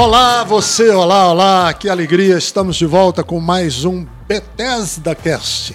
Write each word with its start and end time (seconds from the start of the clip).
Olá, 0.00 0.44
você, 0.44 0.90
olá, 0.90 1.28
olá, 1.28 1.74
que 1.74 1.88
alegria, 1.88 2.38
estamos 2.38 2.76
de 2.76 2.86
volta 2.86 3.24
com 3.24 3.40
mais 3.40 3.84
um 3.84 4.06
Bethesda 4.28 5.12
Cast, 5.12 5.74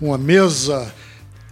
uma 0.00 0.18
mesa 0.18 0.92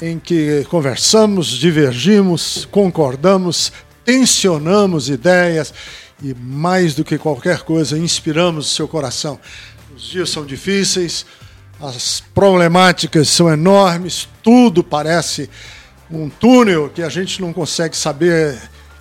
em 0.02 0.18
que 0.18 0.66
conversamos, 0.68 1.46
divergimos, 1.46 2.66
concordamos, 2.72 3.72
tensionamos 4.04 5.08
ideias 5.08 5.72
e, 6.20 6.34
mais 6.34 6.92
do 6.92 7.04
que 7.04 7.16
qualquer 7.18 7.60
coisa, 7.60 7.96
inspiramos 7.96 8.66
o 8.66 8.74
seu 8.74 8.88
coração. 8.88 9.38
Os 9.96 10.02
dias 10.02 10.28
são 10.28 10.44
difíceis, 10.44 11.24
as 11.80 12.20
problemáticas 12.34 13.28
são 13.28 13.48
enormes, 13.48 14.28
tudo 14.42 14.82
parece 14.82 15.48
um 16.10 16.28
túnel 16.28 16.90
que 16.92 17.00
a 17.00 17.08
gente 17.08 17.40
não 17.40 17.52
consegue 17.52 17.96
saber 17.96 18.60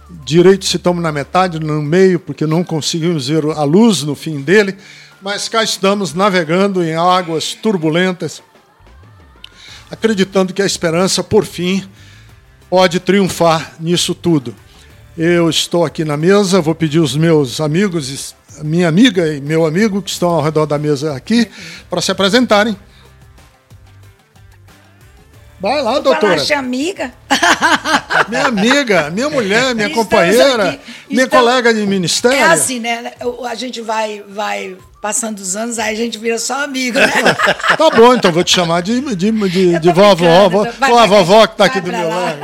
direito 0.10 0.66
se 0.66 0.78
estamos 0.78 1.02
na 1.02 1.12
metade, 1.12 1.60
no 1.60 1.82
meio, 1.82 2.20
porque 2.20 2.46
não 2.46 2.64
conseguimos 2.64 3.28
ver 3.28 3.44
a 3.46 3.64
luz 3.64 4.04
no 4.04 4.16
fim 4.16 4.42
dele, 4.42 4.76
mas 5.22 5.50
cá 5.50 5.64
estamos 5.64 6.14
navegando 6.14 6.84
em 6.84 6.96
águas 6.96 7.54
turbulentas, 7.54 8.42
acreditando 9.90 10.54
que 10.54 10.62
a 10.62 10.66
esperança, 10.66 11.24
por 11.24 11.46
fim, 11.46 11.88
pode 12.70 13.00
triunfar 13.00 13.76
nisso 13.80 14.14
tudo. 14.14 14.56
Eu 15.18 15.50
estou 15.50 15.84
aqui 15.84 16.06
na 16.06 16.16
mesa, 16.16 16.62
vou 16.62 16.76
pedir 16.76 17.00
os 17.00 17.16
meus 17.16 17.60
amigos, 17.60 18.36
minha 18.64 18.88
amiga 18.88 19.34
e 19.34 19.42
meu 19.42 19.66
amigo 19.66 20.02
que 20.02 20.12
estão 20.12 20.30
ao 20.30 20.44
redor 20.44 20.66
da 20.66 20.78
mesa 20.78 21.16
aqui, 21.16 21.48
para 21.90 22.02
se 22.02 22.12
apresentarem. 22.12 22.78
Vai 25.60 25.82
lá, 25.82 25.94
doutora. 26.00 26.20
Falaste 26.20 26.54
amiga? 26.54 27.12
Minha 28.30 28.46
amiga, 28.48 29.10
minha 29.10 29.30
mulher, 29.30 29.74
minha 29.74 29.88
Estamos 29.88 29.96
companheira, 29.96 30.70
aqui. 30.70 30.80
minha 31.10 31.28
colega 31.28 31.74
de 31.74 31.86
ministério. 31.86 32.38
É 32.38 32.44
assim, 32.44 32.80
né? 32.80 33.14
A 33.48 33.56
gente 33.56 33.80
vai, 33.82 34.24
vai 34.28 34.76
passando 35.02 35.40
os 35.40 35.56
anos, 35.56 35.80
aí 35.80 35.94
a 35.94 35.98
gente 35.98 36.18
vira 36.18 36.38
só 36.38 36.64
amigo, 36.64 37.00
né? 37.00 37.08
Tá 37.78 37.90
bom, 37.90 38.14
então 38.14 38.32
vou 38.32 38.44
te 38.44 38.54
chamar 38.54 38.82
de, 38.82 39.00
de, 39.16 39.32
de, 39.32 39.80
de 39.80 39.94
tô 39.94 39.94
vovó. 39.94 40.50
Vó, 40.50 40.68
Ó, 40.82 40.98
a 40.98 41.06
vovó 41.06 41.48
que 41.48 41.54
está 41.54 41.66
aqui 41.66 41.80
do 41.80 41.92
meu 41.92 42.10
lado. 42.10 42.40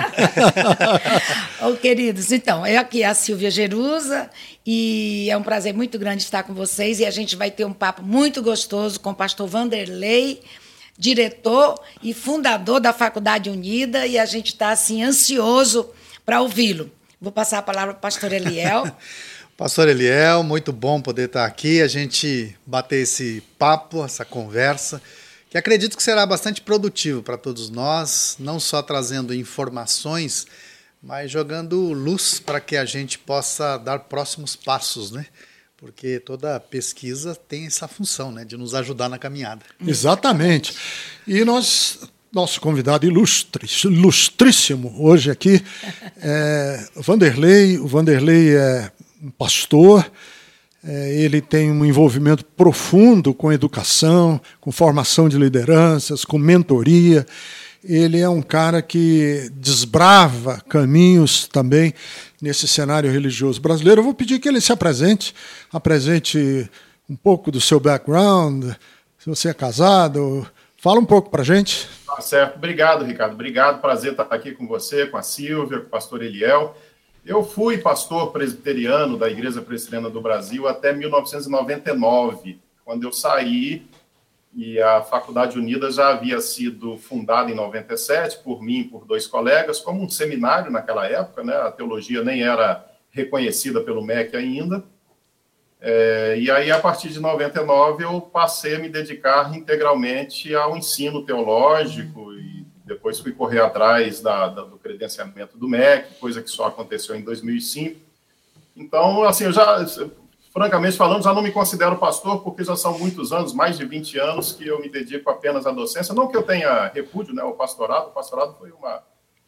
Ô, 1.69 1.73
queridos, 1.75 2.31
então, 2.31 2.65
eu 2.65 2.79
aqui, 2.79 3.03
a 3.03 3.13
Silvia 3.13 3.51
Jerusa, 3.51 4.29
e 4.65 5.27
é 5.29 5.37
um 5.37 5.43
prazer 5.43 5.73
muito 5.73 5.99
grande 5.99 6.23
estar 6.23 6.43
com 6.43 6.53
vocês, 6.53 6.99
e 6.99 7.05
a 7.05 7.11
gente 7.11 7.35
vai 7.35 7.51
ter 7.51 7.65
um 7.65 7.73
papo 7.73 8.01
muito 8.01 8.41
gostoso 8.41 8.99
com 8.99 9.09
o 9.09 9.15
pastor 9.15 9.47
Vanderlei, 9.47 10.41
diretor 10.97 11.81
e 12.01 12.13
fundador 12.13 12.79
da 12.79 12.93
Faculdade 12.93 13.49
Unida, 13.49 14.05
e 14.05 14.17
a 14.17 14.25
gente 14.25 14.47
está, 14.47 14.71
assim, 14.71 15.03
ansioso 15.03 15.89
para 16.25 16.41
ouvi-lo. 16.41 16.91
Vou 17.19 17.31
passar 17.31 17.59
a 17.59 17.61
palavra 17.63 17.93
para 17.93 17.99
o 17.99 18.01
pastor 18.01 18.31
Eliel. 18.31 18.89
Pastor 19.55 19.87
Eliel, 19.87 20.41
muito 20.41 20.73
bom 20.73 20.99
poder 20.99 21.27
estar 21.27 21.45
aqui, 21.45 21.79
a 21.79 21.87
gente 21.87 22.57
bater 22.65 23.03
esse 23.03 23.43
papo, 23.57 24.03
essa 24.03 24.25
conversa, 24.25 24.99
que 25.47 25.57
acredito 25.57 25.95
que 25.95 26.01
será 26.01 26.25
bastante 26.25 26.59
produtivo 26.59 27.21
para 27.21 27.37
todos 27.37 27.69
nós, 27.69 28.35
não 28.39 28.59
só 28.59 28.81
trazendo 28.81 29.31
informações, 29.31 30.47
mas 31.01 31.29
jogando 31.29 31.93
luz 31.93 32.39
para 32.39 32.59
que 32.59 32.75
a 32.75 32.83
gente 32.83 33.19
possa 33.19 33.77
dar 33.77 33.99
próximos 33.99 34.55
passos, 34.55 35.11
né? 35.11 35.27
Porque 35.83 36.17
toda 36.17 36.57
pesquisa 36.61 37.35
tem 37.35 37.65
essa 37.65 37.89
função, 37.89 38.31
né, 38.31 38.45
de 38.45 38.55
nos 38.55 38.73
ajudar 38.73 39.09
na 39.09 39.17
caminhada. 39.17 39.65
Exatamente. 39.85 40.73
E 41.27 41.43
nós, 41.43 41.99
nosso 42.31 42.61
convidado 42.61 43.05
ilustre, 43.05 43.67
ilustríssimo 43.83 44.95
hoje 44.97 45.29
aqui 45.29 45.61
é 46.21 46.87
Vanderlei. 46.95 47.77
O 47.79 47.85
Vanderlei 47.85 48.55
é 48.55 48.93
um 49.21 49.29
pastor, 49.29 50.09
é, 50.81 51.15
ele 51.15 51.41
tem 51.41 51.69
um 51.69 51.83
envolvimento 51.83 52.45
profundo 52.45 53.33
com 53.33 53.51
educação, 53.51 54.39
com 54.61 54.71
formação 54.71 55.27
de 55.27 55.37
lideranças, 55.37 56.23
com 56.23 56.37
mentoria. 56.37 57.27
Ele 57.83 58.21
é 58.21 58.29
um 58.29 58.41
cara 58.41 58.81
que 58.81 59.51
desbrava 59.55 60.63
caminhos 60.69 61.45
também 61.45 61.93
nesse 62.43 62.67
cenário 62.67 63.09
religioso 63.09 63.61
brasileiro. 63.61 64.01
Eu 64.01 64.03
vou 64.03 64.13
pedir 64.13 64.37
que 64.37 64.49
ele 64.49 64.59
se 64.59 64.73
apresente, 64.73 65.33
apresente 65.71 66.69
um 67.09 67.15
pouco 67.15 67.49
do 67.49 67.61
seu 67.61 67.79
background, 67.79 68.65
se 69.17 69.29
você 69.29 69.47
é 69.47 69.53
casado, 69.53 70.45
fala 70.77 70.99
um 70.99 71.05
pouco 71.05 71.29
para 71.29 71.41
gente. 71.41 71.87
Tá 72.05 72.19
certo. 72.19 72.57
Obrigado, 72.57 73.05
Ricardo. 73.05 73.31
Obrigado. 73.31 73.79
Prazer 73.79 74.11
estar 74.11 74.27
aqui 74.29 74.51
com 74.51 74.67
você, 74.67 75.05
com 75.05 75.15
a 75.15 75.23
Silvia, 75.23 75.79
com 75.79 75.87
o 75.87 75.89
pastor 75.89 76.21
Eliel. 76.21 76.75
Eu 77.25 77.45
fui 77.45 77.77
pastor 77.77 78.33
presbiteriano 78.33 79.17
da 79.17 79.29
Igreja 79.29 79.61
Presbiteriana 79.61 80.09
do 80.09 80.19
Brasil 80.19 80.67
até 80.67 80.91
1999, 80.91 82.59
quando 82.83 83.05
eu 83.05 83.13
saí 83.13 83.87
e 84.55 84.79
a 84.81 85.01
Faculdade 85.01 85.57
Unida 85.57 85.91
já 85.91 86.09
havia 86.09 86.39
sido 86.39 86.97
fundada 86.97 87.49
em 87.49 87.55
97 87.55 88.39
por 88.43 88.61
mim 88.61 88.79
e 88.79 88.83
por 88.83 89.05
dois 89.05 89.25
colegas, 89.25 89.79
como 89.79 90.03
um 90.03 90.09
seminário 90.09 90.71
naquela 90.71 91.07
época, 91.07 91.43
né? 91.43 91.55
A 91.55 91.71
teologia 91.71 92.23
nem 92.23 92.43
era 92.43 92.85
reconhecida 93.11 93.81
pelo 93.81 94.03
MEC 94.03 94.35
ainda. 94.35 94.83
É, 95.81 96.37
e 96.39 96.49
aí, 96.49 96.71
a 96.71 96.79
partir 96.79 97.09
de 97.09 97.19
99, 97.19 98.03
eu 98.05 98.21
passei 98.21 98.75
a 98.75 98.79
me 98.79 98.87
dedicar 98.89 99.53
integralmente 99.55 100.53
ao 100.55 100.77
ensino 100.77 101.25
teológico 101.25 102.31
e 102.33 102.65
depois 102.85 103.19
fui 103.19 103.33
correr 103.33 103.59
atrás 103.59 104.21
da, 104.21 104.47
da- 104.47 104.63
do 104.63 104.77
credenciamento 104.77 105.57
do 105.57 105.67
MEC, 105.67 106.15
coisa 106.19 106.41
que 106.41 106.49
só 106.49 106.67
aconteceu 106.67 107.15
em 107.15 107.21
2005. 107.21 107.99
Então, 108.77 109.23
assim, 109.23 109.43
eu 109.45 109.51
já, 109.51 109.85
francamente 110.53 110.95
falando, 110.95 111.23
já 111.23 111.33
não 111.33 111.41
me 111.41 111.51
considero 111.51 111.97
pastor, 111.97 112.43
porque 112.43 112.63
já 112.63 112.75
são 112.75 112.97
muitos 112.99 113.33
anos, 113.33 113.53
mais 113.53 113.75
de 113.75 113.85
20 113.85 114.19
anos, 114.19 114.51
que 114.51 114.67
eu 114.67 114.79
me 114.79 114.87
dedico 114.87 115.27
apenas 115.29 115.65
à 115.65 115.71
docência. 115.71 116.13
Não 116.13 116.27
que 116.27 116.37
eu 116.37 116.43
tenha 116.43 116.87
repúdio 116.89 117.33
né, 117.33 117.41
ao 117.41 117.53
pastorado, 117.53 118.09
o 118.09 118.11
pastorado 118.11 118.55
foi 118.59 118.71
uma, 118.71 119.03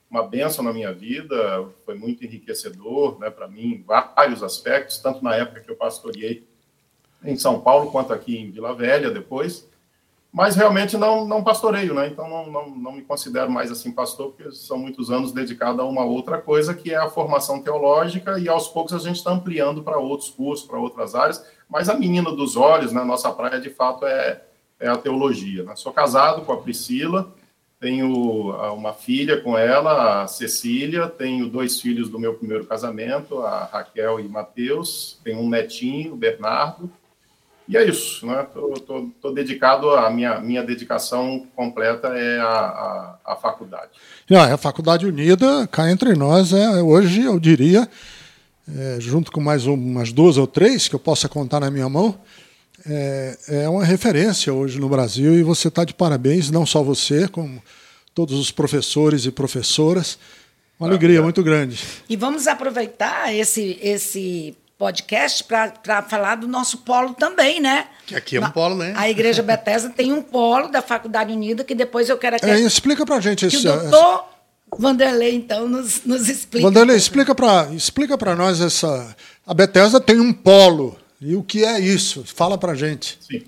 uma 0.10 0.24
benção 0.24 0.66
na 0.66 0.74
minha 0.74 0.92
vida, 0.92 1.70
foi 1.86 1.94
muito 1.94 2.26
enriquecedor 2.26 3.20
né, 3.20 3.30
para 3.30 3.48
mim, 3.48 3.76
em 3.76 3.84
vários 3.84 4.42
aspectos, 4.42 4.98
tanto 4.98 5.24
na 5.24 5.36
época 5.36 5.60
que 5.60 5.70
eu 5.70 5.76
pastoreei 5.76 6.48
em 7.24 7.38
São 7.38 7.62
Paulo, 7.62 7.92
quanto 7.92 8.12
aqui 8.12 8.38
em 8.38 8.50
Vila 8.50 8.74
Velha 8.74 9.12
depois. 9.12 9.70
Mas 10.36 10.58
realmente 10.58 10.98
não, 10.98 11.26
não 11.26 11.42
pastoreio, 11.42 11.94
né? 11.94 12.08
Então 12.08 12.30
não, 12.30 12.52
não, 12.52 12.70
não 12.70 12.92
me 12.92 13.02
considero 13.02 13.50
mais 13.50 13.72
assim 13.72 13.90
pastor, 13.90 14.34
porque 14.34 14.52
são 14.52 14.78
muitos 14.78 15.10
anos 15.10 15.32
dedicado 15.32 15.82
a 15.82 15.86
uma 15.86 16.04
outra 16.04 16.42
coisa, 16.42 16.74
que 16.74 16.92
é 16.92 16.98
a 16.98 17.10
formação 17.10 17.62
teológica, 17.62 18.38
e 18.38 18.50
aos 18.50 18.68
poucos 18.68 18.94
a 18.94 19.00
gente 19.00 19.16
está 19.16 19.32
ampliando 19.32 19.82
para 19.82 19.98
outros 19.98 20.30
cursos, 20.30 20.68
para 20.68 20.78
outras 20.78 21.16
áreas. 21.16 21.42
Mas 21.70 21.88
a 21.88 21.94
menina 21.94 22.34
dos 22.34 22.58
olhos, 22.58 22.92
né? 22.92 23.02
Nossa 23.02 23.32
praia, 23.32 23.62
de 23.62 23.70
fato, 23.70 24.06
é, 24.06 24.42
é 24.78 24.90
a 24.90 24.98
teologia. 24.98 25.64
Né? 25.64 25.74
Sou 25.78 25.94
casado 25.94 26.42
com 26.42 26.52
a 26.52 26.58
Priscila, 26.58 27.34
Tenho 27.80 28.52
ah, 28.52 28.74
uma 28.74 28.92
filha 28.92 29.40
com 29.40 29.58
ela, 29.58 30.24
a 30.24 30.28
Cecília, 30.28 31.08
tenho 31.08 31.48
dois 31.48 31.80
filhos 31.80 32.10
do 32.10 32.20
meu 32.20 32.34
primeiro 32.34 32.66
casamento, 32.66 33.40
a 33.42 33.64
Raquel 33.66 34.20
e 34.20 34.28
Matheus, 34.28 35.18
tenho 35.24 35.40
um 35.40 35.50
netinho, 35.50 36.14
o 36.14 36.18
Bernardo, 36.18 36.90
e 37.68 37.76
é 37.76 37.84
isso, 37.84 38.26
né? 38.26 38.46
Tô, 38.54 38.74
tô, 38.74 39.10
tô 39.22 39.32
dedicado, 39.32 39.90
a 39.90 40.10
minha, 40.10 40.40
minha 40.40 40.64
dedicação 40.64 41.48
completa 41.56 42.10
é 42.10 42.40
a, 42.40 42.46
a, 42.46 43.20
a 43.26 43.36
faculdade. 43.36 43.92
Ah, 44.32 44.54
a 44.54 44.58
Faculdade 44.58 45.06
Unida, 45.06 45.68
cá 45.68 45.90
entre 45.90 46.14
nós, 46.14 46.54
é 46.54 46.82
hoje, 46.82 47.24
eu 47.24 47.40
diria, 47.40 47.90
é, 48.68 48.98
junto 49.00 49.32
com 49.32 49.42
mais 49.42 49.66
umas 49.66 50.12
duas 50.12 50.38
ou 50.38 50.46
três 50.46 50.88
que 50.88 50.96
eu 50.96 51.00
possa 51.00 51.28
contar 51.28 51.60
na 51.60 51.72
minha 51.72 51.90
mão, 51.90 52.20
é, 52.88 53.38
é 53.48 53.70
uma 53.70 53.84
referência 53.84 54.54
hoje 54.54 54.80
no 54.80 54.88
Brasil 54.88 55.34
e 55.34 55.44
você 55.44 55.68
está 55.70 55.84
de 55.84 55.94
parabéns, 55.94 56.52
não 56.52 56.66
só 56.66 56.84
você, 56.84 57.28
como 57.28 57.62
todos 58.14 58.40
os 58.40 58.52
professores 58.52 59.26
e 59.26 59.32
professoras. 59.32 60.20
Uma 60.80 60.90
alegria 60.90 61.22
muito 61.22 61.42
grande. 61.42 61.80
E 62.10 62.16
vamos 62.16 62.48
aproveitar 62.48 63.34
esse, 63.34 63.80
esse 63.82 64.56
podcast 64.78 65.44
para 65.44 66.02
falar 66.04 66.36
do 66.36 66.48
nosso 66.48 66.80
polo 66.80 67.14
também, 67.14 67.62
né? 67.62 67.88
Que 68.06 68.16
aqui 68.16 68.38
é 68.38 68.42
um 68.42 68.52
polo, 68.52 68.76
né? 68.76 68.94
A 68.96 69.10
Igreja 69.10 69.42
Bethesda 69.42 69.90
tem 69.90 70.12
um 70.12 70.22
polo 70.22 70.68
da 70.68 70.82
Faculdade 70.82 71.32
Unida 71.32 71.64
que 71.64 71.74
depois 71.74 72.10
eu 72.10 72.18
quero... 72.18 72.38
É, 72.42 72.60
explica 72.60 73.06
para 73.06 73.20
gente 73.20 73.48
que 73.48 73.56
esse... 73.56 73.68
o 73.68 73.78
doutor 73.78 74.26
Vanderlei, 74.78 75.36
então, 75.36 75.68
nos, 75.68 76.04
nos 76.04 76.28
explica. 76.28 76.68
Vanderlei, 76.68 76.98
explica 76.98 77.34
para 77.34 77.70
explica 77.74 78.18
nós 78.36 78.60
essa... 78.60 79.16
A 79.48 79.54
Bethesda 79.54 80.02
tem 80.02 80.20
um 80.20 80.34
polo. 80.34 80.98
E 81.22 81.36
o 81.36 81.44
que 81.44 81.64
é 81.64 81.80
isso? 81.80 82.24
Fala 82.26 82.58
para 82.58 82.76
gente. 82.76 83.18
Sim. 83.22 83.44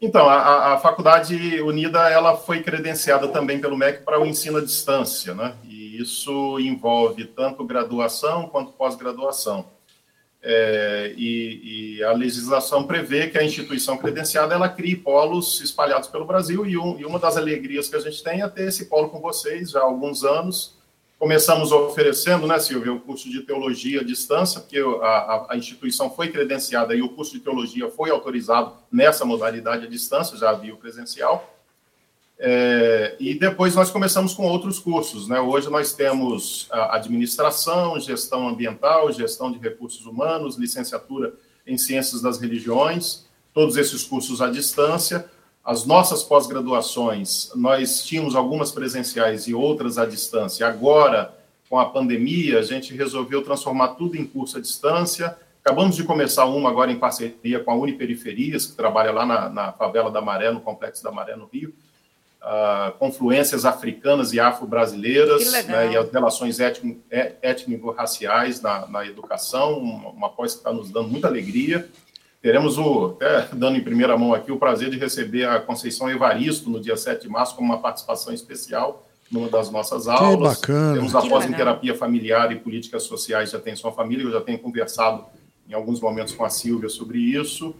Então, 0.00 0.28
a, 0.28 0.72
a, 0.72 0.78
Faculdade 0.78 1.60
Unida 1.60 2.10
ela 2.10 2.36
foi 2.36 2.60
credenciada 2.60 3.28
também 3.28 3.60
pelo 3.60 3.76
MEC 3.76 4.02
para 4.02 4.20
o 4.20 4.26
ensino 4.26 4.58
à 4.58 4.60
distância, 4.60 5.32
né? 5.32 5.54
E 5.62 6.02
isso 6.02 6.58
envolve 6.58 7.24
tanto 7.26 7.64
graduação 7.64 8.48
quanto 8.48 8.72
pós-graduação. 8.72 9.64
É, 10.44 11.14
e, 11.16 11.98
e, 11.98 12.02
a 12.02 12.10
legislação 12.12 12.82
prevê 12.82 13.28
que 13.28 13.38
a 13.38 13.44
instituição 13.44 13.96
credenciada 13.96 14.52
ela 14.52 14.68
crie 14.68 14.96
polos 14.96 15.60
espalhados 15.60 16.08
pelo 16.08 16.24
Brasil 16.24 16.66
e, 16.66 16.76
um, 16.76 16.98
e, 16.98 17.04
uma 17.04 17.20
das 17.20 17.36
alegrias 17.36 17.88
que 17.88 17.94
a 17.94 18.00
gente 18.00 18.24
tem 18.24 18.42
é 18.42 18.48
ter 18.48 18.66
esse 18.66 18.86
polo 18.86 19.08
com 19.08 19.20
vocês 19.20 19.70
já 19.70 19.78
há 19.78 19.84
alguns 19.84 20.24
anos. 20.24 20.76
Começamos 21.16 21.70
oferecendo, 21.70 22.48
né, 22.48 22.58
Silvia, 22.58 22.92
o 22.92 22.98
curso 22.98 23.30
de 23.30 23.42
teologia 23.42 24.00
à 24.00 24.04
distância, 24.04 24.60
porque 24.60 24.80
a, 24.80 25.06
a, 25.06 25.46
a 25.50 25.56
instituição 25.56 26.10
foi 26.10 26.32
credenciada 26.32 26.92
e 26.92 27.02
o 27.02 27.10
curso 27.10 27.34
de 27.34 27.38
teologia 27.38 27.88
foi 27.88 28.10
autorizado 28.10 28.72
nessa 28.90 29.24
modalidade 29.24 29.86
à 29.86 29.88
distância, 29.88 30.36
já 30.36 30.50
havia 30.50 30.74
o 30.74 30.76
presencial. 30.76 31.51
É, 32.38 33.14
e 33.20 33.34
depois 33.34 33.74
nós 33.74 33.90
começamos 33.90 34.34
com 34.34 34.44
outros 34.44 34.78
cursos. 34.78 35.28
Né? 35.28 35.40
Hoje 35.40 35.70
nós 35.70 35.92
temos 35.92 36.68
administração, 36.72 37.98
gestão 38.00 38.48
ambiental, 38.48 39.12
gestão 39.12 39.50
de 39.52 39.58
recursos 39.58 40.06
humanos, 40.06 40.56
licenciatura 40.56 41.34
em 41.66 41.78
ciências 41.78 42.20
das 42.20 42.40
religiões, 42.40 43.26
todos 43.54 43.76
esses 43.76 44.02
cursos 44.02 44.42
à 44.42 44.50
distância. 44.50 45.30
As 45.64 45.86
nossas 45.86 46.24
pós-graduações, 46.24 47.52
nós 47.54 48.04
tínhamos 48.04 48.34
algumas 48.34 48.72
presenciais 48.72 49.46
e 49.46 49.54
outras 49.54 49.96
à 49.96 50.04
distância. 50.04 50.66
Agora, 50.66 51.38
com 51.70 51.78
a 51.78 51.88
pandemia, 51.88 52.58
a 52.58 52.62
gente 52.62 52.92
resolveu 52.96 53.42
transformar 53.42 53.88
tudo 53.90 54.16
em 54.16 54.24
curso 54.24 54.58
à 54.58 54.60
distância. 54.60 55.36
Acabamos 55.64 55.94
de 55.94 56.02
começar 56.02 56.46
uma 56.46 56.68
agora 56.68 56.90
em 56.90 56.98
parceria 56.98 57.60
com 57.60 57.70
a 57.70 57.76
Uniperiferias, 57.76 58.66
que 58.66 58.76
trabalha 58.76 59.12
lá 59.12 59.24
na, 59.24 59.48
na 59.48 59.72
favela 59.72 60.10
da 60.10 60.20
Maré, 60.20 60.50
no 60.50 60.60
Complexo 60.60 61.04
da 61.04 61.12
Maré, 61.12 61.36
no 61.36 61.46
Rio 61.46 61.72
uh, 62.42 62.92
confluências 62.98 63.64
africanas 63.64 64.32
e 64.32 64.40
afro-brasileiras 64.40 65.52
né, 65.66 65.92
e 65.92 65.96
as 65.96 66.10
relações 66.10 66.58
é, 66.60 67.36
étnico-raciais 67.40 68.60
na, 68.60 68.86
na, 68.86 69.06
educação, 69.06 69.78
uma, 69.78 70.10
uma 70.10 70.28
pós 70.28 70.52
que 70.52 70.58
está 70.58 70.72
nos 70.72 70.90
dando 70.90 71.08
muita 71.08 71.28
alegria. 71.28 71.88
Teremos, 72.40 72.76
o, 72.76 73.16
até 73.20 73.48
dando 73.54 73.76
em 73.76 73.84
primeira 73.84 74.16
mão 74.18 74.34
aqui, 74.34 74.50
o 74.50 74.58
prazer 74.58 74.90
de 74.90 74.98
receber 74.98 75.48
a 75.48 75.60
Conceição 75.60 76.10
Evaristo 76.10 76.68
no 76.68 76.80
dia 76.80 76.96
7 76.96 77.22
de 77.22 77.28
março 77.28 77.54
como 77.54 77.68
uma 77.72 77.80
participação 77.80 78.34
especial 78.34 79.06
numa 79.30 79.48
das 79.48 79.70
nossas 79.70 80.08
aulas. 80.08 80.56
Que 80.56 80.66
bacana. 80.66 80.94
Temos 80.94 81.14
a 81.14 81.22
pós 81.22 81.46
em 81.46 81.52
terapia 81.52 81.94
familiar 81.94 82.52
e 82.52 82.56
políticas 82.56 83.04
sociais 83.04 83.50
de 83.50 83.56
atenção 83.56 83.90
à 83.90 83.92
família, 83.92 84.24
eu 84.24 84.32
já 84.32 84.40
tenho 84.40 84.58
conversado 84.58 85.24
em 85.68 85.72
alguns 85.72 86.00
momentos 86.00 86.34
com 86.34 86.44
a 86.44 86.50
Silvia 86.50 86.88
sobre 86.88 87.18
isso. 87.18 87.74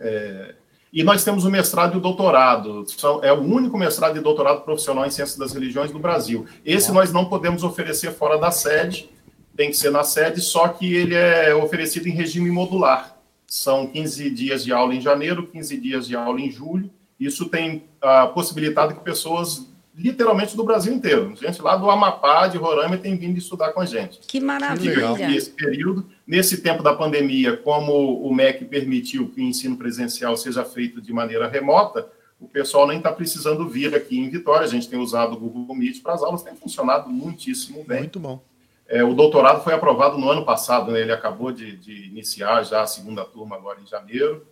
É, 0.00 0.54
e 0.92 1.02
nós 1.02 1.24
temos 1.24 1.44
o 1.44 1.50
mestrado 1.50 1.94
e 1.94 1.98
o 1.98 2.00
doutorado. 2.00 2.84
São, 2.88 3.22
é 3.22 3.32
o 3.32 3.40
único 3.40 3.76
mestrado 3.76 4.16
e 4.16 4.20
doutorado 4.20 4.62
profissional 4.62 5.06
em 5.06 5.10
ciências 5.10 5.38
das 5.38 5.52
religiões 5.52 5.90
do 5.90 5.98
Brasil. 5.98 6.46
Esse 6.64 6.92
nós 6.92 7.12
não 7.12 7.26
podemos 7.26 7.62
oferecer 7.62 8.12
fora 8.12 8.38
da 8.38 8.50
sede, 8.50 9.10
tem 9.56 9.70
que 9.70 9.76
ser 9.76 9.90
na 9.90 10.04
sede, 10.04 10.40
só 10.40 10.68
que 10.68 10.94
ele 10.94 11.14
é 11.14 11.54
oferecido 11.54 12.08
em 12.08 12.12
regime 12.12 12.50
modular. 12.50 13.16
São 13.46 13.86
15 13.86 14.30
dias 14.30 14.64
de 14.64 14.72
aula 14.72 14.94
em 14.94 15.00
janeiro, 15.00 15.46
15 15.46 15.76
dias 15.80 16.06
de 16.06 16.14
aula 16.14 16.40
em 16.40 16.50
julho. 16.50 16.90
Isso 17.18 17.46
tem 17.46 17.84
a 18.00 18.26
possibilidade 18.26 18.94
que 18.94 19.00
pessoas 19.00 19.66
literalmente 19.98 20.56
do 20.56 20.64
Brasil 20.64 20.92
inteiro. 20.92 21.34
Gente 21.36 21.60
lá 21.60 21.76
do 21.76 21.90
Amapá, 21.90 22.46
de 22.46 22.56
Roraima, 22.56 22.96
tem 22.96 23.16
vindo 23.16 23.36
estudar 23.36 23.72
com 23.72 23.80
a 23.80 23.84
gente. 23.84 24.20
Que 24.20 24.40
maravilha! 24.40 25.28
E 25.28 25.36
esse 25.36 25.50
período, 25.50 26.06
nesse 26.26 26.62
tempo 26.62 26.82
da 26.82 26.94
pandemia, 26.94 27.56
como 27.56 28.22
o 28.22 28.32
MEC 28.32 28.64
permitiu 28.64 29.28
que 29.28 29.40
o 29.40 29.44
ensino 29.44 29.76
presencial 29.76 30.36
seja 30.36 30.64
feito 30.64 31.02
de 31.02 31.12
maneira 31.12 31.48
remota, 31.48 32.08
o 32.40 32.46
pessoal 32.46 32.86
nem 32.86 32.98
está 32.98 33.10
precisando 33.10 33.68
vir 33.68 33.94
aqui 33.94 34.16
em 34.16 34.30
Vitória. 34.30 34.64
A 34.64 34.70
gente 34.70 34.88
tem 34.88 34.98
usado 34.98 35.34
o 35.34 35.40
Google 35.40 35.74
Meet 35.74 36.00
para 36.00 36.14
as 36.14 36.22
aulas, 36.22 36.42
tem 36.42 36.54
funcionado 36.54 37.10
muitíssimo 37.10 37.84
bem. 37.84 38.00
Muito 38.00 38.20
bom. 38.20 38.40
É, 38.86 39.02
o 39.04 39.12
doutorado 39.12 39.62
foi 39.62 39.74
aprovado 39.74 40.16
no 40.16 40.30
ano 40.30 40.44
passado, 40.46 40.92
né? 40.92 41.00
ele 41.00 41.12
acabou 41.12 41.52
de, 41.52 41.76
de 41.76 42.06
iniciar 42.06 42.62
já 42.62 42.82
a 42.82 42.86
segunda 42.86 43.24
turma 43.24 43.56
agora 43.56 43.80
em 43.80 43.86
janeiro. 43.86 44.46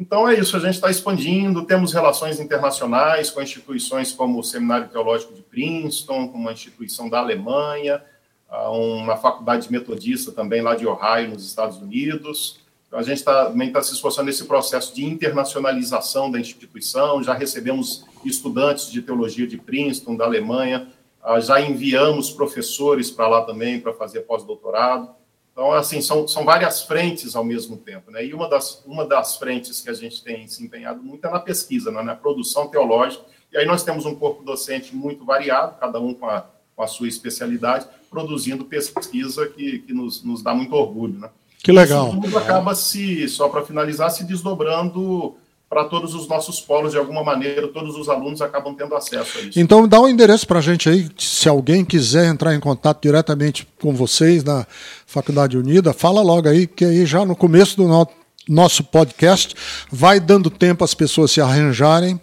Então 0.00 0.26
é 0.26 0.32
isso, 0.32 0.56
a 0.56 0.60
gente 0.60 0.76
está 0.76 0.90
expandindo, 0.90 1.66
temos 1.66 1.92
relações 1.92 2.40
internacionais 2.40 3.28
com 3.28 3.42
instituições 3.42 4.12
como 4.12 4.40
o 4.40 4.42
Seminário 4.42 4.88
Teológico 4.88 5.34
de 5.34 5.42
Princeton, 5.42 6.26
com 6.28 6.38
uma 6.38 6.52
instituição 6.52 7.06
da 7.06 7.18
Alemanha, 7.18 8.02
uma 8.50 9.18
faculdade 9.18 9.70
metodista 9.70 10.32
também 10.32 10.62
lá 10.62 10.74
de 10.74 10.86
Ohio, 10.86 11.28
nos 11.28 11.46
Estados 11.46 11.76
Unidos. 11.76 12.60
Então, 12.88 12.98
a 12.98 13.02
gente 13.02 13.22
tá, 13.22 13.44
também 13.44 13.68
está 13.68 13.82
se 13.82 13.92
esforçando 13.92 14.26
nesse 14.26 14.46
processo 14.46 14.94
de 14.94 15.04
internacionalização 15.04 16.30
da 16.30 16.40
instituição, 16.40 17.22
já 17.22 17.34
recebemos 17.34 18.06
estudantes 18.24 18.90
de 18.90 19.02
teologia 19.02 19.46
de 19.46 19.58
Princeton, 19.58 20.16
da 20.16 20.24
Alemanha, 20.24 20.88
ah, 21.22 21.38
já 21.40 21.60
enviamos 21.60 22.30
professores 22.30 23.10
para 23.10 23.28
lá 23.28 23.42
também 23.42 23.78
para 23.78 23.92
fazer 23.92 24.20
pós-doutorado. 24.20 25.19
Então, 25.60 25.72
assim, 25.72 26.00
são, 26.00 26.26
são 26.26 26.42
várias 26.42 26.80
frentes 26.84 27.36
ao 27.36 27.44
mesmo 27.44 27.76
tempo, 27.76 28.10
né? 28.10 28.24
E 28.24 28.32
uma 28.32 28.48
das, 28.48 28.82
uma 28.86 29.04
das 29.04 29.36
frentes 29.36 29.82
que 29.82 29.90
a 29.90 29.92
gente 29.92 30.24
tem 30.24 30.48
se 30.48 30.64
empenhado 30.64 31.02
muito 31.02 31.26
é 31.26 31.30
na 31.30 31.38
pesquisa, 31.38 31.90
né? 31.90 32.00
na 32.00 32.14
produção 32.14 32.68
teológica. 32.68 33.22
E 33.52 33.58
aí 33.58 33.66
nós 33.66 33.82
temos 33.82 34.06
um 34.06 34.14
corpo 34.14 34.42
docente 34.42 34.96
muito 34.96 35.22
variado, 35.22 35.78
cada 35.78 36.00
um 36.00 36.14
com 36.14 36.24
a, 36.24 36.46
com 36.74 36.82
a 36.82 36.86
sua 36.86 37.08
especialidade, 37.08 37.86
produzindo 38.08 38.64
pesquisa 38.64 39.46
que, 39.48 39.80
que 39.80 39.92
nos, 39.92 40.24
nos 40.24 40.42
dá 40.42 40.54
muito 40.54 40.74
orgulho, 40.74 41.18
né? 41.18 41.28
Que 41.62 41.72
legal. 41.72 42.08
Isso 42.08 42.20
tudo 42.22 42.38
acaba 42.38 42.74
se, 42.74 43.28
só 43.28 43.46
para 43.50 43.62
finalizar, 43.62 44.10
se 44.10 44.24
desdobrando 44.24 45.36
para 45.70 45.84
todos 45.84 46.14
os 46.16 46.26
nossos 46.26 46.60
polos, 46.60 46.90
de 46.90 46.98
alguma 46.98 47.22
maneira, 47.22 47.68
todos 47.68 47.96
os 47.96 48.08
alunos 48.08 48.42
acabam 48.42 48.74
tendo 48.74 48.92
acesso 48.96 49.38
a 49.38 49.40
isso. 49.42 49.60
Então, 49.60 49.86
dá 49.86 50.00
um 50.00 50.08
endereço 50.08 50.44
para 50.44 50.58
a 50.58 50.62
gente 50.62 50.88
aí, 50.88 51.08
se 51.16 51.48
alguém 51.48 51.84
quiser 51.84 52.26
entrar 52.26 52.52
em 52.56 52.58
contato 52.58 53.00
diretamente 53.00 53.64
com 53.80 53.94
vocês 53.94 54.42
na 54.42 54.66
Faculdade 55.06 55.56
Unida, 55.56 55.92
fala 55.92 56.22
logo 56.22 56.48
aí, 56.48 56.66
que 56.66 56.84
aí 56.84 57.06
já 57.06 57.24
no 57.24 57.36
começo 57.36 57.76
do 57.76 57.86
no 57.86 58.08
nosso 58.48 58.82
podcast 58.82 59.54
vai 59.92 60.18
dando 60.18 60.50
tempo 60.50 60.82
às 60.82 60.92
pessoas 60.92 61.30
se 61.30 61.40
arranjarem, 61.40 62.20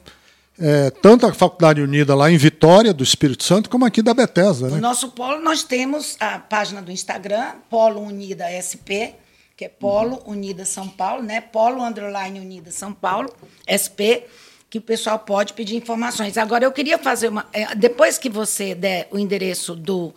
é, 0.60 0.90
tanto 0.90 1.26
a 1.26 1.34
Faculdade 1.34 1.80
Unida 1.82 2.14
lá 2.16 2.30
em 2.30 2.36
Vitória, 2.36 2.94
do 2.94 3.04
Espírito 3.04 3.46
Santo, 3.46 3.70
como 3.70 3.86
aqui 3.86 4.02
da 4.02 4.14
Bethesda. 4.14 4.68
Né? 4.68 4.76
No 4.76 4.82
nosso 4.82 5.12
polo, 5.12 5.40
nós 5.40 5.64
temos 5.64 6.18
a 6.20 6.38
página 6.38 6.82
do 6.82 6.92
Instagram, 6.92 7.52
Polo 7.70 8.02
Unida 8.02 8.44
SP, 8.60 9.16
que 9.58 9.66
é 9.66 9.70
Polo 9.70 10.22
Unida 10.28 10.64
São 10.64 10.88
Paulo, 10.88 11.24
né? 11.24 11.42
Polo 11.42 11.84
Underline 11.84 12.40
Unida 12.40 12.70
São 12.70 12.94
Paulo, 12.94 13.34
SP, 13.66 14.30
que 14.70 14.78
o 14.78 14.82
pessoal 14.82 15.18
pode 15.18 15.54
pedir 15.54 15.76
informações. 15.76 16.38
Agora, 16.38 16.64
eu 16.64 16.72
queria 16.72 17.00
fazer 17.00 17.30
uma. 17.30 17.48
É, 17.52 17.74
depois 17.74 18.20
que 18.20 18.30
você 18.30 18.76
der 18.76 19.08
o 19.10 19.18
endereço 19.18 19.76
do, 19.76 20.14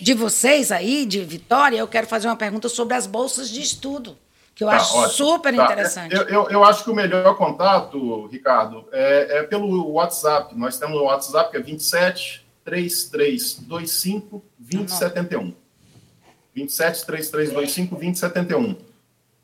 de 0.00 0.12
vocês 0.12 0.72
aí, 0.72 1.06
de 1.06 1.20
Vitória, 1.24 1.78
eu 1.78 1.86
quero 1.86 2.08
fazer 2.08 2.26
uma 2.26 2.34
pergunta 2.34 2.68
sobre 2.68 2.94
as 2.94 3.06
bolsas 3.06 3.48
de 3.48 3.62
estudo, 3.62 4.18
que 4.56 4.64
eu 4.64 4.68
tá, 4.68 4.76
acho 4.76 4.96
ótimo. 4.96 5.12
super 5.12 5.54
tá. 5.54 5.64
interessante. 5.64 6.12
Eu, 6.12 6.22
eu, 6.22 6.50
eu, 6.50 6.64
acho 6.64 6.82
que 6.82 6.90
o 6.90 6.94
melhor 6.94 7.36
contato, 7.36 8.26
Ricardo, 8.26 8.88
é, 8.90 9.38
é 9.38 9.42
pelo 9.44 9.92
WhatsApp. 9.92 10.52
Nós 10.58 10.76
temos 10.78 10.98
o 10.98 11.04
WhatsApp 11.04 11.52
que 11.52 11.56
é 11.58 11.60
27 11.60 12.44
3325 12.64 14.42
2071. 14.58 15.63
27 16.54 17.06
3325 17.06 17.94
2071. 17.94 18.76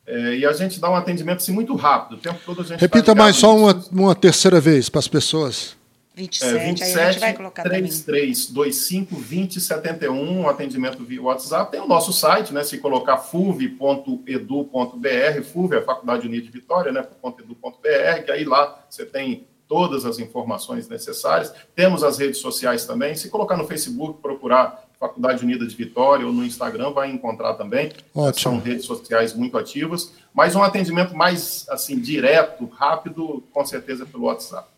É, 0.06 0.38
e 0.38 0.46
a 0.46 0.52
gente 0.52 0.80
dá 0.80 0.90
um 0.90 0.94
atendimento 0.94 1.38
assim, 1.38 1.52
muito 1.52 1.74
rápido. 1.76 2.18
O 2.18 2.20
tempo 2.20 2.38
todo 2.44 2.62
a 2.62 2.64
gente 2.64 2.80
Repita 2.80 3.06
tá 3.06 3.14
mais 3.14 3.36
só 3.36 3.56
uma, 3.56 3.84
uma 3.92 4.14
terceira 4.14 4.60
vez 4.60 4.88
para 4.88 4.98
as 4.98 5.08
pessoas. 5.08 5.76
27, 6.14 6.56
é, 6.56 6.66
27 6.66 6.98
aí 6.98 7.04
a 7.04 7.12
gente 7.12 7.20
vai 7.20 7.34
colocar 7.34 7.62
33 7.62 8.50
25 8.50 9.16
20 9.16 9.60
71, 9.60 10.40
um 10.40 10.48
atendimento 10.48 11.04
via 11.04 11.22
WhatsApp. 11.22 11.70
Tem 11.70 11.80
o 11.80 11.86
nosso 11.86 12.12
site, 12.12 12.52
né? 12.52 12.64
Se 12.64 12.78
colocar 12.78 13.18
fuv.edu.br, 13.18 15.42
FUV 15.44 15.76
é 15.76 15.78
a 15.78 15.82
Faculdade 15.82 16.26
Unida 16.26 16.44
de 16.44 16.50
Vitória, 16.50 16.92
né? 16.92 17.06
.edu.br, 17.22 18.24
que 18.24 18.32
aí 18.32 18.44
lá 18.44 18.84
você 18.88 19.06
tem 19.06 19.46
todas 19.68 20.04
as 20.04 20.18
informações 20.18 20.88
necessárias. 20.88 21.54
Temos 21.76 22.02
as 22.02 22.18
redes 22.18 22.40
sociais 22.40 22.84
também. 22.84 23.14
Se 23.14 23.30
colocar 23.30 23.56
no 23.56 23.66
Facebook, 23.66 24.20
procurar 24.20 24.79
Faculdade 25.00 25.42
Unida 25.42 25.66
de 25.66 25.74
Vitória 25.74 26.26
ou 26.26 26.32
no 26.32 26.44
Instagram, 26.44 26.92
vai 26.92 27.10
encontrar 27.10 27.54
também. 27.54 27.90
Ótimo. 28.14 28.52
São 28.52 28.60
redes 28.60 28.84
sociais 28.84 29.32
muito 29.32 29.56
ativas. 29.56 30.12
Mas 30.34 30.54
um 30.54 30.62
atendimento 30.62 31.16
mais 31.16 31.66
assim 31.70 31.98
direto, 31.98 32.66
rápido, 32.66 33.42
com 33.50 33.64
certeza 33.64 34.04
pelo 34.04 34.24
WhatsApp. 34.24 34.68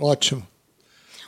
Ótimo. 0.00 0.46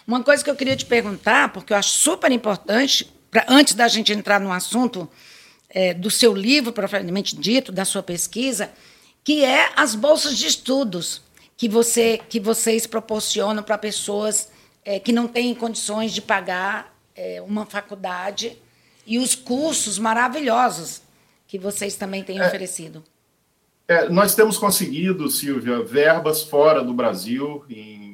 Uma 0.06 0.22
coisa 0.22 0.42
que 0.42 0.48
eu 0.48 0.56
queria 0.56 0.74
te 0.74 0.86
perguntar, 0.86 1.52
porque 1.52 1.74
eu 1.74 1.76
acho 1.76 1.90
super 1.90 2.32
importante, 2.32 3.12
pra, 3.30 3.44
antes 3.46 3.74
da 3.74 3.86
gente 3.86 4.10
entrar 4.10 4.40
no 4.40 4.50
assunto 4.50 5.06
é, 5.68 5.92
do 5.92 6.10
seu 6.10 6.34
livro, 6.34 6.72
propriamente 6.72 7.36
dito, 7.36 7.70
da 7.70 7.84
sua 7.84 8.02
pesquisa, 8.02 8.70
que 9.22 9.44
é 9.44 9.70
as 9.76 9.94
bolsas 9.94 10.38
de 10.38 10.46
estudos 10.46 11.20
que, 11.58 11.68
você, 11.68 12.18
que 12.26 12.40
vocês 12.40 12.86
proporcionam 12.86 13.62
para 13.62 13.76
pessoas 13.76 14.48
é, 14.82 14.98
que 14.98 15.12
não 15.12 15.28
têm 15.28 15.54
condições 15.54 16.12
de 16.12 16.22
pagar 16.22 16.89
é, 17.14 17.40
uma 17.42 17.66
faculdade 17.66 18.56
e 19.06 19.18
os 19.18 19.34
cursos 19.34 19.98
maravilhosos 19.98 21.02
que 21.46 21.58
vocês 21.58 21.96
também 21.96 22.22
têm 22.22 22.40
oferecido. 22.40 23.02
É, 23.88 24.08
nós 24.08 24.34
temos 24.34 24.56
conseguido, 24.56 25.28
Silvia, 25.28 25.82
verbas 25.82 26.44
fora 26.44 26.82
do 26.82 26.94
Brasil, 26.94 27.64
em 27.68 28.10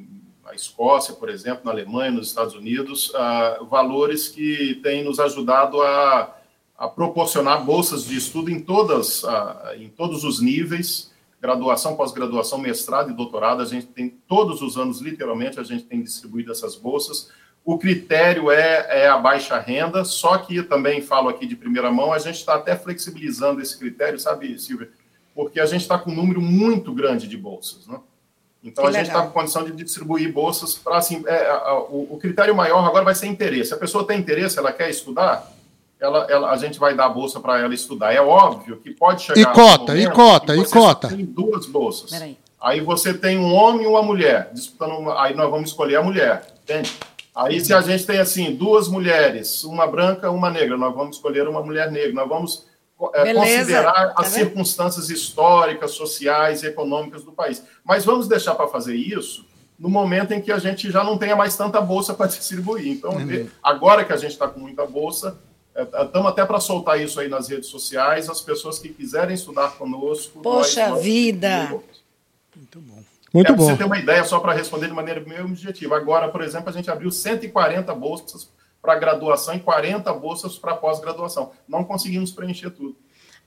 na 0.47 0.55
Escócia, 0.55 1.13
por 1.13 1.29
exemplo, 1.29 1.65
na 1.65 1.71
Alemanha, 1.71 2.11
nos 2.11 2.27
Estados 2.27 2.55
Unidos, 2.55 3.09
uh, 3.09 3.65
valores 3.65 4.29
que 4.29 4.79
têm 4.81 5.03
nos 5.03 5.19
ajudado 5.19 5.81
a, 5.81 6.37
a 6.77 6.87
proporcionar 6.87 7.65
bolsas 7.65 8.05
de 8.05 8.15
estudo 8.15 8.49
em, 8.49 8.61
todas, 8.61 9.23
uh, 9.23 9.73
em 9.77 9.89
todos 9.89 10.23
os 10.23 10.39
níveis, 10.39 11.11
graduação, 11.41 11.97
pós-graduação, 11.97 12.59
mestrado 12.59 13.11
e 13.11 13.13
doutorado, 13.13 13.61
a 13.61 13.65
gente 13.65 13.87
tem 13.87 14.09
todos 14.09 14.61
os 14.61 14.77
anos, 14.77 15.01
literalmente, 15.01 15.59
a 15.59 15.63
gente 15.63 15.83
tem 15.83 16.01
distribuído 16.01 16.51
essas 16.51 16.75
bolsas. 16.75 17.29
O 17.67 17.77
critério 17.77 18.49
é, 18.49 19.01
é 19.01 19.09
a 19.09 19.17
baixa 19.17 19.59
renda, 19.59 20.05
só 20.05 20.37
que 20.37 20.63
também 20.63 21.01
falo 21.01 21.27
aqui 21.27 21.45
de 21.45 21.53
primeira 21.53 21.91
mão, 21.91 22.13
a 22.13 22.17
gente 22.17 22.37
está 22.37 22.55
até 22.55 22.77
flexibilizando 22.77 23.61
esse 23.61 23.77
critério, 23.77 24.17
sabe, 24.17 24.57
Silvia? 24.57 24.89
Porque 25.35 25.59
a 25.59 25.65
gente 25.65 25.81
está 25.81 25.97
com 25.97 26.09
um 26.09 26.15
número 26.15 26.41
muito 26.41 26.93
grande 26.93 27.27
de 27.27 27.35
bolsas, 27.35 27.85
né? 27.85 27.99
Então 28.63 28.85
que 28.85 28.89
a 28.89 28.93
gente 28.93 29.07
está 29.07 29.21
com 29.21 29.31
condição 29.31 29.65
de 29.65 29.73
distribuir 29.73 30.31
bolsas 30.31 30.75
para 30.75 30.95
assim, 30.95 31.21
é, 31.27 31.45
a, 31.45 31.77
o, 31.89 32.07
o, 32.11 32.17
critério 32.17 32.55
maior 32.55 32.85
agora 32.85 33.03
vai 33.03 33.13
ser 33.13 33.27
interesse. 33.27 33.73
A 33.73 33.77
pessoa 33.77 34.07
tem 34.07 34.17
interesse, 34.17 34.57
ela 34.57 34.71
quer 34.71 34.89
estudar, 34.89 35.51
ela, 35.99 36.25
ela 36.29 36.51
a 36.51 36.55
gente 36.55 36.79
vai 36.79 36.95
dar 36.95 37.07
a 37.07 37.09
bolsa 37.09 37.37
para 37.41 37.59
ela 37.59 37.73
estudar. 37.73 38.13
É 38.13 38.21
óbvio 38.21 38.77
que 38.77 38.91
pode 38.91 39.23
chegar. 39.23 39.41
E 39.41 39.45
cota, 39.53 39.97
e 39.97 40.09
cota, 40.09 40.55
e 40.55 40.65
cota. 40.65 41.09
Tem 41.09 41.25
duas 41.25 41.65
bolsas. 41.65 42.13
Aí. 42.13 42.37
aí. 42.61 42.79
você 42.79 43.13
tem 43.13 43.37
um 43.37 43.53
homem 43.53 43.83
e 43.83 43.87
uma 43.87 44.01
mulher 44.01 44.51
disputando. 44.53 44.97
Uma, 44.97 45.21
aí 45.21 45.35
nós 45.35 45.51
vamos 45.51 45.69
escolher 45.71 45.97
a 45.97 46.01
mulher, 46.01 46.47
entende? 46.63 46.97
Aí 47.37 47.63
se 47.63 47.71
a 47.71 47.81
gente 47.81 48.05
tem 48.05 48.19
assim 48.19 48.55
duas 48.55 48.87
mulheres, 48.87 49.63
uma 49.63 49.85
branca, 49.85 50.31
uma 50.31 50.49
negra, 50.49 50.75
nós 50.75 50.93
vamos 50.95 51.17
escolher 51.17 51.47
uma 51.47 51.61
mulher 51.61 51.91
negra. 51.91 52.13
Nós 52.13 52.27
vamos 52.27 52.65
é, 53.13 53.33
considerar 53.33 54.13
tá 54.13 54.13
as 54.17 54.27
circunstâncias 54.29 55.11
históricas, 55.11 55.91
sociais 55.91 56.63
e 56.63 56.67
econômicas 56.67 57.23
do 57.23 57.31
país. 57.31 57.63
Mas 57.83 58.03
vamos 58.03 58.27
deixar 58.27 58.55
para 58.55 58.67
fazer 58.67 58.95
isso 58.95 59.45
no 59.77 59.87
momento 59.87 60.31
em 60.31 60.41
que 60.41 60.51
a 60.51 60.57
gente 60.57 60.89
já 60.89 61.03
não 61.03 61.17
tenha 61.17 61.35
mais 61.35 61.55
tanta 61.55 61.79
bolsa 61.79 62.13
para 62.13 62.25
distribuir. 62.27 62.87
Então, 62.87 63.11
uhum. 63.11 63.47
agora 63.61 64.03
que 64.03 64.11
a 64.11 64.17
gente 64.17 64.31
está 64.31 64.47
com 64.47 64.59
muita 64.59 64.85
bolsa, 64.87 65.37
estamos 65.75 66.27
é, 66.27 66.29
até 66.29 66.43
para 66.43 66.59
soltar 66.59 66.99
isso 66.99 67.19
aí 67.19 67.29
nas 67.29 67.47
redes 67.47 67.69
sociais. 67.69 68.29
As 68.29 68.41
pessoas 68.41 68.79
que 68.79 68.89
quiserem 68.89 69.35
estudar 69.35 69.77
conosco. 69.77 70.39
Poxa 70.41 70.89
nós, 70.89 71.03
vida! 71.03 71.67
Bom. 71.69 71.83
Muito 73.37 73.53
é, 73.53 73.55
bom. 73.55 73.65
Você 73.65 73.77
ter 73.77 73.83
uma 73.83 73.99
ideia, 73.99 74.23
só 74.23 74.39
para 74.39 74.51
responder 74.51 74.87
de 74.87 74.93
maneira 74.93 75.21
meio 75.21 75.45
objetiva. 75.45 75.95
Agora, 75.95 76.27
por 76.27 76.41
exemplo, 76.41 76.69
a 76.69 76.71
gente 76.71 76.89
abriu 76.89 77.11
140 77.11 77.93
bolsas 77.93 78.49
para 78.81 78.95
graduação 78.95 79.53
e 79.53 79.59
40 79.59 80.11
bolsas 80.13 80.57
para 80.57 80.73
pós-graduação. 80.73 81.51
Não 81.67 81.83
conseguimos 81.83 82.31
preencher 82.31 82.71
tudo. 82.71 82.95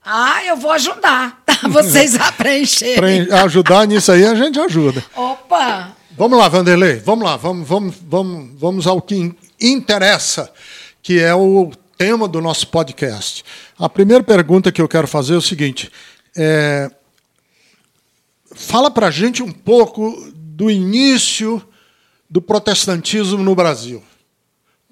Ah, 0.01 0.45
eu 0.45 0.55
vou 0.55 0.71
ajudar 0.71 1.43
tá? 1.45 1.55
vocês 1.67 2.15
a 2.15 2.31
preencherem. 2.31 3.29
ajudar 3.33 3.85
nisso 3.85 4.13
aí 4.13 4.25
a 4.25 4.33
gente 4.33 4.57
ajuda. 4.61 5.03
Opa! 5.13 5.91
Vamos 6.11 6.39
lá, 6.39 6.47
Vanderlei, 6.47 6.95
vamos 6.99 7.25
lá, 7.25 7.35
vamos, 7.35 7.67
vamos, 7.67 7.95
vamos, 8.07 8.49
vamos 8.59 8.87
ao 8.87 9.01
que 9.01 9.35
interessa, 9.59 10.51
que 11.03 11.19
é 11.19 11.35
o 11.35 11.69
tema 11.97 12.29
do 12.29 12.39
nosso 12.39 12.67
podcast. 12.67 13.43
A 13.77 13.89
primeira 13.89 14.23
pergunta 14.23 14.71
que 14.71 14.81
eu 14.81 14.87
quero 14.87 15.07
fazer 15.07 15.33
é 15.33 15.37
o 15.37 15.41
seguinte: 15.41 15.91
é, 16.35 16.89
fala 18.53 18.91
para 18.91 19.07
a 19.07 19.11
gente 19.11 19.41
um 19.41 19.51
pouco 19.51 20.31
do 20.33 20.69
início 20.69 21.61
do 22.29 22.41
protestantismo 22.41 23.43
no 23.43 23.55
Brasil. 23.55 24.03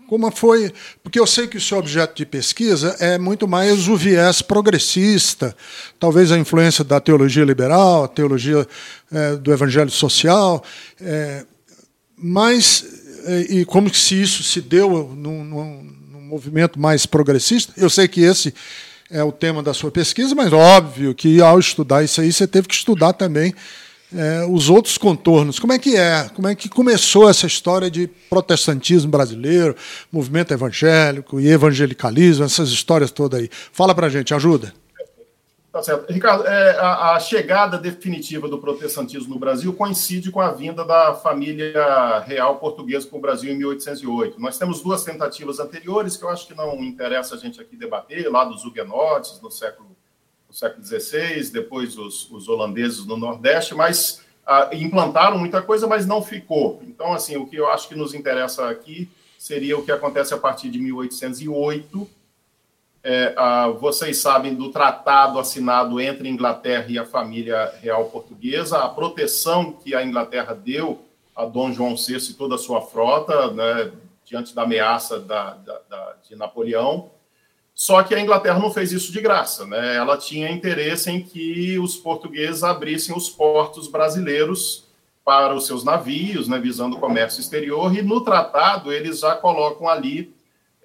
Como 0.08 0.30
foi? 0.32 0.74
Porque 1.04 1.20
eu 1.20 1.28
sei 1.28 1.48
que 1.48 1.58
o 1.58 1.62
seu 1.62 1.78
objeto 1.78 2.16
de 2.16 2.26
pesquisa 2.26 2.96
é 3.00 3.20
muito 3.20 3.48
mais 3.48 3.88
o 3.88 3.96
viés 3.96 4.42
progressista, 4.42 5.56
talvez 6.00 6.32
a 6.32 6.38
influência 6.38 6.84
da 6.84 7.00
teologia 7.00 7.46
liberal, 7.46 8.06
a 8.06 8.08
teologia 8.08 8.68
é, 9.12 9.36
do 9.36 9.54
evangelho 9.54 9.92
social, 9.92 10.64
é, 11.00 11.46
mas 12.18 12.84
é, 13.26 13.42
e 13.42 13.66
como 13.66 13.94
se 13.94 14.20
isso 14.20 14.42
se 14.42 14.62
deu 14.62 15.14
num, 15.16 15.44
num, 15.44 15.84
num 16.12 16.22
movimento 16.22 16.80
mais 16.80 17.06
progressista. 17.06 17.72
Eu 17.78 17.90
sei 17.90 18.08
que 18.08 18.22
esse 18.22 18.52
é 19.12 19.24
o 19.24 19.32
tema 19.32 19.64
da 19.64 19.74
sua 19.74 19.92
pesquisa, 19.92 20.36
mas 20.36 20.54
óbvio 20.54 21.16
que 21.16 21.42
ao 21.42 21.60
estudar 21.60 22.04
isso 22.04 22.22
aí 22.22 22.32
você 22.32 22.48
teve 22.48 22.68
que 22.68 22.76
estudar 22.76 23.14
também 23.14 23.54
é, 24.16 24.46
os 24.50 24.70
outros 24.70 24.98
contornos. 24.98 25.60
Como 25.60 25.74
é 25.74 25.80
que 25.80 25.96
é? 25.96 26.30
Como 26.36 26.48
é 26.48 26.56
que 26.56 26.70
começou 26.70 27.30
essa 27.30 27.48
história 27.48 27.90
de 27.90 28.08
protestantismo 28.30 29.10
brasileiro, 29.10 29.76
movimento 30.12 30.54
evangélico 30.54 31.40
e 31.40 31.48
evangelicalismo, 31.48 32.44
essas 32.44 32.70
histórias 32.70 33.12
todas 33.12 33.40
aí? 33.40 33.50
Fala 33.72 33.94
para 33.94 34.10
gente, 34.10 34.34
ajuda. 34.34 34.74
Tá 35.80 35.84
certo. 35.84 36.12
Ricardo, 36.12 36.46
é, 36.46 36.78
a, 36.78 37.14
a, 37.14 37.20
chegada 37.22 37.78
definitiva 37.78 38.50
do 38.50 38.58
protestantismo 38.58 39.34
no 39.34 39.40
Brasil 39.40 39.72
coincide 39.74 40.30
com 40.30 40.42
a 40.42 40.52
vinda 40.52 40.84
da 40.84 41.14
família 41.16 42.20
real 42.20 42.58
portuguesa 42.58 43.08
para 43.08 43.18
o 43.18 43.22
Brasil 43.22 43.54
em 43.54 43.58
1808. 43.58 44.42
Nós 44.42 44.58
temos 44.58 44.82
duas 44.82 45.06
tentativas 45.06 45.58
anteriores 45.58 46.18
que 46.18 46.24
eu 46.24 46.30
acho 46.30 46.48
que 46.48 46.54
não 46.54 46.84
interessa 46.84 47.36
a 47.36 47.38
gente 47.38 47.62
aqui 47.62 47.78
debater, 47.78 48.30
lá 48.30 48.44
dos 48.44 48.66
huguenotes, 48.66 49.40
no 49.42 49.50
século 49.50 49.90
no 50.50 50.56
século 50.56 50.84
XVI, 50.84 51.50
depois 51.52 51.96
os, 51.98 52.30
os 52.32 52.50
holandeses 52.50 53.06
no 53.06 53.16
Nordeste, 53.16 53.76
mas 53.76 54.22
ah, 54.46 54.70
implantaram 54.74 55.38
muita 55.38 55.62
coisa, 55.62 55.86
mas 55.86 56.08
não 56.08 56.24
ficou. 56.24 56.82
Então, 56.88 57.14
assim, 57.14 57.38
o 57.38 57.46
que 57.46 57.56
eu 57.56 57.70
acho 57.70 57.88
que 57.88 57.96
nos 57.96 58.16
interessa 58.16 58.68
aqui 58.68 59.08
seria 59.38 59.78
o 59.78 59.86
que 59.86 59.92
acontece 59.92 60.34
a 60.34 60.38
partir 60.38 60.70
de 60.72 60.80
1808. 60.80 62.10
É, 63.02 63.34
ah, 63.38 63.70
vocês 63.70 64.18
sabem 64.18 64.54
do 64.54 64.70
tratado 64.70 65.40
assinado 65.40 66.02
entre 66.02 66.28
a 66.28 66.32
Inglaterra 66.32 66.86
e 66.90 67.00
a 67.00 67.06
família 67.06 67.74
real 67.82 68.06
portuguesa, 68.06 68.80
a 68.80 68.90
proteção 68.90 69.72
que 69.72 69.96
a 69.96 70.04
Inglaterra 70.04 70.54
deu 70.54 71.06
a 71.36 71.46
Dom 71.46 71.72
João 71.72 71.96
VI 71.96 72.18
e 72.32 72.34
toda 72.34 72.56
a 72.56 72.58
sua 72.58 72.82
frota, 72.82 73.52
né, 73.52 73.92
diante 74.26 74.54
da 74.54 74.64
ameaça 74.64 75.18
da, 75.20 75.54
da, 75.54 75.80
da, 75.90 76.16
de 76.28 76.36
Napoleão. 76.36 77.10
Só 77.74 78.04
que 78.04 78.14
a 78.14 78.20
Inglaterra 78.20 78.60
não 78.60 78.72
fez 78.72 78.92
isso 78.92 79.10
de 79.14 79.22
graça, 79.22 79.66
né? 79.66 79.96
Ela 79.96 80.18
tinha 80.18 80.52
interesse 80.52 81.10
em 81.10 81.24
que 81.24 81.80
os 81.80 81.96
portugueses 81.96 82.62
abrissem 82.62 83.16
os 83.16 83.30
portos 83.30 83.88
brasileiros 83.88 84.84
para 85.24 85.56
os 85.56 85.66
seus 85.66 85.86
navios, 85.86 86.50
né, 86.50 86.60
visando 86.60 86.98
o 86.98 87.00
comércio 87.00 87.40
exterior, 87.40 87.96
e 87.96 88.02
no 88.02 88.20
tratado 88.22 88.92
eles 88.92 89.20
já 89.20 89.34
colocam 89.36 89.88
ali 89.88 90.34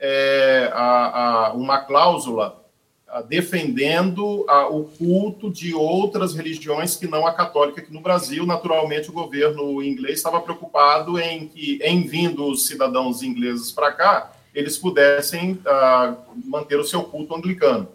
é, 0.06 0.70
a, 0.74 1.46
a, 1.46 1.52
uma 1.54 1.78
cláusula 1.78 2.62
a, 3.08 3.22
defendendo 3.22 4.44
o 4.70 4.84
culto 4.84 5.50
de 5.50 5.74
outras 5.74 6.34
religiões 6.34 6.94
que 6.94 7.06
não 7.06 7.26
a 7.26 7.32
católica 7.32 7.80
aqui 7.80 7.90
no 7.90 8.02
Brasil. 8.02 8.44
Naturalmente, 8.44 9.08
o 9.08 9.14
governo 9.14 9.82
inglês 9.82 10.18
estava 10.18 10.42
preocupado 10.42 11.18
em 11.18 11.48
que, 11.48 11.78
em 11.82 12.06
vindo 12.06 12.46
os 12.46 12.66
cidadãos 12.66 13.22
ingleses 13.22 13.72
para 13.72 13.92
cá, 13.92 14.32
eles 14.54 14.76
pudessem 14.76 15.52
uh, 15.52 16.16
manter 16.44 16.78
o 16.78 16.84
seu 16.84 17.02
culto 17.04 17.34
anglicano. 17.34 17.88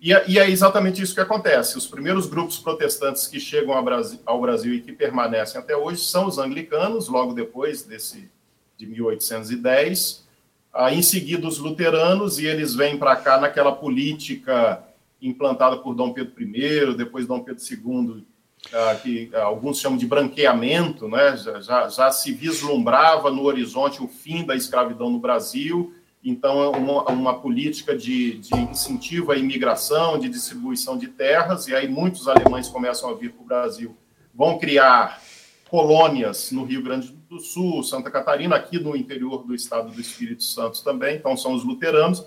E, 0.00 0.12
e, 0.28 0.38
é 0.38 0.48
exatamente 0.48 1.02
isso 1.02 1.14
que 1.14 1.20
acontece. 1.20 1.78
Os 1.78 1.86
primeiros 1.86 2.26
grupos 2.26 2.58
protestantes 2.58 3.26
que 3.26 3.40
chegam 3.40 3.74
ao 3.74 3.82
Brasil, 3.82 4.18
ao 4.26 4.40
Brasil, 4.40 4.74
e 4.74 4.80
que 4.80 4.92
permanecem 4.92 5.58
até 5.58 5.76
hoje 5.76 6.02
são 6.04 6.26
os 6.26 6.38
anglicanos, 6.38 7.08
logo 7.08 7.32
depois 7.32 7.82
desse 7.82 8.30
de 8.78 8.86
1810. 8.86 10.29
Uh, 10.74 10.88
em 10.88 11.02
seguida, 11.02 11.48
os 11.48 11.58
luteranos, 11.58 12.38
e 12.38 12.46
eles 12.46 12.74
vêm 12.74 12.96
para 12.96 13.16
cá 13.16 13.40
naquela 13.40 13.72
política 13.72 14.82
implantada 15.20 15.76
por 15.76 15.94
Dom 15.94 16.12
Pedro 16.12 16.32
I, 16.40 16.94
depois 16.94 17.26
Dom 17.26 17.40
Pedro 17.40 17.62
II 17.62 18.24
ah, 18.72 18.94
que 18.94 19.30
alguns 19.34 19.80
chamam 19.80 19.98
de 19.98 20.06
branqueamento, 20.06 21.08
né? 21.08 21.36
já, 21.36 21.60
já, 21.60 21.88
já, 21.88 22.10
se 22.12 22.30
vislumbrava 22.32 23.30
no 23.30 23.42
horizonte 23.44 24.02
o 24.02 24.06
fim 24.06 24.44
da 24.44 24.54
escravidão 24.54 25.10
no 25.10 25.18
Brasil, 25.18 25.94
então 26.22 26.62
é 26.62 26.68
uma, 26.68 27.04
uma 27.10 27.40
política 27.40 27.96
de, 27.96 28.38
de, 28.38 28.54
incentivo 28.54 29.32
à 29.32 29.36
imigração, 29.36 30.18
de 30.18 30.28
distribuição 30.28 30.98
de 30.98 31.08
terras, 31.08 31.66
e 31.66 31.74
aí 31.74 31.88
muitos 31.88 32.28
alemães 32.28 32.68
começam 32.68 33.08
a 33.08 33.14
vir 33.14 33.32
para 33.32 33.42
o 33.42 33.46
Brasil, 33.46 33.96
vão 34.34 34.58
criar 34.58 35.20
colônias 35.68 36.52
no 36.52 36.64
Rio 36.64 36.82
Grande 36.82 37.08
do 37.08 37.19
Sul, 37.38 37.82
Santa 37.84 38.10
Catarina, 38.10 38.56
aqui 38.56 38.80
no 38.80 38.96
interior 38.96 39.44
do 39.44 39.54
estado 39.54 39.92
do 39.92 40.00
Espírito 40.00 40.42
Santo 40.42 40.82
também, 40.82 41.16
então 41.16 41.36
são 41.36 41.52
os 41.52 41.62
luteranos, 41.62 42.24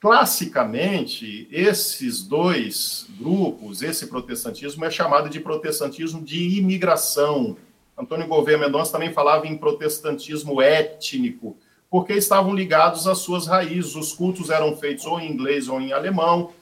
Classicamente, 0.00 1.48
esses 1.50 2.22
dois 2.22 3.08
grupos, 3.18 3.82
esse 3.82 4.06
protestantismo 4.06 4.84
é 4.84 4.90
chamado 4.90 5.28
de 5.28 5.40
protestantismo 5.40 6.22
de 6.22 6.56
imigração. 6.56 7.56
Antônio 7.98 8.28
Gouveia 8.28 8.56
Mendonça 8.56 8.92
também 8.92 9.12
falava 9.12 9.48
em 9.48 9.58
protestantismo 9.58 10.62
étnico, 10.62 11.56
porque 11.90 12.12
estavam 12.12 12.54
ligados 12.54 13.08
às 13.08 13.18
suas 13.18 13.48
raízes. 13.48 13.96
Os 13.96 14.12
cultos 14.12 14.50
eram 14.50 14.76
feitos 14.76 15.04
ou 15.04 15.18
em 15.18 15.32
inglês 15.32 15.68
ou 15.68 15.80
em 15.80 15.92
alemão. 15.92 16.52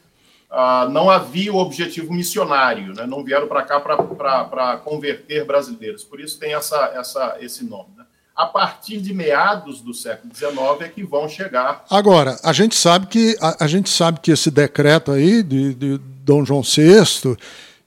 Ah, 0.50 0.88
não 0.91 1.11
havia 1.11 1.53
o 1.53 1.57
objetivo 1.57 2.12
missionário, 2.12 2.95
né? 2.95 3.07
não 3.07 3.25
vieram 3.25 3.49
para 3.49 3.62
cá 3.62 3.81
para 3.81 4.76
converter 4.79 5.45
brasileiros. 5.45 6.05
Por 6.05 6.21
isso 6.21 6.38
tem 6.38 6.55
essa, 6.55 6.93
essa, 6.95 7.37
esse 7.41 7.65
nome. 7.65 7.91
Né? 7.97 8.05
a 8.37 8.45
partir 8.45 9.00
de 9.00 9.15
meados 9.15 9.81
do 9.81 9.95
século 9.95 10.33
XIX 10.35 10.59
é 10.81 10.88
que 10.88 11.03
vão 11.03 11.26
chegar. 11.26 11.87
Agora, 11.88 12.38
a 12.45 12.53
gente 12.53 12.76
sabe 12.76 13.07
que, 13.07 13.35
a, 13.41 13.65
a 13.65 13.67
gente 13.67 13.88
sabe 13.88 14.21
que 14.21 14.31
esse 14.31 14.50
decreto 14.50 15.11
aí 15.11 15.43
de, 15.43 15.73
de 15.73 15.99
Dom 16.23 16.45
João 16.45 16.61
VI 16.61 17.35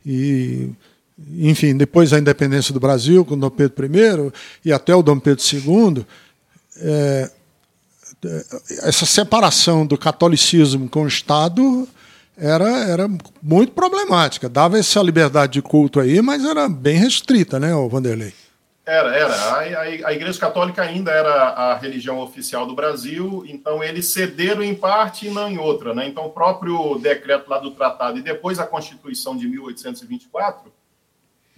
e 0.04 0.72
enfim, 1.38 1.76
depois 1.76 2.12
da 2.12 2.18
independência 2.18 2.74
do 2.74 2.80
Brasil, 2.80 3.26
com 3.26 3.38
Dom 3.38 3.50
Pedro 3.50 3.86
I 3.86 4.32
e 4.66 4.74
até 4.74 4.96
o 4.96 5.04
Dom 5.04 5.20
Pedro 5.20 5.44
II, 5.44 6.06
é, 6.78 7.30
é, 8.26 8.46
essa 8.84 9.06
separação 9.06 9.86
do 9.86 9.98
catolicismo 9.98 10.90
com 10.90 11.04
o 11.04 11.08
Estado 11.08 11.88
era, 12.40 12.68
era 12.86 13.08
muito 13.42 13.74
problemática. 13.74 14.50
Dava 14.50 14.78
essa 14.78 15.02
liberdade 15.02 15.54
de 15.54 15.62
culto 15.62 16.00
aí, 16.00 16.22
mas 16.22 16.44
era 16.46 16.68
bem 16.68 16.98
restrita, 16.98 17.60
né, 17.60 17.74
o 17.76 17.90
Vanderlei? 17.90 18.34
Era, 18.86 19.16
era. 19.16 19.34
A, 19.36 19.60
a, 19.60 19.82
a, 20.08 20.14
Igreja 20.14 20.40
Católica 20.40 20.82
ainda 20.82 21.12
era 21.12 21.50
a 21.50 21.76
religião 21.76 22.20
oficial 22.20 22.66
do 22.66 22.74
Brasil, 22.74 23.46
então 23.48 23.84
eles 23.84 24.08
cederam 24.08 24.64
em 24.64 24.74
parte 24.74 25.28
e 25.28 25.30
não 25.30 25.48
em 25.48 25.60
outra. 25.60 25.94
Né? 25.94 26.08
Então, 26.08 26.26
o 26.26 26.32
próprio 26.32 26.98
decreto 26.98 27.48
lá 27.48 27.60
do 27.60 27.70
tratado 27.72 28.18
e 28.18 28.24
depois 28.24 28.58
a 28.58 28.66
Constituição 28.66 29.38
de 29.38 29.48
1824 29.48 30.72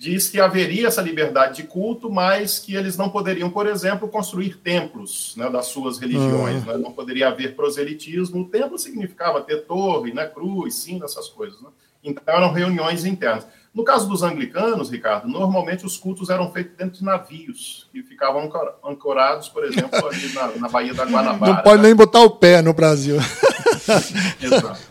diz 0.02 0.28
que 0.28 0.40
haveria 0.40 0.88
essa 0.88 1.00
liberdade 1.00 1.58
de 1.58 1.64
culto, 1.68 2.10
mas 2.10 2.58
que 2.58 2.74
eles 2.74 2.98
não 2.98 3.08
poderiam, 3.08 3.52
por 3.52 3.68
exemplo, 3.68 4.08
construir 4.08 4.58
templos 4.58 5.36
né, 5.38 5.48
das 5.48 5.68
suas 5.68 6.00
religiões. 6.00 6.66
Uhum. 6.66 6.72
Né? 6.72 6.78
Não 6.80 6.92
poderia 6.92 7.28
haver 7.28 7.56
proselitismo. 7.56 8.42
O 8.42 8.50
templo 8.50 8.80
significava 8.80 9.42
ter 9.42 9.58
torre, 9.58 10.12
né, 10.12 10.26
cruz, 10.26 10.74
sim, 10.74 11.00
essas 11.04 11.30
coisas. 11.30 11.62
Né? 11.62 11.70
Então, 12.04 12.24
eram 12.26 12.52
reuniões 12.52 13.06
internas. 13.06 13.46
No 13.74 13.86
caso 13.86 14.08
dos 14.10 14.22
anglicanos, 14.22 14.90
Ricardo, 14.90 15.30
normalmente 15.30 15.86
os 15.86 15.98
cultos 15.98 16.30
eram 16.30 16.52
feitos 16.52 16.76
dentro 16.76 17.00
de 17.00 17.06
navios, 17.06 17.88
que 17.92 18.04
ficavam 18.04 18.52
ancorados, 18.84 19.48
por 19.48 19.64
exemplo, 19.64 20.06
ali 20.08 20.34
na, 20.34 20.48
na 20.58 20.68
Baía 20.68 20.94
da 20.94 21.06
Guanabara. 21.06 21.54
Não 21.54 21.64
pode 21.64 21.82
nem 21.82 21.96
botar 21.96 22.20
o 22.20 22.32
pé 22.32 22.62
no 22.62 22.74
Brasil. 22.74 23.18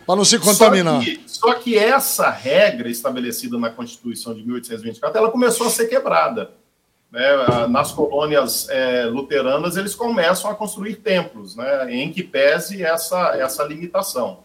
Para 0.05 0.15
não 0.15 0.25
se 0.25 0.39
contaminar. 0.39 0.99
Só 0.99 1.05
que, 1.05 1.21
só 1.27 1.53
que, 1.53 1.77
essa 1.77 2.29
regra 2.31 2.89
estabelecida 2.89 3.57
na 3.57 3.69
Constituição 3.69 4.33
de 4.33 4.41
1824, 4.41 5.17
ela 5.17 5.31
começou 5.31 5.67
a 5.67 5.69
ser 5.69 5.85
quebrada. 5.85 6.51
Né? 7.11 7.21
Nas 7.69 7.91
colônias 7.91 8.67
é, 8.69 9.05
luteranas, 9.05 9.77
eles 9.77 9.93
começam 9.93 10.49
a 10.49 10.55
construir 10.55 10.95
templos, 10.95 11.55
né? 11.55 11.93
em 11.93 12.11
que 12.11 12.23
pese 12.23 12.83
essa, 12.83 13.35
essa 13.37 13.63
limitação. 13.63 14.39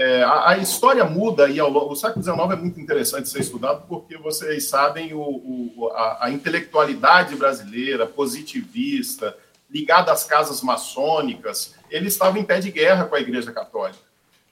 É, 0.00 0.22
a, 0.22 0.50
a, 0.50 0.58
história 0.58 1.04
muda 1.04 1.48
e 1.50 1.58
ao. 1.58 1.72
O 1.72 1.96
século 1.96 2.22
XIX 2.22 2.38
é 2.52 2.54
muito 2.54 2.80
interessante 2.80 3.28
ser 3.28 3.40
estudado 3.40 3.84
porque 3.88 4.16
vocês 4.16 4.68
sabem 4.68 5.12
o, 5.12 5.18
o 5.20 5.90
a, 5.92 6.26
a, 6.26 6.30
intelectualidade 6.30 7.34
brasileira, 7.34 8.06
positivista, 8.06 9.36
ligada 9.68 10.12
às 10.12 10.22
casas 10.22 10.62
maçônicas, 10.62 11.74
ele 11.90 12.06
estava 12.06 12.38
em 12.38 12.44
pé 12.44 12.60
de 12.60 12.70
guerra 12.70 13.06
com 13.06 13.16
a 13.16 13.20
Igreja 13.20 13.50
Católica. 13.50 13.98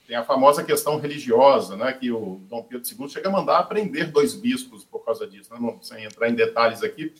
Tem 0.04 0.16
a 0.16 0.24
famosa 0.24 0.64
questão 0.64 0.98
religiosa, 0.98 1.76
né, 1.76 1.92
que 1.92 2.10
o 2.10 2.40
Dom 2.50 2.64
Pedro 2.64 2.84
II 2.84 3.08
chega 3.08 3.28
a 3.28 3.32
mandar 3.32 3.62
prender 3.68 4.10
dois 4.10 4.34
bispos 4.34 4.84
por 4.84 5.04
causa 5.04 5.28
disso, 5.28 5.54
né, 5.54 5.60
não, 5.60 5.80
sem 5.80 6.04
entrar 6.04 6.28
em 6.28 6.34
detalhes 6.34 6.82
aqui. 6.82 7.14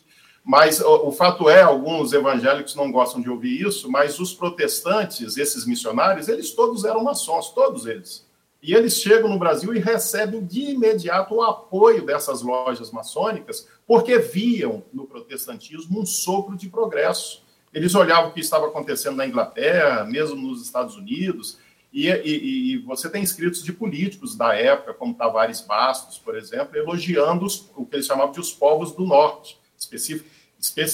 Mas 0.46 0.80
o, 0.80 1.08
o, 1.08 1.10
fato 1.10 1.50
é, 1.50 1.60
alguns 1.60 2.12
evangélicos 2.12 2.76
não 2.76 2.92
gostam 2.92 3.20
de 3.20 3.28
ouvir 3.28 3.66
isso, 3.66 3.90
mas 3.90 4.20
os 4.20 4.32
protestantes, 4.32 5.36
esses 5.36 5.66
missionários, 5.66 6.28
eles 6.28 6.52
todos 6.52 6.84
eram 6.84 7.02
maçons, 7.02 7.50
todos 7.50 7.84
eles. 7.84 8.24
E 8.62 8.72
eles 8.72 9.00
chegam 9.00 9.28
no 9.28 9.40
Brasil 9.40 9.74
e 9.74 9.80
recebem 9.80 10.46
de 10.46 10.70
imediato 10.70 11.34
o 11.34 11.42
apoio 11.42 12.06
dessas 12.06 12.42
lojas 12.42 12.92
maçônicas, 12.92 13.66
porque 13.84 14.20
viam 14.20 14.84
no 14.92 15.04
protestantismo 15.04 16.00
um 16.00 16.06
sopro 16.06 16.56
de 16.56 16.68
progresso. 16.68 17.42
Eles 17.74 17.96
olhavam 17.96 18.30
o 18.30 18.32
que 18.32 18.38
estava 18.38 18.68
acontecendo 18.68 19.16
na 19.16 19.26
Inglaterra, 19.26 20.04
mesmo 20.04 20.36
nos 20.36 20.62
Estados 20.62 20.94
Unidos, 20.94 21.58
e, 21.92 22.08
e, 22.08 22.74
e, 22.74 22.78
você 22.78 23.10
tem 23.10 23.22
escritos 23.22 23.64
de 23.64 23.72
políticos 23.72 24.36
da 24.36 24.54
época, 24.54 24.94
como 24.94 25.14
Tavares 25.14 25.60
Bastos, 25.60 26.18
por 26.18 26.36
exemplo, 26.36 26.76
elogiando 26.76 27.44
os, 27.44 27.68
o 27.74 27.84
que 27.84 27.96
eles 27.96 28.06
chamavam 28.06 28.32
de 28.32 28.38
os 28.38 28.52
povos 28.52 28.92
do 28.92 29.04
norte, 29.04 29.58
específico, 29.78 30.28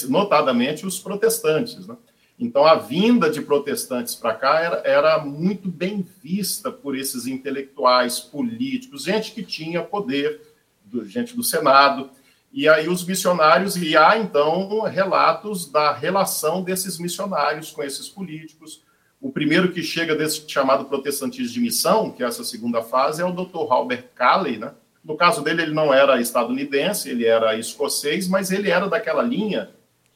notadamente 0.09 0.85
os 0.85 0.99
protestantes. 0.99 1.87
Né? 1.87 1.95
Então, 2.39 2.65
a 2.65 2.75
vinda 2.75 3.29
de 3.29 3.41
protestantes 3.41 4.15
para 4.15 4.33
cá 4.33 4.59
era, 4.59 4.81
era, 4.85 5.19
muito 5.23 5.69
bem 5.69 6.05
vista 6.21 6.71
por 6.71 6.97
esses 6.97 7.27
intelectuais 7.27 8.19
políticos, 8.19 9.03
gente 9.03 9.31
que 9.31 9.43
tinha 9.43 9.83
poder, 9.83 10.41
do, 10.85 11.07
gente 11.07 11.35
do 11.35 11.43
Senado. 11.43 12.09
E 12.51 12.67
aí, 12.67 12.87
os 12.89 13.05
missionários, 13.05 13.75
e 13.77 13.95
há 13.95 14.17
então 14.17 14.81
relatos 14.81 15.71
da 15.71 15.93
relação 15.93 16.63
desses 16.63 16.99
missionários 16.99 17.71
com 17.71 17.83
esses 17.83 18.09
políticos. 18.09 18.83
O 19.21 19.31
primeiro 19.31 19.71
que 19.71 19.81
chega 19.81 20.15
desse 20.15 20.43
chamado 20.49 20.85
protestantismo 20.85 21.53
de 21.53 21.59
missão, 21.61 22.11
que 22.11 22.23
é 22.23 22.27
essa 22.27 22.43
segunda 22.43 22.81
fase, 22.81 23.21
é 23.21 23.25
o 23.25 23.31
Dr. 23.31 23.71
Albert 23.71 24.09
Calley, 24.15 24.57
né? 24.57 24.73
No 25.03 25.17
caso 25.17 25.43
dele, 25.43 25.63
ele 25.63 25.73
não 25.73 25.93
era 25.93 26.21
estadunidense, 26.21 27.09
ele 27.09 27.25
era 27.25 27.57
escocês, 27.57 28.27
mas 28.27 28.51
ele 28.51 28.69
era 28.69 28.87
daquela 28.87 29.21
linha. 29.21 29.69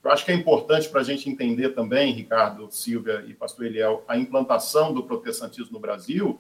Eu 0.04 0.12
acho 0.12 0.24
que 0.24 0.32
é 0.32 0.36
importante 0.36 0.88
para 0.88 1.02
a 1.02 1.04
gente 1.04 1.30
entender 1.30 1.70
também, 1.70 2.14
Ricardo, 2.14 2.72
Silvia 2.72 3.26
e 3.28 3.34
Pastor 3.34 3.66
Eliel, 3.66 4.06
a 4.08 4.18
implantação 4.18 4.94
do 4.94 5.04
protestantismo 5.04 5.74
no 5.74 5.80
Brasil 5.80 6.40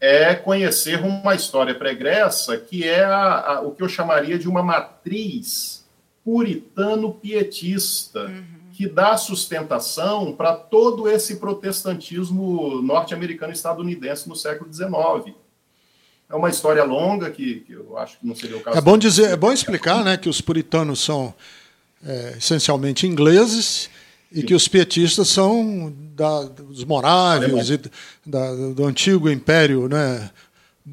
é 0.00 0.34
conhecer 0.34 1.02
uma 1.02 1.34
história 1.34 1.74
pregressa 1.74 2.56
que 2.56 2.88
é 2.88 3.04
a, 3.04 3.56
a, 3.56 3.60
o 3.62 3.72
que 3.72 3.82
eu 3.82 3.88
chamaria 3.88 4.38
de 4.38 4.48
uma 4.48 4.62
matriz 4.62 5.84
puritano-pietista, 6.24 8.26
uhum. 8.26 8.44
que 8.72 8.88
dá 8.88 9.16
sustentação 9.16 10.32
para 10.32 10.54
todo 10.54 11.08
esse 11.08 11.36
protestantismo 11.36 12.80
norte-americano 12.80 13.52
estadunidense 13.52 14.28
no 14.28 14.34
século 14.34 14.72
XIX. 14.72 15.36
É 16.28 16.34
uma 16.34 16.48
história 16.48 16.82
longa 16.84 17.30
que, 17.30 17.60
que, 17.60 17.72
eu 17.72 17.96
acho 17.98 18.18
que 18.18 18.26
não 18.26 18.34
seria 18.34 18.56
o 18.56 18.60
caso. 18.60 18.76
É 18.76 18.80
bom 18.80 18.96
dizer, 18.96 19.30
é 19.30 19.36
bom 19.36 19.52
explicar, 19.52 20.02
né, 20.04 20.16
que 20.16 20.28
os 20.28 20.40
puritanos 20.40 21.00
são 21.00 21.34
é, 22.04 22.34
essencialmente 22.38 23.06
ingleses 23.06 23.90
e 24.32 24.40
Sim. 24.40 24.46
que 24.46 24.54
os 24.54 24.66
pietistas 24.66 25.28
são 25.28 25.92
da, 26.14 26.42
dos 26.42 26.84
morávios 26.84 27.70
e 27.70 27.80
da, 28.26 28.54
do 28.74 28.84
antigo 28.86 29.30
império, 29.30 29.88
né, 29.88 30.30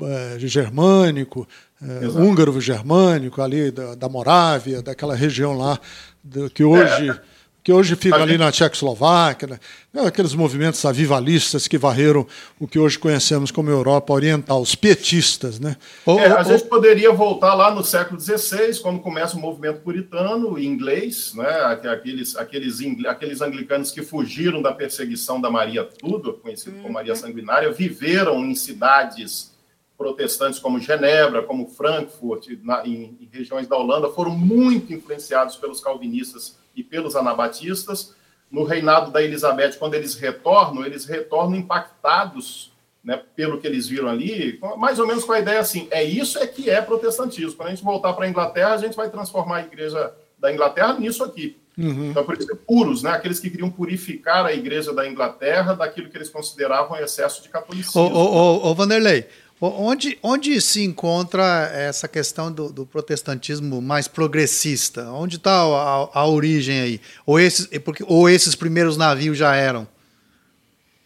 é, 0.01 0.39
germânico, 0.39 1.47
é, 1.81 2.07
húngaro-germânico 2.07 3.41
ali 3.41 3.71
da, 3.71 3.95
da 3.95 4.07
Morávia, 4.07 4.81
daquela 4.81 5.15
região 5.15 5.57
lá 5.57 5.79
do, 6.23 6.49
que 6.49 6.63
hoje 6.63 7.09
é 7.09 7.30
que 7.63 7.71
hoje 7.71 7.95
fica 7.95 8.15
ali 8.15 8.37
na 8.37 8.51
Tchecoslováquia, 8.51 9.47
né? 9.47 9.59
Aqueles 10.05 10.33
movimentos 10.33 10.83
avivalistas 10.83 11.67
que 11.67 11.77
varreram 11.77 12.25
o 12.59 12.67
que 12.67 12.79
hoje 12.79 12.97
conhecemos 12.97 13.51
como 13.51 13.69
Europa 13.69 14.13
Oriental, 14.13 14.61
os 14.61 14.73
pietistas. 14.73 15.59
Né? 15.59 15.75
Ou, 16.05 16.19
é, 16.19 16.27
a 16.27 16.39
ou... 16.39 16.43
gente 16.45 16.63
poderia 16.63 17.11
voltar 17.11 17.53
lá 17.53 17.73
no 17.73 17.83
século 17.83 18.19
XVI, 18.19 18.79
quando 18.81 18.99
começa 18.99 19.35
o 19.35 19.39
movimento 19.39 19.81
puritano 19.81 20.57
inglês, 20.57 21.33
né? 21.35 21.49
aqueles, 21.91 22.35
aqueles, 22.35 22.79
aqueles 23.05 23.41
anglicanos 23.41 23.91
que 23.91 24.01
fugiram 24.01 24.61
da 24.61 24.71
perseguição 24.71 25.39
da 25.39 25.51
Maria 25.51 25.83
Tudor, 25.83 26.39
conhecido 26.39 26.77
como 26.81 26.93
Maria 26.93 27.13
uhum. 27.13 27.19
Sanguinária, 27.19 27.71
viveram 27.71 28.43
em 28.43 28.55
cidades 28.55 29.51
protestantes 29.97 30.57
como 30.57 30.79
Genebra, 30.79 31.43
como 31.43 31.67
Frankfurt, 31.67 32.47
na, 32.63 32.83
em, 32.87 33.17
em 33.21 33.29
regiões 33.31 33.67
da 33.67 33.77
Holanda, 33.77 34.09
foram 34.09 34.31
muito 34.31 34.91
influenciados 34.91 35.57
pelos 35.57 35.79
calvinistas 35.79 36.59
e 36.75 36.83
pelos 36.83 37.15
anabatistas. 37.15 38.15
No 38.49 38.63
reinado 38.63 39.11
da 39.11 39.23
Elizabeth, 39.23 39.77
quando 39.79 39.93
eles 39.93 40.15
retornam, 40.15 40.85
eles 40.85 41.05
retornam 41.05 41.57
impactados 41.57 42.71
né, 43.03 43.21
pelo 43.35 43.59
que 43.59 43.65
eles 43.65 43.87
viram 43.87 44.09
ali, 44.09 44.59
mais 44.77 44.99
ou 44.99 45.07
menos 45.07 45.23
com 45.23 45.31
a 45.31 45.39
ideia 45.39 45.59
assim, 45.59 45.87
é 45.89 46.03
isso 46.03 46.37
é 46.37 46.45
que 46.45 46.69
é 46.69 46.81
protestantismo. 46.81 47.55
Quando 47.55 47.69
a 47.69 47.71
gente 47.71 47.83
voltar 47.83 48.13
para 48.13 48.25
a 48.25 48.29
Inglaterra, 48.29 48.73
a 48.73 48.77
gente 48.77 48.95
vai 48.95 49.09
transformar 49.09 49.57
a 49.57 49.61
igreja 49.63 50.13
da 50.37 50.51
Inglaterra 50.51 50.93
nisso 50.99 51.23
aqui. 51.23 51.57
Uhum. 51.77 52.11
Então, 52.11 52.23
por 52.23 52.37
isso, 52.37 52.55
puros, 52.67 53.01
né? 53.01 53.11
Aqueles 53.11 53.39
que 53.39 53.49
queriam 53.49 53.69
purificar 53.69 54.45
a 54.45 54.53
igreja 54.53 54.93
da 54.93 55.07
Inglaterra 55.07 55.73
daquilo 55.73 56.09
que 56.09 56.17
eles 56.17 56.29
consideravam 56.29 56.97
excesso 56.97 57.41
de 57.41 57.49
catolicismo. 57.49 58.01
Ô, 58.01 58.07
ô, 58.07 58.69
ô, 58.69 58.75
Vanderlei, 58.75 59.25
onde, 59.61 60.17
onde 60.23 60.59
se 60.59 60.83
encontra 60.83 61.71
essa 61.73 62.07
questão 62.07 62.51
do, 62.51 62.71
do 62.71 62.85
protestantismo 62.85 63.79
mais 63.79 64.07
progressista? 64.07 65.11
Onde 65.11 65.35
está 65.35 65.51
a, 65.51 66.09
a, 66.11 66.25
origem 66.25 66.81
aí? 66.81 67.01
Ou 67.25 67.39
esses, 67.39 67.67
porque, 67.79 68.03
ou 68.07 68.27
esses 68.27 68.55
primeiros 68.55 68.97
navios 68.97 69.37
já 69.37 69.55
eram? 69.55 69.87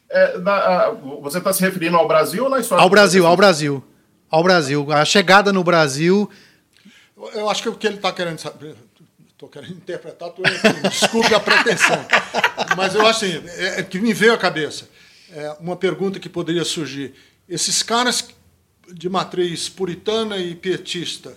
É, 0.09 0.37
na, 0.37 0.53
a, 0.53 0.91
você 0.91 1.39
está 1.39 1.51
se 1.51 1.61
referindo 1.61 1.97
ao 1.97 2.07
Brasil 2.07 2.45
ou 2.45 2.49
na 2.49 2.59
história? 2.59 2.81
Ao 2.81 2.89
Brasil, 2.89 3.27
ao 3.27 3.35
Brasil. 3.35 3.83
Ao 4.29 4.41
Brasil. 4.41 4.91
A 4.91 5.03
chegada 5.03 5.51
no 5.51 5.63
Brasil. 5.63 6.29
Eu 7.33 7.49
acho 7.49 7.61
que 7.61 7.69
o 7.69 7.75
que 7.75 7.85
ele 7.85 7.97
está 7.97 8.11
querendo 8.13 8.39
saber. 8.39 8.75
Estou 9.31 9.49
querendo 9.49 9.73
interpretar, 9.73 10.29
tô, 10.29 10.41
desculpe 10.89 11.33
a 11.35 11.39
pretensão. 11.41 12.05
Mas 12.77 12.95
eu 12.95 13.05
acho 13.05 13.25
assim, 13.25 13.43
é, 13.57 13.81
é, 13.81 13.83
que 13.83 13.99
me 13.99 14.13
veio 14.13 14.33
à 14.33 14.37
cabeça. 14.37 14.87
É, 15.29 15.57
uma 15.59 15.75
pergunta 15.75 16.21
que 16.21 16.29
poderia 16.29 16.63
surgir. 16.63 17.13
Esses 17.47 17.83
caras 17.83 18.29
de 18.93 19.10
matriz 19.10 19.69
puritana 19.69 20.38
e 20.38 20.56
pietista 20.56 21.34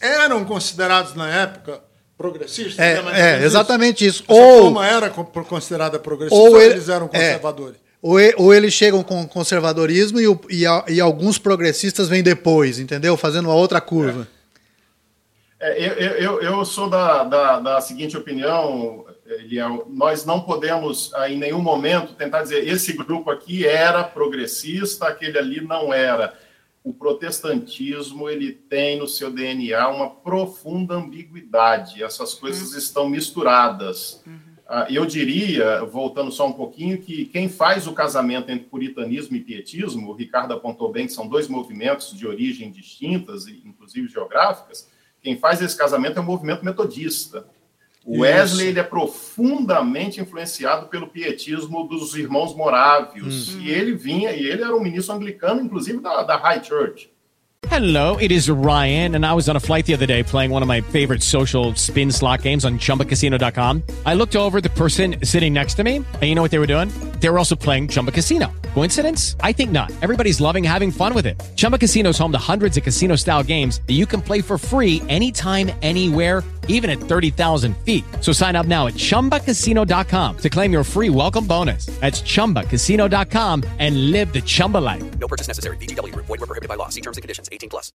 eram 0.00 0.44
considerados 0.44 1.14
na 1.14 1.28
época 1.28 1.80
progressistas? 2.16 2.78
É, 2.78 3.38
é 3.40 3.44
exatamente 3.44 4.04
isso. 4.04 4.24
Essa 4.28 4.40
ou 4.40 4.82
era 4.82 5.10
considerada 5.10 5.98
progressista 5.98 6.42
ou, 6.42 6.52
ou 6.52 6.60
eles 6.60 6.88
eram 6.88 7.06
é, 7.06 7.08
conservadores? 7.08 7.76
É, 7.76 7.88
ou, 8.02 8.18
ou, 8.36 8.54
eles 8.54 8.74
chegam 8.74 9.02
com 9.02 9.26
conservadorismo 9.26 10.20
e, 10.20 10.26
e, 10.50 10.64
e, 10.88 11.00
alguns 11.00 11.38
progressistas 11.38 12.08
vêm 12.08 12.22
depois, 12.22 12.78
entendeu? 12.78 13.16
Fazendo 13.16 13.46
uma 13.46 13.54
outra 13.54 13.80
curva. 13.80 14.26
É, 15.60 15.84
eu, 15.84 15.92
eu, 15.94 16.42
eu, 16.42 16.64
sou 16.64 16.88
da, 16.88 17.24
da, 17.24 17.58
da 17.58 17.80
seguinte 17.80 18.16
opinião, 18.16 19.04
Eliel, 19.26 19.86
nós 19.90 20.24
não 20.24 20.40
podemos 20.40 21.12
em 21.28 21.36
nenhum 21.36 21.60
momento 21.60 22.14
tentar 22.14 22.42
dizer 22.42 22.66
esse 22.66 22.92
grupo 22.92 23.30
aqui 23.30 23.66
era 23.66 24.04
progressista, 24.04 25.08
aquele 25.08 25.36
ali 25.36 25.60
não 25.60 25.92
era 25.92 26.34
o 26.88 26.94
protestantismo 26.94 28.30
ele 28.30 28.50
tem 28.50 28.98
no 28.98 29.06
seu 29.06 29.30
DNA 29.30 29.86
uma 29.90 30.08
profunda 30.08 30.94
ambiguidade. 30.94 32.02
Essas 32.02 32.32
coisas 32.32 32.72
uhum. 32.72 32.78
estão 32.78 33.08
misturadas. 33.10 34.22
Uhum. 34.26 34.38
Uh, 34.66 34.90
eu 34.90 35.04
diria, 35.04 35.84
voltando 35.84 36.32
só 36.32 36.46
um 36.46 36.52
pouquinho, 36.52 36.96
que 36.96 37.26
quem 37.26 37.46
faz 37.46 37.86
o 37.86 37.92
casamento 37.92 38.50
entre 38.50 38.70
puritanismo 38.70 39.36
e 39.36 39.40
pietismo, 39.40 40.08
o 40.08 40.14
Ricardo 40.14 40.54
apontou 40.54 40.90
bem 40.90 41.06
que 41.06 41.12
são 41.12 41.28
dois 41.28 41.46
movimentos 41.46 42.16
de 42.16 42.26
origem 42.26 42.70
distintas, 42.70 43.46
inclusive 43.46 44.08
geográficas, 44.08 44.88
quem 45.20 45.36
faz 45.36 45.60
esse 45.60 45.76
casamento 45.76 46.16
é 46.16 46.22
o 46.22 46.24
movimento 46.24 46.64
metodista. 46.64 47.46
O 48.08 48.20
Wesley 48.20 48.68
ele 48.68 48.80
é 48.80 48.82
profundamente 48.82 50.18
influenciado 50.18 50.86
pelo 50.86 51.08
pietismo 51.08 51.86
dos 51.86 52.16
irmãos 52.16 52.56
morávios. 52.56 53.54
Uhum. 53.54 53.60
E 53.60 53.70
ele 53.70 53.94
vinha, 53.94 54.32
e 54.32 54.46
ele 54.46 54.62
era 54.62 54.74
um 54.74 54.80
ministro 54.80 55.14
anglicano, 55.14 55.60
inclusive 55.60 56.00
da, 56.00 56.22
da 56.22 56.36
High 56.38 56.64
Church. 56.64 57.10
Hello, 57.68 58.16
it 58.16 58.32
is 58.32 58.48
Ryan, 58.48 59.14
and 59.14 59.26
I 59.26 59.34
was 59.34 59.48
on 59.48 59.56
a 59.56 59.60
flight 59.60 59.84
the 59.84 59.92
other 59.92 60.06
day 60.06 60.22
playing 60.22 60.50
one 60.50 60.62
of 60.62 60.68
my 60.68 60.80
favorite 60.80 61.22
social 61.22 61.74
spin 61.74 62.10
slot 62.10 62.42
games 62.42 62.64
on 62.64 62.78
chumbacasino.com. 62.78 63.82
I 64.06 64.14
looked 64.14 64.36
over 64.36 64.62
the 64.62 64.70
person 64.70 65.16
sitting 65.22 65.52
next 65.52 65.74
to 65.74 65.84
me, 65.84 65.96
and 65.96 66.22
you 66.22 66.34
know 66.34 66.40
what 66.40 66.50
they 66.50 66.60
were 66.60 66.72
doing? 66.72 66.88
They 67.20 67.28
were 67.28 67.38
also 67.38 67.56
playing 67.56 67.88
Chumba 67.88 68.12
Casino. 68.12 68.52
Coincidence? 68.74 69.34
I 69.40 69.52
think 69.52 69.72
not. 69.72 69.90
Everybody's 70.00 70.40
loving 70.40 70.62
having 70.62 70.90
fun 70.90 71.12
with 71.12 71.26
it. 71.26 71.42
Chumba 71.56 71.78
Casino 71.78 72.10
is 72.10 72.18
home 72.18 72.30
to 72.32 72.38
hundreds 72.38 72.76
of 72.76 72.84
casino 72.84 73.16
style 73.16 73.42
games 73.42 73.80
that 73.88 73.94
you 73.94 74.06
can 74.06 74.22
play 74.22 74.40
for 74.40 74.56
free 74.56 75.02
anytime, 75.08 75.72
anywhere, 75.82 76.44
even 76.68 76.88
at 76.90 77.00
30,000 77.00 77.76
feet. 77.78 78.04
So 78.20 78.32
sign 78.32 78.54
up 78.54 78.66
now 78.66 78.86
at 78.86 78.94
chumbacasino.com 78.94 80.36
to 80.36 80.48
claim 80.48 80.72
your 80.72 80.84
free 80.84 81.10
welcome 81.10 81.46
bonus. 81.46 81.86
That's 82.00 82.22
chumbacasino.com 82.22 83.64
and 83.80 84.12
live 84.12 84.32
the 84.32 84.42
Chumba 84.42 84.78
life. 84.78 85.18
No 85.18 85.26
purchase 85.26 85.48
necessary. 85.48 85.76
DTW, 85.78 86.14
void, 86.14 86.28
were 86.28 86.46
prohibited 86.46 86.68
by 86.68 86.76
law. 86.76 86.88
See 86.88 87.00
terms 87.00 87.16
and 87.16 87.22
conditions 87.22 87.48
18 87.50 87.68
plus. 87.68 87.92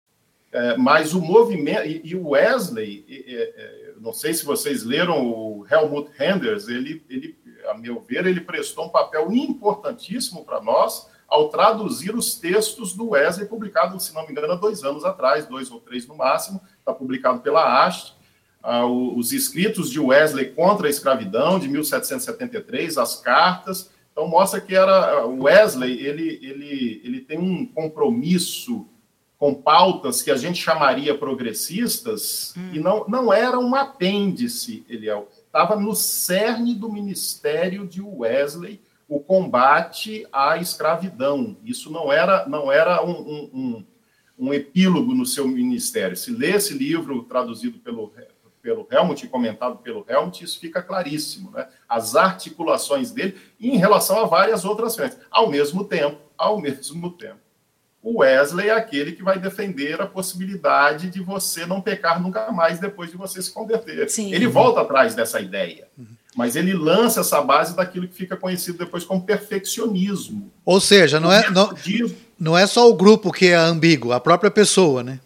É, 0.54 0.78
mas 0.78 1.16
o 1.16 1.22
movimento, 1.22 1.88
e, 1.88 2.16
o 2.16 2.30
Wesley, 2.30 3.04
é, 3.10 3.94
não 4.00 4.14
sei 4.14 4.36
se 4.36 4.46
vocês 4.46 4.84
leram 4.84 5.26
o 5.26 5.66
Helmut 5.70 6.12
Henders, 6.20 6.68
ele, 6.68 7.04
ele 7.10 7.36
a 7.70 7.74
meu 7.74 8.00
ver, 8.00 8.26
ele 8.26 8.42
prestou 8.42 8.86
um 8.86 8.90
papel 8.90 9.32
importantíssimo 9.32 10.44
para 10.44 10.62
nós 10.62 11.08
ao 11.28 11.50
traduzir 11.50 12.16
os 12.16 12.36
textos 12.36 12.94
do 12.94 13.10
Wesley, 13.10 13.48
publicado, 13.48 14.00
se 14.00 14.14
não 14.14 14.24
me 14.24 14.32
engano, 14.32 14.54
há 14.54 14.56
dois 14.56 14.84
anos 14.84 15.04
atrás, 15.04 15.48
dois 15.48 15.72
ou 15.72 15.80
três 15.80 16.06
no 16.06 16.16
máximo, 16.16 16.62
está 16.78 16.94
publicado 16.94 17.40
pela 17.40 17.86
Haste, 17.86 18.14
ah, 18.62 18.86
os 18.86 19.34
escritos 19.34 19.90
de 19.90 20.00
Wesley 20.00 20.52
contra 20.52 20.86
a 20.86 20.90
escravidão, 20.90 21.58
de 21.58 21.68
1773, 21.68 23.00
as 23.00 23.20
cartas, 23.20 23.92
então 24.12 24.28
mostra 24.28 24.62
que 24.62 24.76
era 24.76 25.26
o 25.26 25.46
Wesley, 25.46 26.06
ele, 26.06 26.40
ele, 26.44 27.02
ele 27.04 27.20
tem 27.20 27.40
um 27.40 27.66
compromisso 27.66 28.88
com 29.40 29.56
pautas 29.56 30.22
que 30.22 30.30
a 30.30 30.38
gente 30.38 30.62
chamaria 30.62 31.18
progressistas, 31.18 32.54
hum. 32.56 32.70
e 32.74 32.80
não, 32.80 33.06
não 33.08 33.34
era 33.34 33.58
um 33.60 33.74
apêndice, 33.74 34.86
ele 34.88 35.10
é 35.10 35.16
estava 35.54 35.76
no 35.76 35.94
cerne 35.94 36.74
do 36.74 36.92
ministério 36.92 37.88
de 37.88 38.02
Wesley 38.02 38.82
o 39.08 39.20
combate 39.20 40.26
à 40.34 40.58
escravidão. 40.58 41.56
Isso 41.64 41.92
não 41.92 42.12
era, 42.12 42.48
não 42.48 42.72
era 42.72 43.06
um, 43.06 43.12
um, 43.12 43.50
um, 43.54 43.86
um 44.48 44.54
epílogo 44.54 45.14
no 45.14 45.28
seu 45.28 45.48
ministério. 45.48 46.18
Se 46.18 46.32
lê 46.32 46.56
esse 46.56 46.74
livro 46.74 47.22
traduzido 47.26 47.78
pelo, 47.78 48.12
pelo 48.64 48.88
Helmut 48.90 49.24
e 49.24 49.30
comentado 49.30 49.78
pelo 49.78 50.04
Helmut, 50.10 50.44
isso 50.44 50.60
fica 50.60 50.82
claríssimo. 50.82 51.52
Né? 51.52 51.68
As 51.88 52.16
articulações 52.16 53.12
dele 53.12 53.38
em 53.60 53.78
relação 53.78 54.20
a 54.22 54.26
várias 54.26 54.66
outras 54.66 54.96
frentes. 54.96 55.20
Ao 55.30 55.48
mesmo 55.52 55.84
tempo, 55.84 56.18
ao 56.36 56.60
mesmo 56.60 57.12
tempo, 57.12 57.43
o 58.04 58.20
Wesley 58.20 58.68
é 58.68 58.74
aquele 58.74 59.14
que 59.14 59.24
vai 59.24 59.40
defender 59.40 60.02
a 60.02 60.06
possibilidade 60.06 61.10
de 61.10 61.22
você 61.22 61.66
não 61.66 61.80
pecar 61.80 62.22
nunca 62.22 62.52
mais 62.52 62.78
depois 62.78 63.10
de 63.10 63.16
você 63.16 63.42
se 63.42 63.50
converter. 63.50 64.10
Sim. 64.10 64.34
Ele 64.34 64.46
volta 64.46 64.82
atrás 64.82 65.16
dessa 65.16 65.40
ideia, 65.40 65.88
mas 66.36 66.58
ele 66.58 66.74
lança 66.74 67.22
essa 67.22 67.42
base 67.42 67.74
daquilo 67.74 68.06
que 68.06 68.14
fica 68.14 68.36
conhecido 68.36 68.78
depois 68.78 69.06
como 69.06 69.24
perfeccionismo. 69.24 70.52
Ou 70.66 70.82
seja, 70.82 71.18
não 71.18 71.32
é, 71.32 71.50
não, 71.50 71.74
não 72.38 72.58
é 72.58 72.68
só 72.68 72.90
o 72.90 72.94
grupo 72.94 73.32
que 73.32 73.48
é 73.48 73.56
ambíguo, 73.56 74.12
a 74.12 74.20
própria 74.20 74.52
pessoa, 74.52 75.02
né? 75.02 75.22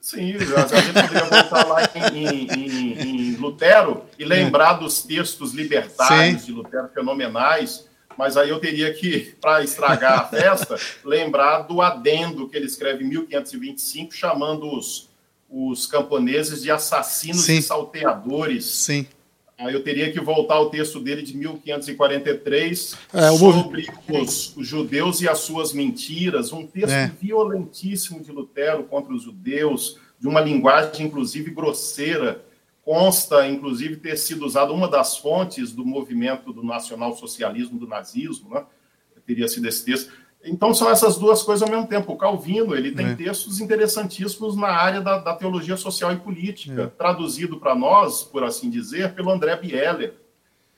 Sim, 0.00 0.34
a 0.34 0.38
gente 0.38 0.48
poderia 0.48 1.24
voltar 1.24 1.66
lá 1.66 1.88
em, 2.12 2.46
em, 2.46 3.02
em, 3.02 3.36
Lutero 3.36 4.04
e 4.18 4.24
lembrar 4.24 4.74
dos 4.74 5.02
textos 5.02 5.52
libertários 5.52 6.42
Sim. 6.42 6.46
de 6.46 6.52
Lutero 6.52 6.88
fenomenais 6.92 7.84
mas 8.16 8.36
aí 8.36 8.48
eu 8.50 8.58
teria 8.58 8.92
que, 8.92 9.34
para 9.40 9.62
estragar 9.62 10.20
a 10.20 10.24
festa, 10.24 10.76
lembrar 11.04 11.62
do 11.62 11.80
adendo 11.80 12.48
que 12.48 12.56
ele 12.56 12.66
escreve 12.66 13.04
em 13.04 13.08
1525, 13.08 14.14
chamando 14.14 14.66
os, 14.66 15.08
os 15.50 15.86
camponeses 15.86 16.62
de 16.62 16.70
assassinos 16.70 17.44
Sim. 17.44 17.58
e 17.58 17.62
salteadores. 17.62 18.64
Sim. 18.64 19.06
Aí 19.58 19.74
eu 19.74 19.82
teria 19.82 20.10
que 20.10 20.20
voltar 20.20 20.54
ao 20.54 20.70
texto 20.70 20.98
dele 20.98 21.22
de 21.22 21.36
1543 21.36 22.96
é, 23.12 23.30
sobre 23.30 23.86
os, 24.08 24.56
os, 24.56 24.66
judeus 24.66 25.20
e 25.20 25.28
as 25.28 25.38
suas 25.38 25.72
mentiras, 25.72 26.52
um 26.52 26.66
texto 26.66 26.90
é. 26.90 27.12
violentíssimo 27.20 28.20
de 28.20 28.32
Lutero 28.32 28.82
contra 28.84 29.12
os 29.12 29.22
judeus, 29.22 29.98
de 30.18 30.26
uma 30.26 30.40
linguagem 30.40 31.06
inclusive 31.06 31.50
grosseira 31.50 32.44
consta, 32.84 33.46
inclusive, 33.46 33.96
ter 33.96 34.16
sido 34.16 34.44
usada 34.44 34.72
uma 34.72 34.88
das 34.88 35.16
fontes 35.16 35.72
do 35.72 35.84
movimento 35.84 36.52
do 36.52 36.64
nacional-socialismo, 36.64 37.78
do 37.78 37.86
nazismo, 37.86 38.50
né? 38.50 38.64
teria 39.24 39.46
sido 39.46 39.68
esse 39.68 39.84
texto. 39.84 40.12
Então, 40.44 40.74
são 40.74 40.90
essas 40.90 41.16
duas 41.16 41.42
coisas 41.44 41.62
ao 41.62 41.72
mesmo 41.72 41.86
tempo. 41.86 42.12
O 42.12 42.16
Calvino 42.16 42.74
ele 42.74 42.90
tem 42.90 43.10
é. 43.10 43.14
textos 43.14 43.60
interessantíssimos 43.60 44.56
na 44.56 44.68
área 44.68 45.00
da, 45.00 45.18
da 45.18 45.34
teologia 45.34 45.76
social 45.76 46.12
e 46.12 46.16
política, 46.16 46.82
é. 46.82 46.86
traduzido 46.86 47.60
para 47.60 47.76
nós, 47.76 48.24
por 48.24 48.42
assim 48.42 48.68
dizer, 48.68 49.14
pelo 49.14 49.30
André 49.30 49.56
Bieler. 49.56 50.14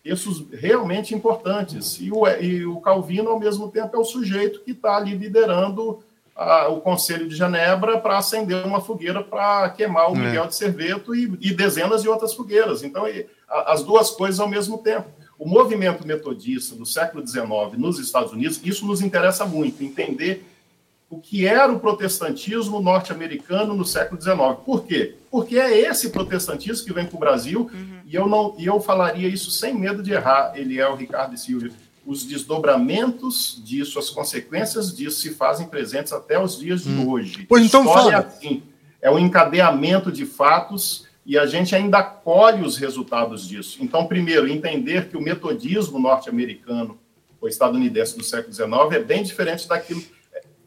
Textos 0.02 0.44
realmente 0.52 1.14
importantes. 1.14 1.98
E 1.98 2.12
o, 2.12 2.28
e 2.28 2.66
o 2.66 2.78
Calvino, 2.82 3.30
ao 3.30 3.40
mesmo 3.40 3.70
tempo, 3.70 3.96
é 3.96 3.98
o 3.98 4.04
sujeito 4.04 4.60
que 4.60 4.72
está 4.72 4.98
ali 4.98 5.16
liderando 5.16 6.04
a, 6.34 6.68
o 6.68 6.80
Conselho 6.80 7.28
de 7.28 7.36
Genebra 7.36 7.98
para 7.98 8.18
acender 8.18 8.64
uma 8.64 8.80
fogueira 8.80 9.22
para 9.22 9.70
queimar 9.70 10.10
o 10.10 10.16
é. 10.16 10.18
Miguel 10.18 10.46
de 10.46 10.56
Cerveto 10.56 11.14
e, 11.14 11.32
e, 11.40 11.54
dezenas 11.54 12.02
de 12.02 12.08
outras 12.08 12.34
fogueiras. 12.34 12.82
Então, 12.82 13.06
e, 13.06 13.26
a, 13.48 13.72
as 13.72 13.82
duas 13.82 14.10
coisas 14.10 14.40
ao 14.40 14.48
mesmo 14.48 14.78
tempo. 14.78 15.08
O 15.38 15.48
movimento 15.48 16.06
metodista 16.06 16.76
do 16.76 16.86
século 16.86 17.26
XIX 17.26 17.44
nos 17.76 17.98
Estados 17.98 18.32
Unidos, 18.32 18.60
isso 18.64 18.86
nos 18.86 19.00
interessa 19.00 19.44
muito, 19.44 19.82
entender 19.82 20.44
o 21.10 21.20
que 21.20 21.46
era 21.46 21.72
o 21.72 21.78
protestantismo 21.78 22.80
norte-americano 22.80 23.74
no 23.74 23.84
século 23.84 24.20
XIX. 24.20 24.38
Por 24.64 24.84
quê? 24.84 25.16
Porque 25.30 25.58
é 25.58 25.88
esse 25.88 26.10
protestantismo 26.10 26.86
que 26.86 26.92
vem 26.92 27.06
para 27.06 27.16
o 27.16 27.20
Brasil, 27.20 27.70
uhum. 27.72 28.00
e, 28.06 28.14
eu 28.14 28.26
não, 28.26 28.54
e 28.58 28.66
eu 28.66 28.80
falaria 28.80 29.28
isso 29.28 29.50
sem 29.50 29.74
medo 29.74 30.02
de 30.02 30.12
errar, 30.12 30.52
ele 30.54 30.80
é 30.80 30.88
o 30.88 30.94
Ricardo 30.94 31.34
e 31.34 31.38
Silvio 31.38 31.72
os 32.06 32.24
desdobramentos 32.24 33.60
disso, 33.64 33.98
as 33.98 34.10
consequências 34.10 34.94
disso 34.94 35.20
se 35.20 35.30
fazem 35.30 35.66
presentes 35.66 36.12
até 36.12 36.38
os 36.38 36.58
dias 36.58 36.84
de 36.84 36.90
hum. 36.90 37.10
hoje. 37.10 37.46
Pois 37.48 37.64
então 37.64 37.84
História 37.84 38.22
fala. 38.22 38.24
É, 38.24 38.26
assim, 38.26 38.62
é 39.00 39.10
um 39.10 39.18
encadeamento 39.18 40.12
de 40.12 40.26
fatos 40.26 41.06
e 41.26 41.38
a 41.38 41.46
gente 41.46 41.74
ainda 41.74 42.02
colhe 42.02 42.62
os 42.62 42.76
resultados 42.76 43.48
disso. 43.48 43.78
Então, 43.80 44.06
primeiro, 44.06 44.46
entender 44.46 45.08
que 45.08 45.16
o 45.16 45.22
metodismo 45.22 45.98
norte-americano 45.98 46.98
ou 47.40 47.48
estadunidense 47.48 48.16
do 48.16 48.24
século 48.24 48.52
XIX 48.52 48.70
é 48.92 48.98
bem 48.98 49.22
diferente 49.22 49.66
daquilo 49.66 50.02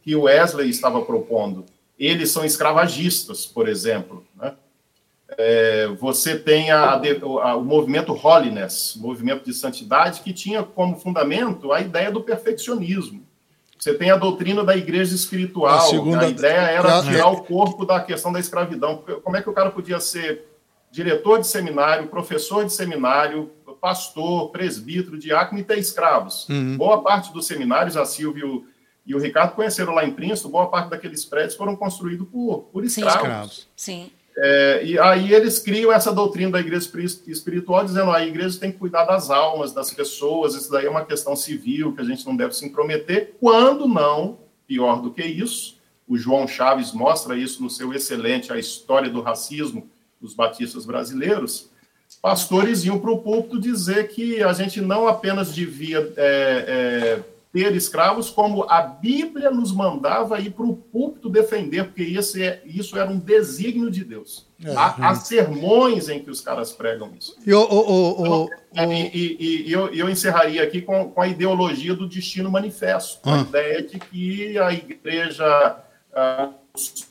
que 0.01 0.15
o 0.15 0.23
Wesley 0.23 0.69
estava 0.69 1.01
propondo. 1.01 1.65
Eles 1.97 2.31
são 2.31 2.45
escravagistas, 2.45 3.45
por 3.45 3.67
exemplo. 3.67 4.25
Né? 4.35 4.53
É, 5.37 5.87
você 5.99 6.37
tem 6.37 6.71
a, 6.71 6.93
a, 7.41 7.55
o 7.55 7.63
movimento 7.63 8.13
Holiness, 8.13 8.95
movimento 8.95 9.43
de 9.43 9.53
santidade, 9.53 10.21
que 10.21 10.31
tinha 10.31 10.63
como 10.63 10.97
fundamento 10.97 11.71
a 11.73 11.81
ideia 11.81 12.11
do 12.11 12.21
perfeccionismo. 12.21 13.25
Você 13.77 13.93
tem 13.93 14.09
a 14.09 14.15
doutrina 14.15 14.63
da 14.63 14.75
igreja 14.75 15.13
espiritual. 15.13 15.77
A, 15.77 15.81
segunda... 15.81 16.25
a 16.25 16.29
ideia 16.29 16.61
era 16.61 17.03
tirar 17.03 17.27
o 17.27 17.43
corpo 17.43 17.85
da 17.85 17.99
questão 17.99 18.31
da 18.31 18.39
escravidão. 18.39 19.03
Como 19.23 19.37
é 19.37 19.41
que 19.41 19.49
o 19.49 19.53
cara 19.53 19.69
podia 19.69 19.99
ser 19.99 20.47
diretor 20.89 21.39
de 21.39 21.47
seminário, 21.47 22.07
professor 22.07 22.65
de 22.65 22.73
seminário, 22.73 23.51
pastor, 23.79 24.49
presbítero, 24.49 25.17
diácono 25.17 25.59
e 25.59 25.63
ter 25.63 25.77
escravos? 25.77 26.47
Uhum. 26.49 26.75
Boa 26.77 27.03
parte 27.03 27.31
dos 27.31 27.45
seminários, 27.45 27.95
a 27.95 28.05
Silvio 28.05 28.65
e 29.05 29.15
o 29.15 29.19
Ricardo 29.19 29.55
conheceram 29.55 29.93
lá 29.93 30.03
em 30.03 30.11
Princeton, 30.11 30.49
boa 30.49 30.67
parte 30.67 30.89
daqueles 30.89 31.23
prédios 31.23 31.55
foram 31.55 31.77
construídos 31.77 32.27
por, 32.27 32.63
por 32.73 32.83
escravos. 32.83 33.13
Sim. 33.13 33.21
escravos. 33.21 33.67
Sim. 33.75 34.11
É, 34.39 34.85
e 34.85 34.99
aí 34.99 35.33
eles 35.33 35.57
criam 35.57 35.91
essa 35.91 36.13
doutrina 36.13 36.51
da 36.51 36.59
igreja 36.59 36.87
espiritual, 37.25 37.83
dizendo 37.83 38.11
que 38.11 38.17
a 38.17 38.25
igreja 38.25 38.59
tem 38.59 38.71
que 38.71 38.77
cuidar 38.77 39.03
das 39.03 39.31
almas, 39.31 39.73
das 39.73 39.91
pessoas, 39.91 40.53
isso 40.53 40.71
daí 40.71 40.85
é 40.85 40.89
uma 40.89 41.05
questão 41.05 41.35
civil 41.35 41.93
que 41.93 42.01
a 42.01 42.03
gente 42.03 42.23
não 42.23 42.35
deve 42.35 42.55
se 42.55 42.63
intrometer, 42.63 43.33
quando 43.39 43.87
não, 43.87 44.37
pior 44.67 45.01
do 45.01 45.11
que 45.11 45.23
isso, 45.23 45.77
o 46.07 46.15
João 46.15 46.47
Chaves 46.47 46.93
mostra 46.93 47.35
isso 47.35 47.63
no 47.63 47.69
seu 47.69 47.91
excelente 47.93 48.53
A 48.53 48.59
História 48.59 49.09
do 49.09 49.21
Racismo 49.21 49.89
dos 50.21 50.35
Batistas 50.35 50.85
Brasileiros, 50.85 51.71
pastores 52.21 52.85
iam 52.85 52.99
para 52.99 53.11
o 53.11 53.17
púlpito 53.17 53.59
dizer 53.59 54.07
que 54.09 54.41
a 54.43 54.53
gente 54.53 54.79
não 54.81 55.07
apenas 55.07 55.53
devia 55.53 56.13
é, 56.15 56.65
é, 57.17 57.23
ter 57.57 57.75
escravos, 57.75 58.29
como 58.29 58.69
a 58.69 58.83
Bíblia 58.83 59.49
nos 59.49 59.71
mandava 59.71 60.39
ir 60.39 60.51
para 60.51 60.63
o 60.63 60.75
púlpito 60.75 61.27
defender, 61.27 61.85
porque 61.85 62.03
esse 62.03 62.43
é, 62.43 62.61
isso 62.63 62.95
era 62.95 63.09
um 63.09 63.17
desígnio 63.17 63.89
de 63.89 64.03
Deus. 64.03 64.47
É, 64.63 64.75
há, 64.75 65.09
há, 65.09 65.15
sermões 65.15 66.07
em 66.07 66.23
que 66.23 66.29
os 66.29 66.39
caras 66.39 66.71
pregam 66.71 67.11
isso. 67.17 67.35
E, 67.43 67.51
o, 67.51 67.63
o, 67.63 68.49
então, 68.71 68.93
e, 68.93 69.65
eu, 69.71 69.91
eu, 69.91 70.07
encerraria 70.07 70.61
aqui 70.61 70.83
com, 70.83 71.09
com, 71.09 71.19
a 71.19 71.27
ideologia 71.27 71.95
do 71.95 72.07
destino 72.07 72.51
manifesto, 72.51 73.21
ah. 73.23 73.39
a 73.39 73.41
ideia 73.41 73.81
de 73.81 73.97
que 73.97 74.59
a 74.59 74.71
igreja, 74.71 75.79
uh, 76.13 76.53
os, 76.75 77.07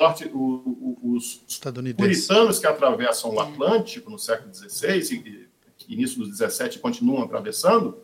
os, 1.03 1.41
os 1.51 1.59
puritanos 1.97 2.61
que 2.61 2.69
atravessam 2.69 3.35
o 3.35 3.41
Atlântico 3.41 4.09
no 4.09 4.19
século 4.19 4.55
XVI 4.55 5.47
início 5.89 6.19
do 6.19 6.27
XVII 6.27 6.79
continuam 6.79 7.23
atravessando, 7.23 7.99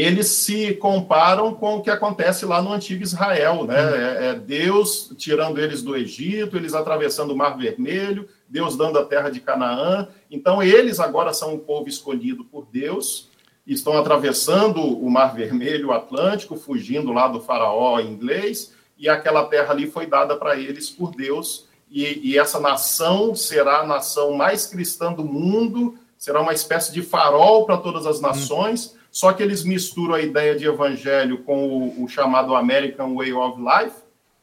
eles 0.00 0.26
se 0.26 0.74
comparam 0.74 1.54
com 1.54 1.76
o 1.76 1.80
que 1.80 1.88
acontece 1.88 2.44
lá 2.44 2.60
no 2.60 2.72
antigo 2.72 3.04
Israel, 3.04 3.64
né? 3.64 3.80
Uhum. 3.80 3.94
É, 3.94 4.26
é, 4.26 4.34
Deus 4.34 5.12
tirando 5.16 5.60
eles 5.60 5.82
do 5.82 5.96
Egito, 5.96 6.56
eles 6.56 6.74
atravessando 6.74 7.32
o 7.32 7.36
Mar 7.36 7.56
Vermelho, 7.56 8.28
Deus 8.48 8.76
dando 8.76 8.98
a 8.98 9.04
terra 9.04 9.30
de 9.30 9.38
Canaã. 9.38 10.08
Então, 10.28 10.60
eles 10.60 10.98
agora 10.98 11.32
são 11.32 11.54
o 11.54 11.60
povo 11.60 11.88
escolhido 11.88 12.44
por 12.44 12.66
Deus, 12.72 13.30
estão 13.64 13.96
atravessando 13.96 14.80
o 14.80 15.08
Mar 15.08 15.32
Vermelho, 15.32 15.90
o 15.90 15.92
Atlântico, 15.92 16.56
fugindo 16.56 17.12
lá 17.12 17.28
do 17.28 17.40
faraó 17.40 18.00
inglês, 18.00 18.74
e 18.98 19.08
aquela 19.08 19.44
terra 19.44 19.72
ali 19.72 19.88
foi 19.88 20.08
dada 20.08 20.34
para 20.34 20.58
eles 20.58 20.90
por 20.90 21.14
Deus. 21.14 21.68
E, 21.88 22.32
e 22.32 22.36
essa 22.36 22.58
nação 22.58 23.32
será 23.32 23.82
a 23.82 23.86
nação 23.86 24.32
mais 24.32 24.66
cristã 24.66 25.12
do 25.12 25.24
mundo, 25.24 25.96
será 26.18 26.40
uma 26.40 26.52
espécie 26.52 26.92
de 26.92 27.00
farol 27.00 27.64
para 27.64 27.76
todas 27.76 28.06
as 28.06 28.20
nações. 28.20 28.86
Uhum 28.86 29.03
só 29.14 29.32
que 29.32 29.44
eles 29.44 29.62
misturam 29.62 30.14
a 30.14 30.20
ideia 30.20 30.56
de 30.56 30.66
evangelho 30.66 31.38
com 31.44 31.68
o, 31.68 32.02
o 32.02 32.08
chamado 32.08 32.52
American 32.52 33.14
Way 33.14 33.32
of 33.32 33.60
Life. 33.60 33.94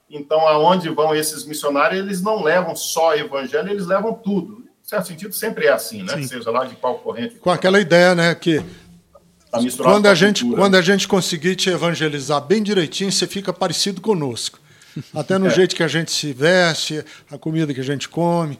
Então, 0.09 0.47
aonde 0.47 0.87
vão 0.87 1.13
esses 1.13 1.43
missionários, 1.43 1.99
eles 1.99 2.21
não 2.21 2.41
levam 2.41 2.73
só 2.73 3.13
evangelho, 3.13 3.69
eles 3.69 3.85
levam 3.85 4.13
tudo. 4.13 4.63
Em 4.81 4.87
certo 4.87 5.07
sentido, 5.07 5.33
sempre 5.33 5.65
é 5.65 5.73
assim, 5.73 6.03
né? 6.03 6.13
Sim. 6.15 6.23
Seja 6.23 6.49
lá 6.51 6.63
de 6.63 6.75
qual 6.75 6.99
corrente. 6.99 7.35
Com 7.35 7.51
aquela 7.51 7.81
ideia, 7.81 8.15
né, 8.15 8.33
que 8.33 8.63
tá 9.51 9.59
quando 9.83 10.05
a 10.05 10.15
gente 10.15 10.43
cultura. 10.43 10.61
quando 10.61 10.75
a 10.75 10.81
gente 10.81 11.05
conseguir 11.05 11.57
te 11.57 11.69
evangelizar 11.69 12.39
bem 12.39 12.63
direitinho, 12.63 13.11
você 13.11 13.27
fica 13.27 13.51
parecido 13.51 13.99
conosco. 13.99 14.57
Até 15.13 15.37
no 15.37 15.47
é. 15.47 15.49
jeito 15.49 15.75
que 15.75 15.83
a 15.83 15.87
gente 15.89 16.13
se 16.13 16.31
veste, 16.31 17.03
a 17.29 17.37
comida 17.37 17.73
que 17.73 17.81
a 17.81 17.83
gente 17.83 18.07
come. 18.07 18.57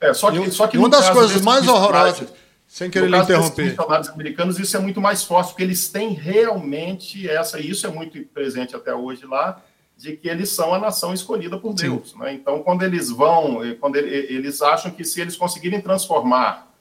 É, 0.00 0.14
só 0.14 0.30
que, 0.30 0.50
só 0.52 0.66
que 0.66 0.78
uma 0.78 0.88
das 0.88 1.10
coisas 1.10 1.42
mais 1.42 1.68
horrorosas 1.68 2.32
sem 2.70 2.88
querer 2.88 3.08
no 3.08 3.16
lhe 3.16 3.22
interromper. 3.24 3.62
Os 3.64 3.68
missionários 3.70 4.08
americanos, 4.10 4.58
isso 4.60 4.76
é 4.76 4.80
muito 4.80 5.00
mais 5.00 5.24
forte, 5.24 5.48
porque 5.48 5.64
eles 5.64 5.88
têm 5.88 6.10
realmente 6.10 7.28
essa, 7.28 7.58
e 7.58 7.68
isso 7.68 7.84
é 7.84 7.90
muito 7.90 8.22
presente 8.26 8.76
até 8.76 8.94
hoje 8.94 9.26
lá, 9.26 9.60
de 9.96 10.16
que 10.16 10.28
eles 10.28 10.50
são 10.50 10.72
a 10.72 10.78
nação 10.78 11.12
escolhida 11.12 11.58
por 11.58 11.74
Deus. 11.74 12.14
Né? 12.14 12.34
Então, 12.34 12.62
quando 12.62 12.84
eles 12.84 13.10
vão, 13.10 13.64
eh, 13.64 13.74
quando 13.74 13.96
eles 13.96 14.62
acham 14.62 14.92
que 14.92 15.02
se 15.02 15.20
eles 15.20 15.36
conseguirem 15.36 15.80
transformar 15.80 16.72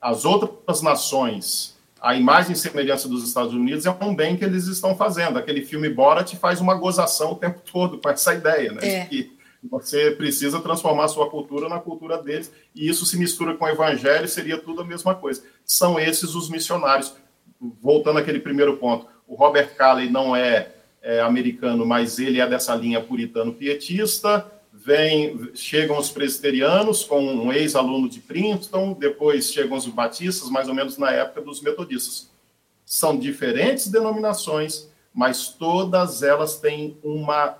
as 0.00 0.24
outras 0.24 0.80
nações 0.80 1.76
a 2.00 2.14
imagem 2.14 2.52
e 2.52 2.56
semelhança 2.56 3.08
dos 3.08 3.26
Estados 3.26 3.52
Unidos 3.52 3.84
é 3.84 3.90
um 3.90 4.14
bem 4.14 4.36
que 4.36 4.44
eles 4.44 4.66
estão 4.66 4.96
fazendo. 4.96 5.38
Aquele 5.38 5.62
filme 5.62 5.88
Borat 5.88 6.34
faz 6.36 6.60
uma 6.60 6.74
gozação 6.74 7.32
o 7.32 7.36
tempo 7.36 7.60
todo 7.70 7.98
com 7.98 8.08
essa 8.08 8.34
ideia, 8.34 8.70
né? 8.72 8.80
É. 8.82 9.04
Que 9.06 9.35
você 9.70 10.10
precisa 10.10 10.60
transformar 10.60 11.08
sua 11.08 11.30
cultura 11.30 11.68
na 11.68 11.78
cultura 11.78 12.22
deles, 12.22 12.52
e 12.74 12.88
isso 12.88 13.04
se 13.06 13.18
mistura 13.18 13.54
com 13.54 13.64
o 13.64 13.68
evangelho, 13.68 14.28
seria 14.28 14.58
tudo 14.58 14.80
a 14.80 14.84
mesma 14.84 15.14
coisa. 15.14 15.42
São 15.64 15.98
esses 15.98 16.34
os 16.34 16.48
missionários. 16.48 17.14
Voltando 17.80 18.18
àquele 18.18 18.38
primeiro 18.38 18.76
ponto, 18.76 19.06
o 19.26 19.34
Robert 19.34 19.74
Calley 19.76 20.10
não 20.10 20.36
é, 20.36 20.72
é 21.02 21.20
americano, 21.20 21.84
mas 21.84 22.18
ele 22.18 22.40
é 22.40 22.46
dessa 22.46 22.74
linha 22.74 23.00
puritano-pietista. 23.00 24.50
Vem, 24.72 25.50
chegam 25.54 25.98
os 25.98 26.10
presbiterianos 26.10 27.02
com 27.02 27.20
um 27.20 27.52
ex-aluno 27.52 28.08
de 28.08 28.20
Princeton, 28.20 28.92
depois 28.92 29.50
chegam 29.50 29.76
os 29.76 29.86
batistas, 29.86 30.50
mais 30.50 30.68
ou 30.68 30.74
menos 30.74 30.98
na 30.98 31.10
época 31.10 31.40
dos 31.40 31.60
metodistas. 31.60 32.30
São 32.84 33.18
diferentes 33.18 33.88
denominações, 33.88 34.88
mas 35.12 35.48
todas 35.48 36.22
elas 36.22 36.60
têm 36.60 36.98
uma 37.02 37.56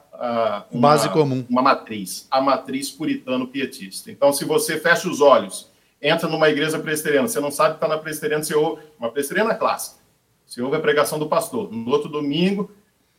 uma 0.70 0.88
base 0.88 1.08
comum, 1.10 1.44
uma 1.48 1.62
matriz, 1.62 2.26
a 2.30 2.40
matriz 2.40 2.90
puritano-pietista. 2.90 4.10
Então, 4.10 4.32
se 4.32 4.44
você 4.44 4.78
fecha 4.78 5.08
os 5.08 5.20
olhos, 5.20 5.70
entra 6.00 6.28
numa 6.28 6.48
igreja 6.48 6.78
presbiteriana, 6.78 7.28
você 7.28 7.40
não 7.40 7.50
sabe 7.50 7.70
que 7.70 7.76
está 7.76 7.88
na 7.88 7.98
presbiteriana, 7.98 8.42
você 8.42 8.54
ouve 8.54 8.82
uma 8.98 9.10
presbiteriana 9.10 9.54
clássica, 9.54 10.00
você 10.46 10.62
ouve 10.62 10.76
a 10.76 10.80
pregação 10.80 11.18
do 11.18 11.26
pastor. 11.26 11.72
No 11.72 11.90
outro 11.90 12.08
domingo, 12.08 12.70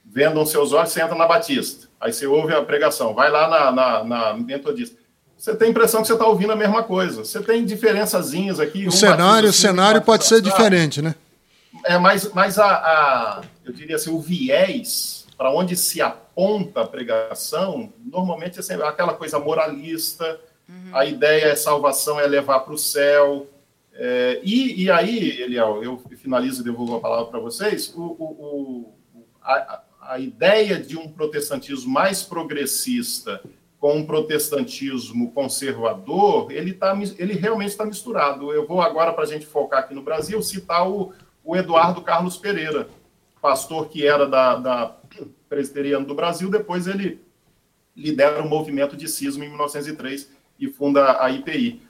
vendam 0.05 0.45
seus 0.45 0.71
olhos, 0.71 0.91
você 0.91 1.01
entra 1.01 1.15
na 1.15 1.27
Batista. 1.27 1.88
Aí 1.99 2.13
você 2.13 2.25
ouve 2.25 2.53
a 2.53 2.62
pregação, 2.63 3.13
vai 3.13 3.29
lá 3.29 3.47
na, 3.47 3.71
na, 3.71 4.03
na 4.03 4.33
Metodista. 4.33 4.97
Você 5.38 5.55
tem 5.55 5.67
a 5.67 5.71
impressão 5.71 6.01
que 6.01 6.07
você 6.07 6.13
está 6.13 6.25
ouvindo 6.25 6.51
a 6.51 6.55
mesma 6.55 6.81
coisa. 6.81 7.23
Você 7.23 7.41
tem 7.41 7.63
diferençazinhas 7.63 8.60
aqui. 8.60 8.86
O 8.86 8.88
um 8.88 8.91
cenário, 8.91 9.49
o 9.49 9.53
cenário 9.53 10.01
pode 10.01 10.25
ser 10.25 10.41
diferente, 10.41 11.01
né? 11.01 11.13
É, 11.86 11.97
mas, 11.97 12.31
mas 12.33 12.57
a, 12.57 12.67
a, 12.67 13.41
eu 13.63 13.71
diria 13.71 13.97
assim, 13.97 14.10
o 14.10 14.19
viés 14.19 15.16
para 15.38 15.52
onde 15.52 15.76
se 15.76 16.02
aponta 16.02 16.82
a 16.82 16.88
pregação, 16.88 17.93
normalmente 18.04 18.60
é 18.60 18.62
sempre 18.62 18.86
aquela 18.86 19.13
coisa 19.13 19.38
moralista, 19.39 20.39
uhum. 20.67 20.95
a 20.95 21.06
ideia 21.06 21.45
é 21.45 21.56
salvação, 21.56 22.19
é 22.19 22.26
levar 22.26 22.62
para 22.62 22.73
o 22.73 22.78
céu. 22.78 23.47
É, 23.93 24.39
e, 24.43 24.84
e 24.84 24.91
aí, 24.91 25.41
Eliel, 25.41 25.84
eu 25.84 26.02
finalizo 26.17 26.62
e 26.62 26.63
devolvo 26.63 26.95
a 26.95 27.00
palavra 27.00 27.26
para 27.26 27.39
vocês, 27.39 27.93
o, 27.95 28.02
o, 28.02 28.26
o 28.26 28.93
a, 29.41 29.82
a 30.02 30.19
ideia 30.19 30.80
de 30.80 30.97
um 30.97 31.10
protestantismo 31.10 31.91
mais 31.91 32.23
progressista 32.23 33.41
com 33.80 33.97
um 33.97 34.06
protestantismo 34.06 35.32
conservador, 35.32 36.52
ele, 36.52 36.73
tá, 36.73 36.97
ele 37.17 37.34
realmente 37.34 37.69
está 37.69 37.86
misturado. 37.86 38.52
Eu 38.52 38.65
vou 38.65 38.82
agora, 38.82 39.13
para 39.13 39.23
a 39.23 39.28
gente 39.28 39.45
focar 39.45 39.80
aqui 39.80 39.93
no 39.93 40.02
Brasil, 40.02 40.41
citar 40.41 40.89
o, 40.89 41.13
o 41.43 41.56
Eduardo 41.56 42.02
Carlos 42.02 42.38
Pereira, 42.38 42.88
pastor 43.41 43.88
que 43.88 44.06
era 44.06 44.26
da, 44.28 44.56
da 44.56 44.96
presbiteriano 45.49 46.05
do 46.05 46.15
Brasil, 46.15 46.49
depois 46.49 46.88
ele 46.88 47.21
lidera 47.95 48.41
o 48.41 48.47
movimento 48.47 48.95
de 48.95 49.07
cisma 49.07 49.45
em 49.45 49.49
1903 49.49 50.29
e 50.60 50.67
funda 50.67 51.23
a 51.23 51.29
IPI. 51.29 51.81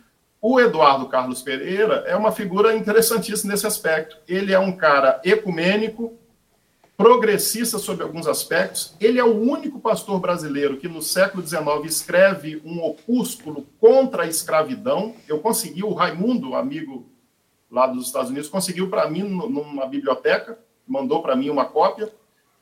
O 0.41 0.59
Eduardo 0.59 1.07
Carlos 1.07 1.41
Pereira 1.41 2.03
é 2.07 2.15
uma 2.15 2.31
figura 2.31 2.75
interessantíssima 2.75 3.51
nesse 3.51 3.67
aspecto. 3.67 4.17
Ele 4.27 4.53
é 4.53 4.59
um 4.59 4.71
cara 4.71 5.19
ecumênico, 5.23 6.13
progressista 6.95 7.77
sobre 7.77 8.03
alguns 8.03 8.27
aspectos. 8.27 8.95
Ele 8.99 9.19
é 9.19 9.23
o 9.23 9.39
único 9.39 9.79
pastor 9.79 10.19
brasileiro 10.19 10.77
que 10.77 10.87
no 10.87 11.01
século 11.01 11.45
XIX 11.45 11.61
escreve 11.85 12.61
um 12.63 12.83
opúsculo 12.83 13.67
contra 13.79 14.23
a 14.23 14.27
escravidão. 14.27 15.15
Eu 15.27 15.39
consegui, 15.39 15.83
o 15.83 15.93
Raimundo, 15.93 16.55
amigo 16.55 17.09
lá 17.69 17.85
dos 17.85 18.07
Estados 18.07 18.29
Unidos, 18.29 18.49
conseguiu 18.49 18.89
para 18.89 19.09
mim 19.09 19.23
numa 19.23 19.85
biblioteca 19.85 20.57
mandou 20.87 21.21
para 21.21 21.35
mim 21.35 21.49
uma 21.49 21.65
cópia. 21.65 22.11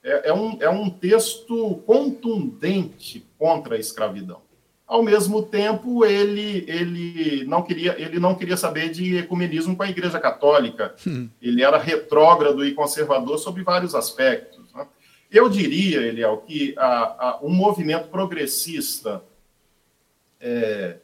É, 0.05 0.29
é, 0.29 0.33
um, 0.33 0.57
é 0.61 0.69
um 0.69 0.87
texto 0.87 1.81
contundente 1.87 3.25
contra 3.39 3.75
a 3.75 3.79
escravidão. 3.79 4.39
Ao 4.85 5.01
mesmo 5.01 5.41
tempo, 5.41 6.05
ele, 6.05 6.63
ele, 6.67 7.43
não 7.45 7.63
queria, 7.63 7.99
ele 7.99 8.19
não 8.19 8.35
queria 8.35 8.55
saber 8.55 8.91
de 8.91 9.17
ecumenismo 9.17 9.75
com 9.75 9.81
a 9.81 9.89
Igreja 9.89 10.19
Católica. 10.19 10.93
Hum. 11.07 11.27
Ele 11.41 11.63
era 11.63 11.79
retrógrado 11.79 12.63
e 12.63 12.75
conservador 12.75 13.39
sobre 13.39 13.63
vários 13.63 13.95
aspectos. 13.95 14.71
Né? 14.75 14.85
Eu 15.31 15.49
diria, 15.49 16.01
Eliel, 16.03 16.37
que 16.37 16.75
a, 16.77 16.87
a, 16.87 17.39
um 17.41 17.49
movimento 17.49 18.09
progressista 18.09 19.23
é, 20.39 20.97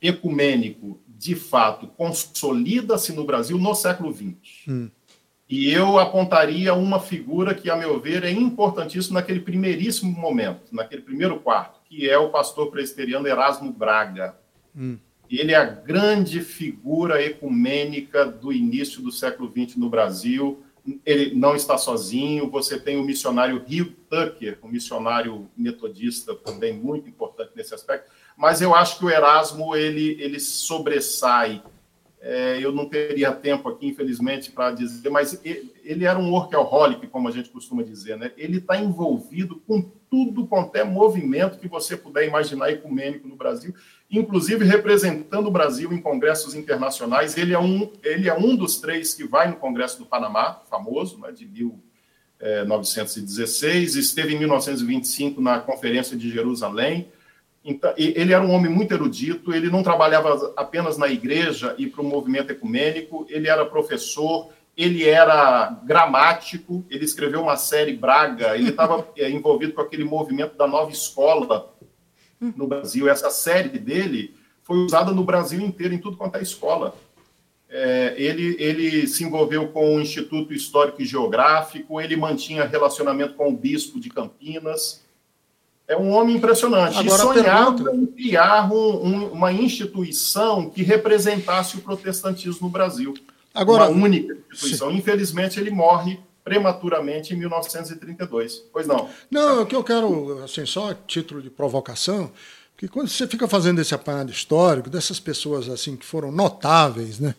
ecumênico, 0.00 1.00
de 1.08 1.34
fato, 1.34 1.88
consolida-se 1.88 3.12
no 3.12 3.24
Brasil 3.24 3.58
no 3.58 3.74
século 3.74 4.14
XX. 4.14 4.68
Hum. 4.68 4.88
E 5.50 5.68
eu 5.72 5.98
apontaria 5.98 6.72
uma 6.74 7.00
figura 7.00 7.52
que, 7.52 7.68
a 7.68 7.74
meu 7.74 7.98
ver, 7.98 8.22
é 8.22 8.30
importantíssima 8.30 9.18
naquele 9.18 9.40
primeiríssimo 9.40 10.12
momento, 10.12 10.72
naquele 10.72 11.02
primeiro 11.02 11.40
quarto, 11.40 11.80
que 11.88 12.08
é 12.08 12.16
o 12.16 12.30
pastor 12.30 12.70
presbiteriano 12.70 13.26
Erasmo 13.26 13.72
Braga. 13.72 14.36
Hum. 14.76 14.96
Ele 15.28 15.50
é 15.50 15.56
a 15.56 15.64
grande 15.64 16.40
figura 16.40 17.20
ecumênica 17.20 18.24
do 18.24 18.52
início 18.52 19.02
do 19.02 19.10
século 19.10 19.50
XX 19.50 19.76
no 19.76 19.90
Brasil. 19.90 20.62
Ele 21.04 21.34
não 21.34 21.56
está 21.56 21.76
sozinho. 21.76 22.48
Você 22.48 22.78
tem 22.78 22.96
o 22.96 23.04
missionário 23.04 23.56
Hugh 23.56 23.92
Tucker, 24.08 24.58
um 24.62 24.68
missionário 24.68 25.50
metodista 25.56 26.32
também 26.32 26.72
muito 26.72 27.08
importante 27.08 27.50
nesse 27.56 27.74
aspecto. 27.74 28.08
Mas 28.36 28.62
eu 28.62 28.72
acho 28.72 28.98
que 29.00 29.04
o 29.04 29.10
Erasmo 29.10 29.74
ele, 29.74 30.16
ele 30.20 30.38
sobressai 30.38 31.60
é, 32.22 32.58
eu 32.60 32.70
não 32.70 32.86
teria 32.86 33.32
tempo 33.32 33.66
aqui, 33.68 33.86
infelizmente, 33.86 34.52
para 34.52 34.72
dizer, 34.72 35.08
mas 35.08 35.40
ele, 35.42 36.04
era 36.04 36.18
um 36.18 36.30
workaholic, 36.30 37.06
como 37.06 37.28
a 37.28 37.30
gente 37.30 37.48
costuma 37.48 37.82
dizer, 37.82 38.18
né? 38.18 38.30
Ele 38.36 38.58
está 38.58 38.76
envolvido 38.76 39.56
com 39.66 39.80
tudo 40.10 40.46
quanto 40.46 40.76
é 40.76 40.84
movimento 40.84 41.58
que 41.58 41.66
você 41.66 41.96
puder 41.96 42.28
imaginar 42.28 42.70
ecumênico 42.70 43.26
no 43.26 43.36
Brasil, 43.36 43.74
inclusive 44.10 44.66
representando 44.66 45.46
o 45.46 45.50
Brasil 45.50 45.94
em 45.94 46.00
congressos 46.00 46.54
internacionais. 46.54 47.38
Ele 47.38 47.54
é 47.54 47.58
um, 47.58 47.90
ele 48.02 48.28
é 48.28 48.36
um 48.36 48.54
dos 48.54 48.78
três 48.80 49.14
que 49.14 49.24
vai 49.24 49.48
no 49.48 49.56
Congresso 49.56 49.98
do 49.98 50.04
Panamá, 50.04 50.60
famoso, 50.68 51.18
né, 51.18 51.32
de 51.32 51.46
1916, 51.46 53.96
é, 53.96 53.98
esteve 53.98 54.34
em 54.34 54.38
1925 54.38 55.40
na 55.40 55.58
Conferência 55.58 56.14
de 56.16 56.30
Jerusalém 56.30 57.08
então, 57.64 57.92
ele 57.96 58.32
era 58.32 58.42
um 58.42 58.52
homem 58.52 58.70
muito 58.70 58.92
erudito, 58.92 59.52
ele 59.52 59.68
não 59.68 59.82
trabalhava 59.82 60.52
apenas 60.56 60.96
na 60.96 61.08
igreja 61.08 61.74
e 61.76 61.86
para 61.86 62.00
o 62.00 62.04
movimento 62.04 62.50
ecumênico, 62.50 63.26
ele 63.28 63.48
era 63.48 63.66
professor, 63.66 64.48
ele 64.76 65.06
era 65.06 65.68
gramático, 65.84 66.84
ele 66.88 67.04
escreveu 67.04 67.42
uma 67.42 67.56
série 67.56 67.92
Braga, 67.92 68.56
ele 68.56 68.70
estava 68.70 69.06
é, 69.16 69.28
envolvido 69.30 69.74
com 69.74 69.82
aquele 69.82 70.04
movimento 70.04 70.56
da 70.56 70.66
nova 70.66 70.90
escola 70.90 71.74
no 72.40 72.66
Brasil. 72.66 73.06
Essa 73.06 73.28
série 73.28 73.78
dele 73.78 74.34
foi 74.62 74.78
usada 74.78 75.12
no 75.12 75.22
Brasil 75.22 75.60
inteiro, 75.60 75.92
em 75.92 75.98
tudo 75.98 76.16
quanto 76.16 76.36
é 76.36 76.42
escola. 76.42 76.94
É, 77.68 78.14
ele, 78.16 78.56
ele 78.58 79.06
se 79.06 79.22
envolveu 79.22 79.68
com 79.68 79.96
o 79.96 80.00
Instituto 80.00 80.54
Histórico 80.54 81.02
e 81.02 81.04
Geográfico, 81.04 82.00
ele 82.00 82.16
mantinha 82.16 82.64
relacionamento 82.64 83.34
com 83.34 83.48
o 83.48 83.56
Bispo 83.56 84.00
de 84.00 84.08
Campinas, 84.08 85.04
é 85.90 85.96
um 85.96 86.12
homem 86.12 86.36
impressionante. 86.36 86.96
Agora, 86.96 87.22
e 87.22 87.26
sonhava 87.26 87.74
pergunta... 87.74 87.96
em 87.96 88.06
criar 88.06 88.72
um, 88.72 89.06
um, 89.06 89.32
uma 89.32 89.52
instituição 89.52 90.70
que 90.70 90.84
representasse 90.84 91.76
o 91.76 91.80
protestantismo 91.80 92.68
no 92.68 92.72
Brasil. 92.72 93.12
Agora, 93.52 93.90
uma 93.90 94.04
única 94.04 94.36
instituição. 94.52 94.88
Sim. 94.92 94.98
Infelizmente, 94.98 95.58
ele 95.58 95.72
morre 95.72 96.20
prematuramente 96.44 97.34
em 97.34 97.36
1932. 97.38 98.62
Pois 98.72 98.86
não. 98.86 99.08
Não, 99.28 99.62
o 99.62 99.66
que 99.66 99.74
eu 99.74 99.82
quero, 99.82 100.44
assim, 100.44 100.64
só 100.64 100.92
a 100.92 100.94
título 100.94 101.42
de 101.42 101.50
provocação, 101.50 102.30
que 102.76 102.86
quando 102.86 103.08
você 103.08 103.26
fica 103.26 103.48
fazendo 103.48 103.80
esse 103.80 103.92
apanhado 103.92 104.30
histórico 104.30 104.88
dessas 104.88 105.18
pessoas 105.18 105.68
assim 105.68 105.96
que 105.96 106.06
foram 106.06 106.30
notáveis, 106.30 107.18
né? 107.18 107.34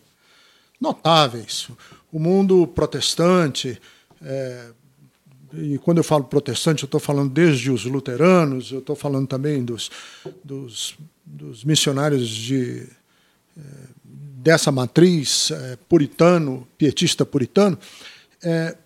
Notáveis. 0.77 1.69
O 2.11 2.19
mundo 2.19 2.67
protestante, 2.67 3.81
é, 4.21 4.71
e 5.53 5.77
quando 5.77 5.97
eu 5.97 6.03
falo 6.03 6.23
protestante, 6.23 6.83
eu 6.83 6.87
estou 6.87 6.99
falando 6.99 7.31
desde 7.31 7.69
os 7.69 7.85
luteranos, 7.85 8.71
eu 8.71 8.79
estou 8.79 8.95
falando 8.95 9.27
também 9.27 9.63
dos, 9.63 9.91
dos, 10.43 10.95
dos 11.25 11.63
missionários 11.63 12.27
de, 12.27 12.87
é, 13.57 13.61
dessa 14.05 14.71
matriz 14.71 15.51
é, 15.51 15.77
puritano, 15.89 16.67
pietista 16.77 17.25
puritano. 17.25 17.77
É, 18.41 18.77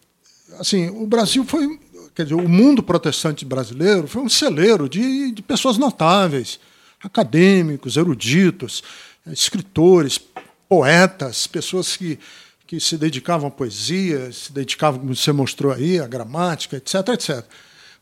assim, 0.60 0.90
o 0.90 1.06
Brasil 1.06 1.46
foi, 1.46 1.80
quer 2.14 2.24
dizer, 2.24 2.36
o 2.36 2.50
mundo 2.50 2.82
protestante 2.82 3.46
brasileiro 3.46 4.08
foi 4.08 4.22
um 4.22 4.30
celeiro 4.30 4.90
de, 4.90 5.32
de 5.32 5.42
pessoas 5.42 5.78
notáveis, 5.78 6.60
acadêmicos, 7.04 7.98
eruditos, 7.98 8.84
escritores, 9.28 10.20
poetas, 10.68 11.48
pessoas 11.48 11.96
que 11.96 12.20
que 12.68 12.80
se 12.80 12.98
dedicavam 12.98 13.48
à 13.48 13.52
poesia, 13.52 14.32
se 14.32 14.52
dedicavam, 14.52 15.00
como 15.00 15.16
você 15.16 15.32
mostrou 15.32 15.72
aí, 15.72 16.00
à 16.00 16.08
gramática, 16.08 16.78
etc, 16.78 17.10
etc. 17.14 17.46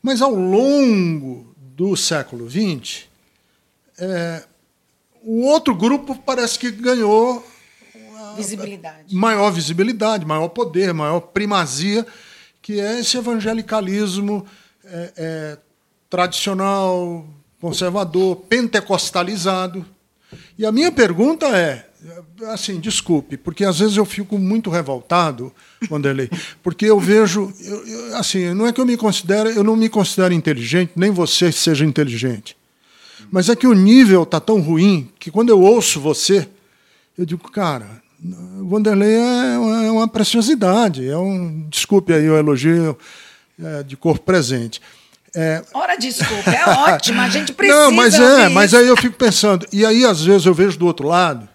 Mas 0.02 0.22
ao 0.22 0.34
longo 0.34 1.54
do 1.56 1.96
século 1.96 2.48
XX, 2.48 3.04
é, 3.98 4.44
o 5.22 5.42
outro 5.46 5.74
grupo 5.74 6.14
parece 6.16 6.58
que 6.58 6.70
ganhou 6.70 7.44
visibilidade. 8.36 9.14
maior 9.14 9.50
visibilidade, 9.50 10.26
maior 10.26 10.48
poder, 10.48 10.92
maior 10.92 11.20
primazia, 11.20 12.06
que 12.60 12.80
é 12.80 13.00
esse 13.00 13.16
evangelicalismo 13.16 14.46
é, 14.84 15.12
é, 15.16 15.58
tradicional, 16.08 17.26
conservador, 17.60 18.36
pentecostalizado. 18.36 19.84
E 20.58 20.66
a 20.66 20.72
minha 20.72 20.92
pergunta 20.92 21.46
é: 21.46 21.88
assim, 22.48 22.78
desculpe, 22.78 23.36
porque 23.36 23.64
às 23.64 23.78
vezes 23.78 23.96
eu 23.96 24.04
fico 24.04 24.38
muito 24.38 24.70
revoltado, 24.70 25.52
Wanderlei, 25.90 26.30
porque 26.62 26.86
eu 26.86 27.00
vejo, 27.00 27.52
eu, 27.60 27.86
eu, 27.86 28.16
assim, 28.16 28.52
não 28.52 28.66
é 28.66 28.72
que 28.72 28.80
eu 28.80 28.86
me 28.86 28.96
considero, 28.96 29.48
eu 29.48 29.64
não 29.64 29.76
me 29.76 29.88
considero 29.88 30.34
inteligente, 30.34 30.92
nem 30.96 31.10
você 31.10 31.50
seja 31.50 31.84
inteligente, 31.84 32.56
mas 33.30 33.48
é 33.48 33.56
que 33.56 33.66
o 33.66 33.72
nível 33.72 34.26
tá 34.26 34.38
tão 34.38 34.60
ruim 34.60 35.10
que 35.18 35.30
quando 35.30 35.48
eu 35.48 35.60
ouço 35.60 36.00
você, 36.00 36.48
eu 37.16 37.24
digo, 37.24 37.50
cara, 37.50 38.02
Wanderlei 38.60 39.14
é 39.14 39.58
uma, 39.58 39.84
é 39.84 39.90
uma 39.90 40.08
preciosidade, 40.08 41.08
é 41.08 41.16
um, 41.16 41.66
desculpe 41.68 42.12
aí 42.12 42.28
o 42.28 42.36
elogio 42.36 42.98
é, 43.62 43.82
de 43.82 43.96
corpo 43.96 44.24
presente. 44.24 44.80
É... 45.34 45.62
Ora, 45.72 45.96
desculpa, 45.96 46.50
é 46.50 46.64
ótimo, 46.92 47.20
a 47.20 47.28
gente 47.28 47.52
precisa. 47.52 47.78
Não, 47.78 47.90
mas 47.90 48.14
é, 48.14 48.48
mas 48.48 48.72
aí 48.74 48.86
eu 48.86 48.96
fico 48.96 49.16
pensando, 49.16 49.66
e 49.72 49.84
aí 49.84 50.04
às 50.04 50.22
vezes 50.24 50.46
eu 50.46 50.54
vejo 50.54 50.78
do 50.78 50.86
outro 50.86 51.08
lado, 51.08 51.48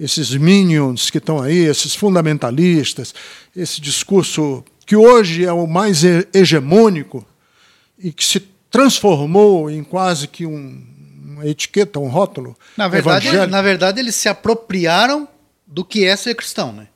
esses 0.00 0.34
minions 0.34 1.10
que 1.10 1.18
estão 1.18 1.42
aí, 1.42 1.58
esses 1.58 1.94
fundamentalistas, 1.94 3.14
esse 3.54 3.80
discurso 3.82 4.64
que 4.86 4.96
hoje 4.96 5.44
é 5.44 5.52
o 5.52 5.66
mais 5.66 6.02
hegemônico 6.32 7.24
e 7.98 8.10
que 8.10 8.24
se 8.24 8.40
transformou 8.70 9.70
em 9.70 9.84
quase 9.84 10.26
que 10.26 10.46
um, 10.46 10.82
uma 11.22 11.46
etiqueta, 11.46 12.00
um 12.00 12.08
rótulo. 12.08 12.56
Na 12.76 12.88
verdade, 12.88 13.30
na 13.46 13.60
verdade, 13.60 14.00
eles 14.00 14.14
se 14.14 14.28
apropriaram 14.28 15.28
do 15.66 15.84
que 15.84 16.04
é 16.04 16.16
ser 16.16 16.34
cristão, 16.34 16.72
né? 16.72 16.88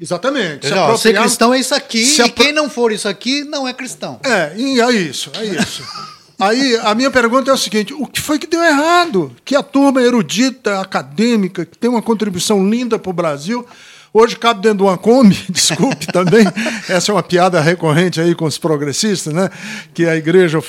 Exatamente. 0.00 0.68
Se 0.68 0.98
ser 0.98 1.18
cristão 1.18 1.52
é 1.52 1.58
isso 1.58 1.74
aqui, 1.74 2.02
e 2.02 2.30
quem 2.30 2.52
não 2.52 2.70
for 2.70 2.92
isso 2.92 3.08
aqui 3.08 3.42
não 3.44 3.66
é 3.66 3.72
cristão. 3.72 4.20
É, 4.22 4.54
e 4.56 4.80
é 4.80 4.92
isso, 4.92 5.32
é 5.34 5.44
isso. 5.44 5.82
Aí 6.38 6.76
a 6.82 6.94
minha 6.94 7.10
pergunta 7.10 7.50
é 7.50 7.54
o 7.54 7.58
seguinte: 7.58 7.94
o 7.94 8.06
que 8.06 8.20
foi 8.20 8.38
que 8.38 8.46
deu 8.46 8.62
errado? 8.62 9.34
Que 9.44 9.56
a 9.56 9.62
turma 9.62 10.02
erudita, 10.02 10.80
acadêmica, 10.80 11.64
que 11.64 11.78
tem 11.78 11.88
uma 11.88 12.02
contribuição 12.02 12.68
linda 12.68 12.98
para 12.98 13.10
o 13.10 13.12
Brasil, 13.12 13.66
hoje 14.12 14.36
cabe 14.36 14.60
dentro 14.60 14.78
de 14.78 14.84
uma 14.84 14.98
Kombi, 14.98 15.36
desculpe 15.48 16.06
também, 16.08 16.46
essa 16.88 17.10
é 17.10 17.14
uma 17.14 17.22
piada 17.22 17.60
recorrente 17.60 18.20
aí 18.20 18.34
com 18.34 18.44
os 18.44 18.58
progressistas, 18.58 19.32
né? 19.32 19.50
Que 19.94 20.06
a 20.06 20.16
igreja 20.16 20.62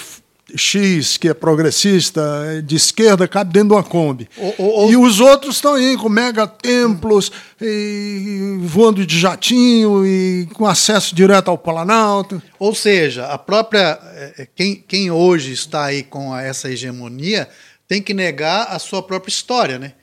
X, 0.56 1.18
que 1.18 1.28
é 1.28 1.34
progressista, 1.34 2.22
de 2.64 2.76
esquerda, 2.76 3.28
cabe 3.28 3.52
dentro 3.52 3.70
de 3.70 3.74
uma 3.76 3.84
Kombi. 3.84 4.30
E 4.90 4.96
os 4.96 5.20
outros 5.20 5.56
estão 5.56 5.74
aí 5.74 5.98
com 5.98 6.08
mega 6.08 6.48
templos, 6.48 7.32
e, 7.62 8.58
voando 8.62 9.06
de 9.06 9.20
jatinho 9.20 10.06
e 10.06 10.48
com 10.54 10.66
acesso 10.66 11.14
direto 11.14 11.50
ao 11.50 11.58
Planalto. 11.58 12.42
Ou 12.58 12.74
seja, 12.74 13.26
a 13.28 13.38
própria. 13.38 14.00
É, 14.14 14.34
é, 14.40 14.48
quem, 14.56 14.76
quem 14.76 15.12
hoje 15.12 15.52
está 15.52 15.86
aí 15.86 16.04
com 16.04 16.36
essa 16.36 16.70
hegemonia 16.70 17.50
tem 17.88 18.02
que 18.02 18.14
negar 18.14 18.68
a 18.70 18.80
sua 18.80 19.04
própria 19.04 19.32
história, 19.32 19.78
né? 19.78 19.94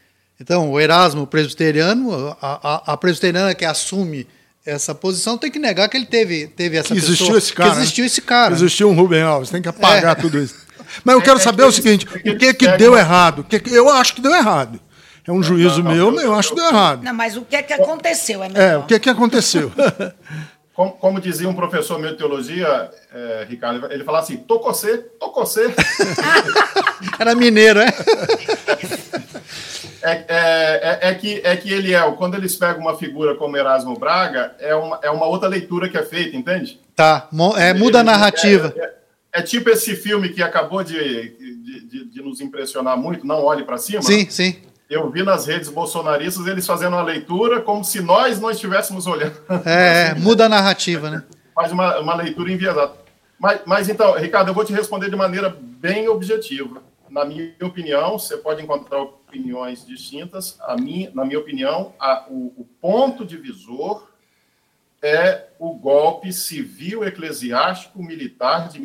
Então, 0.41 0.71
o 0.71 0.81
Erasmo 0.81 1.27
presbiteriano, 1.27 2.37
a, 2.41 2.83
a, 2.87 2.93
a 2.93 2.97
presbiteriana 2.97 3.55
que 3.55 3.65
assume 3.65 4.27
essa 4.65 4.95
posição, 4.95 5.37
tem 5.37 5.51
que 5.51 5.59
negar 5.59 5.89
que 5.89 5.97
ele 5.97 6.07
teve, 6.07 6.47
teve 6.47 6.79
essa 6.79 6.89
que 6.89 6.95
existiu 6.95 7.27
pessoa, 7.27 7.39
esse 7.39 7.53
cara. 7.53 7.71
Que 7.71 7.77
existiu 7.79 8.03
né? 8.03 8.07
esse 8.07 8.23
cara. 8.23 8.55
Existiu 8.55 8.89
um 8.89 8.95
Rubem 8.95 9.23
Alves, 9.23 9.51
tem 9.51 9.61
que 9.61 9.69
apagar 9.69 10.13
é. 10.13 10.21
tudo 10.21 10.39
isso. 10.39 10.55
Mas 11.05 11.15
eu 11.15 11.23
quero 11.23 11.39
é, 11.39 11.43
saber 11.43 11.65
é, 11.65 11.67
o 11.67 11.73
seguinte: 11.73 12.07
o 12.07 12.39
que 12.39 12.55
que 12.55 12.69
deu 12.77 12.97
errado? 12.97 13.45
Que 13.45 13.61
eu 13.71 13.91
acho 13.91 14.15
que 14.15 14.21
deu 14.21 14.35
errado. 14.35 14.81
É 15.27 15.33
um 15.33 15.43
juízo 15.43 15.83
não, 15.83 15.93
meu, 15.93 16.13
mas 16.13 16.25
eu 16.25 16.35
acho 16.35 16.51
que 16.51 16.57
deu 16.57 16.67
errado. 16.67 17.03
Não, 17.03 17.15
mas 17.15 17.37
o 17.37 17.43
que 17.43 17.57
é 17.57 17.63
que 17.63 17.73
aconteceu? 17.73 18.45
É, 18.45 18.51
é 18.73 18.77
o 18.77 18.83
que 18.85 18.95
é 18.95 18.99
que 18.99 19.09
aconteceu? 19.09 19.73
como, 20.75 20.93
como, 20.93 21.21
dizia 21.21 21.49
um 21.49 21.55
professor 21.55 21.99
meu 21.99 22.11
de 22.11 22.19
teologia, 22.19 22.91
é, 23.13 23.47
Ricardo, 23.49 23.87
ele 23.93 24.05
falava 24.05 24.25
assim: 24.25 24.37
tococê, 24.37 24.99
tococê. 25.19 25.73
Era 27.19 27.35
mineiro, 27.35 27.81
é? 27.81 27.87
É, 30.03 30.11
é, 30.11 30.29
é, 30.29 30.99
é, 31.11 31.15
que, 31.15 31.41
é 31.43 31.57
que 31.57 31.73
ele 31.73 31.95
é, 31.95 32.11
quando 32.13 32.35
eles 32.35 32.55
pegam 32.57 32.83
uma 32.83 32.97
figura 32.99 33.35
como 33.37 33.57
Erasmo 33.57 33.99
Braga, 33.99 34.55
é 34.59 34.75
uma, 34.75 35.01
é 35.03 35.11
uma 35.11 35.25
outra 35.25 35.49
leitura 35.49 35.89
que 35.89 35.97
é 35.97 36.03
feita, 36.03 36.37
entende? 36.37 36.79
Tá, 36.95 37.29
é, 37.57 37.73
muda 37.73 38.01
a 38.01 38.05
narrativa. 38.05 38.75
É, 38.77 38.81
é, 38.81 38.95
é, 39.33 39.43
tipo 39.43 39.71
esse 39.71 39.97
filme 39.97 40.29
que 40.29 40.43
acabou 40.43 40.85
de, 40.85 41.31
de, 41.31 41.81
de, 41.87 42.05
de 42.05 42.23
nos 42.23 42.43
impressionar 42.43 42.99
muito, 42.99 43.27
Não 43.27 43.43
Olhe 43.43 43.65
para 43.65 43.79
Cima. 43.79 44.03
Sim, 44.03 44.29
sim. 44.29 44.57
Eu 44.95 45.11
vi 45.11 45.25
nas 45.25 45.47
redes 45.47 45.69
bolsonaristas 45.69 46.47
eles 46.47 46.65
fazendo 46.65 46.93
uma 46.93 47.03
leitura 47.03 47.61
como 47.61 47.83
se 47.83 48.01
nós 48.01 48.41
não 48.41 48.49
estivéssemos 48.49 49.09
olhando. 49.09 49.35
É, 49.67 50.13
assim, 50.13 50.21
muda 50.21 50.47
a 50.47 50.49
narrativa, 50.49 51.11
né? 51.11 51.25
Faz 51.53 51.73
uma, 51.73 51.99
uma 51.99 52.15
leitura 52.15 52.53
enviesada. 52.53 52.93
Mas, 53.37 53.61
mas 53.67 53.89
então, 53.89 54.13
Ricardo, 54.15 54.51
eu 54.51 54.55
vou 54.55 54.65
te 54.65 54.73
responder 54.73 55.11
de 55.11 55.17
maneira 55.17 55.49
bem 55.61 56.09
objetiva. 56.09 56.81
Na 57.11 57.25
minha 57.25 57.53
opinião, 57.61 58.21
você 58.21 58.37
pode 58.37 58.63
encontrar 58.63 59.01
opiniões 59.01 59.85
distintas. 59.85 60.57
A 60.61 60.77
minha, 60.77 61.11
na 61.13 61.25
minha 61.25 61.41
opinião, 61.41 61.93
a, 61.99 62.27
o, 62.31 62.55
o 62.57 62.65
ponto 62.81 63.25
divisor 63.25 64.09
é 65.03 65.49
o 65.59 65.75
golpe 65.75 66.33
civil 66.33 67.03
eclesiástico 67.05 68.01
militar 68.01 68.69
de 68.69 68.81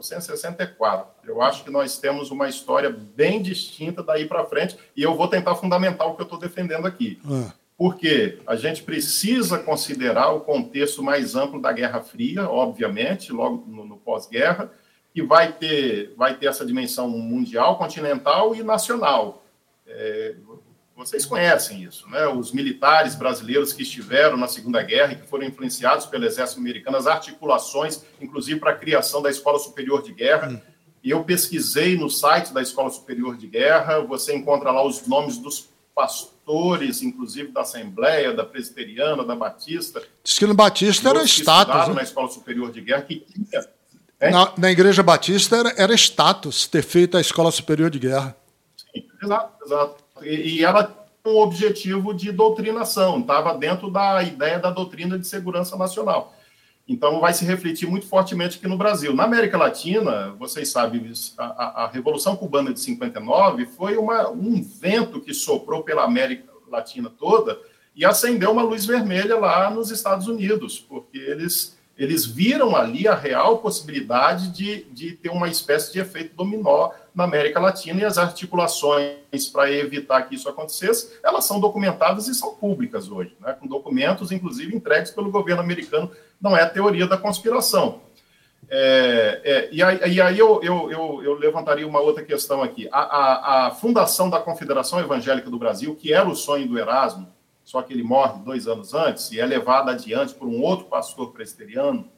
1964. 0.00 1.06
Eu 1.24 1.42
acho 1.42 1.64
que 1.64 1.70
nós 1.70 1.98
temos 1.98 2.30
uma 2.30 2.48
história 2.48 2.90
bem 2.90 3.40
distinta 3.40 4.02
daí 4.02 4.26
para 4.26 4.44
frente 4.44 4.76
e 4.96 5.02
eu 5.02 5.14
vou 5.14 5.28
tentar 5.28 5.54
fundamentar 5.54 6.08
o 6.08 6.14
que 6.14 6.22
eu 6.22 6.24
estou 6.24 6.38
defendendo 6.38 6.86
aqui. 6.86 7.20
Ah. 7.24 7.52
Porque 7.76 8.38
a 8.46 8.56
gente 8.56 8.82
precisa 8.82 9.58
considerar 9.58 10.32
o 10.32 10.40
contexto 10.40 11.02
mais 11.02 11.34
amplo 11.34 11.60
da 11.60 11.72
Guerra 11.72 12.02
Fria, 12.02 12.48
obviamente, 12.48 13.32
logo 13.32 13.64
no, 13.66 13.86
no 13.86 13.96
pós-guerra, 13.96 14.70
que 15.14 15.22
vai 15.22 15.52
ter, 15.52 16.12
vai 16.16 16.36
ter 16.36 16.46
essa 16.46 16.66
dimensão 16.66 17.08
mundial, 17.08 17.78
continental 17.78 18.54
e 18.54 18.62
nacional. 18.62 19.42
É, 19.86 20.34
vocês 21.00 21.24
conhecem 21.24 21.82
isso, 21.82 22.08
né? 22.08 22.26
Os 22.26 22.52
militares 22.52 23.14
brasileiros 23.14 23.72
que 23.72 23.82
estiveram 23.82 24.36
na 24.36 24.46
Segunda 24.46 24.82
Guerra 24.82 25.12
e 25.12 25.16
que 25.16 25.26
foram 25.26 25.44
influenciados 25.44 26.06
pelo 26.06 26.24
exército 26.26 26.60
americano, 26.60 26.96
as 26.96 27.06
articulações, 27.06 28.02
inclusive 28.20 28.60
para 28.60 28.72
a 28.72 28.76
criação 28.76 29.22
da 29.22 29.30
Escola 29.30 29.58
Superior 29.58 30.02
de 30.02 30.12
Guerra. 30.12 30.50
Hum. 30.50 30.60
E 31.02 31.10
eu 31.10 31.24
pesquisei 31.24 31.96
no 31.96 32.10
site 32.10 32.52
da 32.52 32.60
Escola 32.60 32.90
Superior 32.90 33.36
de 33.36 33.46
Guerra, 33.46 34.00
você 34.00 34.36
encontra 34.36 34.70
lá 34.70 34.84
os 34.84 35.06
nomes 35.06 35.38
dos 35.38 35.70
pastores, 35.94 37.02
inclusive 37.02 37.50
da 37.50 37.62
Assembleia, 37.62 38.34
da 38.34 38.44
Presbiteriana, 38.44 39.24
da 39.24 39.34
Batista. 39.34 40.02
Diz 40.22 40.38
que 40.38 40.46
no 40.46 40.54
Batista 40.54 41.08
era 41.08 41.24
status. 41.24 41.88
Né? 41.88 41.94
na 41.94 42.02
Escola 42.02 42.28
Superior 42.28 42.70
de 42.70 42.82
Guerra, 42.82 43.02
que 43.02 43.16
tinha 43.20 43.66
na, 44.30 44.52
na, 44.56 44.70
Igreja 44.70 45.02
Batista 45.02 45.56
era, 45.56 45.74
era, 45.78 45.94
status 45.94 46.66
ter 46.66 46.82
feito 46.82 47.16
a 47.16 47.20
Escola 47.22 47.50
Superior 47.50 47.88
de 47.88 47.98
Guerra. 47.98 48.36
Sim, 48.76 49.06
exato, 49.22 49.64
exato. 49.64 50.04
E, 50.22 50.64
ela 50.64 50.84
tinha 50.84 51.34
um 51.34 51.38
objetivo 51.38 52.14
de 52.14 52.32
doutrinação, 52.32 53.20
estava 53.20 53.54
dentro 53.56 53.90
da 53.90 54.22
ideia 54.22 54.58
da 54.58 54.70
doutrina 54.70 55.18
de 55.18 55.26
segurança 55.26 55.76
nacional. 55.76 56.34
Então, 56.88 57.20
vai 57.20 57.32
se 57.32 57.44
refletir 57.44 57.88
muito 57.88 58.06
fortemente 58.06 58.58
aqui 58.58 58.66
no 58.66 58.76
Brasil. 58.76 59.14
Na 59.14 59.24
América 59.24 59.56
Latina, 59.56 60.34
vocês 60.38 60.70
sabem, 60.70 61.12
a, 61.38 61.84
a 61.84 61.86
Revolução 61.86 62.34
Cubana 62.34 62.72
de 62.72 62.80
59 62.80 63.66
foi 63.66 63.96
uma, 63.96 64.28
um 64.30 64.60
vento 64.60 65.20
que 65.20 65.32
soprou 65.32 65.84
pela 65.84 66.04
América 66.04 66.50
Latina 66.68 67.10
toda 67.10 67.58
e 67.94 68.04
acendeu 68.04 68.50
uma 68.50 68.62
luz 68.62 68.86
vermelha 68.86 69.38
lá 69.38 69.70
nos 69.70 69.90
Estados 69.90 70.26
Unidos, 70.26 70.78
porque 70.80 71.18
eles 71.18 71.78
eles 72.00 72.24
viram 72.24 72.74
ali 72.74 73.06
a 73.06 73.14
real 73.14 73.58
possibilidade 73.58 74.48
de, 74.48 74.84
de 74.84 75.12
ter 75.12 75.28
uma 75.28 75.48
espécie 75.48 75.92
de 75.92 76.00
efeito 76.00 76.34
dominó 76.34 76.92
na 77.14 77.24
América 77.24 77.60
Latina 77.60 78.00
e 78.00 78.04
as 78.06 78.16
articulações 78.16 79.48
para 79.52 79.70
evitar 79.70 80.22
que 80.22 80.34
isso 80.34 80.48
acontecesse, 80.48 81.18
elas 81.22 81.44
são 81.44 81.60
documentadas 81.60 82.26
e 82.26 82.34
são 82.34 82.54
públicas 82.54 83.10
hoje, 83.10 83.36
né? 83.38 83.52
com 83.52 83.66
documentos, 83.66 84.32
inclusive, 84.32 84.74
entregues 84.74 85.10
pelo 85.10 85.30
governo 85.30 85.60
americano, 85.60 86.10
não 86.40 86.56
é 86.56 86.62
a 86.62 86.70
teoria 86.70 87.06
da 87.06 87.18
conspiração. 87.18 88.00
É, 88.70 89.40
é, 89.44 89.68
e 89.70 89.82
aí, 89.82 90.14
e 90.14 90.20
aí 90.22 90.38
eu, 90.38 90.58
eu, 90.62 90.90
eu, 90.90 91.22
eu, 91.22 91.34
levantaria 91.34 91.86
uma 91.86 92.00
outra 92.00 92.24
questão 92.24 92.62
aqui. 92.62 92.88
A, 92.90 93.00
a, 93.00 93.66
a 93.66 93.70
fundação 93.72 94.30
da 94.30 94.40
Confederação 94.40 95.00
Evangélica 95.00 95.50
do 95.50 95.58
Brasil, 95.58 95.94
que 95.94 96.14
era 96.14 96.26
o 96.26 96.34
sonho 96.34 96.66
do 96.66 96.78
Erasmo, 96.78 97.28
só 97.70 97.82
que 97.82 97.92
ele 97.92 98.02
morre 98.02 98.42
dois 98.42 98.66
anos 98.66 98.94
antes 98.94 99.30
e 99.30 99.38
é 99.38 99.46
levado 99.46 99.90
adiante 99.90 100.34
por 100.34 100.48
um 100.48 100.60
outro 100.60 100.86
pastor 100.86 101.30
presbiteriano, 101.30 102.10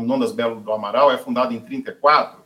Nonas 0.00 0.30
Belo 0.30 0.60
do 0.60 0.70
Amaral, 0.70 1.10
é 1.10 1.18
fundado 1.18 1.52
em 1.52 1.58
34. 1.58 2.40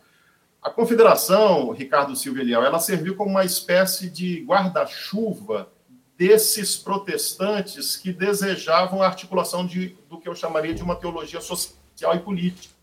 A 0.62 0.70
confederação, 0.70 1.70
Ricardo 1.70 2.16
Silva 2.16 2.40
Eliel, 2.40 2.64
ela 2.64 2.78
serviu 2.78 3.14
como 3.14 3.28
uma 3.28 3.44
espécie 3.44 4.08
de 4.08 4.42
guarda-chuva 4.42 5.70
desses 6.16 6.78
protestantes 6.78 7.94
que 7.94 8.10
desejavam 8.10 9.02
a 9.02 9.06
articulação 9.06 9.66
de, 9.66 9.94
do 10.08 10.18
que 10.18 10.26
eu 10.26 10.34
chamaria 10.34 10.72
de 10.72 10.82
uma 10.82 10.96
teologia 10.96 11.42
social 11.42 12.14
e 12.14 12.20
política. 12.20 12.74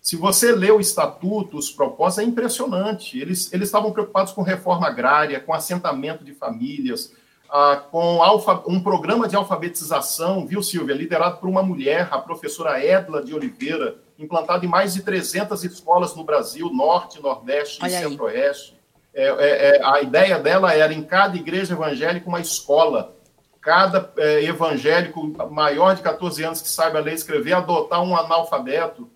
Se 0.00 0.16
você 0.16 0.52
lê 0.52 0.70
o 0.70 0.80
estatuto, 0.80 1.58
os 1.58 1.70
propósitos, 1.70 2.24
é 2.24 2.26
impressionante. 2.26 3.18
Eles, 3.18 3.52
eles 3.52 3.68
estavam 3.68 3.92
preocupados 3.92 4.32
com 4.32 4.40
reforma 4.40 4.86
agrária, 4.86 5.38
com 5.38 5.52
assentamento 5.52 6.24
de 6.24 6.32
famílias, 6.32 7.12
ah, 7.52 7.82
com 7.90 8.22
alfa, 8.22 8.62
um 8.66 8.80
programa 8.80 9.26
de 9.26 9.34
alfabetização, 9.34 10.46
viu, 10.46 10.62
Silvia, 10.62 10.94
liderado 10.94 11.38
por 11.38 11.48
uma 11.48 11.62
mulher, 11.62 12.08
a 12.10 12.18
professora 12.18 12.84
Edla 12.84 13.22
de 13.24 13.34
Oliveira, 13.34 13.96
implantado 14.16 14.64
em 14.64 14.68
mais 14.68 14.94
de 14.94 15.02
300 15.02 15.64
escolas 15.64 16.14
no 16.14 16.22
Brasil, 16.22 16.70
Norte, 16.72 17.20
Nordeste 17.20 17.84
e 17.84 17.90
Centro-Oeste. 17.90 18.78
É, 19.12 19.24
é, 19.24 19.76
é, 19.76 19.84
a 19.84 20.00
ideia 20.00 20.38
dela 20.38 20.72
era, 20.72 20.92
em 20.92 21.02
cada 21.02 21.36
igreja 21.36 21.74
evangélica, 21.74 22.28
uma 22.28 22.40
escola. 22.40 23.16
Cada 23.60 24.10
é, 24.16 24.44
evangélico 24.44 25.26
maior 25.50 25.96
de 25.96 26.02
14 26.02 26.44
anos 26.44 26.62
que 26.62 26.68
saiba 26.68 27.00
ler 27.00 27.12
e 27.12 27.16
escrever, 27.16 27.52
adotar 27.52 28.02
um 28.02 28.16
analfabeto. 28.16 29.10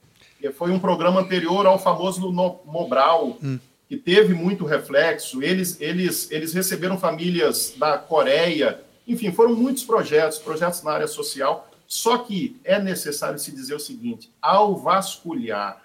Foi 0.58 0.70
um 0.70 0.78
programa 0.78 1.20
anterior 1.20 1.66
ao 1.66 1.78
famoso 1.78 2.30
Mobral. 2.30 3.38
Hum 3.42 3.58
que 3.88 3.96
teve 3.96 4.34
muito 4.34 4.64
reflexo. 4.64 5.42
Eles, 5.42 5.80
eles, 5.80 6.30
eles 6.30 6.52
receberam 6.52 6.98
famílias 6.98 7.74
da 7.76 7.98
Coreia, 7.98 8.82
enfim, 9.06 9.32
foram 9.32 9.54
muitos 9.54 9.84
projetos, 9.84 10.38
projetos 10.38 10.82
na 10.82 10.92
área 10.92 11.06
social. 11.06 11.70
Só 11.86 12.18
que 12.18 12.58
é 12.64 12.80
necessário 12.80 13.38
se 13.38 13.52
dizer 13.52 13.74
o 13.74 13.80
seguinte: 13.80 14.30
ao 14.40 14.76
vasculhar 14.76 15.82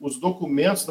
os 0.00 0.18
documentos 0.18 0.86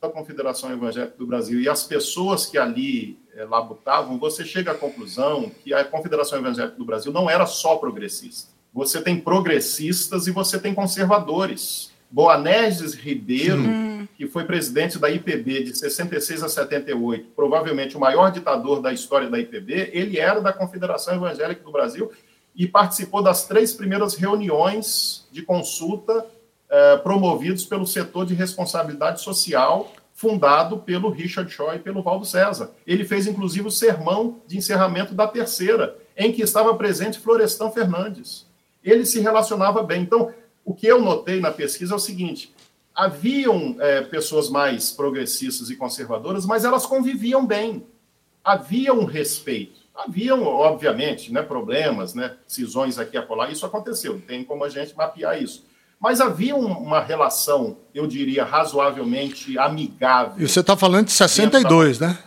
da 0.00 0.10
Confederação 0.10 0.70
Evangélica 0.72 1.16
do 1.16 1.26
Brasil 1.26 1.60
e 1.60 1.68
as 1.68 1.84
pessoas 1.84 2.46
que 2.46 2.58
ali 2.58 3.18
é, 3.34 3.44
labutavam, 3.44 4.18
você 4.18 4.44
chega 4.44 4.72
à 4.72 4.74
conclusão 4.74 5.50
que 5.62 5.72
a 5.72 5.84
Confederação 5.84 6.38
Evangélica 6.38 6.76
do 6.76 6.84
Brasil 6.84 7.12
não 7.12 7.28
era 7.28 7.46
só 7.46 7.76
progressista. 7.76 8.52
Você 8.72 9.00
tem 9.00 9.20
progressistas 9.20 10.26
e 10.26 10.32
você 10.32 10.58
tem 10.58 10.74
conservadores. 10.74 11.92
Boanerges 12.14 12.94
Ribeiro, 12.94 13.58
uhum. 13.58 14.06
que 14.16 14.28
foi 14.28 14.44
presidente 14.44 15.00
da 15.00 15.10
IPB 15.10 15.64
de 15.64 15.76
66 15.76 16.44
a 16.44 16.48
78, 16.48 17.32
provavelmente 17.34 17.96
o 17.96 18.00
maior 18.00 18.30
ditador 18.30 18.80
da 18.80 18.92
história 18.92 19.28
da 19.28 19.36
IPB, 19.36 19.90
ele 19.92 20.20
era 20.20 20.40
da 20.40 20.52
Confederação 20.52 21.16
Evangélica 21.16 21.64
do 21.64 21.72
Brasil 21.72 22.12
e 22.54 22.68
participou 22.68 23.20
das 23.20 23.48
três 23.48 23.72
primeiras 23.72 24.14
reuniões 24.14 25.26
de 25.32 25.42
consulta 25.42 26.24
eh, 26.70 26.96
promovidos 26.98 27.64
pelo 27.64 27.84
setor 27.84 28.24
de 28.24 28.32
responsabilidade 28.32 29.20
social, 29.20 29.92
fundado 30.14 30.78
pelo 30.78 31.10
Richard 31.10 31.52
Shaw 31.52 31.74
e 31.74 31.80
pelo 31.80 32.00
Valdo 32.00 32.24
César. 32.24 32.70
Ele 32.86 33.04
fez, 33.04 33.26
inclusive, 33.26 33.66
o 33.66 33.72
sermão 33.72 34.38
de 34.46 34.56
encerramento 34.56 35.12
da 35.14 35.26
terceira, 35.26 35.96
em 36.16 36.30
que 36.30 36.42
estava 36.42 36.72
presente 36.76 37.18
Florestan 37.18 37.72
Fernandes. 37.72 38.46
Ele 38.84 39.04
se 39.04 39.18
relacionava 39.18 39.82
bem. 39.82 40.02
Então, 40.02 40.32
o 40.64 40.74
que 40.74 40.86
eu 40.86 41.00
notei 41.00 41.40
na 41.40 41.50
pesquisa 41.50 41.92
é 41.92 41.96
o 41.96 42.00
seguinte: 42.00 42.54
haviam 42.94 43.76
é, 43.80 44.02
pessoas 44.02 44.48
mais 44.48 44.90
progressistas 44.90 45.70
e 45.70 45.76
conservadoras, 45.76 46.46
mas 46.46 46.64
elas 46.64 46.86
conviviam 46.86 47.44
bem. 47.44 47.86
Havia 48.42 48.92
um 48.92 49.04
respeito. 49.04 49.80
Haviam, 49.94 50.42
obviamente, 50.42 51.32
né, 51.32 51.40
problemas, 51.40 52.14
né, 52.14 52.34
cisões 52.48 52.98
aqui 52.98 53.16
e 53.16 53.18
acolá, 53.18 53.48
isso 53.48 53.64
aconteceu, 53.64 54.20
tem 54.26 54.42
como 54.42 54.64
a 54.64 54.68
gente 54.68 54.94
mapear 54.96 55.40
isso. 55.40 55.64
Mas 56.00 56.20
havia 56.20 56.54
uma 56.56 57.00
relação, 57.00 57.78
eu 57.94 58.06
diria, 58.06 58.44
razoavelmente 58.44 59.56
amigável. 59.56 60.44
E 60.44 60.48
você 60.48 60.60
está 60.60 60.76
falando 60.76 61.06
de 61.06 61.12
62, 61.12 61.98
da... 61.98 62.08
né? 62.08 62.18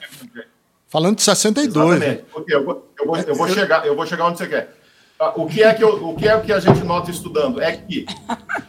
Falando 0.88 1.18
de 1.18 1.22
62. 1.24 1.76
Exatamente. 1.76 2.22
Né? 2.22 2.26
Eu, 2.48 2.64
vou, 2.66 2.92
eu, 2.98 3.06
vou, 3.06 3.18
eu, 3.18 3.36
vou 3.36 3.48
chegar, 3.50 3.86
eu 3.86 3.96
vou 3.96 4.06
chegar 4.08 4.26
onde 4.26 4.38
você 4.38 4.48
quer. 4.48 4.77
Ah, 5.20 5.34
o 5.36 5.48
que 5.48 5.64
é 5.64 5.74
que, 5.74 5.84
eu, 5.84 6.10
o 6.10 6.16
que 6.16 6.28
é 6.28 6.40
que 6.40 6.54
a 6.54 6.60
gente 6.60 6.84
nota 6.84 7.10
estudando? 7.10 7.60
É 7.60 7.76
que, 7.76 8.06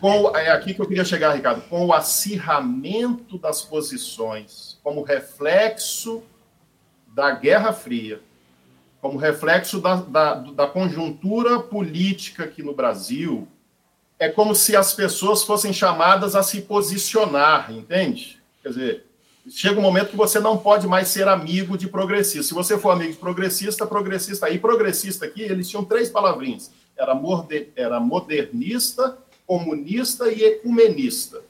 com, 0.01 0.35
é 0.35 0.51
aqui 0.51 0.73
que 0.73 0.81
eu 0.81 0.87
queria 0.87 1.05
chegar, 1.05 1.35
Ricardo, 1.35 1.61
com 1.69 1.87
o 1.87 1.93
acirramento 1.93 3.37
das 3.37 3.61
posições, 3.61 4.79
como 4.83 5.03
reflexo 5.03 6.23
da 7.15 7.33
Guerra 7.33 7.73
Fria, 7.73 8.23
como 9.01 9.19
reflexo 9.19 9.79
da, 9.79 9.97
da, 9.97 10.35
da 10.35 10.67
conjuntura 10.67 11.61
política 11.61 12.45
aqui 12.45 12.63
no 12.63 12.75
Brasil, 12.75 13.47
é 14.19 14.29
como 14.29 14.55
se 14.55 14.75
as 14.75 14.95
pessoas 14.95 15.45
fossem 15.45 15.73
chamadas 15.73 16.35
a 16.35 16.43
se 16.43 16.63
posicionar, 16.63 17.71
entende? 17.71 18.41
Quer 18.63 18.69
dizer, 18.71 19.07
chega 19.51 19.79
um 19.79 19.83
momento 19.83 20.11
que 20.11 20.17
você 20.17 20.41
não 20.41 20.57
pode 20.57 20.87
mais 20.87 21.09
ser 21.09 21.29
amigo 21.29 21.77
de 21.77 21.89
progressista. 21.89 22.43
Se 22.43 22.55
você 22.55 22.79
for 22.79 22.91
amigo 22.91 23.13
de 23.13 23.19
progressista, 23.19 23.87
progressista 23.87 24.47
aí, 24.47 24.59
progressista 24.59 25.25
aqui, 25.25 25.43
eles 25.43 25.69
tinham 25.69 25.85
três 25.85 26.11
palavrinhas. 26.11 26.71
Era, 26.97 27.19
era 27.77 28.01
modernista, 28.01 29.19
comunista 29.47 30.31
e 30.31 30.43
ecumenista. 30.43 31.43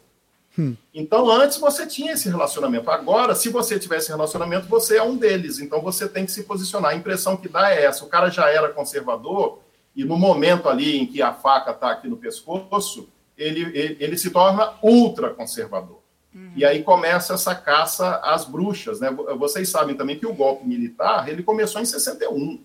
Hum. 0.58 0.74
Então, 0.92 1.30
antes 1.30 1.58
você 1.58 1.86
tinha 1.86 2.12
esse 2.12 2.28
relacionamento. 2.28 2.90
Agora, 2.90 3.34
se 3.34 3.48
você 3.48 3.78
tiver 3.78 3.98
esse 3.98 4.08
relacionamento, 4.08 4.66
você 4.66 4.96
é 4.96 5.02
um 5.02 5.16
deles. 5.16 5.60
Então, 5.60 5.80
você 5.80 6.08
tem 6.08 6.26
que 6.26 6.32
se 6.32 6.42
posicionar. 6.42 6.92
A 6.92 6.96
impressão 6.96 7.36
que 7.36 7.48
dá 7.48 7.70
é 7.70 7.84
essa: 7.84 8.04
o 8.04 8.08
cara 8.08 8.28
já 8.28 8.50
era 8.50 8.68
conservador, 8.68 9.60
e 9.94 10.04
no 10.04 10.16
momento 10.16 10.68
ali 10.68 10.96
em 10.96 11.06
que 11.06 11.22
a 11.22 11.32
faca 11.32 11.70
está 11.70 11.90
aqui 11.90 12.08
no 12.08 12.16
pescoço, 12.16 13.08
ele, 13.36 13.62
ele, 13.76 13.96
ele, 14.00 14.18
se 14.18 14.30
torna 14.30 14.74
ultra 14.82 15.30
conservador. 15.30 15.97
Uhum. 16.38 16.52
E 16.54 16.64
aí 16.64 16.82
começa 16.82 17.34
essa 17.34 17.54
caça 17.54 18.20
às 18.22 18.44
bruxas. 18.44 19.00
Né? 19.00 19.10
Vocês 19.38 19.68
sabem 19.68 19.96
também 19.96 20.18
que 20.18 20.26
o 20.26 20.34
golpe 20.34 20.66
militar 20.66 21.28
ele 21.28 21.42
começou 21.42 21.80
em 21.80 21.84
61 21.84 22.60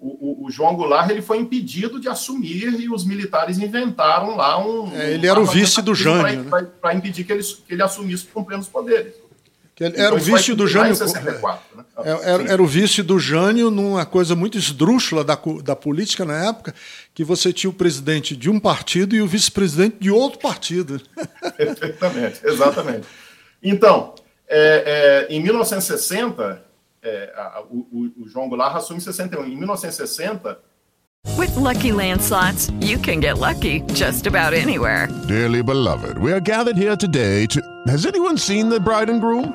o, 0.00 0.08
o, 0.08 0.46
o, 0.46 0.50
João 0.50 0.74
Goulart 0.74 1.10
ele 1.10 1.20
foi 1.20 1.36
impedido 1.36 2.00
de 2.00 2.08
assumir 2.08 2.80
e 2.80 2.88
os 2.88 3.04
militares 3.04 3.58
inventaram 3.58 4.34
lá 4.34 4.58
um. 4.58 4.96
É, 4.96 5.12
ele 5.12 5.26
era 5.26 5.38
o 5.38 5.44
vice 5.44 5.82
do 5.82 5.94
Jânio. 5.94 6.44
Para 6.44 6.62
né? 6.62 6.94
impedir 6.94 7.22
que 7.22 7.30
ele, 7.30 7.42
que 7.42 7.74
ele 7.74 7.82
assumisse 7.82 8.26
com 8.26 8.42
plenos 8.42 8.66
poderes. 8.66 9.19
Ele, 9.80 9.94
então, 9.94 10.04
era 10.04 10.14
o 10.14 10.18
vice 10.18 10.54
do 10.54 10.66
Jânio. 10.66 10.94
64, 10.94 11.60
né? 11.74 11.84
É, 12.04 12.10
era, 12.10 12.52
era, 12.52 12.62
o 12.62 12.66
vice 12.66 13.02
do 13.02 13.18
Jânio 13.18 13.70
numa 13.70 14.04
coisa 14.04 14.36
muito 14.36 14.58
esdrúxula 14.58 15.24
da, 15.24 15.38
da 15.64 15.74
política 15.74 16.24
na 16.24 16.48
época, 16.48 16.74
que 17.14 17.24
você 17.24 17.50
tinha 17.50 17.70
o 17.70 17.72
presidente 17.72 18.36
de 18.36 18.50
um 18.50 18.60
partido 18.60 19.16
e 19.16 19.22
o 19.22 19.26
vice-presidente 19.26 19.96
de 19.98 20.10
outro 20.10 20.38
partido. 20.38 21.00
Perfeitamente, 21.56 22.40
exatamente. 22.44 23.06
Então, 23.62 24.14
é, 24.46 25.26
é, 25.30 25.34
em 25.34 25.42
1960, 25.42 26.62
é, 27.02 27.32
a, 27.34 27.62
o, 27.70 28.10
o 28.20 28.28
João 28.28 28.48
Goulart 28.48 28.76
assume 28.76 28.98
em 28.98 29.02
61. 29.02 29.44
Em 29.44 29.56
1960. 29.56 30.58
With 31.36 31.54
lucky 31.56 31.92
landslots, 31.92 32.70
you 32.80 32.98
can 32.98 33.20
get 33.20 33.38
lucky 33.38 33.82
just 33.94 34.26
about 34.26 34.54
anywhere. 34.54 35.08
Dearly 35.28 35.62
beloved, 35.62 36.18
we 36.18 36.32
are 36.32 36.40
gathered 36.40 36.76
here 36.76 36.96
today 36.96 37.46
to. 37.46 37.60
Has 37.86 38.06
anyone 38.06 38.38
seen 38.38 38.68
the 38.70 38.80
bride 38.80 39.10
and 39.10 39.20
groom? 39.20 39.54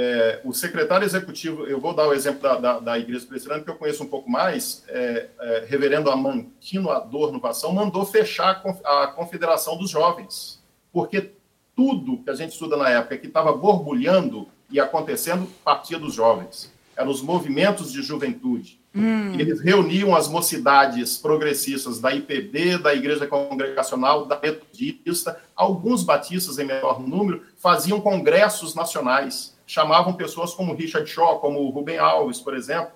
É, 0.00 0.40
o 0.44 0.52
secretário 0.52 1.04
executivo, 1.04 1.66
eu 1.66 1.80
vou 1.80 1.92
dar 1.92 2.06
o 2.06 2.12
exemplo 2.12 2.40
da, 2.40 2.54
da, 2.54 2.78
da 2.78 2.98
Igreja 3.00 3.26
Presbiteriana, 3.26 3.64
que 3.64 3.68
eu 3.68 3.74
conheço 3.74 4.04
um 4.04 4.06
pouco 4.06 4.30
mais, 4.30 4.84
é, 4.86 5.26
é, 5.40 5.64
reverendo 5.66 6.08
Amantino 6.08 6.92
Adorno 6.92 7.40
Vação, 7.40 7.72
mandou 7.72 8.06
fechar 8.06 8.62
a 8.84 9.08
Confederação 9.08 9.76
dos 9.76 9.90
Jovens, 9.90 10.62
porque 10.92 11.32
tudo 11.74 12.18
que 12.22 12.30
a 12.30 12.34
gente 12.34 12.52
estuda 12.52 12.76
na 12.76 12.88
época 12.88 13.18
que 13.18 13.26
estava 13.26 13.52
borbulhando 13.52 14.46
e 14.70 14.78
acontecendo 14.78 15.48
partia 15.64 15.98
dos 15.98 16.14
jovens. 16.14 16.72
Eram 16.96 17.10
os 17.10 17.20
movimentos 17.20 17.90
de 17.90 18.00
juventude. 18.00 18.78
Hum. 18.94 19.34
Eles 19.34 19.60
reuniam 19.60 20.14
as 20.14 20.28
mocidades 20.28 21.16
progressistas 21.18 21.98
da 21.98 22.14
IPB, 22.14 22.78
da 22.78 22.94
Igreja 22.94 23.26
Congregacional, 23.26 24.26
da 24.26 24.38
Metodista, 24.40 25.40
alguns 25.56 26.04
batistas 26.04 26.56
em 26.58 26.64
menor 26.64 27.00
número 27.00 27.42
faziam 27.56 28.00
congressos 28.00 28.76
nacionais 28.76 29.57
chamavam 29.68 30.14
pessoas 30.14 30.54
como 30.54 30.74
Richard 30.74 31.08
Shaw, 31.08 31.38
como 31.38 31.68
Rubem 31.70 31.98
Alves, 31.98 32.40
por 32.40 32.56
exemplo, 32.56 32.92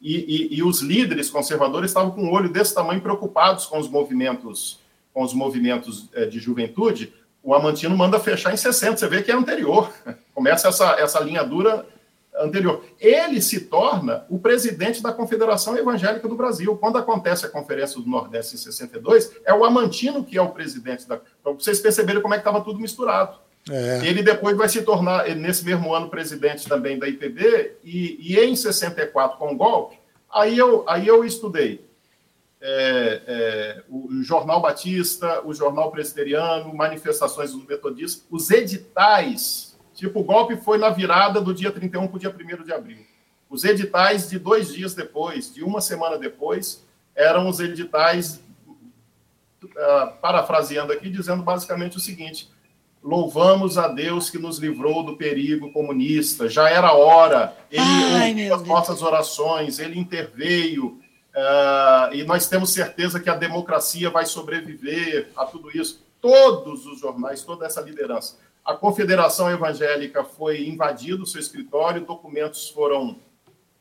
e, 0.00 0.16
e, 0.52 0.56
e, 0.58 0.62
os 0.62 0.80
líderes 0.82 1.30
conservadores 1.30 1.90
estavam 1.90 2.10
com 2.10 2.24
um 2.24 2.32
olho 2.32 2.48
desse 2.50 2.74
tamanho 2.74 3.00
preocupados 3.00 3.64
com 3.64 3.78
os 3.78 3.88
movimentos 3.88 4.82
com 5.14 5.22
os 5.22 5.32
movimentos 5.32 6.10
é, 6.12 6.26
de 6.26 6.40
juventude. 6.40 7.14
O 7.40 7.54
Amantino 7.54 7.96
manda 7.96 8.18
fechar 8.18 8.52
em 8.52 8.56
60, 8.56 8.96
você 8.96 9.08
vê 9.08 9.22
que 9.22 9.30
é 9.30 9.34
anterior. 9.34 9.92
Começa 10.34 10.68
essa, 10.68 10.96
essa 10.98 11.20
linha 11.20 11.44
dura 11.44 11.86
anterior. 12.36 12.84
Ele 12.98 13.40
se 13.40 13.60
torna 13.60 14.26
o 14.28 14.38
presidente 14.38 15.00
da 15.00 15.12
Confederação 15.12 15.76
Evangélica 15.76 16.28
do 16.28 16.34
Brasil. 16.34 16.76
Quando 16.76 16.98
acontece 16.98 17.46
a 17.46 17.48
Conferência 17.48 18.00
do 18.00 18.08
Nordeste 18.08 18.56
em 18.56 18.58
62, 18.58 19.36
é 19.44 19.54
o 19.54 19.64
Amantino 19.64 20.24
que 20.24 20.36
é 20.36 20.42
o 20.42 20.50
presidente 20.50 21.06
da. 21.06 21.20
Para 21.42 21.52
vocês 21.52 21.78
perceberem 21.78 22.20
como 22.20 22.34
é 22.34 22.38
que 22.38 22.40
estava 22.40 22.64
tudo 22.64 22.80
misturado. 22.80 23.38
É. 23.70 24.06
Ele 24.06 24.22
depois 24.22 24.56
vai 24.56 24.68
se 24.68 24.82
tornar, 24.82 25.28
nesse 25.34 25.64
mesmo 25.64 25.94
ano, 25.94 26.10
presidente 26.10 26.68
também 26.68 26.98
da 26.98 27.08
IPB, 27.08 27.76
e, 27.82 28.18
e 28.20 28.38
em 28.38 28.54
64, 28.54 29.38
com 29.38 29.52
o 29.52 29.56
golpe, 29.56 29.98
aí 30.30 30.58
eu, 30.58 30.84
aí 30.86 31.06
eu 31.06 31.24
estudei 31.24 31.84
é, 32.66 33.22
é, 33.26 33.82
o, 33.90 34.22
Jornal 34.22 34.58
Batista, 34.58 35.46
o 35.46 35.52
Jornal 35.52 35.90
Presbiteriano, 35.90 36.74
manifestações 36.74 37.52
dos 37.52 37.66
metodistas, 37.66 38.26
os 38.30 38.50
editais, 38.50 39.78
tipo, 39.94 40.20
o 40.20 40.24
golpe 40.24 40.56
foi 40.56 40.78
na 40.78 40.88
virada 40.88 41.42
do 41.42 41.52
dia 41.52 41.70
31 41.70 42.08
para 42.08 42.16
o 42.16 42.18
dia 42.18 42.30
1 42.30 42.64
de 42.64 42.72
abril. 42.72 43.04
Os 43.50 43.64
editais 43.64 44.30
de 44.30 44.38
dois 44.38 44.72
dias 44.72 44.94
depois, 44.94 45.52
de 45.52 45.62
uma 45.62 45.82
semana 45.82 46.16
depois, 46.16 46.82
eram 47.14 47.50
os 47.50 47.60
editais, 47.60 48.42
uh, 49.62 50.16
parafraseando 50.22 50.90
aqui, 50.90 51.10
dizendo 51.10 51.42
basicamente 51.42 51.98
o 51.98 52.00
seguinte: 52.00 52.50
Louvamos 53.04 53.76
a 53.76 53.86
Deus 53.86 54.30
que 54.30 54.38
nos 54.38 54.56
livrou 54.56 55.02
do 55.02 55.14
perigo 55.14 55.70
comunista. 55.72 56.48
Já 56.48 56.70
era 56.70 56.94
hora. 56.94 57.54
Ele 57.70 57.82
Ai, 57.84 58.30
ouviu 58.30 58.54
as 58.54 58.62
nossas 58.62 59.02
orações, 59.02 59.78
ele 59.78 60.00
interveio. 60.00 60.98
Uh, 61.36 62.14
e 62.14 62.24
nós 62.24 62.48
temos 62.48 62.72
certeza 62.72 63.20
que 63.20 63.28
a 63.28 63.36
democracia 63.36 64.08
vai 64.08 64.24
sobreviver 64.24 65.28
a 65.36 65.44
tudo 65.44 65.70
isso. 65.76 66.02
Todos 66.18 66.86
os 66.86 66.98
jornais, 66.98 67.42
toda 67.42 67.66
essa 67.66 67.82
liderança. 67.82 68.38
A 68.64 68.72
Confederação 68.72 69.50
Evangélica 69.50 70.24
foi 70.24 70.66
invadida, 70.66 71.22
o 71.22 71.26
seu 71.26 71.42
escritório, 71.42 72.06
documentos 72.06 72.70
foram, 72.70 73.18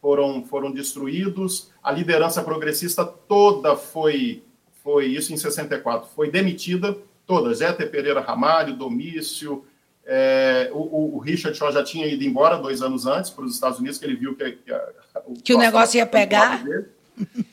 foram, 0.02 0.44
foram 0.44 0.70
destruídos, 0.70 1.72
a 1.82 1.94
liderança 1.94 2.44
progressista 2.44 3.06
toda 3.06 3.78
foi, 3.78 4.44
foi 4.84 5.06
isso 5.06 5.32
em 5.32 5.38
64, 5.38 6.10
foi 6.14 6.30
demitida 6.30 6.98
todas, 7.26 7.60
Zé 7.60 7.72
Pereira 7.74 8.22
Ramalho, 8.22 8.76
Domício, 8.76 9.66
é, 10.06 10.70
o, 10.74 11.16
o, 11.16 11.20
Richard 11.20 11.58
Shaw 11.58 11.72
já 11.72 11.84
tinha 11.84 12.06
ido 12.06 12.24
embora 12.24 12.58
dois 12.58 12.82
anos 12.82 13.06
antes 13.06 13.32
para 13.32 13.46
os 13.46 13.54
Estados 13.54 13.80
Unidos, 13.80 13.98
que 13.98 14.06
ele 14.06 14.18
viu 14.18 14.36
que, 14.36 14.52
que, 14.52 14.72
a, 14.72 14.90
o, 15.26 15.34
que 15.34 15.54
o 15.54 15.58
negócio 15.58 15.98
ia 15.98 16.06
pegar. 16.06 16.62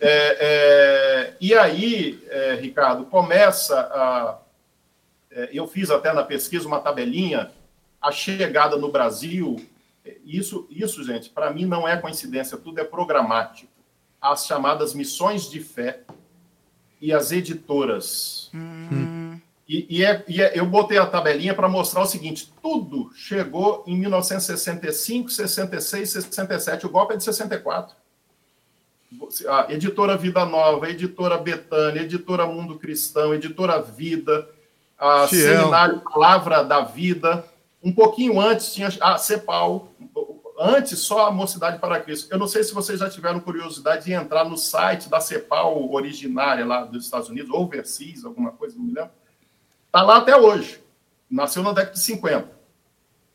É, 0.00 0.36
é, 0.40 1.36
e 1.40 1.54
aí, 1.54 2.18
é, 2.28 2.54
Ricardo, 2.54 3.04
começa 3.04 3.78
a. 3.78 4.38
É, 5.30 5.50
eu 5.52 5.68
fiz 5.68 5.90
até 5.90 6.12
na 6.12 6.24
pesquisa 6.24 6.66
uma 6.66 6.80
tabelinha, 6.80 7.52
a 8.00 8.10
chegada 8.10 8.76
no 8.76 8.90
Brasil. 8.90 9.56
Isso, 10.24 10.66
isso 10.70 11.04
gente, 11.04 11.28
para 11.28 11.52
mim 11.52 11.66
não 11.66 11.86
é 11.86 11.96
coincidência, 11.96 12.56
tudo 12.56 12.80
é 12.80 12.84
programático. 12.84 13.70
As 14.20 14.46
chamadas 14.46 14.94
missões 14.94 15.48
de 15.48 15.60
fé 15.60 16.00
e 17.00 17.12
as 17.12 17.30
editoras. 17.30 18.50
Hum. 18.52 19.09
E, 19.70 19.86
e, 19.88 20.04
é, 20.04 20.24
e 20.26 20.42
é, 20.42 20.58
eu 20.58 20.66
botei 20.66 20.98
a 20.98 21.06
tabelinha 21.06 21.54
para 21.54 21.68
mostrar 21.68 22.02
o 22.02 22.06
seguinte: 22.06 22.52
tudo 22.60 23.12
chegou 23.14 23.84
em 23.86 23.96
1965, 23.96 25.30
66, 25.30 26.10
67. 26.10 26.86
O 26.86 26.88
golpe 26.88 27.14
é 27.14 27.16
de 27.16 27.22
64. 27.22 27.94
A 29.48 29.72
editora 29.72 30.16
Vida 30.16 30.44
Nova, 30.44 30.86
a 30.86 30.90
editora 30.90 31.38
Betânia, 31.38 32.02
a 32.02 32.04
editora 32.04 32.46
Mundo 32.46 32.80
Cristão, 32.80 33.30
a 33.30 33.36
editora 33.36 33.80
Vida, 33.80 34.48
a 34.98 35.28
Fiel. 35.28 35.58
Seminário 35.58 36.00
Palavra 36.00 36.64
da 36.64 36.80
Vida. 36.80 37.44
Um 37.80 37.92
pouquinho 37.92 38.40
antes 38.40 38.74
tinha 38.74 38.88
a 39.00 39.18
CEPAL, 39.18 39.88
antes 40.58 40.98
só 40.98 41.28
a 41.28 41.30
Mocidade 41.30 41.78
para 41.78 42.00
Cristo. 42.00 42.26
Eu 42.32 42.40
não 42.40 42.48
sei 42.48 42.64
se 42.64 42.74
vocês 42.74 42.98
já 42.98 43.08
tiveram 43.08 43.38
curiosidade 43.38 44.06
de 44.06 44.12
entrar 44.12 44.44
no 44.44 44.56
site 44.56 45.08
da 45.08 45.20
CEPAL 45.20 45.92
originária 45.92 46.66
lá 46.66 46.84
dos 46.84 47.04
Estados 47.04 47.28
Unidos, 47.28 47.50
ou 47.50 47.62
Overseas, 47.62 48.24
alguma 48.24 48.50
coisa, 48.50 48.76
não 48.76 48.84
me 48.84 48.94
lembro. 48.94 49.19
Está 49.90 50.02
lá 50.02 50.18
até 50.18 50.36
hoje. 50.36 50.78
Nasceu 51.28 51.62
na 51.62 51.72
década 51.72 51.94
de 51.94 52.00
50. 52.00 52.48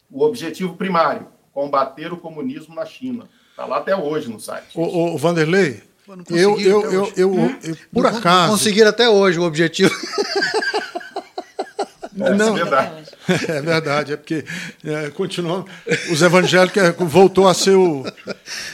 O 0.09 0.23
objetivo 0.23 0.75
primário, 0.75 1.27
combater 1.53 2.13
o 2.13 2.17
comunismo 2.17 2.73
na 2.73 2.85
China. 2.85 3.27
Está 3.51 3.65
lá 3.65 3.77
até 3.77 3.95
hoje 3.95 4.29
no 4.29 4.39
site. 4.39 4.67
O, 4.73 5.13
o 5.13 5.17
Vanderlei, 5.17 5.81
eu, 6.29 6.59
eu, 6.59 6.81
eu, 6.91 7.01
hoje. 7.03 7.13
eu, 7.17 7.31
Hum? 7.33 7.59
eu- 7.63 7.77
por 7.93 8.03
Não 8.03 8.17
acaso. 8.17 8.51
Conseguiram 8.53 8.89
até 8.89 9.09
hoje 9.09 9.37
o 9.39 9.43
objetivo. 9.43 9.93
Não, 12.13 12.27
é 12.57 12.63
verdade. 12.63 13.09
É 13.49 13.61
verdade, 13.61 14.13
é 14.13 14.15
porque 14.17 14.45
é, 14.85 15.09
continuam, 15.09 15.65
os 16.09 16.21
evangélicos 16.21 16.81
é, 16.81 16.91
voltou 16.93 17.45
a 17.45 17.53
ser 17.53 17.75
o, 17.75 18.05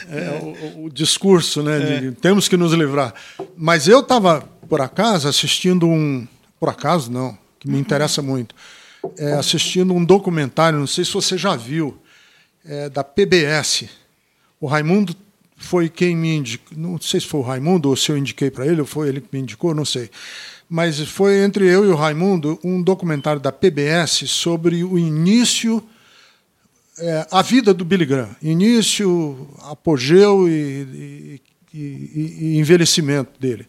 é, 0.08 0.40
o, 0.76 0.84
o 0.84 0.90
discurso, 0.90 1.60
né? 1.60 1.80
de 1.80 2.12
temos 2.12 2.46
que 2.46 2.56
nos 2.56 2.72
livrar. 2.72 3.12
Mas 3.56 3.88
eu 3.88 3.98
estava, 3.98 4.42
por 4.68 4.80
acaso, 4.80 5.26
assistindo 5.26 5.88
um. 5.88 6.24
Por 6.60 6.68
acaso, 6.68 7.10
não, 7.10 7.36
que 7.62 7.68
me 7.70 7.78
interessa 7.78 8.20
muito. 8.20 8.54
é, 9.18 9.32
assistindo 9.34 9.92
um 9.94 10.04
documentário, 10.04 10.78
não 10.78 10.86
sei 10.86 11.04
se 11.04 11.12
você 11.12 11.36
já 11.38 11.56
viu, 11.56 11.96
é, 12.64 12.88
da 12.88 13.02
PBS. 13.04 13.84
O 14.60 14.66
Raimundo 14.66 15.14
foi 15.56 15.88
quem 15.88 16.16
me 16.16 16.36
indicou, 16.36 16.76
não 16.78 17.00
sei 17.00 17.18
se 17.20 17.26
foi 17.26 17.40
o 17.40 17.42
Raimundo 17.42 17.88
ou 17.88 17.96
se 17.96 18.10
eu 18.10 18.16
indiquei 18.18 18.48
para 18.50 18.64
ele, 18.66 18.80
ou 18.80 18.86
foi 18.86 19.08
ele 19.08 19.20
que 19.20 19.28
me 19.32 19.40
indicou, 19.40 19.74
não 19.74 19.84
sei. 19.84 20.08
Mas 20.68 20.98
foi 21.00 21.38
entre 21.42 21.66
eu 21.68 21.84
e 21.84 21.88
o 21.88 21.94
Raimundo 21.96 22.58
um 22.64 22.82
documentário 22.82 23.40
da 23.40 23.50
PBS 23.52 24.24
sobre 24.30 24.82
o 24.84 24.98
início, 24.98 25.82
é, 26.98 27.26
a 27.30 27.42
vida 27.42 27.72
do 27.74 27.84
Billy 27.84 28.06
Graham. 28.06 28.34
Início, 28.40 29.48
apogeu 29.62 30.48
e, 30.48 30.52
e- 30.52 31.40
e- 31.74 32.36
e 32.54 32.58
envelhecimento 32.58 33.32
dele. 33.40 33.66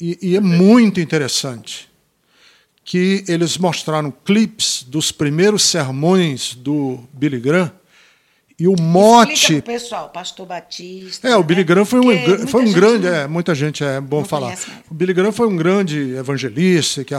E, 0.00 0.18
e 0.22 0.36
é 0.36 0.40
muito 0.40 1.00
interessante 1.00 1.87
que 2.90 3.22
eles 3.28 3.58
mostraram 3.58 4.10
clipes 4.10 4.82
dos 4.82 5.12
primeiros 5.12 5.62
sermões 5.62 6.54
do 6.54 6.98
Billy 7.12 7.38
Graham 7.38 7.70
e 8.58 8.66
o 8.66 8.80
mote 8.80 9.60
pessoal, 9.60 10.08
Pastor 10.08 10.46
Batista. 10.46 11.28
é, 11.28 11.36
o 11.36 11.42
Billy 11.44 11.60
né? 11.60 11.64
Graham 11.66 11.84
foi 11.84 12.00
um, 12.00 12.48
foi 12.48 12.64
um 12.64 12.72
grande, 12.72 13.06
não- 13.06 13.14
é, 13.14 13.26
muita 13.28 13.54
gente 13.54 13.84
é 13.84 14.00
bom 14.00 14.24
falar. 14.24 14.56
O 14.90 14.94
Billy 14.94 15.12
Graham 15.12 15.32
foi 15.32 15.46
um 15.46 15.54
grande 15.54 16.14
evangelista 16.16 17.04
que 17.04 17.12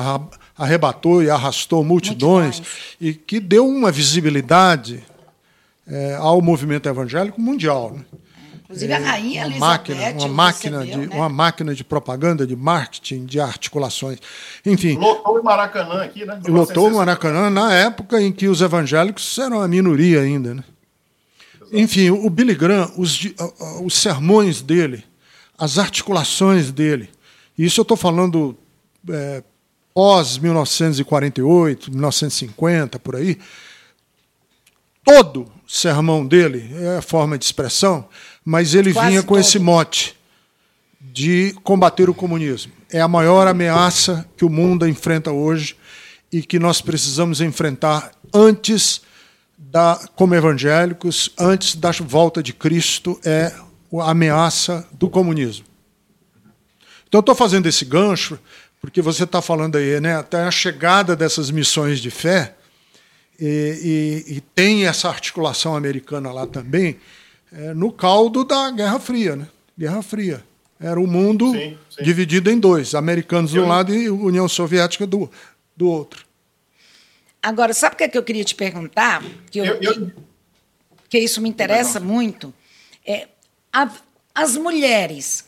arrebatou 0.58 1.22
e 1.22 1.30
arrastou 1.30 1.84
multidões 1.84 2.64
e 3.00 3.14
que 3.14 3.40
deu 3.40 3.68
uma 3.68 3.92
visibilidade 3.92 5.04
é, 5.88 6.16
ao 6.16 6.42
movimento 6.42 6.90
evangélico 6.90 7.40
mundial. 7.40 7.94
né? 7.94 8.04
Inclusive 8.70 8.94
a 8.94 9.00
rainha 9.00 9.48
uma 9.48 9.58
máquina, 9.58 10.12
uma 10.12 10.28
máquina 10.28 10.80
recebeu, 10.82 11.02
de 11.02 11.08
né? 11.08 11.16
uma 11.16 11.28
máquina 11.28 11.74
de 11.74 11.84
propaganda, 11.84 12.46
de 12.46 12.56
marketing, 12.56 13.26
de 13.26 13.40
articulações. 13.40 14.20
Enfim, 14.64 14.96
Lotou 14.96 15.40
o 15.40 15.44
Maracanã 15.44 16.04
aqui, 16.04 16.24
né? 16.24 16.40
lotou 16.48 16.88
o 16.88 16.96
Maracanã 16.96 17.50
na 17.50 17.74
época 17.74 18.22
em 18.22 18.32
que 18.32 18.48
os 18.48 18.62
evangélicos 18.62 19.40
eram 19.40 19.60
a 19.60 19.68
minoria 19.68 20.22
ainda. 20.22 20.54
Né? 20.54 20.64
Enfim, 21.74 22.12
o 22.12 22.30
Billy 22.30 22.54
Graham, 22.54 22.92
os, 22.96 23.20
os 23.84 23.96
sermões 23.96 24.62
dele, 24.62 25.04
as 25.58 25.80
articulações 25.80 26.72
dele, 26.72 27.10
isso 27.58 27.82
eu 27.82 27.84
estou 27.84 27.98
falando 27.98 28.56
é, 29.10 29.42
pós-1948, 29.96 31.90
1950, 31.90 33.00
por 33.00 33.16
aí, 33.16 33.40
todo 35.04 35.52
sermão 35.70 36.26
dele 36.26 36.68
é 36.74 36.98
a 36.98 37.02
forma 37.02 37.38
de 37.38 37.46
expressão, 37.46 38.10
mas 38.50 38.74
ele 38.74 38.92
Quase 38.92 39.10
vinha 39.10 39.22
com 39.24 39.38
esse 39.38 39.54
todo. 39.54 39.64
mote 39.66 40.18
de 41.00 41.54
combater 41.64 42.10
o 42.10 42.14
comunismo. 42.16 42.72
É 42.92 43.00
a 43.00 43.08
maior 43.08 43.48
ameaça 43.48 44.28
que 44.36 44.44
o 44.44 44.50
mundo 44.50 44.88
enfrenta 44.88 45.32
hoje 45.32 45.76
e 46.32 46.42
que 46.42 46.58
nós 46.58 46.82
precisamos 46.82 47.42
enfrentar 47.42 48.12
antes 48.34 49.02
da, 49.56 50.00
como 50.16 50.34
evangélicos, 50.34 51.30
antes 51.38 51.76
da 51.76 51.92
volta 51.92 52.42
de 52.42 52.52
Cristo, 52.52 53.20
é 53.24 53.54
a 54.02 54.10
ameaça 54.12 54.88
do 54.94 55.08
comunismo. 55.10 55.66
Então, 57.08 57.20
estou 57.20 57.36
fazendo 57.36 57.68
esse 57.68 57.86
gancho 57.86 58.40
porque 58.82 59.02
você 59.02 59.26
está 59.26 59.42
falando 59.42 59.78
aí, 59.78 60.00
né, 60.00 60.16
até 60.16 60.42
a 60.42 60.52
chegada 60.52 61.16
dessas 61.16 61.52
missões 61.52 62.00
de 62.00 62.10
fé, 62.10 62.56
e, 63.40 64.26
e- 64.28 64.34
e 64.38 64.42
tem 64.42 64.86
essa 64.88 65.08
articulação 65.10 65.76
americana 65.76 66.32
lá 66.32 66.48
também, 66.48 66.98
é, 67.52 67.74
no 67.74 67.92
caldo 67.92 68.44
da 68.44 68.72
Guerra 68.72 69.00
Fria. 69.00 69.36
Né? 69.36 69.48
Guerra 69.78 70.02
Fria. 70.02 70.44
Era 70.80 71.00
o 71.00 71.06
mundo 71.08 71.52
Sim, 71.52 71.78
sim. 71.90 72.04
dividido 72.04 72.50
em 72.50 72.58
dois, 72.58 72.96
americanos 72.96 73.52
de 73.52 73.60
um 73.60 73.68
lado 73.68 73.94
e 73.94 74.10
União 74.10 74.48
Soviética 74.48 75.06
do, 75.06 75.30
do 75.76 75.88
outro. 75.90 76.26
Agora, 77.44 77.74
sabe 77.74 77.96
o 77.96 77.98
que, 77.98 78.04
é 78.06 78.08
que 78.08 78.18
eu 78.18 78.24
queria 78.24 78.44
te 78.44 78.56
perguntar? 78.56 79.22
Que, 79.52 79.60
eu, 79.60 79.66
Eu- 79.66 79.82
eu- 79.82 80.12
que 81.10 81.20
isso 81.20 81.42
me 81.42 81.50
interessa 81.50 82.00
muito. 82.00 82.54
É, 83.06 83.28
a- 83.74 83.92
as 84.34 84.56
mulheres. 84.56 85.46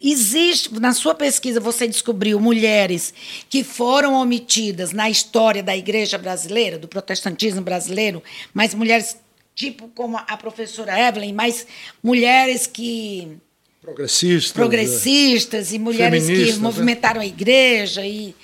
Existe, 0.00 0.78
na 0.78 0.92
sua 0.92 1.14
pesquisa, 1.14 1.58
você 1.58 1.86
descobriu 1.88 2.38
mulheres 2.38 3.14
que 3.48 3.64
foram 3.64 4.14
omitidas 4.14 4.92
na 4.92 5.08
história 5.08 5.62
da 5.62 5.76
igreja 5.76 6.18
brasileira, 6.18 6.78
do 6.78 6.86
protestantismo 6.86 7.62
brasileiro, 7.62 8.22
mas 8.52 8.74
mulheres 8.74 9.16
tipo 9.56 9.88
como 9.88 10.16
a 10.18 10.36
professora 10.36 10.96
Evelyn, 11.08 11.32
mas 11.32 11.66
mulheres 12.02 12.66
que 12.66 13.38
Progressistas. 13.80 14.52
progressistas 14.52 15.72
e 15.72 15.78
mulheres 15.78 16.26
que 16.26 16.52
né? 16.52 16.58
movimentaram 16.58 17.20
a 17.20 17.26
igreja 17.26 18.04
e 18.06 18.36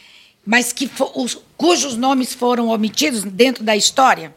mas 0.44 0.72
que 0.72 0.88
fo- 0.88 1.12
os- 1.14 1.40
cujos 1.56 1.96
nomes 1.96 2.32
foram 2.34 2.68
omitidos 2.68 3.22
dentro 3.22 3.62
da 3.62 3.76
história? 3.76 4.34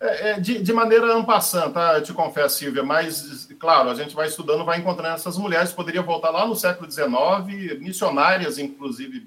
É, 0.00 0.30
é, 0.30 0.40
de, 0.40 0.62
de 0.62 0.72
maneira 0.72 1.12
ampassã, 1.14 1.70
tá? 1.70 1.94
Eu 1.94 2.02
te 2.02 2.12
confesso, 2.12 2.58
Silvia, 2.58 2.82
mas, 2.84 3.48
claro, 3.58 3.90
a 3.90 3.94
gente 3.94 4.14
vai 4.14 4.28
estudando, 4.28 4.64
vai 4.64 4.78
encontrando 4.78 5.14
essas 5.16 5.36
mulheres. 5.36 5.72
Poderia 5.72 6.02
voltar 6.02 6.30
lá 6.30 6.46
no 6.46 6.54
século 6.54 6.88
XIX, 6.90 7.80
missionárias, 7.80 8.58
inclusive, 8.58 9.26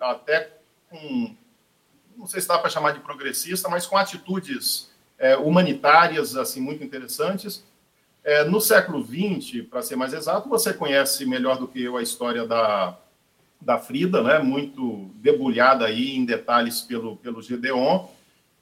até 0.00 0.50
com. 0.90 1.34
Não 2.16 2.26
sei 2.26 2.40
se 2.40 2.48
dá 2.48 2.58
para 2.58 2.68
chamar 2.68 2.92
de 2.92 3.00
progressista, 3.00 3.68
mas 3.68 3.86
com 3.86 3.96
atitudes 3.96 4.87
é, 5.18 5.36
humanitárias, 5.36 6.36
assim, 6.36 6.60
muito 6.60 6.82
interessantes. 6.84 7.64
É, 8.24 8.44
no 8.44 8.60
século 8.60 9.04
XX, 9.04 9.62
para 9.68 9.82
ser 9.82 9.96
mais 9.96 10.12
exato, 10.12 10.48
você 10.48 10.72
conhece 10.72 11.24
melhor 11.26 11.58
do 11.58 11.66
que 11.66 11.82
eu 11.82 11.96
a 11.96 12.02
história 12.02 12.46
da, 12.46 12.96
da 13.60 13.78
Frida, 13.78 14.22
né? 14.22 14.38
muito 14.38 15.10
debulhada 15.16 15.86
aí 15.86 16.14
em 16.16 16.24
detalhes 16.24 16.80
pelo, 16.82 17.16
pelo 17.16 17.40
Gedeon. 17.42 18.06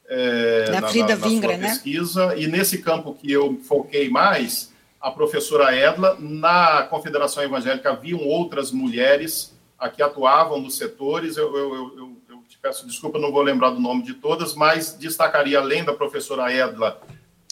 É, 0.09 0.70
Da 0.70 0.80
na- 0.82 0.88
Frida 0.88 1.09
na- 1.14 1.16
na 1.20 1.26
Vingra, 1.26 1.48
sua 1.50 1.59
né? 1.59 1.68
pesquisa. 1.68 2.36
E 2.36 2.46
nesse 2.46 2.78
campo 2.78 3.12
que 3.14 3.30
eu 3.32 3.59
foquei 3.64 4.09
mais, 4.09 4.72
a 5.00 5.11
professora 5.11 5.74
Edla, 5.74 6.16
na 6.20 6.84
Confederação 6.84 7.42
Evangélica 7.42 7.90
haviam 7.90 8.20
outras 8.20 8.70
mulheres 8.70 9.52
a 9.78 9.88
que 9.88 10.00
atuavam 10.02 10.61
nos 10.61 10.76
setores. 10.76 11.36
Eu, 11.36 11.54
eu- 11.57 11.98
eu 11.98 12.16
te 12.49 12.59
peço 12.59 12.86
desculpa, 12.86 13.18
não 13.18 13.32
vou 13.32 13.42
lembrar 13.42 13.70
do 13.70 13.80
nome 13.80 14.03
de 14.03 14.14
todas, 14.14 14.55
mas 14.55 14.97
destacaria, 14.99 15.59
além 15.59 15.84
da 15.84 15.92
professora 15.92 16.53
Edla, 16.53 17.01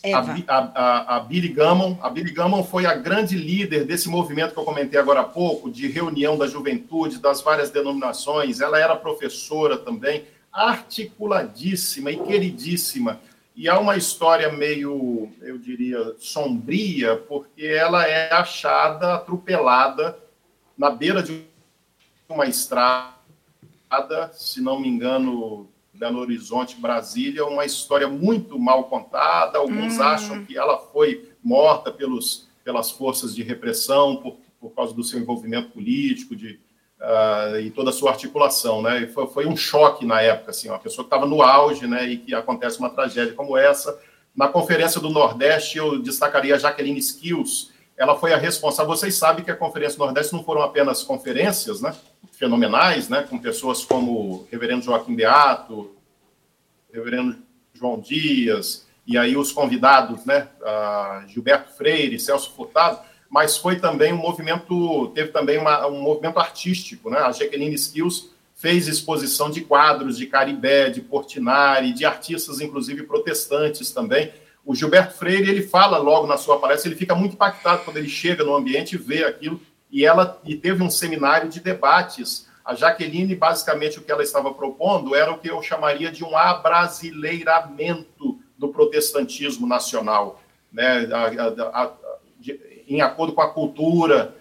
a, 0.03 0.09
Eva. 0.09 0.33
Bi- 0.35 0.45
a, 0.47 0.59
a, 0.59 1.17
a 1.17 1.21
Billy 1.21 1.49
Gammon. 1.49 1.99
A 2.03 2.11
Billy 2.11 2.31
Gammon 2.31 2.63
foi 2.63 2.85
a 2.85 2.95
grande 2.95 3.37
líder 3.37 3.85
desse 3.85 4.09
movimento 4.09 4.53
que 4.53 4.59
eu 4.59 4.65
comentei 4.65 4.99
agora 5.01 5.21
há 5.21 5.25
pouco, 5.25 5.71
de 5.71 5.89
reunião 5.89 6.37
da 6.37 6.47
juventude, 6.47 7.19
das 7.19 7.41
várias 7.41 7.71
denominações. 7.71 8.61
Ela 8.61 8.79
era 8.79 8.95
professora 8.95 9.79
também, 9.79 10.25
articuladíssima 10.53 12.11
e 12.11 12.19
queridíssima. 12.19 13.19
E 13.57 13.69
há 13.69 13.79
uma 13.79 13.97
história 13.97 14.51
meio, 14.53 15.33
eu 15.41 15.57
diria, 15.57 16.15
sombria, 16.19 17.17
porque 17.17 17.65
ela 17.65 18.07
é 18.07 18.33
achada 18.33 19.15
atropelada 19.15 20.19
na 20.77 20.91
beira 20.91 21.23
de 21.23 21.45
uma 22.29 22.47
estrada, 22.47 23.14
se 24.33 24.61
não 24.61 24.81
me 24.81 24.89
engano, 24.89 25.69
Belo 25.93 26.19
Horizonte, 26.19 26.77
Brasília, 26.77 27.47
uma 27.47 27.65
história 27.65 28.09
muito 28.09 28.59
mal 28.59 28.85
contada. 28.85 29.59
Alguns 29.59 29.99
Hum. 29.99 30.03
acham 30.03 30.45
que 30.45 30.59
ela 30.59 30.79
foi 30.79 31.29
morta 31.43 31.91
pelos, 31.93 32.49
pelas 32.65 32.91
forças 32.91 33.35
de 33.35 33.43
repressão 33.43 34.17
por, 34.17 34.37
por 34.61 34.71
causa 34.71 34.93
do 34.93 35.05
seu 35.05 35.21
envolvimento 35.21 35.71
político 35.71 36.35
de, 36.35 36.59
ah, 37.01 37.61
e 37.61 37.71
toda 37.71 37.91
a 37.91 37.93
sua 37.93 38.11
articulação. 38.11 38.83
Né? 38.83 39.03
E 39.03 39.07
foi, 39.07 39.27
foi 39.29 39.47
um 39.47 39.57
choque 39.57 40.05
na 40.05 40.21
época, 40.21 40.51
assim, 40.51 40.69
uma 40.69 40.79
pessoa 40.79 41.05
que 41.05 41.15
estava 41.15 41.27
no 41.27 41.43
auge 41.43 41.87
né, 41.87 42.09
e 42.09 42.17
que 42.17 42.35
acontece 42.35 42.79
uma 42.79 42.91
tragédia 42.91 43.35
como 43.35 43.57
essa. 43.57 43.99
Na 44.35 44.49
Conferência 44.49 45.01
do 45.01 45.11
Nordeste, 45.11 45.79
eu 45.79 46.03
destacaria 46.03 46.57
a 46.57 46.59
Jaqueline 46.59 46.99
Skills. 46.99 47.73
Ela 47.97 48.19
foi 48.19 48.33
a 48.33 48.37
responsável. 48.37 48.95
Vocês 48.95 49.15
sabem 49.15 49.45
que 49.45 49.51
a 49.51 49.57
Conferência 49.57 49.99
Nordeste 49.99 50.33
não 50.33 50.43
foram 50.43 50.63
apenas 50.63 51.03
conferências, 51.03 51.81
né? 51.81 51.95
fenomenais, 52.37 53.09
né, 53.09 53.23
com 53.29 53.39
pessoas 53.39 53.85
como 53.85 54.13
o 54.13 54.49
reverendo 54.51 54.85
Joaquim 54.85 55.15
Beato, 55.15 55.95
reverendo 56.93 57.37
João 57.73 57.99
Dias, 57.99 58.87
e 59.07 59.17
aí 59.19 59.37
os 59.37 59.53
convidados, 59.53 60.25
né, 60.25 60.49
Gilberto 61.29 61.73
Freire, 61.73 62.19
Celso 62.19 62.53
Furtado, 62.55 62.99
mas 63.31 63.57
foi 63.57 63.77
também 63.77 64.13
um 64.13 64.19
movimento, 64.19 65.09
teve 65.15 65.31
também 65.31 65.59
uma, 65.59 65.87
um 65.87 66.01
movimento 66.01 66.39
artístico, 66.39 67.11
né, 67.11 67.19
a 67.19 67.33
Jaqueline 67.33 67.75
Skills 67.75 68.33
fez 68.55 68.87
exposição 68.87 69.51
de 69.51 69.63
quadros 69.63 70.17
de 70.17 70.27
Caribé, 70.27 70.89
de 70.89 71.01
Portinari, 71.01 71.93
de 71.93 72.05
artistas, 72.05 72.61
inclusive 72.61 73.03
protestantes 73.03 73.91
também. 73.91 74.33
O 74.65 74.75
Gilberto 74.75 75.15
Freire, 75.15 75.51
ele 75.51 75.63
fala 75.63 75.99
logo 75.99 76.27
na 76.27 76.37
sua 76.37 76.59
palestra, 76.59 76.89
ele 76.89 76.99
fica 76.99 77.15
muito 77.15 77.35
impactado 77.35 77.85
quando 77.85 77.99
ele 77.99 78.09
chega 78.09 78.43
no 78.43 78.55
ambiente 78.55 78.95
e 78.95 78.99
vê 78.99 79.25
aquilo, 79.25 79.61
e 79.91 80.05
ela 80.05 80.41
e 80.45 80.57
teve 80.57 80.83
um 80.83 80.91
seminário 80.91 81.49
de 81.49 81.61
debates. 81.61 82.49
A 82.65 82.75
Jaqueline, 82.75 83.35
basicamente, 83.35 83.99
o 83.99 84.03
que 84.03 84.11
ela 84.11 84.23
estava 84.23 84.53
propondo 84.55 85.15
era 85.15 85.31
o 85.31 85.39
que 85.39 85.51
eu 85.51 85.63
chamaria 85.63 86.11
de 86.11 86.25
um 86.25 86.37
abrasileiramento 86.37 88.39
do 88.57 88.69
protestantismo 88.69 89.67
nacional, 89.67 90.41
né? 90.73 91.07
A, 91.13 91.27
a, 91.27 91.83
a, 91.83 91.93
de, 92.41 92.59
em 92.89 93.03
acordo 93.03 93.35
com 93.35 93.43
a 93.43 93.51
cultura. 93.51 94.35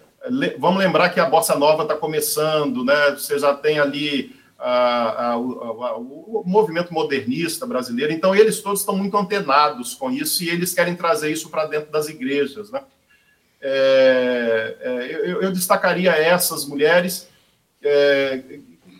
Vamos 0.58 0.78
lembrar 0.78 1.10
que 1.10 1.20
a 1.20 1.28
bossa 1.28 1.54
nova 1.54 1.82
está 1.82 1.94
começando, 1.94 2.82
né? 2.82 3.10
Você 3.10 3.38
já 3.38 3.54
tem 3.54 3.78
ali 3.78 4.34
o, 5.36 6.42
movimento 6.46 6.92
modernista 6.92 7.66
brasileiro. 7.66 8.12
Então 8.12 8.34
eles 8.34 8.60
todos 8.60 8.80
estão 8.80 8.96
muito 8.96 9.16
antenados 9.16 9.94
com 9.94 10.10
isso 10.10 10.42
e 10.42 10.48
eles 10.48 10.72
querem 10.72 10.96
trazer 10.96 11.30
isso 11.30 11.50
para 11.50 11.66
dentro 11.66 11.90
das 11.92 12.08
igrejas, 12.08 12.70
né? 12.70 12.82
É, 13.60 14.76
é, 14.80 15.30
eu, 15.30 15.42
eu, 15.42 15.50
destacaria 15.52 16.10
essas 16.12 16.66
mulheres 16.66 17.28
é, 17.82 18.42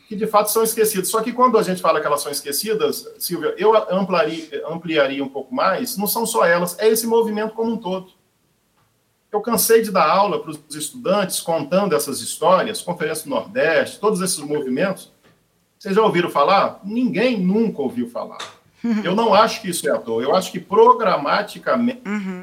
que 0.08 0.16
de 0.16 0.26
fato 0.26 0.50
são 0.50 0.62
esquecidas. 0.62 1.08
Só 1.08 1.22
que 1.22 1.32
quando 1.32 1.58
a 1.58 1.62
gente 1.62 1.82
fala 1.82 2.00
que 2.00 2.06
elas 2.06 2.22
são 2.22 2.32
esquecidas, 2.32 3.06
Silvia, 3.18 3.54
eu 3.58 3.74
ampliaria, 3.90 4.66
ampliaria 4.66 5.22
um 5.22 5.28
pouco 5.28 5.54
mais, 5.54 5.96
não 5.98 6.06
são 6.06 6.24
só 6.24 6.44
elas, 6.46 6.78
é 6.78 6.88
esse 6.88 7.06
movimento 7.06 7.54
como 7.54 7.72
um 7.72 7.76
todo. 7.76 8.12
Eu 9.30 9.40
cansei 9.40 9.82
de 9.82 9.90
dar 9.90 10.08
aula 10.08 10.40
para 10.40 10.50
os 10.50 10.76
estudantes 10.76 11.40
contando 11.40 11.94
essas 11.94 12.20
histórias, 12.20 12.80
Conferência 12.80 13.24
do 13.24 13.30
Nordeste, 13.30 13.98
todos 13.98 14.20
esses 14.20 14.38
movimentos. 14.38 15.13
Vocês 15.84 15.96
já 15.96 16.02
ouviram 16.02 16.30
falar? 16.30 16.80
Ninguém 16.82 17.38
nunca 17.38 17.82
ouviu 17.82 18.08
falar. 18.08 18.38
Eu 19.04 19.14
não 19.14 19.34
acho 19.34 19.60
que 19.60 19.68
isso 19.68 19.86
é 19.86 19.92
à 19.92 19.98
toa. 19.98 20.22
Eu 20.22 20.34
acho 20.34 20.50
que 20.50 20.58
programaticamente 20.58 22.00
uhum. 22.06 22.40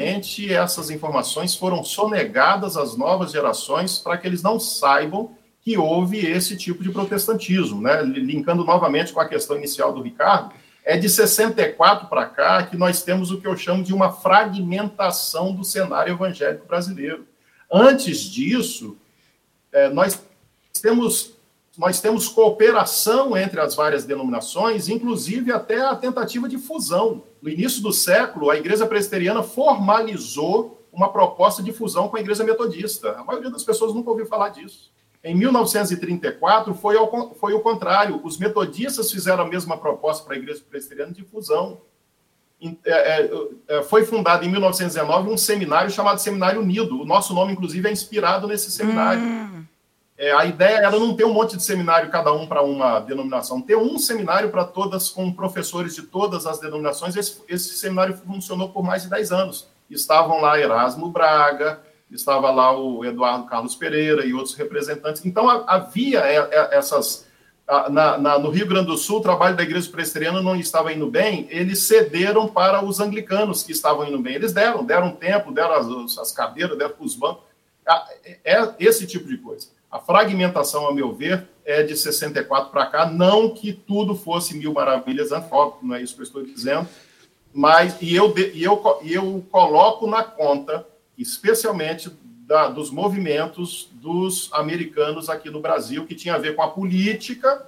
essas 0.52 0.92
informações 0.92 1.56
foram 1.56 1.84
sonegadas 1.84 2.78
às 2.78 2.96
novas 2.96 3.32
gerações 3.32 3.98
para 3.98 4.16
que 4.16 4.28
eles 4.28 4.44
não 4.44 4.60
saibam 4.60 5.32
que 5.60 5.76
houve 5.76 6.20
esse 6.20 6.56
tipo 6.56 6.84
de 6.84 6.92
protestantismo, 6.92 7.82
né? 7.82 8.04
Linkando 8.04 8.64
novamente 8.64 9.12
com 9.12 9.20
a 9.20 9.28
questão 9.28 9.58
inicial 9.58 9.92
do 9.92 10.04
Ricardo, 10.04 10.54
é 10.86 10.96
de 10.96 11.10
64 11.10 12.10
para 12.10 12.28
cá 12.28 12.62
que 12.62 12.78
nós 12.78 13.02
temos 13.02 13.32
o 13.32 13.42
que 13.42 13.48
eu 13.48 13.58
chamo 13.58 13.84
de 13.84 13.92
uma 13.92 14.12
fragmentação 14.12 15.52
do 15.52 15.64
cenário 15.64 16.14
evangélico 16.14 16.68
brasileiro. 16.68 17.26
Antes 17.74 18.20
disso, 18.20 18.96
é, 19.72 19.90
nós 19.90 20.22
temos 20.80 21.41
nós 21.78 22.02
temos 22.02 22.28
cooperação 22.28 23.36
entre 23.38 23.60
as 23.60 23.76
várias 23.76 24.04
denominações, 24.04 24.90
inclusive 24.90 25.52
até 25.52 25.82
a 25.82 25.96
tentativa 25.96 26.50
de 26.50 26.58
fusão. 26.58 27.24
No 27.42 27.50
início 27.50 27.82
do 27.82 27.94
século, 27.94 28.50
a 28.50 28.58
Igreja 28.58 28.86
Presbiteriana 28.86 29.42
formalizou 29.42 30.86
uma 30.92 31.12
proposta 31.12 31.64
de 31.64 31.72
fusão 31.72 32.10
com 32.10 32.18
a 32.18 32.20
Igreja 32.20 32.44
Metodista. 32.44 33.12
A 33.14 33.24
maioria 33.24 33.50
das 33.50 33.64
pessoas 33.64 33.94
nunca 33.94 34.10
ouviu 34.10 34.26
falar 34.26 34.50
disso. 34.50 34.92
Em 35.24 35.36
1934, 35.36 36.74
foi, 36.74 36.98
ao, 36.98 37.34
foi 37.36 37.54
o 37.54 37.62
contrário. 37.62 38.20
Os 38.24 38.38
metodistas 38.38 39.12
fizeram 39.12 39.44
a 39.44 39.48
mesma 39.48 39.78
proposta 39.78 40.26
para 40.26 40.36
a 40.36 40.38
Igreja 40.38 40.62
Presbiteriana 40.70 41.14
de 41.14 41.24
fusão. 41.24 41.80
É, 42.86 42.92
é, 43.22 43.32
é, 43.68 43.82
foi 43.84 44.04
fundado 44.04 44.46
em 44.46 44.50
1919 44.50 45.30
um 45.30 45.38
seminário 45.38 45.90
chamado 45.90 46.20
Seminário 46.20 46.60
Unido. 46.60 47.02
O 47.02 47.06
nosso 47.06 47.34
nome, 47.34 47.54
inclusive, 47.54 47.88
é 47.88 47.92
inspirado 47.92 48.48
nesse 48.48 48.70
seminário. 48.72 49.22
Hum. 49.22 49.64
É, 50.22 50.32
a 50.32 50.46
ideia 50.46 50.78
era 50.78 50.92
não 50.92 51.16
ter 51.16 51.26
um 51.26 51.34
monte 51.34 51.58
de 51.58 51.64
seminário, 51.64 52.12
cada 52.12 52.32
um 52.32 52.46
para 52.46 52.62
uma 52.62 53.00
denominação, 53.00 53.60
ter 53.60 53.76
um 53.76 53.98
seminário 53.98 54.52
para 54.52 54.64
todas, 54.64 55.10
com 55.10 55.34
professores 55.34 55.96
de 55.96 56.04
todas 56.04 56.46
as 56.46 56.60
denominações. 56.60 57.16
Esse, 57.16 57.42
esse 57.50 57.70
seminário 57.70 58.16
funcionou 58.16 58.70
por 58.70 58.84
mais 58.84 59.02
de 59.02 59.10
10 59.10 59.32
anos. 59.32 59.68
Estavam 59.90 60.40
lá 60.40 60.60
Erasmo 60.60 61.10
Braga, 61.10 61.82
estava 62.12 62.52
lá 62.52 62.72
o 62.72 63.04
Eduardo 63.04 63.48
Carlos 63.48 63.74
Pereira 63.74 64.24
e 64.24 64.32
outros 64.32 64.54
representantes. 64.54 65.26
Então, 65.26 65.50
havia 65.50 66.20
é, 66.20 66.36
é, 66.38 66.78
essas. 66.78 67.26
Na, 67.90 68.18
na, 68.20 68.38
no 68.38 68.52
Rio 68.52 68.68
Grande 68.68 68.88
do 68.88 68.98
Sul, 68.98 69.20
o 69.20 69.22
trabalho 69.22 69.56
da 69.56 69.64
Igreja 69.64 69.90
Presbiteriana 69.90 70.40
não 70.40 70.56
estava 70.56 70.94
indo 70.94 71.10
bem, 71.10 71.48
eles 71.50 71.80
cederam 71.84 72.46
para 72.48 72.84
os 72.84 73.00
anglicanos 73.00 73.64
que 73.64 73.72
estavam 73.72 74.06
indo 74.06 74.20
bem. 74.20 74.36
Eles 74.36 74.54
deram, 74.54 74.86
deram 74.86 75.14
tempo, 75.14 75.52
deram 75.52 75.74
as, 75.74 76.18
as 76.20 76.32
cadeiras, 76.32 76.78
deram 76.78 76.94
os 77.00 77.16
bancos. 77.16 77.44
É 78.46 78.70
esse 78.78 79.08
tipo 79.08 79.28
de 79.28 79.38
coisa. 79.38 79.81
A 79.92 80.00
fragmentação, 80.00 80.88
a 80.88 80.94
meu 80.94 81.14
ver, 81.14 81.50
é 81.66 81.84
de 81.84 81.98
64 81.98 82.72
para 82.72 82.86
cá. 82.86 83.06
Não 83.06 83.50
que 83.50 83.74
tudo 83.74 84.16
fosse 84.16 84.56
mil 84.56 84.74
maravilhas, 84.74 85.32
óbvio, 85.32 85.80
não 85.88 85.96
é 85.96 86.02
isso 86.02 86.16
que 86.16 86.22
eu 86.22 86.26
estou 86.26 86.44
dizendo. 86.44 86.88
Mas, 87.54 87.98
e 88.02 88.16
eu, 88.16 88.34
e 88.54 88.64
eu, 88.64 89.00
e 89.04 89.14
eu 89.14 89.46
coloco 89.52 90.08
na 90.08 90.24
conta 90.24 90.88
especialmente 91.18 92.10
da, 92.24 92.70
dos 92.70 92.90
movimentos 92.90 93.90
dos 93.94 94.50
americanos 94.54 95.30
aqui 95.30 95.50
no 95.50 95.62
Brasil, 95.62 96.06
que 96.06 96.16
tinha 96.16 96.36
a 96.36 96.40
ver 96.40 96.56
com 96.56 96.62
a 96.62 96.70
política 96.70 97.68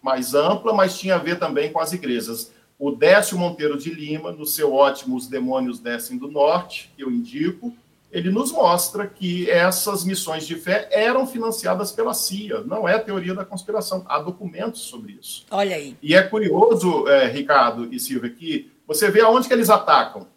mais 0.00 0.34
ampla, 0.34 0.72
mas 0.72 0.98
tinha 0.98 1.16
a 1.16 1.18
ver 1.18 1.38
também 1.38 1.72
com 1.72 1.80
as 1.80 1.92
igrejas. 1.92 2.52
O 2.78 2.90
Décio 2.90 3.38
Monteiro 3.38 3.78
de 3.78 3.90
Lima, 3.90 4.32
no 4.32 4.46
seu 4.46 4.72
ótimo 4.74 5.16
Os 5.16 5.26
Demônios 5.26 5.78
Descem 5.80 6.18
do 6.18 6.30
Norte, 6.30 6.92
que 6.96 7.02
eu 7.02 7.10
indico, 7.10 7.74
ele 8.14 8.30
nos 8.30 8.52
mostra 8.52 9.08
que 9.08 9.50
essas 9.50 10.04
missões 10.04 10.46
de 10.46 10.54
fé 10.54 10.88
eram 10.92 11.26
financiadas 11.26 11.90
pela 11.90 12.14
CIA. 12.14 12.60
Não 12.60 12.88
é 12.88 12.96
teoria 12.96 13.34
da 13.34 13.44
conspiração, 13.44 14.04
há 14.08 14.20
documentos 14.20 14.82
sobre 14.82 15.18
isso. 15.20 15.44
Olha 15.50 15.74
aí. 15.74 15.96
E 16.00 16.14
é 16.14 16.22
curioso, 16.22 17.08
é, 17.08 17.26
Ricardo 17.26 17.92
e 17.92 17.98
Silvia, 17.98 18.30
que 18.30 18.70
você 18.86 19.10
vê 19.10 19.20
aonde 19.20 19.48
que 19.48 19.52
eles 19.52 19.68
atacam. 19.68 20.28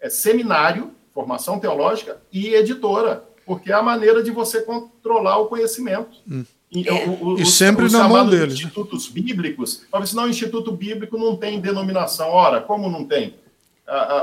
É 0.00 0.08
seminário, 0.08 0.92
formação 1.12 1.60
teológica 1.60 2.18
e 2.32 2.54
editora, 2.54 3.24
porque 3.44 3.70
é 3.70 3.74
a 3.74 3.82
maneira 3.82 4.22
de 4.22 4.30
você 4.30 4.62
controlar 4.62 5.36
o 5.36 5.48
conhecimento. 5.48 6.16
Hum. 6.26 6.44
E, 6.72 6.88
é. 6.88 7.06
o, 7.06 7.24
o, 7.24 7.38
e 7.38 7.44
sempre 7.44 7.84
os, 7.84 7.92
na 7.92 8.08
mão 8.08 8.26
deles. 8.26 8.54
Né? 8.54 8.60
Institutos 8.60 9.06
bíblicos, 9.06 9.82
mas 9.92 10.10
senão 10.10 10.24
o 10.24 10.28
Instituto 10.30 10.72
Bíblico 10.72 11.18
não 11.18 11.36
tem 11.36 11.60
denominação. 11.60 12.30
Ora, 12.30 12.62
como 12.62 12.88
não 12.88 13.04
tem? 13.04 13.34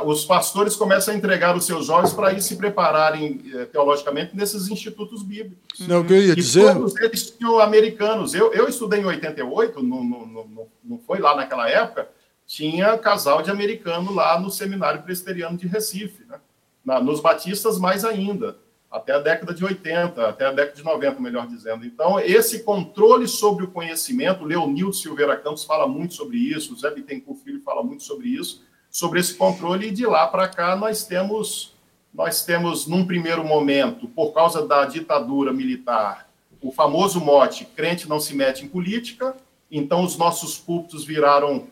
Os 0.06 0.24
pastores 0.26 0.76
começam 0.76 1.14
a 1.14 1.18
entregar 1.18 1.56
os 1.56 1.66
seus 1.66 1.88
jovens 1.88 2.14
para 2.14 2.32
ir 2.34 2.42
se 2.42 2.56
prepararem 2.56 3.42
eh, 3.54 3.66
teologicamente 3.66 4.36
nesses 4.36 4.70
institutos 4.70 5.24
bíblicos. 5.24 5.88
Não, 5.88 6.06
eu 6.06 6.22
ia 6.22 6.34
e 6.34 6.36
dizer... 6.36 6.74
todos 6.74 6.96
eles 6.98 7.32
tinham 7.32 7.60
americanos. 7.60 8.36
Eu, 8.36 8.54
eu 8.54 8.68
estudei 8.68 9.00
em 9.00 9.06
88, 9.06 9.82
não, 9.82 10.04
não, 10.04 10.26
não, 10.28 10.68
não 10.84 11.00
foi 11.00 11.20
lá 11.20 11.36
naquela 11.36 11.68
época, 11.68 12.08
tinha 12.46 12.96
casal 12.98 13.42
de 13.42 13.50
americano 13.50 14.14
lá 14.14 14.40
no 14.40 14.52
Seminário 14.52 15.02
Presbiteriano 15.02 15.58
de 15.58 15.68
Recife. 15.68 16.24
Né? 16.26 16.38
na, 16.86 17.02
nos 17.02 17.20
batistas 17.20 17.80
mais 17.80 18.06
ainda, 18.06 18.58
até 18.92 19.14
a 19.14 19.20
década 19.20 19.54
de 19.54 19.66
80, 19.66 20.30
até 20.30 20.46
a 20.46 20.52
década 20.52 20.78
de 20.78 20.84
90, 20.84 21.20
melhor 21.20 21.48
dizendo. 21.48 21.84
Então, 21.86 22.20
esse 22.20 22.64
controle 22.64 23.28
sobre 23.28 23.66
o 23.66 23.72
conhecimento, 23.72 24.46
Leonildo 24.46 24.94
Silveira 24.94 25.36
Campos 25.36 25.66
fala 25.66 25.88
muito 25.88 26.14
sobre 26.14 26.38
isso, 26.38 26.74
o 26.74 26.78
Zé 26.78 26.92
Bittencourt 26.92 27.40
Filho 27.44 27.62
fala 27.62 27.84
muito 27.84 28.04
sobre 28.04 28.28
isso, 28.28 28.64
sobre 28.96 29.20
esse 29.20 29.34
controle, 29.34 29.90
e 29.90 29.92
de 29.92 30.06
lá 30.06 30.26
para 30.26 30.48
cá 30.48 30.74
nós 30.74 31.04
temos, 31.04 31.74
nós 32.14 32.46
temos, 32.46 32.88
num 32.88 33.06
primeiro 33.06 33.44
momento, 33.44 34.08
por 34.08 34.32
causa 34.32 34.66
da 34.66 34.86
ditadura 34.86 35.52
militar, 35.52 36.30
o 36.62 36.72
famoso 36.72 37.20
mote, 37.20 37.66
crente 37.66 38.08
não 38.08 38.22
se 38.22 38.34
mete 38.34 38.64
em 38.64 38.70
política, 38.70 39.36
então 39.70 40.02
os 40.02 40.18
nossos 40.18 40.58
púlpitos 40.58 41.04
viraram 41.04 41.68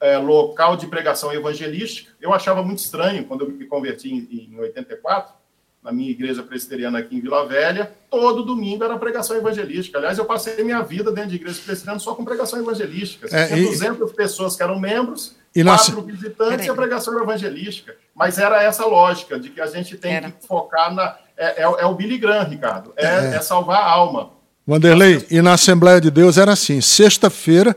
é, 0.00 0.18
local 0.18 0.76
de 0.76 0.86
pregação 0.86 1.32
evangelística. 1.32 2.12
Eu 2.20 2.32
achava 2.32 2.62
muito 2.62 2.78
estranho 2.78 3.24
quando 3.24 3.40
eu 3.40 3.50
me 3.50 3.66
converti 3.66 4.14
em, 4.14 4.52
em 4.54 4.60
84, 4.60 5.34
na 5.82 5.90
minha 5.90 6.10
igreja 6.10 6.44
presbiteriana 6.44 7.00
aqui 7.00 7.16
em 7.16 7.20
Vila 7.20 7.44
Velha, 7.44 7.92
todo 8.08 8.44
domingo 8.44 8.84
era 8.84 8.96
pregação 8.96 9.36
evangelística. 9.36 9.98
Aliás, 9.98 10.16
eu 10.16 10.24
passei 10.24 10.62
minha 10.62 10.82
vida 10.82 11.10
dentro 11.10 11.30
de 11.30 11.36
igreja 11.36 11.60
presbiteriana 11.60 11.98
só 11.98 12.14
com 12.14 12.24
pregação 12.24 12.60
evangelística. 12.60 13.26
É, 13.36 13.48
Tinha 13.48 13.58
e... 13.58 13.64
200 13.64 14.12
pessoas 14.12 14.54
que 14.54 14.62
eram 14.62 14.78
membros, 14.78 15.36
e 15.60 15.64
quatro 15.64 16.02
visitantes 16.02 16.66
e 16.66 16.70
a 16.70 16.74
pregação 16.74 17.22
evangelística. 17.22 17.96
Mas 18.14 18.38
era 18.38 18.62
essa 18.62 18.84
lógica 18.84 19.38
de 19.38 19.50
que 19.50 19.60
a 19.60 19.66
gente 19.66 19.96
tem 19.96 20.14
era. 20.14 20.30
que 20.30 20.46
focar 20.46 20.92
na... 20.94 21.16
É, 21.36 21.62
é, 21.62 21.64
é, 21.64 21.86
o 21.86 21.94
Billy 21.94 22.18
Graham, 22.18 22.48
Ricardo. 22.48 22.92
É, 22.96 23.06
é. 23.06 23.34
é 23.36 23.40
salvar 23.40 23.80
a 23.80 23.90
alma. 23.90 24.30
Wanderlei, 24.68 25.24
e 25.30 25.40
na 25.40 25.54
Assembleia 25.54 26.00
de 26.00 26.10
Deus 26.10 26.36
era 26.36 26.52
assim, 26.52 26.80
sexta-feira 26.80 27.74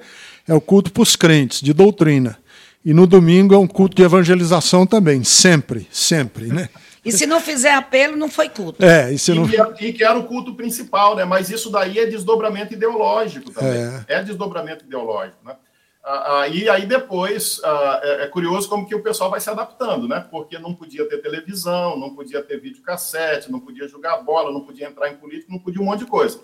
é 0.48 0.54
o 0.54 0.60
culto 0.60 0.92
para 0.92 1.04
os 1.04 1.16
crentes, 1.16 1.62
de 1.62 1.74
doutrina. 1.74 2.38
E 2.84 2.94
no 2.94 3.08
domingo 3.08 3.54
é 3.54 3.58
um 3.58 3.68
culto 3.68 3.96
de 3.96 4.04
evangelização 4.04 4.86
também, 4.86 5.24
sempre, 5.24 5.88
sempre, 5.92 6.48
né? 6.48 6.68
E 7.04 7.12
se 7.12 7.26
não 7.26 7.40
fizer 7.40 7.74
apelo, 7.74 8.16
não 8.16 8.30
foi 8.30 8.50
culto. 8.50 8.84
É, 8.84 9.12
e 9.12 9.18
se 9.18 9.34
não. 9.34 9.46
E, 9.46 9.74
que, 9.74 9.86
e 9.86 9.94
que 9.94 10.04
era 10.04 10.18
o 10.18 10.24
culto 10.24 10.54
principal, 10.54 11.16
né? 11.16 11.26
Mas 11.26 11.50
isso 11.50 11.72
daí 11.72 11.98
é 11.98 12.06
desdobramento 12.06 12.74
ideológico 12.74 13.52
também. 13.52 14.04
É. 14.08 14.20
É, 14.20 14.24
desdobramento 14.24 14.86
ideológico, 14.86 15.38
né? 15.44 15.56
Ah, 16.04 16.42
ah, 16.42 16.48
e 16.48 16.68
aí 16.68 16.86
depois 16.88 17.62
ah, 17.64 18.02
é, 18.04 18.24
é 18.24 18.28
curioso 18.28 18.68
como 18.68 18.88
que 18.88 18.96
o 18.96 19.04
pessoal 19.04 19.30
vai 19.30 19.40
se 19.40 19.50
adaptando, 19.50 20.08
né? 20.08 20.26
Porque 20.32 20.58
não 20.58 20.74
podia 20.74 21.08
ter 21.08 21.22
televisão, 21.22 21.98
não 21.98 22.16
podia 22.16 22.42
ter 22.42 22.60
videocassete, 22.60 23.52
não 23.52 23.60
podia 23.60 23.88
jogar 23.88 24.18
bola, 24.18 24.52
não 24.52 24.62
podia 24.62 24.88
entrar 24.88 25.10
em 25.10 25.18
política, 25.18 25.52
não 25.52 25.60
podia 25.60 25.82
um 25.82 25.86
monte 25.86 26.00
de 26.00 26.08
coisa. 26.08 26.42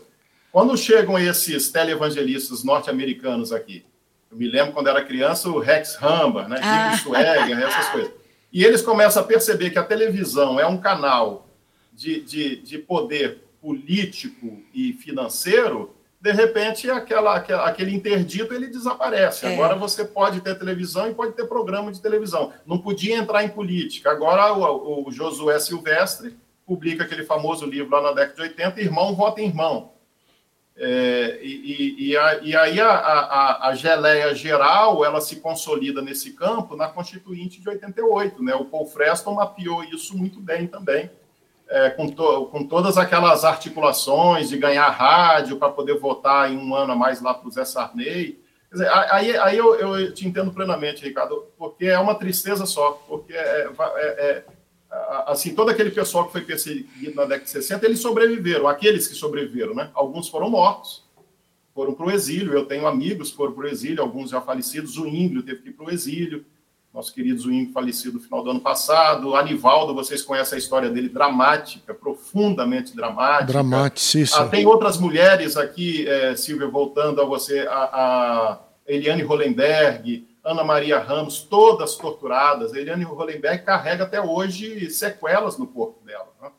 Quando 0.51 0.77
chegam 0.77 1.17
esses 1.17 1.71
televangelistas 1.71 2.63
norte-americanos 2.63 3.51
aqui, 3.51 3.83
eu 4.29 4.37
me 4.37 4.47
lembro 4.47 4.73
quando 4.73 4.89
era 4.89 5.03
criança, 5.03 5.49
o 5.49 5.59
Rex 5.59 5.95
Rambach, 5.95 6.49
né? 6.49 6.59
Ah. 6.61 6.89
Dick 6.89 7.03
Swagger, 7.03 7.59
essas 7.59 7.89
coisas. 7.89 8.11
E 8.53 8.63
eles 8.63 8.81
começam 8.81 9.23
a 9.23 9.25
perceber 9.25 9.71
que 9.71 9.79
a 9.79 9.83
televisão 9.83 10.59
é 10.59 10.67
um 10.67 10.77
canal 10.77 11.47
de, 11.93 12.21
de, 12.21 12.57
de 12.57 12.77
poder 12.77 13.43
político 13.59 14.61
e 14.73 14.93
financeiro, 14.93 15.95
de 16.19 16.31
repente 16.31 16.89
aquela, 16.89 17.35
aquela- 17.35 17.65
aquele 17.67 17.93
interdito 17.95 18.53
ele 18.53 18.67
desaparece. 18.67 19.45
É. 19.45 19.53
Agora 19.53 19.75
você 19.75 20.03
pode 20.03 20.41
ter 20.41 20.57
televisão 20.57 21.09
e 21.09 21.13
pode 21.13 21.33
ter 21.33 21.45
programa 21.45 21.91
de 21.91 22.01
televisão. 22.01 22.51
Não 22.65 22.79
podia 22.79 23.15
entrar 23.17 23.43
em 23.43 23.49
política. 23.49 24.09
Agora 24.11 24.51
o, 24.53 25.07
o 25.07 25.11
Josué 25.11 25.59
Silvestre 25.59 26.35
publica 26.65 27.03
aquele 27.03 27.23
famoso 27.23 27.65
livro 27.65 27.91
lá 27.91 28.01
na 28.01 28.11
década 28.11 28.35
de 28.35 28.41
80, 28.41 28.81
Irmão 28.81 29.15
Vota 29.15 29.41
em 29.41 29.45
Irmão. 29.47 29.93
É, 30.79 31.39
e, 31.41 31.95
e- 31.97 32.09
e 32.09 32.17
a- 32.17 32.39
e 32.43 32.55
aí 32.55 32.79
a, 32.79 32.87
a, 32.89 33.19
a- 33.19 33.69
a 33.69 33.75
geleia 33.75 34.35
geral 34.35 35.03
ela 35.03 35.19
se 35.19 35.37
consolida 35.37 36.03
nesse 36.03 36.33
campo 36.33 36.75
na 36.75 36.87
Constituinte 36.87 37.59
de 37.59 37.67
88. 37.67 38.43
Né? 38.43 38.53
O 38.53 38.65
Paul 38.65 38.85
Freston 38.85 39.33
mapeou 39.33 39.83
isso 39.85 40.15
muito 40.15 40.39
bem 40.39 40.67
também, 40.67 41.09
é, 41.69 41.89
com, 41.91 42.07
to- 42.09 42.45
com 42.47 42.63
todas 42.65 42.97
aquelas 42.97 43.43
articulações 43.43 44.49
de 44.49 44.57
ganhar 44.57 44.89
rádio 44.89 45.57
para 45.57 45.69
poder 45.69 45.97
votar 45.99 46.51
em 46.51 46.57
um 46.57 46.73
ano 46.75 46.93
a 46.93 46.95
mais 46.95 47.21
lá 47.21 47.33
para 47.33 47.47
o 47.47 47.51
Zé 47.51 47.65
Sarney. 47.65 48.39
Dizer, 48.71 48.89
aí, 49.11 49.35
aí 49.37 49.57
eu, 49.57 49.75
eu 49.75 50.13
te 50.13 50.27
entendo 50.27 50.51
plenamente, 50.51 51.03
Ricardo, 51.03 51.45
porque 51.57 51.85
é 51.85 51.97
uma 51.99 52.15
tristeza 52.15 52.65
só, 52.65 52.91
porque 53.07 53.33
é- 53.33 53.69
é- 53.77 54.15
é, 54.17 54.43
assim, 55.27 55.53
todo 55.55 55.69
aquele 55.69 55.91
pessoal 55.91 56.25
que 56.25 56.31
foi 56.33 56.41
perseguido 56.41 57.15
na 57.15 57.23
década 57.23 57.43
de 57.45 57.49
60, 57.49 57.85
eles 57.85 57.99
sobreviveram, 58.01 58.67
aqueles 58.67 59.07
que 59.07 59.15
sobreviveram, 59.15 59.73
né? 59.75 59.89
Alguns 59.93 60.27
foram 60.29 60.49
mortos, 60.49 61.05
foram 61.73 61.93
para 61.93 62.07
o 62.07 62.11
exílio. 62.11 62.53
Eu 62.53 62.65
tenho 62.65 62.87
amigos 62.87 63.29
que 63.31 63.37
foram 63.37 63.51
para 63.53 63.65
o 63.65 63.67
exílio, 63.67 64.01
alguns 64.01 64.31
já 64.31 64.41
falecidos. 64.41 64.97
O 64.97 65.05
Índio 65.07 65.43
teve 65.43 65.61
que 65.61 65.69
ir 65.69 65.73
para 65.73 65.85
o 65.85 65.91
exílio. 65.91 66.45
Nosso 66.97 67.13
querido 67.13 67.39
Zuíndio 67.39 67.71
falecido 67.71 68.17
no 68.17 68.23
final 68.23 68.43
do 68.43 68.49
ano 68.49 68.59
passado. 68.59 69.35
Anivaldo, 69.35 69.93
vocês 69.93 70.23
conhecem 70.23 70.55
a 70.55 70.57
história 70.57 70.89
dele, 70.89 71.07
dramática, 71.07 71.93
profundamente 71.93 72.95
dramática. 72.95 73.45
Dramaticíssimo. 73.45 74.41
Ah, 74.41 74.47
tem 74.47 74.65
outras 74.65 74.97
mulheres 74.97 75.57
aqui, 75.57 76.07
eh, 76.07 76.35
Silvia, 76.35 76.67
voltando 76.67 77.21
a 77.21 77.25
você, 77.25 77.67
a, 77.69 77.75
a 77.75 78.59
Eliane 78.87 79.21
Hollenberg, 79.21 80.27
Ana 80.43 80.63
Maria 80.63 80.97
Ramos, 80.97 81.41
todas 81.41 81.95
torturadas. 81.97 82.73
A 82.73 82.79
Eliane 82.79 83.03
Hollenberg 83.03 83.63
carrega 83.63 84.05
até 84.05 84.19
hoje 84.19 84.89
sequelas 84.89 85.55
no 85.55 85.67
corpo 85.67 86.03
dela. 86.03 86.29
né? 86.41 86.49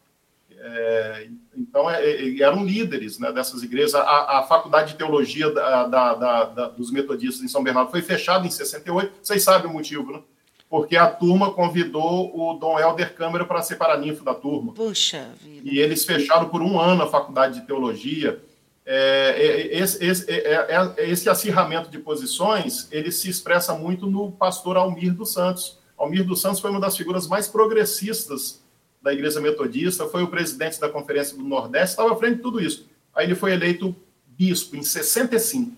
É, 0.61 1.29
então, 1.57 1.89
é, 1.91 2.03
é, 2.05 2.41
eram 2.43 2.65
líderes 2.65 3.19
né, 3.19 3.31
dessas 3.33 3.63
igrejas. 3.63 3.95
A, 3.95 4.39
a 4.39 4.43
faculdade 4.43 4.93
de 4.93 4.99
teologia 4.99 5.51
da- 5.53 5.87
da- 5.87 6.15
da- 6.45 6.69
dos 6.69 6.91
metodistas 6.91 7.43
em 7.45 7.49
São 7.49 7.63
Bernardo 7.63 7.91
foi 7.91 8.03
fechada 8.03 8.47
em 8.47 8.51
68. 8.51 9.13
Vocês 9.23 9.43
sabem 9.43 9.71
o 9.71 9.73
motivo, 9.75 10.13
né? 10.13 10.21
Porque 10.69 10.97
a 10.97 11.07
turma 11.07 11.51
convidou 11.53 12.31
o 12.37 12.55
Dom 12.59 12.79
Helder 12.79 13.15
Câmara 13.15 13.45
para 13.45 13.63
ser 13.63 13.77
paraninfo 13.77 14.23
da 14.25 14.35
turma. 14.35 14.73
Puxa 14.75 15.29
vida. 15.43 15.63
E 15.65 15.79
eles 15.79 16.05
fecharam 16.05 16.49
por 16.49 16.61
um 16.61 16.79
ano 16.79 17.05
a 17.05 17.07
faculdade 17.07 17.61
de 17.61 17.67
teologia. 17.67 18.39
É, 18.85 19.35
é, 19.37 19.79
esse, 19.79 20.05
esse- 20.05 20.31
é, 20.31 20.53
é, 20.55 20.93
é, 20.97 21.09
esse 21.11 21.29
acirramento 21.31 21.91
de 21.91 21.99
posições 21.99 22.89
ele 22.91 23.11
se 23.13 23.29
expressa 23.31 23.75
muito 23.75 24.07
no 24.07 24.33
pastor 24.33 24.77
Almir 24.77 25.15
dos 25.15 25.33
Santos. 25.33 25.79
Almir 25.97 26.25
dos 26.25 26.41
Santos 26.41 26.61
foi 26.61 26.71
uma 26.71 26.81
das 26.81 26.97
figuras 26.97 27.27
mais 27.27 27.49
progressistas 27.49 28.63
da 29.01 29.13
Igreja 29.13 29.41
Metodista, 29.41 30.07
foi 30.09 30.23
o 30.23 30.29
presidente 30.29 30.81
da 30.81 30.89
Conferência 30.89 31.37
do 31.37 31.45
Nordeste, 31.45 31.91
estava 31.91 32.13
à 32.13 32.17
frente 32.17 32.37
de 32.37 32.43
tudo 32.43 32.61
isso. 32.61 32.89
Aí 33.15 33.27
ele 33.27 33.35
foi 33.35 33.53
eleito 33.53 33.95
bispo 34.27 34.77
em 34.77 34.83
65. 34.83 35.77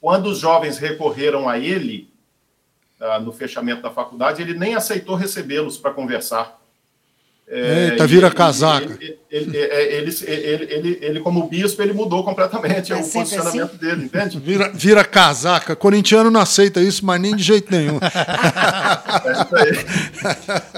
Quando 0.00 0.26
os 0.26 0.38
jovens 0.38 0.78
recorreram 0.78 1.48
a 1.48 1.58
ele, 1.58 2.08
ah, 3.00 3.20
no 3.20 3.32
fechamento 3.32 3.82
da 3.82 3.90
faculdade, 3.90 4.42
ele 4.42 4.54
nem 4.54 4.74
aceitou 4.74 5.14
recebê-los 5.14 5.76
para 5.76 5.92
conversar. 5.92 6.57
É, 7.50 7.90
Eita, 7.92 8.06
vira 8.06 8.30
casaca. 8.30 8.98
Ele, 9.00 9.18
ele, 9.30 9.56
é, 9.56 9.96
ele, 9.96 10.14
ele, 10.26 10.64
ele, 10.70 10.98
ele, 11.00 11.20
como 11.20 11.48
bispo, 11.48 11.80
ele 11.80 11.94
mudou 11.94 12.22
completamente 12.22 12.92
É 12.92 12.96
o 12.96 12.98
posicionamento 12.98 13.74
dele, 13.76 14.04
entende? 14.04 14.38
Vira, 14.38 14.70
vira 14.72 15.02
casaca. 15.02 15.74
Corintiano 15.74 16.30
não 16.30 16.40
aceita 16.40 16.80
isso, 16.80 17.04
mas 17.06 17.18
nem 17.20 17.34
de 17.34 17.42
jeito 17.42 17.70
nenhum. 17.70 17.98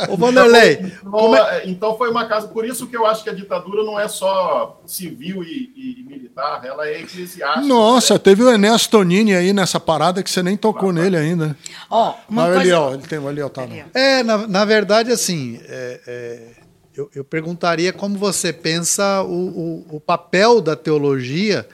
Ô, 0.08 0.16
Vanderlei, 0.16 0.92
Então, 1.04 1.36
é, 1.36 1.62
então 1.66 1.98
foi 1.98 2.08
uma 2.08 2.26
casa. 2.26 2.46
Por 2.46 2.64
isso 2.64 2.86
que 2.86 2.96
eu 2.96 3.04
acho 3.04 3.24
que 3.24 3.30
a 3.30 3.34
ditadura 3.34 3.82
não 3.82 3.98
é 3.98 4.06
só 4.06 4.80
civil 4.86 5.42
e, 5.42 5.72
e 5.76 6.04
militar, 6.08 6.64
ela 6.64 6.86
é 6.86 7.00
eclesiástica. 7.00 7.66
Nossa, 7.66 8.16
teve 8.16 8.44
o 8.44 8.50
Enéas 8.50 8.86
Tonini 8.86 9.34
aí 9.34 9.52
nessa 9.52 9.80
parada 9.80 10.22
que 10.22 10.30
você 10.30 10.42
nem 10.42 10.56
tocou 10.56 10.92
nele 10.92 11.16
ainda. 11.16 11.56
Ó, 11.88 12.14
uma 12.28 12.42
Mas 12.42 12.54
coisa... 12.54 12.60
ali, 12.60 12.72
ó, 12.72 12.94
ele 12.94 13.02
tem 13.02 13.26
ali, 13.26 13.42
ó, 13.42 13.48
tá. 13.48 13.66
É, 13.92 14.22
na, 14.22 14.46
na 14.46 14.64
verdade, 14.64 15.10
assim, 15.10 15.60
é, 15.68 16.00
é, 16.06 16.59
eu, 17.00 17.10
eu 17.14 17.24
perguntaria 17.24 17.92
como 17.92 18.18
você 18.18 18.52
pensa 18.52 19.22
o, 19.22 19.86
o, 19.88 19.96
o 19.96 20.00
papel 20.00 20.60
da 20.60 20.76
teologia 20.76 21.66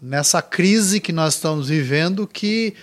nessa 0.00 0.42
crise 0.42 1.00
que 1.00 1.12
nós 1.12 1.34
estamos 1.34 1.68
vivendo, 1.68 2.26
que, 2.26 2.74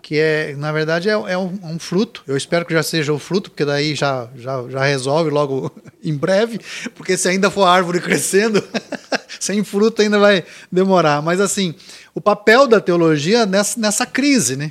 que 0.00 0.18
é, 0.18 0.54
na 0.56 0.70
verdade, 0.70 1.08
é, 1.08 1.12
é 1.12 1.36
um, 1.36 1.58
um 1.64 1.78
fruto. 1.80 2.22
Eu 2.28 2.36
espero 2.36 2.64
que 2.64 2.72
já 2.72 2.82
seja 2.82 3.12
o 3.12 3.18
fruto, 3.18 3.50
porque 3.50 3.64
daí 3.64 3.94
já, 3.94 4.28
já, 4.36 4.68
já 4.68 4.84
resolve 4.84 5.30
logo 5.30 5.72
em 6.02 6.14
breve, 6.14 6.60
porque 6.94 7.16
se 7.16 7.28
ainda 7.28 7.50
for 7.50 7.64
árvore 7.64 7.98
crescendo, 8.00 8.62
sem 9.40 9.64
fruto 9.64 10.02
ainda 10.02 10.20
vai 10.20 10.44
demorar. 10.70 11.20
Mas, 11.22 11.40
assim, 11.40 11.74
o 12.14 12.20
papel 12.20 12.68
da 12.68 12.80
teologia 12.80 13.44
nessa, 13.46 13.80
nessa 13.80 14.06
crise, 14.06 14.54
né? 14.54 14.70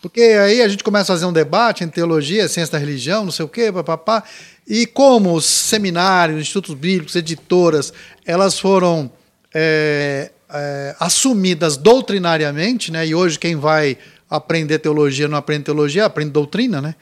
Porque 0.00 0.20
aí 0.20 0.62
a 0.62 0.68
gente 0.68 0.84
começa 0.84 1.12
a 1.12 1.16
fazer 1.16 1.26
um 1.26 1.32
debate 1.32 1.82
em 1.82 1.88
teologia, 1.88 2.48
ciência 2.48 2.72
da 2.72 2.78
religião, 2.78 3.24
não 3.24 3.32
sei 3.32 3.44
o 3.44 3.48
quê, 3.48 3.72
papapá. 3.72 4.22
E 4.66 4.86
como 4.86 5.34
os 5.34 5.44
seminários, 5.44 6.40
institutos 6.40 6.74
bíblicos, 6.74 7.16
editoras, 7.16 7.92
elas 8.24 8.58
foram 8.58 9.10
é, 9.54 10.30
é, 10.50 10.96
assumidas 11.00 11.76
doutrinariamente, 11.76 12.92
né? 12.92 13.06
E 13.06 13.14
hoje 13.14 13.38
quem 13.38 13.56
vai 13.56 13.96
aprender 14.28 14.78
teologia 14.80 15.28
não 15.28 15.38
aprende 15.38 15.64
teologia, 15.64 16.04
aprende 16.04 16.30
doutrina, 16.30 16.80
né? 16.80 16.94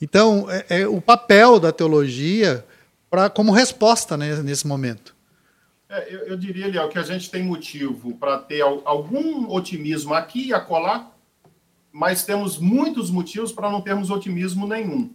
Então, 0.00 0.46
é, 0.50 0.82
é 0.82 0.86
o 0.86 1.00
papel 1.00 1.60
da 1.60 1.72
teologia 1.72 2.64
pra, 3.08 3.30
como 3.30 3.52
resposta 3.52 4.16
né, 4.16 4.36
nesse 4.42 4.66
momento. 4.66 5.14
É, 5.88 6.12
eu, 6.12 6.18
eu 6.28 6.36
diria, 6.36 6.66
Léo, 6.68 6.88
que 6.88 6.98
a 6.98 7.02
gente 7.02 7.30
tem 7.30 7.42
motivo 7.42 8.16
para 8.16 8.38
ter 8.38 8.62
al- 8.62 8.82
algum 8.84 9.48
otimismo 9.48 10.12
aqui 10.12 10.48
e 10.48 10.52
acolá, 10.54 11.11
mas 11.92 12.24
temos 12.24 12.58
muitos 12.58 13.10
motivos 13.10 13.52
para 13.52 13.70
não 13.70 13.80
termos 13.80 14.10
otimismo 14.10 14.66
nenhum. 14.66 15.10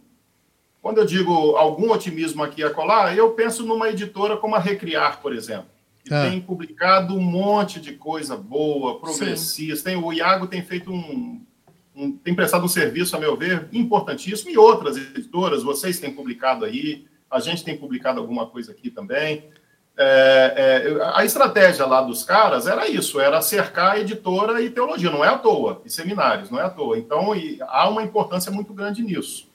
Quando 0.81 0.99
eu 0.99 1.05
digo 1.05 1.33
algum 1.55 1.91
otimismo 1.91 2.43
aqui 2.43 2.61
e 2.61 2.63
acolá, 2.63 3.13
eu 3.15 3.31
penso 3.31 3.65
numa 3.65 3.89
editora 3.89 4.37
como 4.37 4.55
a 4.55 4.59
Recriar, 4.59 5.19
por 5.21 5.33
exemplo, 5.33 5.65
que 6.05 6.13
Ah. 6.13 6.29
tem 6.29 6.39
publicado 6.39 7.15
um 7.15 7.19
monte 7.21 7.81
de 7.81 7.93
coisa 7.93 8.37
boa, 8.37 8.99
progressista. 8.99 9.89
Tem, 9.89 9.97
o 10.01 10.13
Iago 10.13 10.47
tem 10.47 10.61
feito 10.63 10.91
um, 10.91 11.41
um- 11.95 12.11
tem 12.13 12.33
prestado 12.35 12.63
um 12.63 12.67
serviço, 12.69 13.15
a 13.15 13.19
meu 13.19 13.35
ver, 13.35 13.67
importantíssimo, 13.73 14.51
e 14.51 14.57
outras 14.57 14.95
editoras, 14.95 15.63
vocês 15.63 15.99
têm 15.99 16.13
publicado 16.13 16.63
aí, 16.63 17.05
a 17.29 17.39
gente 17.41 17.63
tem 17.63 17.75
publicado 17.75 18.19
alguma 18.21 18.45
coisa 18.45 18.71
aqui 18.71 18.89
também. 18.89 19.43
É, 19.99 20.93
é, 20.95 21.11
a 21.15 21.25
estratégia 21.25 21.85
lá 21.87 22.01
dos 22.01 22.23
caras 22.23 22.67
era 22.67 22.87
isso, 22.87 23.19
era 23.19 23.41
cercar 23.41 23.93
a 23.93 23.99
editora 23.99 24.61
e 24.61 24.69
teologia, 24.69 25.09
não 25.09 25.25
é 25.25 25.27
à 25.27 25.37
toa, 25.37 25.81
e 25.83 25.89
seminários, 25.89 26.51
não 26.51 26.59
é 26.59 26.63
à 26.65 26.69
toa. 26.69 26.99
Então, 26.99 27.35
e 27.35 27.57
há 27.61 27.89
uma 27.89 28.03
importância 28.03 28.51
muito 28.51 28.73
grande 28.73 29.01
nisso. 29.01 29.47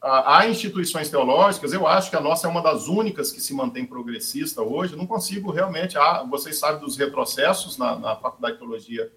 Há 0.00 0.46
instituições 0.46 1.08
teológicas, 1.10 1.72
eu 1.72 1.86
acho 1.86 2.10
que 2.10 2.16
a 2.16 2.20
nossa 2.20 2.46
é 2.46 2.50
uma 2.50 2.62
das 2.62 2.86
únicas 2.86 3.32
que 3.32 3.40
se 3.40 3.52
mantém 3.52 3.84
progressista 3.84 4.62
hoje. 4.62 4.94
Não 4.94 5.06
consigo 5.06 5.50
realmente. 5.50 5.98
há- 5.98 6.22
vocês 6.22 6.56
sabem 6.58 6.80
dos 6.80 6.96
retrocessos 6.96 7.76
na, 7.76 7.98
na 7.98 8.14
Faculdade 8.14 8.54
de 8.54 8.60
Teologia 8.60 9.10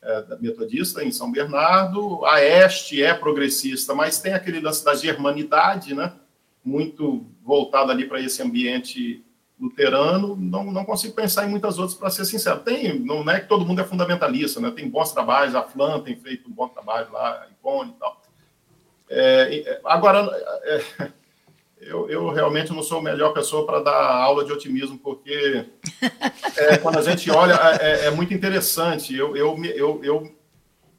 é, 0.00 0.24
Metodista, 0.38 1.02
em 1.02 1.10
São 1.10 1.32
Bernardo. 1.32 2.24
A 2.26 2.40
Este 2.44 3.02
é 3.02 3.12
progressista, 3.12 3.92
mas 3.92 4.20
tem 4.20 4.32
aquele 4.32 4.60
lance 4.60 4.84
da 4.84 4.94
germanidade, 4.94 5.94
né? 5.94 6.12
muito 6.64 7.26
voltado 7.42 7.90
ali 7.90 8.06
para 8.06 8.20
esse 8.20 8.40
ambiente 8.42 9.24
luterano. 9.60 10.34
Não, 10.36 10.64
não 10.64 10.84
consigo 10.84 11.14
pensar 11.14 11.46
em 11.46 11.50
muitas 11.50 11.78
outras, 11.78 11.96
para 11.96 12.10
ser 12.10 12.24
sincero. 12.24 12.60
Tem, 12.60 12.98
não 12.98 13.28
é 13.30 13.40
que 13.40 13.48
todo 13.48 13.66
mundo 13.66 13.80
é 13.80 13.84
fundamentalista, 13.84 14.60
né? 14.60 14.70
tem 14.70 14.88
bons 14.88 15.12
trabalhos. 15.12 15.54
A 15.54 15.62
Flan 15.62 16.00
tem 16.00 16.16
feito 16.16 16.48
um 16.48 16.52
bom 16.52 16.68
trabalho 16.68 17.12
lá, 17.12 17.42
a 17.42 17.46
Icone 17.50 17.90
e 17.90 18.00
tal. 18.00 18.20
É, 19.10 19.54
e- 19.54 19.78
agora, 19.84 20.28
é, 20.64 21.10
eu, 21.80 22.08
eu 22.08 22.30
realmente 22.30 22.72
não 22.72 22.82
sou 22.82 22.98
a 22.98 23.02
melhor 23.02 23.34
pessoa 23.34 23.66
para 23.66 23.80
dar 23.80 24.12
aula 24.14 24.44
de 24.44 24.52
otimismo, 24.52 24.98
porque 24.98 25.66
é, 26.56 26.78
quando 26.78 26.98
a 26.98 27.02
gente 27.02 27.30
olha, 27.30 27.58
é, 27.80 28.06
é 28.06 28.10
muito 28.10 28.32
interessante. 28.32 29.14
Eu, 29.14 29.36
eu, 29.36 29.62
eu, 29.64 30.00
eu, 30.02 30.36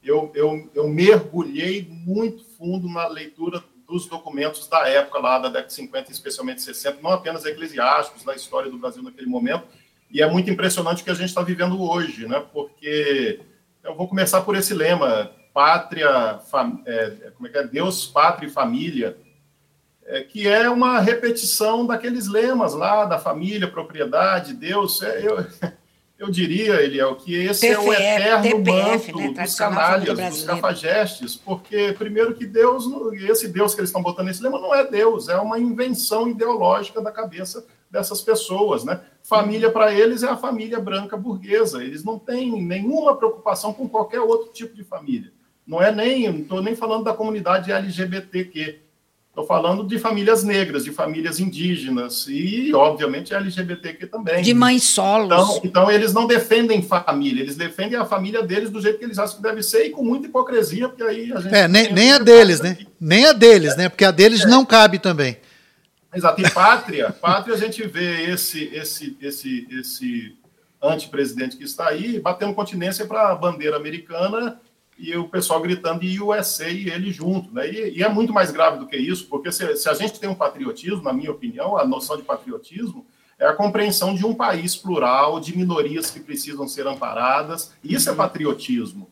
eu, 0.04 0.32
eu, 0.36 0.70
eu 0.76 0.88
mergulhei 0.88 1.88
muito 1.90 2.44
fundo 2.58 2.88
na 2.88 3.08
leitura 3.08 3.64
dos 3.92 4.06
documentos 4.06 4.68
da 4.68 4.88
época 4.88 5.20
lá 5.20 5.38
da 5.38 5.50
década 5.50 5.68
de 5.68 5.74
50, 5.74 6.12
especialmente 6.12 6.62
60, 6.62 7.02
não 7.02 7.12
apenas 7.12 7.46
eclesiásticos 7.46 8.24
da 8.24 8.34
história 8.34 8.72
do 8.72 8.78
Brasil 8.78 9.04
naquele 9.04 9.28
momento, 9.28 9.66
e 10.10 10.22
é 10.22 10.30
muito 10.30 10.50
impressionante 10.50 11.02
o 11.02 11.06
que 11.06 11.12
a 11.12 11.16
gente 11.16 11.28
está 11.28 11.42
vivendo 11.42 11.82
hoje, 11.82 12.26
né? 12.26 12.42
Porque 12.54 13.42
eu 13.84 13.94
vou 13.94 14.08
começar 14.08 14.42
por 14.42 14.56
esse 14.56 14.74
lema: 14.74 15.32
pátria, 15.54 16.40
fam, 16.50 16.82
é, 16.86 17.32
como 17.36 17.48
é 17.48 17.52
que 17.52 17.58
é? 17.58 17.68
Deus, 17.68 18.08
pátria 18.08 18.48
e 18.48 18.52
família, 18.52 19.18
é, 20.06 20.22
que 20.22 20.48
é 20.48 20.70
uma 20.70 21.00
repetição 21.00 21.86
daqueles 21.86 22.28
lemas 22.28 22.74
lá 22.74 23.06
da 23.06 23.20
família, 23.20 23.70
propriedade, 23.70 24.54
Deus. 24.54 25.02
É, 25.02 25.28
eu, 25.28 25.46
eu 26.22 26.30
diria, 26.30 26.84
Eliel, 26.84 27.16
que 27.16 27.34
esse 27.34 27.68
TFF, 27.68 27.74
é 27.74 27.80
o 27.80 27.94
eterno 27.94 28.44
TPF, 28.44 29.12
manto 29.12 29.34
né? 29.34 29.44
dos 29.44 29.56
canalhas, 29.56 30.30
dos 30.30 30.44
cafajestes, 30.44 31.36
porque, 31.36 31.94
primeiro, 31.94 32.36
que 32.36 32.46
Deus, 32.46 32.86
esse 33.28 33.48
Deus 33.48 33.74
que 33.74 33.82
eles 33.82 33.90
estão 33.90 34.04
botando 34.04 34.28
nesse 34.28 34.44
lema 34.44 34.60
não 34.60 34.74
é 34.74 34.86
Deus, 34.86 35.30
é 35.30 35.38
uma 35.38 35.58
invenção 35.58 36.28
ideológica 36.28 37.02
da 37.02 37.12
cabeça 37.12 37.66
dessas 37.90 38.22
pessoas, 38.22 38.84
né? 38.84 39.02
Família 39.24 39.72
para 39.72 39.92
eles 39.92 40.22
é 40.22 40.30
a 40.30 40.38
família 40.38 40.80
branca 40.80 41.18
burguesa, 41.18 41.84
eles 41.84 42.04
não 42.04 42.20
têm 42.20 42.64
nenhuma 42.64 43.18
preocupação 43.18 43.74
com 43.74 43.90
qualquer 43.90 44.20
outro 44.20 44.54
tipo 44.54 44.76
de 44.76 44.84
família. 44.84 45.34
Não 45.66 45.82
é 45.82 45.92
nem, 45.92 46.32
não 46.32 46.42
estou 46.42 46.62
nem 46.62 46.76
falando 46.76 47.04
da 47.04 47.16
comunidade 47.16 47.72
LGBTQ, 47.72 48.80
Estou 49.32 49.46
falando 49.46 49.88
de 49.88 49.98
famílias 49.98 50.44
negras, 50.44 50.84
de 50.84 50.92
famílias 50.92 51.40
indígenas 51.40 52.26
e, 52.28 52.74
obviamente, 52.74 53.34
LGBTQ 53.34 54.08
também. 54.08 54.42
De 54.42 54.54
mães 54.54 54.84
solos. 54.84 55.32
Então, 55.32 55.62
então, 55.64 55.92
eles 55.92 56.14
não 56.14 56.28
defendem 56.28 56.82
família, 56.82 57.42
eles 57.42 57.56
defendem 57.56 57.98
a 57.98 58.04
família 58.04 58.44
deles 58.44 58.70
do 58.70 58.82
jeito 58.82 59.00
que 59.00 59.06
eles 59.06 59.18
acham 59.18 59.38
que 59.38 59.42
deve 59.42 59.64
ser 59.64 59.86
e 59.86 59.90
com 59.92 60.04
muita 60.04 60.28
hipocrisia, 60.28 60.90
porque 60.90 61.04
aí 61.04 61.32
a 61.32 61.40
gente. 61.40 61.56
É, 61.56 61.66
nem, 61.66 61.94
nem 61.94 62.12
a 62.12 62.18
deles, 62.18 62.60
né? 62.60 62.78
Nem 63.00 63.26
a 63.26 63.32
deles, 63.32 63.78
né? 63.78 63.88
Porque 63.88 64.04
a 64.04 64.12
deles 64.12 64.42
é. 64.42 64.48
não 64.48 64.66
cabe 64.66 65.00
também. 65.00 65.38
Exato. 66.14 66.42
E 66.42 66.50
pátria, 66.50 67.12
pátria 67.12 67.56
a 67.56 67.58
gente 67.58 67.88
vê 67.88 68.30
esse, 68.30 68.66
esse, 68.74 69.18
esse, 69.22 69.66
esse 69.72 70.36
antepresidente 70.84 71.56
que 71.56 71.64
está 71.64 71.88
aí 71.88 72.20
batendo 72.20 72.54
continência 72.54 73.06
para 73.06 73.32
a 73.32 73.36
bandeira 73.36 73.78
americana 73.78 74.60
e 75.02 75.18
o 75.18 75.28
pessoal 75.28 75.60
gritando 75.60 76.04
e 76.04 76.22
USA 76.22 76.70
e 76.70 76.88
ele 76.88 77.12
junto. 77.12 77.52
Né? 77.52 77.72
E, 77.72 77.98
e, 77.98 78.04
é 78.04 78.08
muito 78.08 78.32
mais 78.32 78.52
grave 78.52 78.78
do 78.78 78.86
que 78.86 78.96
isso, 78.96 79.26
porque 79.28 79.52
se, 79.52 79.76
se, 79.76 79.90
a 79.90 79.94
gente 79.96 80.20
tem 80.20 80.30
um 80.30 80.36
patriotismo, 80.36 81.02
na 81.02 81.12
minha 81.12 81.32
opinião, 81.32 81.76
a 81.76 81.86
noção 81.86 82.16
de 82.16 82.24
patriotismo 82.24 83.06
é 83.40 83.48
a 83.48 83.54
compreensão 83.54 84.14
de 84.14 84.24
um 84.24 84.36
país 84.36 84.76
plural, 84.76 85.40
de 85.40 85.58
minorias 85.58 86.12
que 86.12 86.20
precisam 86.20 86.68
ser 86.68 86.86
amparadas. 86.86 87.74
Isso 87.84 88.08
é 88.08 88.12
uhum. 88.12 88.18
patriotismo. 88.20 89.10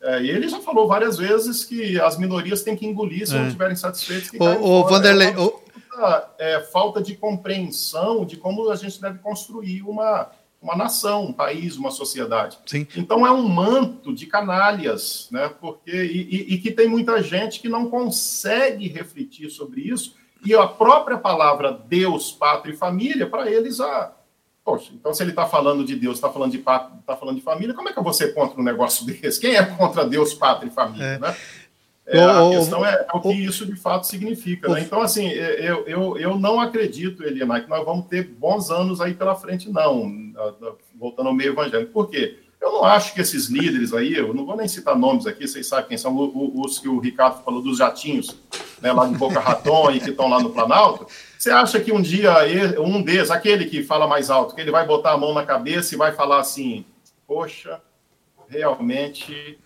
É, 0.00 0.22
e 0.22 0.30
ele 0.30 0.48
já 0.48 0.60
falou 0.60 0.86
várias 0.86 1.16
vezes 1.16 1.64
que 1.64 2.00
as 2.00 2.16
minorias 2.16 2.62
têm 2.62 2.76
que 2.76 2.86
engolir 2.86 3.26
se 3.26 3.34
é. 3.34 3.38
não 3.38 3.46
estiverem 3.46 3.74
satisfeitos. 3.74 4.30
o, 4.38 4.44
o 4.44 4.84
Vanderlei, 4.84 5.34
é, 6.38 6.54
é 6.54 6.60
falta 6.60 7.02
de 7.02 7.16
compreensão 7.16 8.24
de 8.24 8.36
como 8.36 8.70
a 8.70 8.76
gente 8.76 9.00
deve 9.00 9.18
construir 9.18 9.82
uma 9.82 10.30
uma 10.62 10.76
nação, 10.76 11.24
um 11.24 11.32
país, 11.32 11.76
uma 11.76 11.90
sociedade. 11.90 12.58
Sim. 12.64 12.86
Então 12.96 13.26
é 13.26 13.30
um 13.30 13.48
manto 13.48 14.14
de 14.14 14.26
canalhas, 14.26 15.28
né? 15.30 15.50
Porque 15.60 15.90
e, 15.90 16.54
e, 16.54 16.58
que 16.58 16.70
tem 16.70 16.88
muita 16.88 17.20
gente 17.22 17.60
que 17.60 17.68
não 17.68 17.90
consegue 17.90 18.86
refletir 18.86 19.50
sobre 19.50 19.80
isso 19.80 20.14
e 20.44 20.54
a 20.54 20.66
própria 20.66 21.18
palavra 21.18 21.72
Deus, 21.72 22.30
pátria 22.30 22.72
e 22.72 22.76
família 22.76 23.26
para 23.26 23.50
eles 23.50 23.80
a 23.80 24.12
Poxa, 24.64 24.92
então 24.94 25.12
se 25.12 25.20
ele 25.24 25.30
está 25.30 25.44
falando 25.44 25.84
de 25.84 25.96
Deus, 25.96 26.14
está 26.16 26.30
falando 26.30 26.52
de 26.52 26.58
pátria, 26.58 26.96
está 27.00 27.16
falando 27.16 27.34
de 27.34 27.42
família, 27.42 27.74
como 27.74 27.88
é 27.88 27.92
que 27.92 27.98
eu 27.98 28.02
vou 28.02 28.12
ser 28.12 28.32
contra 28.32 28.60
um 28.60 28.62
negócio 28.62 29.04
desse? 29.06 29.40
Quem 29.40 29.56
é 29.56 29.64
contra 29.64 30.04
Deus, 30.04 30.34
pátria 30.34 30.68
e 30.68 30.72
família, 30.72 31.04
é. 31.04 31.18
né? 31.18 31.36
É, 32.06 32.20
a 32.20 32.50
questão 32.50 32.84
é, 32.84 32.94
é, 32.94 33.06
o 33.16 33.20
que 33.20 33.32
isso 33.32 33.64
de 33.64 33.76
fato 33.76 34.06
significa. 34.06 34.68
Né? 34.68 34.80
Então, 34.80 35.00
assim, 35.00 35.28
é, 35.28 35.70
eu, 35.70 35.86
eu, 35.86 36.18
eu 36.18 36.38
não 36.38 36.60
acredito, 36.60 37.22
Eliana, 37.22 37.60
que 37.60 37.70
nós 37.70 37.84
vamos 37.84 38.06
ter 38.06 38.24
bons 38.24 38.70
anos 38.70 39.00
aí 39.00 39.14
pela 39.14 39.36
frente, 39.36 39.70
não, 39.70 40.12
voltando 40.98 41.28
ao 41.28 41.34
meio 41.34 41.52
evangélico. 41.52 41.92
Por 41.92 42.10
quê? 42.10 42.38
Eu 42.60 42.70
não 42.70 42.84
acho 42.84 43.12
que 43.12 43.20
esses 43.20 43.46
líderes 43.46 43.92
aí, 43.92 44.14
eu 44.14 44.32
não 44.32 44.46
vou 44.46 44.56
nem 44.56 44.68
citar 44.68 44.96
nomes 44.96 45.26
aqui, 45.26 45.48
vocês 45.48 45.66
sabem 45.66 45.88
quem 45.88 45.98
são, 45.98 46.16
os 46.54 46.78
que 46.78 46.88
o 46.88 47.00
Ricardo 47.00 47.42
falou 47.42 47.60
dos 47.60 47.78
jatinhos, 47.78 48.36
né, 48.80 48.92
lá 48.92 49.04
de 49.04 49.16
Boca 49.16 49.40
Raton 49.40 49.90
e 49.90 49.98
que 49.98 50.10
estão 50.10 50.28
lá 50.28 50.40
no 50.40 50.50
Planalto. 50.50 51.08
Você 51.36 51.50
acha 51.50 51.80
que 51.80 51.90
um 51.90 52.00
dia 52.00 52.32
um 52.78 53.02
desses, 53.02 53.32
aquele 53.32 53.64
que 53.64 53.82
fala 53.82 54.06
mais 54.06 54.30
alto, 54.30 54.54
que 54.54 54.60
ele 54.60 54.70
vai 54.70 54.86
botar 54.86 55.10
a 55.10 55.18
mão 55.18 55.34
na 55.34 55.44
cabeça 55.44 55.92
e 55.92 55.98
vai 55.98 56.12
falar 56.12 56.38
assim: 56.38 56.84
Poxa, 57.26 57.80
realmente 58.48 59.58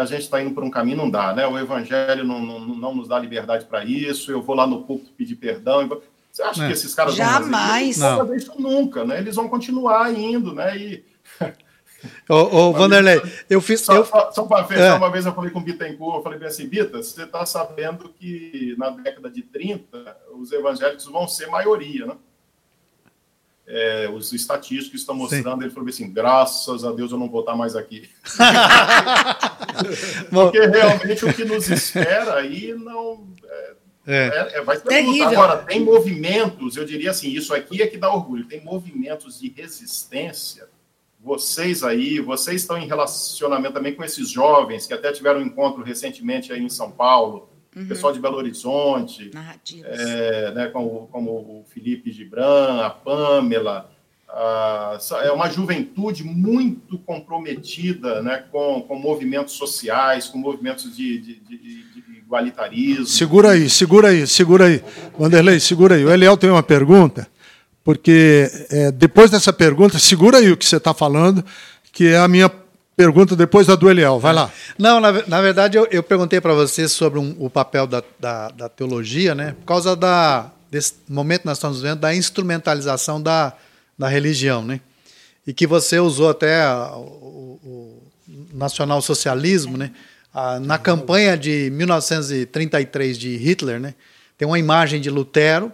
a 0.00 0.04
gente 0.04 0.22
está 0.22 0.42
indo 0.42 0.54
por 0.54 0.64
um 0.64 0.70
caminho, 0.70 0.96
não 0.96 1.10
dá, 1.10 1.34
né? 1.34 1.46
O 1.46 1.58
evangelho 1.58 2.24
não, 2.24 2.40
não, 2.40 2.60
não 2.60 2.94
nos 2.94 3.08
dá 3.08 3.18
liberdade 3.18 3.64
para 3.64 3.84
isso, 3.84 4.30
eu 4.30 4.42
vou 4.42 4.54
lá 4.54 4.66
no 4.66 4.82
púlpito 4.82 5.12
pedir 5.12 5.36
perdão. 5.36 5.88
Você 6.30 6.42
acha 6.42 6.64
é. 6.64 6.66
que 6.66 6.72
esses 6.72 6.94
caras 6.94 7.14
Jamais. 7.14 7.98
vão 7.98 8.18
fazer 8.18 8.36
isso? 8.36 8.48
Não 8.48 8.56
isso 8.56 8.62
nunca, 8.62 9.04
né? 9.04 9.18
Eles 9.18 9.36
vão 9.36 9.48
continuar 9.48 10.12
indo, 10.12 10.54
né? 10.54 10.76
E... 10.76 11.04
Ô, 12.28 12.34
ô 12.34 12.72
Vanderlei, 12.72 13.22
eu 13.48 13.60
fiz. 13.60 13.80
Só, 13.80 13.94
eu... 13.94 14.04
só, 14.04 14.32
só 14.32 14.42
para 14.44 14.64
fechar, 14.64 14.94
é. 14.94 14.94
uma 14.94 15.10
vez 15.10 15.24
eu 15.24 15.32
falei 15.32 15.50
com 15.50 15.60
o 15.60 15.62
Bittencourt, 15.62 16.16
eu 16.16 16.22
falei 16.22 16.38
bem 16.38 16.48
assim, 16.48 16.66
Bita, 16.66 17.00
você 17.00 17.22
está 17.22 17.46
sabendo 17.46 18.08
que 18.08 18.74
na 18.76 18.90
década 18.90 19.30
de 19.30 19.42
30 19.42 20.16
os 20.34 20.50
evangélicos 20.50 21.04
vão 21.04 21.28
ser 21.28 21.46
maioria, 21.46 22.06
né? 22.06 22.16
É, 23.66 24.10
os 24.12 24.32
estatísticos 24.32 25.00
estão 25.00 25.14
mostrando, 25.14 25.58
Sim. 25.58 25.64
ele 25.64 25.70
falou 25.70 25.88
assim, 25.88 26.12
graças 26.12 26.84
a 26.84 26.92
Deus 26.92 27.12
eu 27.12 27.18
não 27.18 27.28
vou 27.28 27.40
estar 27.40 27.54
mais 27.54 27.76
aqui. 27.76 28.08
Porque 30.30 30.66
realmente 30.66 31.24
o 31.24 31.32
que 31.32 31.44
nos 31.44 31.68
espera 31.68 32.36
aí 32.36 32.74
não... 32.74 33.28
É, 33.44 33.74
é. 34.04 34.28
é, 34.28 34.58
é 34.58 34.62
vai 34.62 34.80
ter 34.80 35.22
Agora, 35.22 35.58
tem 35.58 35.80
movimentos, 35.80 36.76
eu 36.76 36.84
diria 36.84 37.12
assim, 37.12 37.30
isso 37.30 37.54
aqui 37.54 37.80
é 37.80 37.86
que 37.86 37.96
dá 37.96 38.12
orgulho, 38.12 38.46
tem 38.46 38.60
movimentos 38.62 39.38
de 39.38 39.48
resistência, 39.48 40.68
vocês 41.20 41.84
aí, 41.84 42.18
vocês 42.18 42.62
estão 42.62 42.76
em 42.76 42.88
relacionamento 42.88 43.74
também 43.74 43.94
com 43.94 44.02
esses 44.02 44.28
jovens 44.28 44.88
que 44.88 44.92
até 44.92 45.12
tiveram 45.12 45.38
um 45.38 45.44
encontro 45.44 45.84
recentemente 45.84 46.52
aí 46.52 46.60
em 46.60 46.68
São 46.68 46.90
Paulo, 46.90 47.48
uhum. 47.76 47.86
pessoal 47.86 48.12
de 48.12 48.20
Belo 48.20 48.36
Horizonte, 48.36 49.30
é, 49.84 50.52
né, 50.52 50.66
como, 50.68 51.08
como 51.10 51.30
o 51.30 51.64
Felipe 51.68 52.12
Gibran, 52.12 52.80
a 52.84 52.90
Pamela, 52.90 53.90
a, 54.28 54.98
é 55.22 55.30
uma 55.30 55.50
juventude 55.50 56.24
muito 56.24 56.98
comprometida 56.98 58.22
né, 58.22 58.44
com, 58.50 58.82
com 58.82 58.98
movimentos 58.98 59.54
sociais, 59.54 60.28
com 60.28 60.38
movimentos 60.38 60.96
de, 60.96 61.18
de, 61.18 61.34
de, 61.34 61.58
de 61.58 61.92
igualitarismo. 62.18 63.06
Segura 63.06 63.50
aí, 63.50 63.68
segura 63.68 64.08
aí, 64.08 64.26
segura 64.26 64.66
aí. 64.66 64.82
Vanderlei, 65.18 65.60
segura 65.60 65.96
aí. 65.96 66.04
O 66.04 66.10
Eliel 66.10 66.36
tem 66.36 66.48
uma 66.48 66.62
pergunta, 66.62 67.28
porque 67.84 68.50
é, 68.70 68.90
depois 68.90 69.30
dessa 69.30 69.52
pergunta, 69.52 69.98
segura 69.98 70.38
aí 70.38 70.50
o 70.50 70.56
que 70.56 70.64
você 70.64 70.78
está 70.78 70.94
falando, 70.94 71.44
que 71.92 72.06
é 72.06 72.16
a 72.16 72.26
minha 72.26 72.48
pergunta 72.96 73.34
depois 73.34 73.66
da 73.66 73.74
do 73.74 73.90
Eliel. 73.90 74.18
Vai 74.18 74.32
lá. 74.32 74.50
Não, 74.78 75.00
na, 75.00 75.12
na 75.26 75.40
verdade, 75.40 75.76
eu, 75.76 75.86
eu 75.90 76.02
perguntei 76.02 76.40
para 76.40 76.54
você 76.54 76.88
sobre 76.88 77.18
um, 77.18 77.34
o 77.38 77.48
papel 77.48 77.86
da, 77.86 78.02
da, 78.18 78.48
da, 78.48 78.68
teologia, 78.68 79.34
né? 79.34 79.54
Por 79.60 79.66
causa 79.66 79.96
da, 79.96 80.50
desse 80.70 80.94
momento 81.08 81.42
que 81.42 81.46
nós 81.46 81.58
estamos 81.58 81.80
vendo, 81.80 82.00
da 82.00 82.14
instrumentalização 82.14 83.20
da, 83.20 83.52
da 83.98 84.08
religião, 84.08 84.64
né? 84.64 84.80
E 85.46 85.52
que 85.52 85.66
você 85.66 85.98
usou 85.98 86.30
até 86.30 86.66
o, 86.68 87.58
o, 87.64 88.02
nacionalsocialismo, 88.52 89.76
né? 89.76 89.90
na 90.62 90.78
campanha 90.78 91.36
de 91.36 91.68
1933 91.72 93.18
de 93.18 93.36
Hitler, 93.36 93.78
né? 93.78 93.94
Tem 94.38 94.48
uma 94.48 94.58
imagem 94.58 95.00
de 95.00 95.10
Lutero 95.10 95.70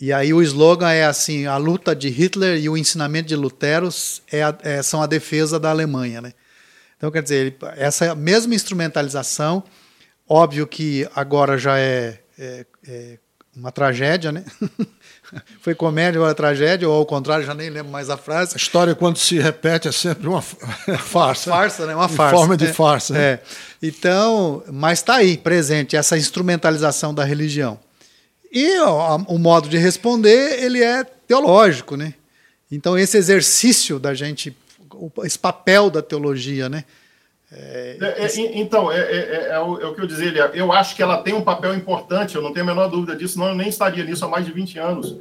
e 0.00 0.12
aí 0.12 0.32
o 0.32 0.42
slogan 0.42 0.90
é 0.90 1.04
assim: 1.04 1.46
a 1.46 1.56
luta 1.56 1.94
de 1.94 2.08
Hitler 2.08 2.58
e 2.58 2.68
o 2.68 2.76
ensinamento 2.76 3.28
de 3.28 3.36
Lutero 3.36 3.88
é, 4.30 4.42
a, 4.42 4.56
é 4.62 4.82
são 4.82 5.02
a 5.02 5.06
defesa 5.06 5.58
da 5.58 5.70
Alemanha, 5.70 6.20
né? 6.20 6.32
Então, 6.96 7.10
quer 7.10 7.22
dizer, 7.22 7.56
essa 7.76 8.14
mesma 8.14 8.54
instrumentalização, 8.54 9.62
óbvio 10.28 10.66
que 10.66 11.08
agora 11.14 11.56
já 11.56 11.78
é, 11.78 12.18
é, 12.36 12.66
é 12.86 13.18
uma 13.56 13.70
tragédia, 13.70 14.32
né? 14.32 14.44
Foi 15.60 15.74
comédia, 15.74 16.18
agora 16.18 16.32
é 16.32 16.34
tragédia, 16.34 16.88
ou 16.88 16.96
ao 16.96 17.06
contrário, 17.06 17.44
já 17.44 17.54
nem 17.54 17.70
lembro 17.70 17.92
mais 17.92 18.08
a 18.10 18.16
frase. 18.16 18.54
A 18.54 18.56
história, 18.56 18.94
quando 18.94 19.18
se 19.18 19.38
repete, 19.38 19.86
é 19.86 19.92
sempre 19.92 20.26
uma 20.26 20.42
farsa. 20.98 21.50
farsa, 21.50 21.86
né? 21.86 21.94
Uma 21.94 22.08
farsa. 22.08 22.34
Em 22.34 22.38
forma 22.38 22.56
de 22.56 22.66
é, 22.66 22.72
farsa. 22.72 23.14
Né? 23.14 23.20
É. 23.20 23.40
Então, 23.82 24.62
mas 24.72 25.00
está 25.00 25.16
aí, 25.16 25.36
presente, 25.36 25.96
essa 25.96 26.16
instrumentalização 26.16 27.12
da 27.12 27.24
religião. 27.24 27.78
E 28.50 28.78
ó, 28.80 29.16
o 29.28 29.38
modo 29.38 29.68
de 29.68 29.76
responder, 29.76 30.62
ele 30.62 30.82
é 30.82 31.04
teológico, 31.04 31.96
né? 31.96 32.14
Então, 32.70 32.98
esse 32.98 33.16
exercício 33.16 33.98
da 33.98 34.14
gente 34.14 34.56
esse 35.24 35.38
papel 35.38 35.90
da 35.90 36.02
teologia, 36.02 36.68
né? 36.68 36.84
É, 37.50 37.96
é, 38.18 38.40
então, 38.58 38.92
é, 38.92 38.98
é, 38.98 39.48
é, 39.52 39.60
o, 39.60 39.80
é, 39.80 39.86
o, 39.86 39.94
que 39.94 40.02
eu 40.02 40.06
dizia, 40.06 40.30
eu 40.52 40.70
acho 40.70 40.94
que 40.94 41.02
ela 41.02 41.22
tem 41.22 41.32
um 41.32 41.40
papel 41.40 41.74
importante, 41.74 42.36
eu 42.36 42.42
não 42.42 42.52
tenho 42.52 42.64
a 42.64 42.68
menor 42.68 42.88
dúvida 42.88 43.16
disso, 43.16 43.34
senão 43.34 43.48
eu 43.48 43.54
nem 43.54 43.68
estaria 43.68 44.04
nisso 44.04 44.24
há 44.24 44.28
mais 44.28 44.44
de 44.44 44.52
20 44.52 44.78
anos. 44.78 45.16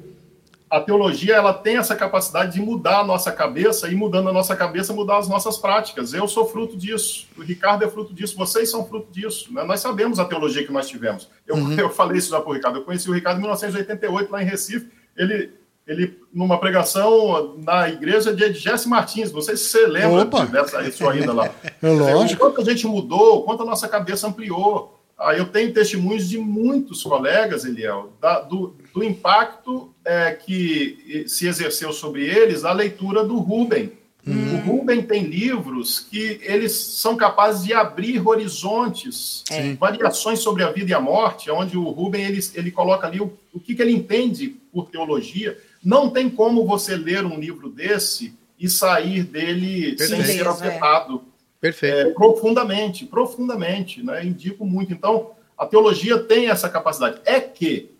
A 0.69 0.81
teologia 0.81 1.35
ela 1.35 1.53
tem 1.53 1.77
essa 1.77 1.95
capacidade 1.95 2.53
de 2.53 2.61
mudar 2.61 2.99
a 2.99 3.03
nossa 3.03 3.31
cabeça 3.31 3.87
e, 3.87 3.95
mudando 3.95 4.27
a 4.27 4.33
nossa 4.33 4.53
cabeça, 4.53 4.91
mudar 4.91 5.17
as 5.17 5.29
nossas 5.29 5.57
práticas. 5.57 6.13
Eu 6.13 6.27
sou 6.27 6.45
fruto 6.45 6.75
disso, 6.75 7.25
o 7.37 7.41
Ricardo 7.41 7.85
é 7.85 7.87
fruto 7.87 8.13
disso, 8.13 8.35
vocês 8.35 8.69
são 8.69 8.85
fruto 8.85 9.09
disso. 9.09 9.53
Né? 9.53 9.63
Nós 9.63 9.79
sabemos 9.79 10.19
a 10.19 10.25
teologia 10.25 10.65
que 10.65 10.71
nós 10.71 10.89
tivemos. 10.89 11.29
Eu, 11.45 11.55
uhum. 11.55 11.73
eu 11.79 11.89
falei 11.89 12.17
isso 12.17 12.31
já 12.31 12.41
para 12.41 12.49
o 12.49 12.53
Ricardo, 12.53 12.79
eu 12.79 12.83
conheci 12.83 13.09
o 13.09 13.13
Ricardo 13.13 13.37
em 13.37 13.41
1988, 13.41 14.29
lá 14.29 14.43
em 14.43 14.45
Recife. 14.45 14.89
Ele, 15.15 15.53
ele 15.87 16.19
numa 16.33 16.59
pregação 16.59 17.55
na 17.63 17.87
igreja 17.87 18.35
de 18.35 18.53
Jesse 18.53 18.89
Martins. 18.89 19.31
Não 19.31 19.41
sei 19.41 19.55
se 19.55 19.65
você 19.65 19.87
lembra 19.87 20.23
Opa. 20.23 20.45
dessa 20.45 20.91
sua 20.91 21.15
ida 21.15 21.31
lá. 21.31 21.49
É 21.81 21.87
lógico. 21.89 22.41
Quanto 22.41 22.61
a 22.61 22.65
gente 22.65 22.85
mudou, 22.85 23.43
quanto 23.43 23.63
a 23.63 23.65
nossa 23.65 23.87
cabeça 23.87 24.27
ampliou. 24.27 24.96
Aí 25.19 25.39
eu 25.39 25.47
tenho 25.47 25.73
testemunhos 25.73 26.29
de 26.29 26.37
muitos 26.37 27.01
colegas, 27.01 27.65
Eliel, 27.65 28.13
da, 28.21 28.39
do, 28.41 28.75
do 28.93 29.03
impacto 29.03 29.91
é, 30.05 30.31
que 30.31 31.25
se 31.27 31.47
exerceu 31.47 31.91
sobre 31.91 32.25
eles 32.25 32.63
a 32.63 32.71
leitura 32.71 33.23
do 33.23 33.37
Rubem. 33.39 33.91
Hum. 34.27 34.55
O 34.55 34.57
Rubem 34.57 35.01
tem 35.01 35.23
livros 35.23 35.99
que 35.99 36.39
eles 36.43 36.73
são 36.73 37.15
capazes 37.15 37.65
de 37.65 37.73
abrir 37.73 38.25
horizontes, 38.27 39.43
é. 39.49 39.73
variações 39.73 40.39
sobre 40.39 40.63
a 40.63 40.71
vida 40.71 40.91
e 40.91 40.93
a 40.93 40.99
morte, 40.99 41.49
onde 41.49 41.77
o 41.77 41.89
Rubem 41.89 42.23
ele, 42.23 42.39
ele 42.53 42.69
coloca 42.69 43.07
ali 43.07 43.19
o, 43.19 43.33
o 43.53 43.59
que, 43.59 43.73
que 43.73 43.81
ele 43.81 43.93
entende 43.93 44.55
por 44.71 44.89
teologia, 44.89 45.57
não 45.83 46.09
tem 46.09 46.29
como 46.29 46.65
você 46.65 46.95
ler 46.95 47.25
um 47.25 47.39
livro 47.39 47.69
desse 47.69 48.37
e 48.59 48.69
sair 48.69 49.23
dele 49.23 49.95
Perfeito. 49.95 50.25
sem 50.25 50.35
ser 50.37 50.45
é. 50.45 50.47
afetado. 50.47 51.21
Perfeito. 51.59 52.09
É, 52.09 52.13
profundamente, 52.13 53.05
profundamente, 53.05 54.03
né? 54.03 54.25
Indico 54.25 54.65
muito. 54.65 54.93
Então, 54.93 55.31
a 55.57 55.65
teologia 55.65 56.19
tem 56.19 56.49
essa 56.49 56.69
capacidade. 56.69 57.19
É 57.25 57.39
que 57.39 57.91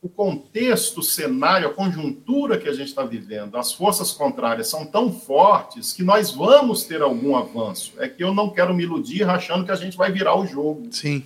o 0.00 0.08
contexto, 0.08 0.98
o 0.98 1.02
cenário, 1.02 1.68
a 1.68 1.74
conjuntura 1.74 2.56
que 2.56 2.68
a 2.68 2.72
gente 2.72 2.88
está 2.88 3.02
vivendo, 3.02 3.56
as 3.56 3.72
forças 3.72 4.12
contrárias 4.12 4.68
são 4.68 4.86
tão 4.86 5.12
fortes 5.12 5.92
que 5.92 6.04
nós 6.04 6.30
vamos 6.30 6.84
ter 6.84 7.02
algum 7.02 7.36
avanço. 7.36 7.94
É 7.98 8.08
que 8.08 8.22
eu 8.22 8.32
não 8.32 8.50
quero 8.50 8.72
me 8.72 8.84
iludir 8.84 9.28
achando 9.28 9.64
que 9.64 9.72
a 9.72 9.76
gente 9.76 9.96
vai 9.96 10.12
virar 10.12 10.36
o 10.36 10.46
jogo. 10.46 10.86
Sim. 10.90 11.24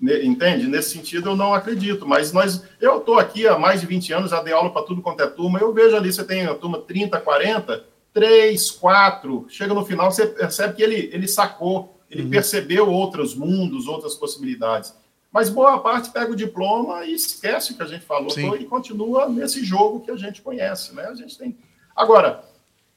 Entende? 0.00 0.66
Nesse 0.66 0.90
sentido, 0.90 1.30
eu 1.30 1.36
não 1.36 1.54
acredito. 1.54 2.06
Mas 2.06 2.32
nós, 2.32 2.62
eu 2.80 2.98
estou 2.98 3.18
aqui 3.18 3.46
há 3.46 3.58
mais 3.58 3.80
de 3.80 3.86
20 3.86 4.12
anos, 4.12 4.30
já 4.30 4.42
dei 4.42 4.52
aula 4.52 4.70
para 4.70 4.82
tudo 4.82 5.02
quanto 5.02 5.22
é 5.22 5.26
turma. 5.26 5.58
Eu 5.58 5.72
vejo 5.72 5.94
ali, 5.94 6.12
você 6.12 6.24
tem 6.24 6.46
a 6.46 6.54
turma 6.54 6.78
30, 6.80 7.20
40, 7.20 7.84
3, 8.14 8.70
4. 8.70 9.46
Chega 9.50 9.74
no 9.74 9.84
final, 9.84 10.10
você 10.10 10.26
percebe 10.26 10.74
que 10.74 10.82
ele, 10.82 11.10
ele 11.12 11.28
sacou, 11.28 12.00
ele 12.08 12.22
uhum. 12.22 12.30
percebeu 12.30 12.88
outros 12.88 13.34
mundos, 13.34 13.86
outras 13.86 14.14
possibilidades. 14.14 14.94
Mas 15.32 15.50
boa 15.50 15.80
parte 15.80 16.10
pega 16.10 16.30
o 16.30 16.36
diploma 16.36 17.04
e 17.04 17.12
esquece 17.12 17.72
o 17.72 17.76
que 17.76 17.82
a 17.82 17.86
gente 17.86 18.04
falou 18.04 18.56
e 18.56 18.64
continua 18.66 19.28
nesse 19.28 19.64
jogo 19.64 20.00
que 20.00 20.10
a 20.12 20.16
gente 20.16 20.40
conhece. 20.40 20.94
Né? 20.94 21.02
A 21.06 21.14
gente 21.14 21.36
tem. 21.36 21.58
Agora, 21.94 22.44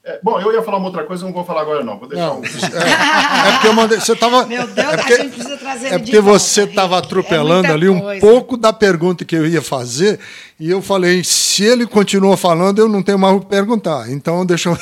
é, 0.07 0.21
bom, 0.23 0.39
eu 0.39 0.53
ia 0.53 0.63
falar 0.63 0.77
uma 0.77 0.85
outra 0.85 1.03
coisa, 1.03 1.25
não 1.25 1.33
vou 1.33 1.43
falar 1.43 1.63
agora, 1.63 1.83
não. 1.83 1.99
Vou 1.99 2.07
deixar 2.07 2.27
não, 2.27 2.39
um... 2.39 2.43
é, 2.45 3.49
é, 3.49 3.51
porque 3.51 3.67
eu 3.67 3.73
mandei. 3.73 3.99
Você 3.99 4.15
tava, 4.15 4.45
Meu 4.45 4.65
Deus, 4.65 4.87
é 4.87 4.97
porque, 4.97 5.13
a 5.13 5.17
gente 5.17 5.33
precisa 5.33 5.57
trazer 5.57 5.87
É 5.87 5.99
porque 5.99 6.21
você 6.21 6.63
estava 6.63 6.97
atropelando 6.97 7.67
é 7.67 7.71
ali 7.71 7.89
um 7.89 7.99
coisa. 7.99 8.21
pouco 8.21 8.55
da 8.55 8.71
pergunta 8.71 9.25
que 9.25 9.35
eu 9.35 9.45
ia 9.45 9.61
fazer, 9.61 10.17
e 10.57 10.71
eu 10.71 10.81
falei: 10.81 11.25
se 11.25 11.65
ele 11.65 11.85
continua 11.85 12.37
falando, 12.37 12.79
eu 12.79 12.87
não 12.87 13.03
tenho 13.03 13.19
mais 13.19 13.35
o 13.35 13.41
que 13.41 13.47
perguntar. 13.47 14.09
Então, 14.09 14.45
deixa 14.45 14.69
eu. 14.69 14.77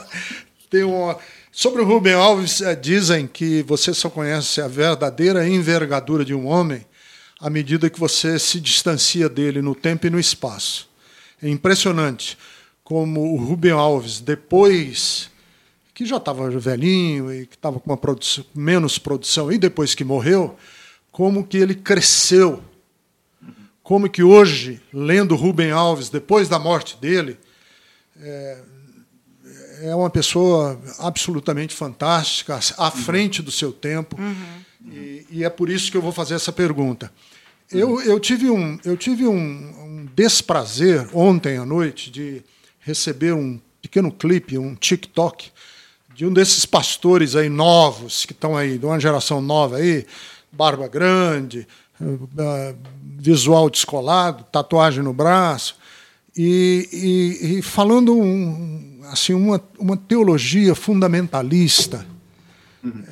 Tem 0.68 0.82
uma. 0.82 1.16
Sobre 1.52 1.82
o 1.82 1.84
Rubem 1.84 2.14
Alves, 2.14 2.60
é, 2.60 2.74
dizem 2.74 3.28
que 3.28 3.62
você 3.62 3.94
só 3.94 4.10
conhece 4.10 4.60
a 4.60 4.66
verdadeira 4.66 5.46
envergadura 5.48 6.24
de 6.24 6.34
um 6.34 6.48
homem 6.48 6.84
à 7.40 7.48
medida 7.48 7.88
que 7.88 8.00
você 8.00 8.36
se 8.36 8.58
distancia 8.58 9.28
dele 9.28 9.62
no 9.62 9.76
tempo 9.76 10.08
e 10.08 10.10
no 10.10 10.18
espaço. 10.18 10.88
É 11.40 11.48
impressionante 11.48 12.36
como 12.90 13.34
o 13.34 13.36
Rubem 13.36 13.70
Alves, 13.70 14.18
depois 14.18 15.30
que 15.94 16.04
já 16.04 16.16
estava 16.16 16.50
velhinho 16.50 17.32
e 17.32 17.46
que 17.46 17.54
estava 17.54 17.78
com 17.78 17.88
uma 17.88 17.96
produção, 17.96 18.44
menos 18.52 18.98
produção, 18.98 19.52
e 19.52 19.58
depois 19.58 19.94
que 19.94 20.02
morreu, 20.02 20.56
como 21.12 21.46
que 21.46 21.56
ele 21.56 21.76
cresceu. 21.76 22.60
Como 23.80 24.10
que 24.10 24.24
hoje, 24.24 24.82
lendo 24.92 25.36
Rubem 25.36 25.70
Alves, 25.70 26.08
depois 26.08 26.48
da 26.48 26.58
morte 26.58 26.96
dele, 26.96 27.38
é, 28.20 28.58
é 29.82 29.94
uma 29.94 30.10
pessoa 30.10 30.76
absolutamente 30.98 31.72
fantástica, 31.72 32.58
à 32.76 32.90
frente 32.90 33.40
do 33.40 33.52
seu 33.52 33.72
tempo. 33.72 34.20
Uhum. 34.20 34.90
E, 34.90 35.26
e, 35.30 35.44
é 35.44 35.48
por 35.48 35.70
isso 35.70 35.92
que 35.92 35.96
eu 35.96 36.02
vou 36.02 36.10
fazer 36.10 36.34
essa 36.34 36.52
pergunta. 36.52 37.12
Eu, 37.70 38.02
eu 38.02 38.18
tive, 38.18 38.50
um, 38.50 38.80
eu 38.84 38.96
tive 38.96 39.28
um, 39.28 39.36
um 39.36 40.08
desprazer 40.12 41.08
ontem 41.16 41.56
à 41.56 41.64
noite 41.64 42.10
de 42.10 42.42
receber 42.90 43.32
um 43.32 43.60
pequeno 43.80 44.12
clipe, 44.12 44.58
um 44.58 44.74
TikTok, 44.74 45.50
de 46.14 46.26
um 46.26 46.32
desses 46.32 46.66
pastores 46.66 47.34
aí 47.34 47.48
novos, 47.48 48.26
que 48.26 48.32
estão 48.32 48.56
aí, 48.56 48.76
de 48.76 48.84
uma 48.84 49.00
geração 49.00 49.40
nova 49.40 49.76
aí, 49.76 50.06
barba 50.52 50.86
grande, 50.88 51.66
eh, 52.00 52.74
visual 53.18 53.70
descolado, 53.70 54.44
tatuagem 54.50 55.02
no 55.02 55.12
braço, 55.12 55.76
e, 56.36 56.88
e, 56.92 57.58
e 57.58 57.62
falando 57.62 58.14
um, 58.16 59.00
assim, 59.10 59.34
uma, 59.34 59.62
uma 59.78 59.96
teologia 59.96 60.74
fundamentalista. 60.74 62.06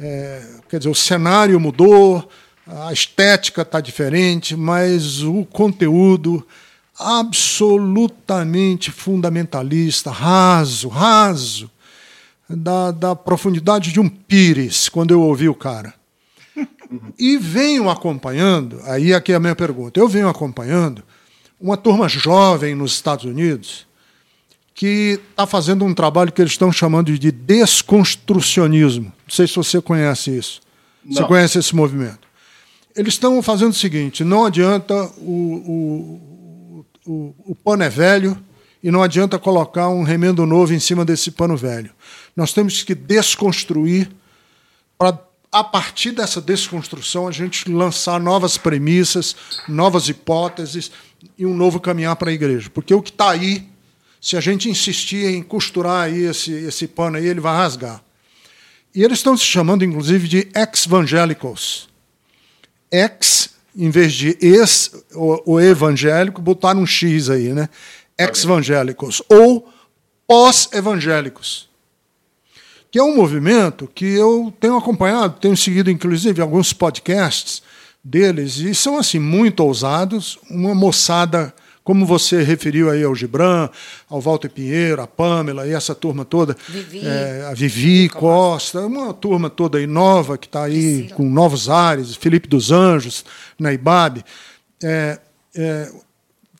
É, 0.01 0.43
quer 0.69 0.79
dizer, 0.79 0.91
o 0.91 0.95
cenário 0.95 1.61
mudou, 1.61 2.27
a 2.67 2.93
estética 2.93 3.63
está 3.63 3.81
diferente, 3.81 4.57
mas 4.57 5.23
o 5.23 5.45
conteúdo 5.45 6.47
absolutamente 6.99 8.91
fundamentalista, 8.91 10.11
raso, 10.11 10.89
raso, 10.89 11.71
da, 12.49 12.91
da 12.91 13.15
profundidade 13.15 13.93
de 13.93 14.01
um 14.01 14.09
pires, 14.09 14.89
quando 14.89 15.13
eu 15.13 15.21
ouvi 15.21 15.49
o 15.49 15.55
cara. 15.55 15.95
E 17.19 17.37
venho 17.37 17.91
acompanhando, 17.91 18.81
aí 18.85 19.13
aqui 19.13 19.33
é 19.33 19.35
a 19.35 19.41
minha 19.41 19.55
pergunta, 19.55 20.01
eu 20.01 20.09
venho 20.09 20.27
acompanhando 20.27 21.05
uma 21.61 21.77
turma 21.77 22.09
jovem 22.09 22.75
nos 22.75 22.93
Estados 22.93 23.27
Unidos 23.27 23.87
que 24.79 25.21
está 25.31 25.45
fazendo 25.45 25.85
um 25.85 25.93
trabalho 25.93 26.31
que 26.31 26.41
eles 26.41 26.53
estão 26.53 26.71
chamando 26.71 27.19
de 27.19 27.33
desconstrucionismo. 27.33 29.07
Não 29.07 29.35
sei 29.35 29.47
se 29.47 29.57
você 29.57 29.83
conhece 29.83 30.39
isso. 30.39 30.61
Não. 31.05 31.15
Você 31.15 31.25
conhece 31.25 31.59
esse 31.59 31.75
movimento? 31.75 32.29
Eles 32.95 33.15
estão 33.15 33.43
fazendo 33.43 33.73
o 33.73 33.75
seguinte: 33.75 34.23
não 34.23 34.47
adianta 34.47 34.95
o, 35.19 35.33
o, 35.67 36.28
o 37.11 37.55
pano 37.55 37.83
é 37.83 37.89
velho 37.89 38.39
e 38.83 38.91
não 38.91 39.03
adianta 39.03 39.39
colocar 39.39 39.89
um 39.89 40.03
remendo 40.03 40.47
novo 40.47 40.73
em 40.73 40.81
cima 40.81 41.05
desse 41.05 41.31
pano 41.31 41.57
velho. 41.57 41.91
Nós 42.37 42.53
temos 42.53 42.83
que 42.83 42.95
desconstruir 42.95 44.11
para 44.97 45.19
a 45.51 45.65
partir 45.65 46.11
dessa 46.13 46.41
desconstrução, 46.41 47.27
a 47.27 47.33
gente 47.33 47.71
lançar 47.71 48.21
novas 48.21 48.59
premissas, 48.59 49.35
novas 49.67 50.09
hipóteses 50.09 50.91
e 51.39 51.47
um 51.47 51.55
novo 51.55 51.81
caminhar 51.81 52.17
para 52.17 52.31
a 52.31 52.33
igreja. 52.35 52.69
Porque 52.69 52.93
o 52.93 53.01
que 53.01 53.11
está 53.11 53.31
aí, 53.31 53.67
se 54.21 54.37
a 54.37 54.41
gente 54.41 54.69
insistir 54.69 55.27
em 55.27 55.43
costurar 55.43 56.05
aí 56.05 56.25
esse, 56.25 56.53
esse 56.53 56.87
pano 56.87 57.17
aí, 57.17 57.27
ele 57.27 57.41
vai 57.41 57.57
rasgar. 57.57 58.03
E 58.95 59.03
eles 59.03 59.19
estão 59.19 59.37
se 59.37 59.45
chamando, 59.45 59.85
inclusive, 59.85 60.29
de 60.29 60.49
ex-evangélicos. 60.55 61.89
Ex 62.91 63.51
em 63.79 63.91
vez 63.91 64.13
de 64.13 64.37
ex, 64.41 64.91
o, 65.15 65.61
evangélico, 65.61 66.43
botaram 66.43 66.81
um 66.81 66.87
X 66.87 67.31
aí, 67.31 67.53
né? 67.53 67.69
Ex-evangélicos. 68.19 69.23
Ou 69.29 69.69
pós-evangélicos. 70.27 71.69
Que 72.91 72.99
é 72.99 73.03
um 73.03 73.15
movimento 73.15 73.89
que 73.95 74.05
eu 74.05 74.53
tenho 74.59 74.77
acompanhado, 74.77 75.39
tenho 75.41 75.57
seguido, 75.57 75.93
inclusive, 75.93 76.43
alguns 76.43 76.73
podcasts 76.73 77.63
deles, 78.03 78.57
e 78.57 78.75
são, 78.75 78.99
assim, 78.99 79.21
muito 79.21 79.61
ousados. 79.61 80.39
Uma 80.51 80.75
moçada 80.75 81.55
como 81.89 82.05
você 82.05 82.43
referiu 82.43 82.91
aí 82.91 83.03
ao 83.03 83.15
Gibran, 83.15 83.71
ao 84.11 84.21
Walter 84.21 84.51
Pinheiro, 84.51 85.01
a 85.01 85.07
Pamela 85.07 85.67
e 85.67 85.73
essa 85.73 85.95
turma 85.95 86.23
toda, 86.23 86.55
Vivi, 86.69 87.01
é, 87.03 87.49
a 87.51 87.55
Vivi 87.55 88.11
Costa, 88.11 88.81
uma 88.81 89.15
turma 89.15 89.49
toda 89.49 89.79
aí 89.79 89.87
nova 89.87 90.37
que 90.37 90.47
está 90.47 90.65
aí 90.65 91.09
com 91.15 91.23
novos 91.23 91.71
ares, 91.71 92.15
Felipe 92.15 92.47
dos 92.47 92.71
Anjos, 92.71 93.25
na 93.59 93.73
IBAB. 93.73 94.23
É, 94.85 95.19
é, 95.57 95.91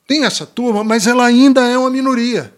tem 0.07 0.25
essa 0.25 0.47
turma, 0.47 0.83
mas 0.83 1.05
ela 1.05 1.27
ainda 1.27 1.61
é 1.61 1.77
uma 1.77 1.91
minoria. 1.91 2.51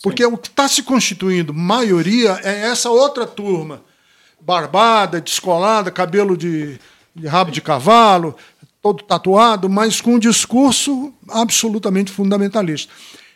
Porque 0.00 0.24
Sim. 0.24 0.32
o 0.32 0.38
que 0.38 0.46
está 0.46 0.68
se 0.68 0.84
constituindo 0.84 1.52
maioria 1.52 2.38
é 2.44 2.68
essa 2.68 2.90
outra 2.90 3.26
turma, 3.26 3.82
barbada, 4.40 5.20
descolada, 5.20 5.90
cabelo 5.90 6.36
de, 6.36 6.78
de 7.12 7.26
rabo 7.26 7.50
de 7.50 7.60
cavalo, 7.60 8.36
todo 8.82 9.02
tatuado, 9.04 9.68
mas 9.68 10.00
com 10.00 10.14
um 10.14 10.18
discurso 10.18 11.12
absolutamente 11.28 12.12
fundamentalista. 12.12 12.92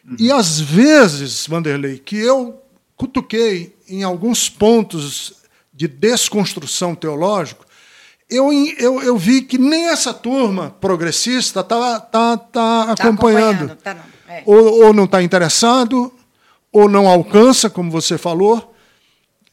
Uhum. 0.06 0.16
E 0.18 0.30
às 0.30 0.60
vezes, 0.60 1.46
Vanderlei, 1.46 1.98
que 1.98 2.16
eu 2.16 2.60
cutuquei 2.96 3.74
em 3.88 4.02
alguns 4.02 4.48
pontos 4.48 5.34
de 5.72 5.88
desconstrução 5.88 6.94
teológica, 6.94 7.66
eu, 8.30 8.52
eu, 8.78 9.02
eu 9.02 9.16
vi 9.18 9.42
que 9.42 9.58
nem 9.58 9.88
essa 9.88 10.14
turma 10.14 10.74
progressista 10.80 11.60
está 11.60 12.00
tá, 12.00 12.36
tá 12.36 12.82
acompanhando. 12.92 13.76
Tá 13.76 13.94
não. 13.94 14.12
É. 14.28 14.42
Ou, 14.46 14.86
ou 14.86 14.92
não 14.94 15.04
está 15.04 15.22
interessado, 15.22 16.10
ou 16.72 16.88
não 16.88 17.06
alcança, 17.06 17.68
como 17.68 17.90
você 17.90 18.16
falou. 18.16 18.74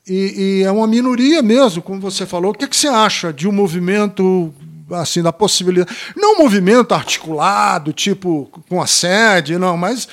E, 0.08 0.62
e, 0.62 0.64
é 0.64 0.72
uma 0.72 0.88
minoria 0.88 1.42
mesmo, 1.42 1.82
como 1.82 2.00
você 2.00 2.26
falou. 2.26 2.52
O 2.52 2.54
que, 2.54 2.64
é 2.64 2.68
que 2.68 2.78
você 2.78 2.88
acha 2.88 3.34
de 3.34 3.48
um 3.48 3.52
movimento 3.52 4.54
assim 4.92 5.22
da 5.22 5.32
possibilidade, 5.32 5.96
não 6.16 6.36
um 6.36 6.40
movimento 6.40 6.94
articulado, 6.94 7.94
tipo 7.94 8.50
com 8.68 8.82
a 8.82 8.88
sede, 8.88 9.58
não, 9.58 9.78
mas 9.78 10.08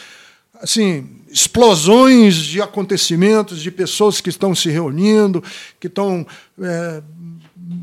assim 0.61 1.17
explosões 1.31 2.37
de 2.37 2.63
acontecimentos, 2.63 3.61
de 3.61 3.71
pessoas 3.71 4.21
que 4.21 4.31
estão 4.31 4.55
se 4.55 4.71
reunindo, 4.71 5.43
que 5.79 5.87
estão 5.87 6.27
é, 6.63 7.03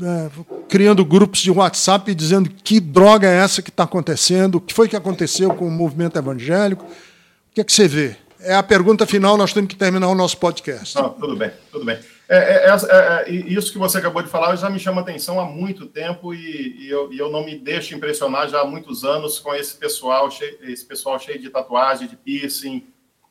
é, 0.02 0.30
criando 0.68 1.04
grupos 1.04 1.40
de 1.40 1.50
WhatsApp 1.50 2.12
dizendo 2.14 2.50
que 2.50 2.80
droga 2.80 3.28
é 3.28 3.36
essa 3.36 3.62
que 3.62 3.70
está 3.70 3.84
acontecendo, 3.84 4.56
o 4.56 4.60
que 4.60 4.74
foi 4.74 4.88
que 4.88 4.96
aconteceu 4.96 5.50
com 5.54 5.68
o 5.68 5.70
movimento 5.70 6.18
evangélico. 6.18 6.84
O 6.84 7.54
que 7.54 7.60
é 7.60 7.64
que 7.64 7.72
você 7.72 7.86
vê? 7.86 8.16
É 8.40 8.54
a 8.54 8.62
pergunta 8.62 9.06
final, 9.06 9.36
nós 9.36 9.52
temos 9.52 9.68
que 9.68 9.76
terminar 9.76 10.08
o 10.08 10.14
nosso 10.14 10.36
podcast. 10.38 10.96
Não, 10.96 11.10
tudo 11.10 11.36
bem, 11.36 11.52
tudo 11.70 11.84
bem. 11.84 11.98
É, 12.28 12.36
é, 12.36 12.70
é, 12.70 13.24
é 13.26 13.30
isso 13.30 13.70
que 13.70 13.78
você 13.78 13.98
acabou 13.98 14.22
de 14.22 14.30
falar 14.30 14.56
já 14.56 14.70
me 14.70 14.78
chama 14.78 15.02
atenção 15.02 15.38
há 15.38 15.44
muito 15.44 15.84
tempo 15.86 16.32
e, 16.32 16.86
e, 16.86 16.88
eu, 16.88 17.12
e, 17.12 17.18
eu, 17.18 17.30
não 17.30 17.44
me 17.44 17.58
deixo 17.58 17.94
impressionar 17.94 18.48
já 18.48 18.60
há 18.62 18.64
muitos 18.64 19.04
anos 19.04 19.38
com 19.38 19.54
esse 19.54 19.76
pessoal, 19.76 20.30
cheio, 20.30 20.58
esse 20.62 20.84
pessoal 20.86 21.18
cheio 21.18 21.38
de 21.38 21.50
tatuagem, 21.50 22.08
de 22.08 22.16
piercing, 22.16 22.86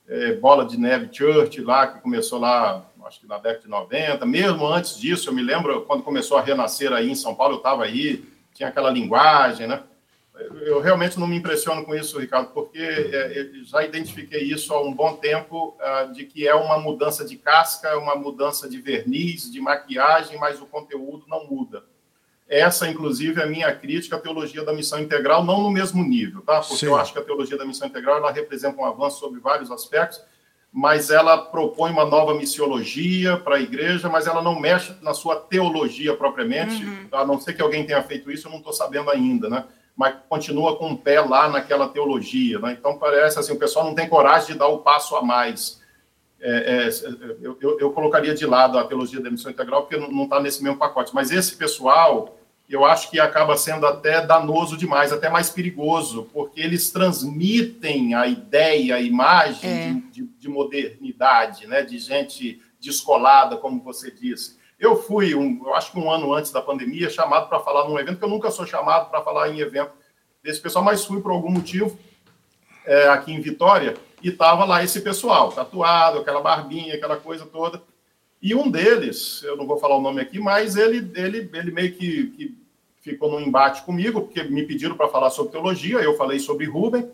é, 0.07 0.33
bola 0.33 0.63
de 0.63 0.77
neve 0.77 1.09
church 1.11 1.59
lá, 1.61 1.87
que 1.87 2.01
começou 2.01 2.39
lá 2.39 2.85
acho 3.05 3.19
que 3.19 3.27
na 3.27 3.37
década 3.37 3.61
de 3.61 3.69
90, 3.69 4.25
mesmo 4.25 4.65
antes 4.65 4.97
disso, 4.97 5.29
eu 5.29 5.33
me 5.33 5.41
lembro 5.41 5.81
quando 5.81 6.03
começou 6.03 6.37
a 6.37 6.41
renascer 6.41 6.91
aí 6.91 7.09
em 7.09 7.15
São 7.15 7.35
Paulo, 7.35 7.55
eu 7.55 7.57
estava 7.57 7.83
aí, 7.83 8.23
tinha 8.53 8.69
aquela 8.69 8.89
linguagem, 8.89 9.67
né? 9.67 9.83
Eu 10.65 10.81
realmente 10.81 11.19
não 11.19 11.27
me 11.27 11.38
impressiono 11.38 11.85
com 11.85 11.93
isso, 11.93 12.19
Ricardo, 12.19 12.49
porque 12.53 12.80
é, 12.80 13.49
já 13.64 13.84
identifiquei 13.84 14.41
isso 14.41 14.73
há 14.73 14.81
um 14.81 14.91
bom 14.91 15.14
tempo, 15.15 15.77
ah, 15.80 16.05
de 16.05 16.26
que 16.26 16.47
é 16.47 16.55
uma 16.55 16.80
mudança 16.80 17.23
de 17.23 17.38
casca, 17.38 17.97
uma 17.99 18.15
mudança 18.15 18.68
de 18.68 18.81
verniz, 18.81 19.51
de 19.51 19.61
maquiagem, 19.61 20.39
mas 20.39 20.60
o 20.60 20.65
conteúdo 20.65 21.26
não 21.27 21.45
muda. 21.45 21.84
Essa, 22.49 22.89
inclusive, 22.89 23.39
é 23.39 23.43
a 23.43 23.47
minha 23.47 23.73
crítica 23.76 24.15
à 24.15 24.19
teologia 24.19 24.64
da 24.64 24.73
missão 24.73 24.99
integral, 24.99 25.43
não 25.43 25.61
no 25.61 25.72
mesmo 25.72 26.03
nível, 26.03 26.41
tá? 26.41 26.60
Porque 26.60 26.77
Sim. 26.77 26.88
eu 26.88 26.95
acho 26.95 27.14
que 27.14 27.19
a 27.19 27.23
teologia 27.23 27.57
da 27.57 27.65
missão 27.65 27.88
integral 27.88 28.18
ela 28.18 28.31
representa 28.31 28.81
um 28.81 28.85
avanço 28.85 29.19
sobre 29.19 29.39
vários 29.39 29.72
aspectos, 29.72 30.19
mas 30.72 31.11
ela 31.11 31.38
propõe 31.38 31.91
uma 31.91 32.05
nova 32.05 32.34
missiologia 32.34 33.38
para 33.38 33.57
a 33.57 33.61
igreja, 33.61 34.10
mas 34.10 34.26
ela 34.26 34.41
não 34.41 34.60
mexe 34.60 34.95
na 35.01 35.14
sua 35.14 35.35
teologia 35.35 36.15
propriamente, 36.18 36.84
uhum. 36.84 37.07
a 37.11 37.23
não 37.23 37.39
ser 37.39 37.53
que 37.53 37.61
alguém 37.61 37.85
tenha 37.85 38.01
feito 38.01 38.31
isso, 38.31 38.47
eu 38.47 38.51
não 38.51 38.57
estou 38.57 38.73
sabendo 38.73 39.11
ainda, 39.11 39.47
né? 39.47 39.65
Mas 39.95 40.15
continua 40.27 40.75
com 40.77 40.91
o 40.91 40.97
pé 40.97 41.21
lá 41.21 41.49
naquela 41.49 41.87
teologia, 41.87 42.57
né? 42.59 42.75
Então 42.77 42.97
parece 42.97 43.37
assim, 43.37 43.53
o 43.53 43.59
pessoal 43.59 43.85
não 43.85 43.93
tem 43.93 44.09
coragem 44.09 44.53
de 44.53 44.59
dar 44.59 44.67
o 44.67 44.79
passo 44.79 45.15
a 45.15 45.21
mais. 45.21 45.81
É, 46.41 46.87
é, 46.87 46.89
eu, 47.41 47.57
eu, 47.61 47.79
eu, 47.79 47.91
colocaria 47.91 48.33
de 48.33 48.45
lado 48.45 48.77
a 48.77 48.83
teologia 48.83 49.21
da 49.21 49.31
missão 49.31 49.49
integral, 49.49 49.83
porque 49.83 49.95
não 49.95 50.25
está 50.25 50.41
nesse 50.41 50.61
mesmo 50.61 50.77
pacote. 50.77 51.13
Mas 51.15 51.31
esse 51.31 51.55
pessoal, 51.55 52.37
eu 52.69 52.83
acho 52.83 53.09
que 53.09 53.19
acaba 53.19 53.55
sendo 53.55 53.85
até 53.85 54.25
danoso 54.25 54.75
demais, 54.75 55.13
até 55.13 55.29
mais 55.29 55.49
perigoso, 55.49 56.27
porque 56.33 56.59
eles 56.59 56.91
transmitem 56.91 58.13
a 58.13 58.27
ideia, 58.27 58.95
a 58.95 59.01
imagem 59.01 59.69
é. 59.69 59.93
de, 59.93 60.23
de, 60.23 60.29
de, 60.39 60.49
modernidade, 60.49 61.65
né? 61.67 61.81
de 61.81 61.97
gente 61.97 62.61
descolada, 62.79 63.55
como 63.55 63.81
você 63.81 64.11
disse. 64.11 64.57
Eu 64.84 65.01
fui, 65.01 65.34
um, 65.34 65.61
eu 65.65 65.73
acho 65.73 65.93
que 65.93 65.97
um 65.97 66.11
ano 66.11 66.34
antes 66.34 66.51
da 66.51 66.61
pandemia, 66.61 67.10
chamado 67.10 67.47
para 67.47 67.61
falar 67.61 67.88
num 67.88 67.97
evento, 67.97 68.18
que 68.18 68.26
eu 68.26 68.30
nunca 68.30 68.51
sou 68.51 68.68
chamado 68.68 69.10
para 69.10 69.22
falar 69.22 69.47
em 69.47 69.61
evento 69.61 69.93
desse 70.43 70.60
pessoal, 70.60 70.84
mas 70.84 71.05
fui 71.05 71.22
por 71.22 71.31
algum 71.31 71.49
motivo 71.49 71.97
é, 72.85 73.07
aqui 73.07 73.31
em 73.31 73.39
Vitória 73.39 73.95
e 74.22 74.27
estava 74.27 74.65
lá 74.65 74.84
esse 74.84 74.99
pessoal, 74.99 75.53
tatuado, 75.53 76.19
aquela 76.19 76.41
barbinha, 76.41 76.95
aquela 76.95 77.15
coisa 77.15 77.45
toda. 77.45 77.81
E 78.41 78.53
um 78.53 78.69
deles, 78.69 79.41
eu 79.43 79.55
não 79.55 79.65
vou 79.65 79.77
falar 79.77 79.95
o 79.95 80.01
nome 80.01 80.19
aqui, 80.19 80.38
mas 80.38 80.76
ele, 80.76 81.10
ele, 81.15 81.49
ele 81.53 81.72
meio 81.72 81.93
que, 81.93 82.27
que 82.31 82.57
ficou 82.99 83.31
num 83.31 83.39
embate 83.39 83.84
comigo, 83.84 84.23
porque 84.23 84.43
me 84.43 84.64
pediram 84.64 84.97
para 84.97 85.07
falar 85.07 85.30
sobre 85.30 85.53
teologia, 85.53 85.99
eu 85.99 86.18
falei 86.18 86.39
sobre 86.39 86.65
Rubem, 86.65 87.10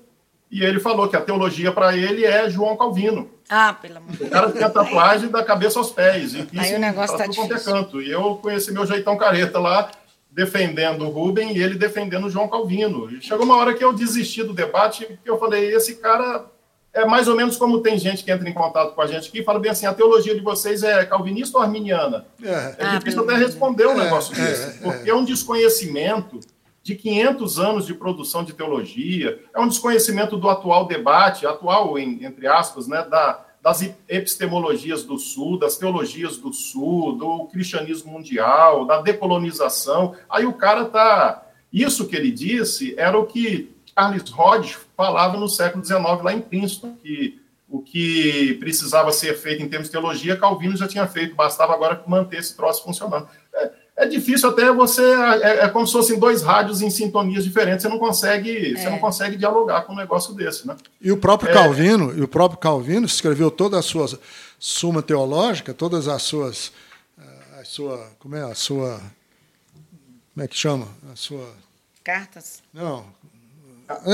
e 0.49 0.63
ele 0.63 0.79
falou 0.79 1.07
que 1.07 1.15
a 1.15 1.21
teologia 1.21 1.71
para 1.71 1.95
ele 1.95 2.25
é 2.25 2.49
João 2.49 2.75
Calvino. 2.75 3.29
Ah, 3.49 3.73
pelo 3.73 3.97
amor 3.97 4.11
de 4.11 4.17
Deus. 4.17 4.29
O 4.29 4.31
cara 4.31 4.51
tem 4.51 4.63
a 4.63 4.69
tatuagem 4.69 5.29
da 5.29 5.43
cabeça 5.43 5.79
aos 5.79 5.91
pés. 5.91 6.33
E 6.33 6.47
Aí 6.55 6.75
o 6.75 6.79
negócio 6.79 7.17
tá 7.17 7.25
difícil. 7.25 7.55
É 7.55 7.59
canto. 7.59 8.01
E 8.01 8.11
eu 8.11 8.35
conheci 8.35 8.71
meu 8.71 8.85
jeitão 8.85 9.17
careta 9.17 9.59
lá, 9.59 9.89
defendendo 10.29 11.05
o 11.05 11.09
Rubem 11.09 11.57
e 11.57 11.61
ele 11.61 11.75
defendendo 11.75 12.27
o 12.27 12.29
João 12.29 12.47
Calvino. 12.47 13.11
E 13.11 13.21
chegou 13.21 13.45
uma 13.45 13.55
hora 13.57 13.73
que 13.73 13.83
eu 13.83 13.91
desisti 13.91 14.43
do 14.43 14.53
debate, 14.53 15.05
porque 15.05 15.29
eu 15.29 15.39
falei, 15.39 15.73
esse 15.73 15.95
cara 15.95 16.45
é 16.93 17.05
mais 17.05 17.27
ou 17.27 17.35
menos 17.35 17.57
como 17.57 17.81
tem 17.81 17.97
gente 17.97 18.23
que 18.23 18.31
entra 18.31 18.47
em 18.47 18.53
contato 18.53 18.93
com 18.93 19.01
a 19.01 19.07
gente 19.07 19.29
aqui 19.29 19.39
e 19.39 19.43
fala 19.43 19.59
bem 19.59 19.71
assim: 19.71 19.85
a 19.85 19.93
teologia 19.93 20.35
de 20.35 20.41
vocês 20.41 20.83
é 20.83 21.05
calvinista 21.05 21.57
ou 21.57 21.63
arminiana? 21.63 22.25
É, 22.43 22.49
é 22.49 22.75
ah, 22.79 22.97
difícil 22.97 23.23
até 23.23 23.35
responder 23.35 23.87
um 23.87 23.99
é, 23.99 24.03
negócio 24.03 24.35
é, 24.39 24.45
desse, 24.45 24.69
é. 24.69 24.81
porque 24.81 25.09
é 25.09 25.15
um 25.15 25.23
desconhecimento 25.23 26.39
de 26.81 26.95
500 26.95 27.59
anos 27.59 27.85
de 27.85 27.93
produção 27.93 28.43
de 28.43 28.53
teologia, 28.53 29.43
é 29.53 29.59
um 29.59 29.67
desconhecimento 29.67 30.37
do 30.37 30.49
atual 30.49 30.87
debate, 30.87 31.45
atual, 31.45 31.97
em, 31.97 32.23
entre 32.23 32.47
aspas, 32.47 32.87
né, 32.87 33.03
da, 33.03 33.45
das 33.61 33.81
epistemologias 34.07 35.03
do 35.03 35.17
Sul, 35.17 35.59
das 35.59 35.77
teologias 35.77 36.37
do 36.37 36.53
Sul, 36.53 37.17
do 37.17 37.45
cristianismo 37.45 38.11
mundial, 38.11 38.85
da 38.85 39.01
decolonização. 39.01 40.15
Aí 40.29 40.45
o 40.45 40.53
cara 40.53 40.85
tá. 40.85 41.45
Isso 41.71 42.07
que 42.07 42.15
ele 42.15 42.31
disse 42.31 42.95
era 42.97 43.19
o 43.19 43.27
que 43.27 43.75
Carlos 43.95 44.33
Hodge 44.35 44.77
falava 44.95 45.37
no 45.37 45.47
século 45.47 45.83
XIX, 45.85 46.01
lá 46.23 46.33
em 46.33 46.41
Princeton, 46.41 46.95
que 46.95 47.39
o 47.69 47.81
que 47.81 48.55
precisava 48.55 49.11
ser 49.11 49.35
feito 49.35 49.61
em 49.61 49.69
termos 49.69 49.87
de 49.87 49.91
teologia, 49.91 50.35
Calvino 50.35 50.75
já 50.75 50.87
tinha 50.87 51.05
feito, 51.05 51.35
bastava 51.35 51.73
agora 51.73 52.03
manter 52.07 52.39
esse 52.39 52.55
troço 52.55 52.83
funcionando. 52.83 53.27
É, 53.53 53.71
é 53.99 54.07
difícil 54.07 54.49
até 54.49 54.71
você, 54.71 55.03
é, 55.03 55.65
é, 55.65 55.67
como 55.67 55.85
se 55.85 55.91
fossem 55.91 56.17
dois 56.17 56.41
rádios 56.41 56.81
em 56.81 56.89
sintonias 56.89 57.43
diferentes, 57.43 57.81
você 57.81 57.89
não 57.89 57.99
consegue, 57.99 58.77
você 58.77 58.89
não 58.89 58.95
é. 58.95 58.99
consegue 58.99 59.35
dialogar 59.35 59.81
com 59.81 59.91
um 59.91 59.95
negócio 59.97 60.33
desse, 60.33 60.65
né? 60.65 60.77
E 61.01 61.11
o 61.11 61.17
próprio 61.17 61.49
é. 61.49 61.53
Calvino, 61.53 62.17
e 62.17 62.21
o 62.21 62.27
próprio 62.27 62.57
Calvino 62.57 63.05
escreveu 63.05 63.51
toda 63.51 63.77
a 63.77 63.81
sua 63.81 64.07
suma 64.57 65.01
teológica, 65.03 65.73
todas 65.73 66.07
as 66.07 66.21
suas, 66.21 66.71
a 67.59 67.65
sua, 67.65 68.09
como 68.19 68.37
é 68.37 68.41
a 68.41 68.55
sua, 68.55 69.01
como 70.33 70.45
é 70.45 70.47
que 70.47 70.55
chama, 70.55 70.87
a 71.11 71.15
sua 71.17 71.45
cartas? 72.01 72.63
Não, 72.73 73.05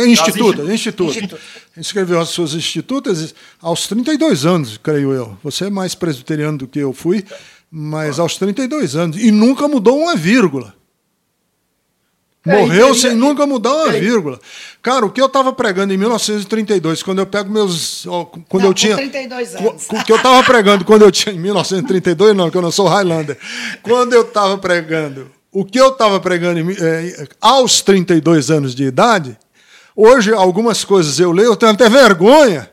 Instituto, 0.08 0.72
instituto. 0.72 1.10
instituto. 1.12 1.42
Escreveu 1.76 2.20
as 2.20 2.30
suas 2.30 2.54
institutas 2.54 3.36
aos 3.62 3.88
32 3.88 4.46
anos, 4.46 4.78
creio 4.78 5.12
eu. 5.12 5.38
Você 5.44 5.66
é 5.66 5.70
mais 5.70 5.94
presbiteriano 5.94 6.60
do 6.60 6.68
que 6.68 6.80
eu 6.80 6.94
fui, 6.94 7.26
mas 7.78 8.20
aos 8.20 8.38
32 8.38 8.96
anos. 8.96 9.18
E 9.18 9.32
nunca 9.32 9.68
mudou 9.68 10.00
uma 10.00 10.16
vírgula. 10.16 10.74
É, 12.46 12.58
Morreu 12.58 12.94
sem 12.96 13.14
nunca 13.16 13.46
mudar 13.46 13.74
uma 13.74 13.94
é, 13.94 14.00
vírgula. 14.00 14.40
Cara, 14.82 15.06
o 15.06 15.10
que 15.10 15.20
eu 15.20 15.26
estava 15.26 15.52
pregando 15.52 15.94
em 15.94 15.98
1932, 15.98 17.04
quando 17.04 17.20
eu 17.20 17.26
pego 17.26 17.52
meus. 17.52 18.06
Quando 18.48 18.64
não, 18.64 18.70
eu 18.70 18.74
tinha. 18.74 18.96
32 18.96 19.56
anos. 19.56 19.88
O 19.90 20.04
que 20.06 20.12
eu 20.12 20.16
estava 20.16 20.42
pregando 20.44 20.86
quando 20.86 21.02
eu 21.02 21.12
tinha. 21.12 21.36
Em 21.36 21.40
1932, 21.40 22.34
não, 22.36 22.50
que 22.50 22.58
eu 22.58 22.62
não 22.62 22.72
sou 22.72 22.88
Highlander. 22.88 23.38
Quando 23.84 24.14
eu 24.14 24.22
estava 24.22 24.58
pregando. 24.58 25.30
O 25.52 25.66
que 25.66 25.80
eu 25.80 25.90
estava 25.90 26.20
pregando 26.20 26.60
é, 26.72 27.28
aos 27.42 27.82
32 27.82 28.52
anos 28.52 28.76
de 28.76 28.84
idade, 28.84 29.38
Hoje, 29.96 30.34
algumas 30.34 30.84
coisas 30.84 31.18
eu 31.22 31.32
leio, 31.32 31.52
eu 31.52 31.56
tenho 31.56 31.72
até 31.72 31.88
vergonha. 31.88 32.70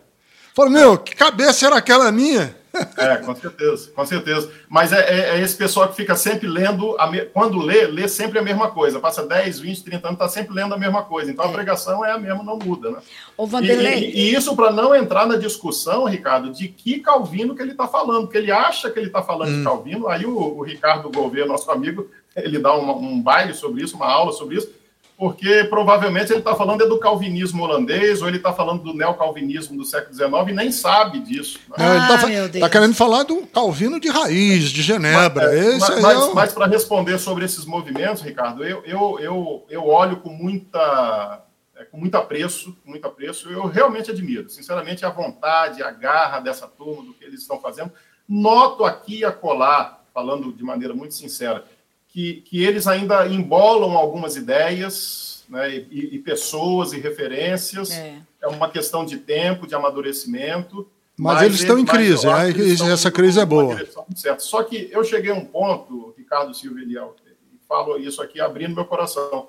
Falo, 0.57 0.70
meu, 0.70 0.99
que 0.99 1.15
cabeça 1.15 1.66
era 1.66 1.77
aquela 1.77 2.11
minha? 2.11 2.62
É, 2.97 3.16
com 3.16 3.35
certeza, 3.35 3.90
com 3.94 4.07
certeza. 4.07 4.51
Mas 4.69 4.93
é, 4.93 5.01
é, 5.01 5.36
é 5.36 5.40
esse 5.40 5.55
pessoal 5.57 5.89
que 5.89 5.97
fica 5.97 6.16
sempre 6.16 6.47
lendo, 6.49 6.97
me... 7.11 7.20
quando 7.27 7.59
lê, 7.59 7.86
lê 7.86 8.09
sempre 8.09 8.39
a 8.39 8.43
mesma 8.43 8.70
coisa. 8.70 8.99
Passa 8.99 9.27
10, 9.27 9.61
20, 9.61 9.85
30 9.85 10.09
anos, 10.09 10.20
está 10.20 10.28
sempre 10.28 10.55
lendo 10.55 10.74
a 10.74 10.78
mesma 10.78 11.03
coisa. 11.03 11.31
Então 11.31 11.44
a 11.44 11.49
é. 11.49 11.53
pregação 11.53 12.05
é 12.05 12.12
a 12.12 12.19
mesma, 12.19 12.43
não 12.43 12.59
muda, 12.59 12.90
né? 12.90 12.99
Ô, 13.36 13.47
Vanderlei... 13.47 14.11
E, 14.11 14.31
e, 14.31 14.35
isso 14.35 14.57
para 14.57 14.70
não 14.70 14.94
entrar 14.94 15.27
na 15.27 15.36
discussão, 15.36 16.05
Ricardo, 16.05 16.51
de 16.51 16.69
que 16.69 17.01
Calvino 17.01 17.55
que 17.55 17.62
ele 17.62 17.73
está 17.73 17.86
falando, 17.86 18.23
porque 18.23 18.39
ele 18.39 18.51
acha 18.51 18.90
que 18.90 18.99
ele 18.99 19.09
está 19.09 19.23
falando 19.23 19.51
hum. 19.51 19.59
de 19.59 19.65
Calvino. 19.65 20.09
Aí 20.09 20.24
o, 20.24 20.36
o 20.36 20.62
Ricardo 20.62 21.11
Gouveia, 21.11 21.47
nosso 21.47 21.70
amigo, 21.70 22.09
ele 22.35 22.59
dá 22.59 22.73
uma, 22.74 22.94
um 22.94 23.20
baile 23.20 23.53
sobre 23.53 23.82
isso, 23.82 23.97
uma 23.97 24.11
aula 24.11 24.32
sobre 24.32 24.57
isso 24.57 24.82
porque 25.23 25.62
provavelmente 25.70 26.32
ele 26.32 26.40
está 26.40 26.53
falando 26.53 26.82
é 26.82 26.89
do 26.89 26.99
calvinismo 26.99 27.62
holandês 27.62 28.20
ou 28.20 28.27
ele 28.27 28.39
está 28.39 28.53
falando 28.53 28.82
do 28.82 28.93
neocalvinismo 28.93 29.77
do 29.77 29.85
século 29.85 30.12
XIX 30.12 30.49
e 30.49 30.53
nem 30.53 30.73
sabe 30.73 31.20
disso. 31.20 31.61
Né? 31.69 31.77
Ah, 31.78 32.27
ele 32.27 32.47
está 32.47 32.59
tá 32.59 32.69
querendo 32.69 32.93
falar 32.93 33.23
do 33.23 33.47
Calvino 33.47 34.01
de 34.01 34.09
raiz, 34.09 34.65
de 34.70 34.82
Genebra. 34.82 35.47
Mas, 35.47 35.90
é, 35.90 36.01
mas, 36.01 36.28
é 36.28 36.35
mas 36.35 36.53
para 36.53 36.66
responder 36.66 37.19
sobre 37.19 37.44
esses 37.44 37.65
movimentos, 37.65 38.20
Ricardo, 38.20 38.65
eu, 38.65 38.82
eu, 38.85 39.20
eu, 39.20 39.66
eu 39.70 39.86
olho 39.86 40.16
com 40.16 40.31
muita 40.31 41.44
é, 41.77 41.85
com 41.85 41.99
muito 41.99 42.16
apreço, 42.16 42.77
com 42.85 42.90
muito 42.90 43.07
apreço, 43.07 43.49
eu 43.49 43.69
realmente 43.69 44.11
admiro, 44.11 44.51
sinceramente, 44.51 45.07
a 45.07 45.11
vontade, 45.11 45.85
a 45.85 45.93
garra 45.93 46.40
dessa 46.40 46.66
turma, 46.66 47.05
do 47.05 47.15
que 47.15 47.24
eles 47.24 47.43
estão 47.43 47.61
fazendo. 47.61 47.93
Noto 48.28 48.85
aqui 48.85 49.19
e 49.19 49.24
acolá 49.24 50.01
falando 50.12 50.53
de 50.53 50.65
maneira 50.65 50.93
muito 50.93 51.15
sincera, 51.15 51.65
que, 52.13 52.43
que 52.43 52.63
eles 52.63 52.87
ainda 52.87 53.27
embolam 53.27 53.97
algumas 53.97 54.37
ideias, 54.37 55.45
né, 55.49 55.75
e, 55.91 56.17
e 56.17 56.19
pessoas 56.19 56.93
e 56.93 57.01
referências. 57.01 57.91
É. 57.91 58.21
é. 58.43 58.47
uma 58.49 58.71
questão 58.71 59.05
de 59.05 59.17
tempo, 59.17 59.67
de 59.67 59.75
amadurecimento. 59.75 60.89
Mas, 61.17 61.35
mas 61.35 61.43
eles 61.45 61.61
estão 61.61 61.79
em 61.79 61.85
crise, 61.85 62.27
é, 62.27 62.93
essa 62.93 63.11
crise 63.11 63.41
é 63.41 63.45
boa. 63.45 63.77
Certo. 64.15 64.43
Só 64.43 64.63
que 64.63 64.89
eu 64.91 65.03
cheguei 65.05 65.31
a 65.31 65.35
um 65.35 65.45
ponto, 65.45 66.15
Ricardo 66.17 66.55
Silva 66.55 66.81
Eliel, 66.81 67.17
e 67.53 67.59
falo 67.67 67.99
isso 67.99 68.23
aqui 68.23 68.41
abrindo 68.41 68.75
meu 68.75 68.85
coração, 68.85 69.49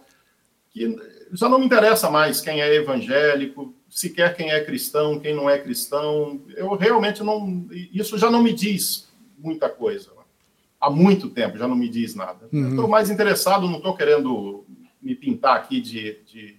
que 0.72 0.96
já 1.32 1.50
não 1.50 1.60
me 1.60 1.66
interessa 1.66 2.10
mais 2.10 2.42
quem 2.42 2.62
é 2.62 2.76
evangélico, 2.76 3.74
sequer 3.90 4.36
quem 4.36 4.52
é 4.52 4.64
cristão, 4.64 5.20
quem 5.20 5.36
não 5.36 5.50
é 5.50 5.58
cristão. 5.58 6.42
Eu 6.56 6.76
realmente 6.76 7.24
não. 7.24 7.68
Isso 7.72 8.18
já 8.18 8.30
não 8.30 8.42
me 8.42 8.54
diz 8.54 9.08
muita 9.38 9.70
coisa. 9.70 10.12
Né? 10.12 10.23
Há 10.84 10.90
muito 10.90 11.30
tempo 11.30 11.58
já 11.58 11.66
não 11.66 11.78
me 11.78 11.88
diz 11.88 12.14
nada. 12.14 12.50
Uhum. 12.52 12.72
Estou 12.72 12.90
mais 12.90 13.10
interessado, 13.10 13.70
não 13.70 13.78
estou 13.78 13.96
querendo 13.96 14.66
me 15.02 15.16
pintar 15.16 15.56
aqui 15.56 15.80
de, 15.80 16.18
de, 16.26 16.58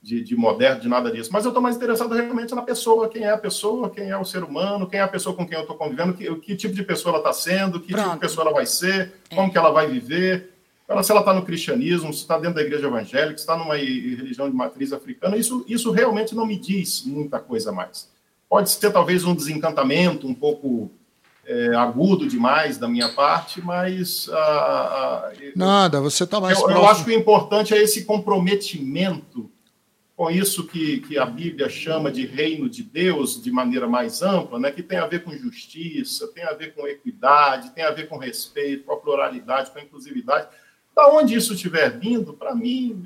de, 0.00 0.24
de, 0.24 0.34
moderno, 0.34 0.80
de 0.80 0.88
nada 0.88 1.12
disso, 1.12 1.28
mas 1.30 1.44
eu 1.44 1.50
estou 1.50 1.62
mais 1.62 1.76
interessado 1.76 2.14
realmente 2.14 2.54
na 2.54 2.62
pessoa, 2.62 3.06
quem 3.06 3.24
é 3.24 3.30
a 3.30 3.36
pessoa, 3.36 3.90
quem 3.90 4.08
é 4.08 4.16
o 4.16 4.24
ser 4.24 4.42
humano, 4.42 4.86
quem 4.86 4.98
é 4.98 5.02
a 5.02 5.08
pessoa 5.08 5.36
com 5.36 5.46
quem 5.46 5.58
eu 5.58 5.60
estou 5.60 5.76
convivendo, 5.76 6.14
que, 6.14 6.34
que, 6.36 6.56
tipo 6.56 6.72
de 6.72 6.82
pessoa 6.82 7.10
ela 7.10 7.18
está 7.18 7.34
sendo, 7.34 7.78
que 7.78 7.92
Pronto. 7.92 8.04
tipo 8.04 8.14
de 8.14 8.20
pessoa 8.20 8.46
ela 8.46 8.54
vai 8.54 8.64
ser, 8.64 9.12
é. 9.28 9.34
como 9.34 9.52
que 9.52 9.58
ela 9.58 9.70
vai 9.70 9.88
viver. 9.88 10.54
Ela, 10.88 11.02
se 11.02 11.10
ela 11.10 11.20
está 11.20 11.34
no 11.34 11.44
cristianismo, 11.44 12.14
se 12.14 12.20
está 12.20 12.38
dentro 12.38 12.54
da 12.54 12.62
igreja 12.62 12.86
evangélica, 12.86 13.36
se 13.36 13.42
está 13.42 13.58
numa 13.58 13.76
religião 13.76 14.48
de 14.48 14.56
matriz 14.56 14.90
africana, 14.90 15.36
isso, 15.36 15.66
isso 15.68 15.90
realmente 15.90 16.34
não 16.34 16.46
me 16.46 16.58
diz 16.58 17.04
muita 17.04 17.38
coisa 17.38 17.70
mais. 17.70 18.10
Pode 18.48 18.70
ser 18.70 18.90
talvez 18.90 19.22
um 19.22 19.34
desencantamento 19.34 20.26
um 20.26 20.34
pouco 20.34 20.90
é, 21.46 21.74
agudo 21.74 22.26
demais 22.26 22.78
da 22.78 22.88
minha 22.88 23.08
parte, 23.10 23.60
mas. 23.60 24.28
Ah, 24.30 24.36
ah, 24.36 25.32
Nada, 25.54 26.00
você 26.00 26.24
está 26.24 26.40
mais. 26.40 26.58
Eu, 26.58 26.70
eu, 26.70 26.86
acho 26.86 27.04
que 27.04 27.10
o 27.10 27.14
importante 27.14 27.74
é 27.74 27.82
esse 27.82 28.04
comprometimento 28.04 29.50
com 30.16 30.30
isso 30.30 30.66
que, 30.66 31.00
que 31.00 31.18
a 31.18 31.26
Bíblia 31.26 31.68
chama 31.68 32.10
de 32.10 32.24
reino 32.24 32.68
de 32.68 32.82
Deus 32.82 33.42
de 33.42 33.50
maneira 33.50 33.88
mais 33.88 34.22
ampla, 34.22 34.60
né, 34.60 34.70
que 34.70 34.82
tem 34.82 34.98
a 34.98 35.06
ver 35.06 35.24
com 35.24 35.36
justiça, 35.36 36.28
tem 36.28 36.44
a 36.44 36.52
ver 36.52 36.72
com 36.72 36.86
equidade, 36.86 37.70
tem 37.70 37.82
a 37.82 37.90
ver 37.90 38.08
com 38.08 38.16
respeito, 38.16 38.84
com 38.84 38.92
a 38.92 38.96
pluralidade, 38.96 39.72
com 39.72 39.78
a 39.78 39.82
inclusividade. 39.82 40.48
Da 40.94 41.08
onde 41.08 41.34
isso 41.34 41.54
estiver 41.54 41.98
vindo, 41.98 42.32
para 42.32 42.54
mim, 42.54 43.02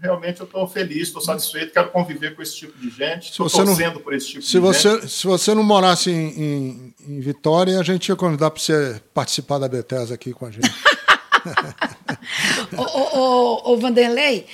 realmente 0.00 0.40
eu 0.40 0.46
estou 0.46 0.66
feliz, 0.66 1.08
estou 1.08 1.20
satisfeito, 1.20 1.72
quero 1.72 1.90
conviver 1.90 2.34
com 2.34 2.42
esse 2.42 2.56
tipo 2.56 2.76
de 2.78 2.90
gente, 2.90 3.30
estou 3.30 3.48
torcendo 3.48 3.94
não, 3.94 4.00
por 4.00 4.14
esse 4.14 4.28
tipo 4.28 4.42
se 4.42 4.52
de 4.52 4.58
você, 4.58 4.94
gente. 4.94 5.08
Se 5.08 5.26
você 5.26 5.54
não 5.54 5.62
morasse 5.62 6.10
em, 6.10 6.28
em, 6.28 6.94
em 7.06 7.20
Vitória, 7.20 7.78
a 7.78 7.82
gente 7.82 8.08
ia 8.08 8.16
convidar 8.16 8.50
para 8.50 8.60
você 8.60 9.00
participar 9.12 9.58
da 9.58 9.68
Bethesda 9.68 10.14
aqui 10.14 10.32
com 10.32 10.46
a 10.46 10.50
gente. 10.50 10.70
ô, 12.76 12.82
ô, 12.82 13.18
ô, 13.18 13.72
ô, 13.72 13.76
Vanderlei, 13.76 14.46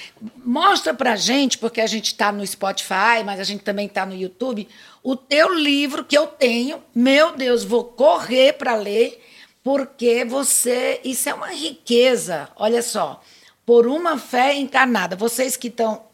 mostra 0.45 0.93
pra 0.93 1.17
gente, 1.17 1.59
porque 1.59 1.81
a 1.81 1.87
gente 1.87 2.07
está 2.07 2.33
no 2.33 2.47
Spotify, 2.47 3.23
mas 3.25 3.41
a 3.41 3.45
gente 3.45 3.63
também 3.63 3.87
está 3.87 4.05
no 4.05 4.15
YouTube, 4.15 4.69
o 5.03 5.17
teu 5.17 5.55
livro 5.55 6.05
que 6.05 6.19
eu 6.19 6.27
tenho. 6.27 6.83
Meu 6.95 7.37
Deus, 7.37 7.63
vou 7.63 7.85
correr 7.85 8.55
para 8.55 8.75
ler 8.75 9.23
porque 9.63 10.25
você. 10.25 11.01
Isso 11.05 11.29
é 11.29 11.35
uma 11.35 11.49
riqueza. 11.49 12.49
Olha 12.57 12.83
só. 12.83 13.23
Por 13.67 13.89
uma 13.89 14.17
fé 14.17 14.55
encarnada. 14.55 15.17
Vocês 15.17 15.57
que 15.57 15.67
estão. 15.67 16.05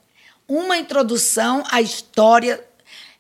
Uma 0.49 0.79
introdução 0.79 1.63
à 1.71 1.81
história. 1.83 2.65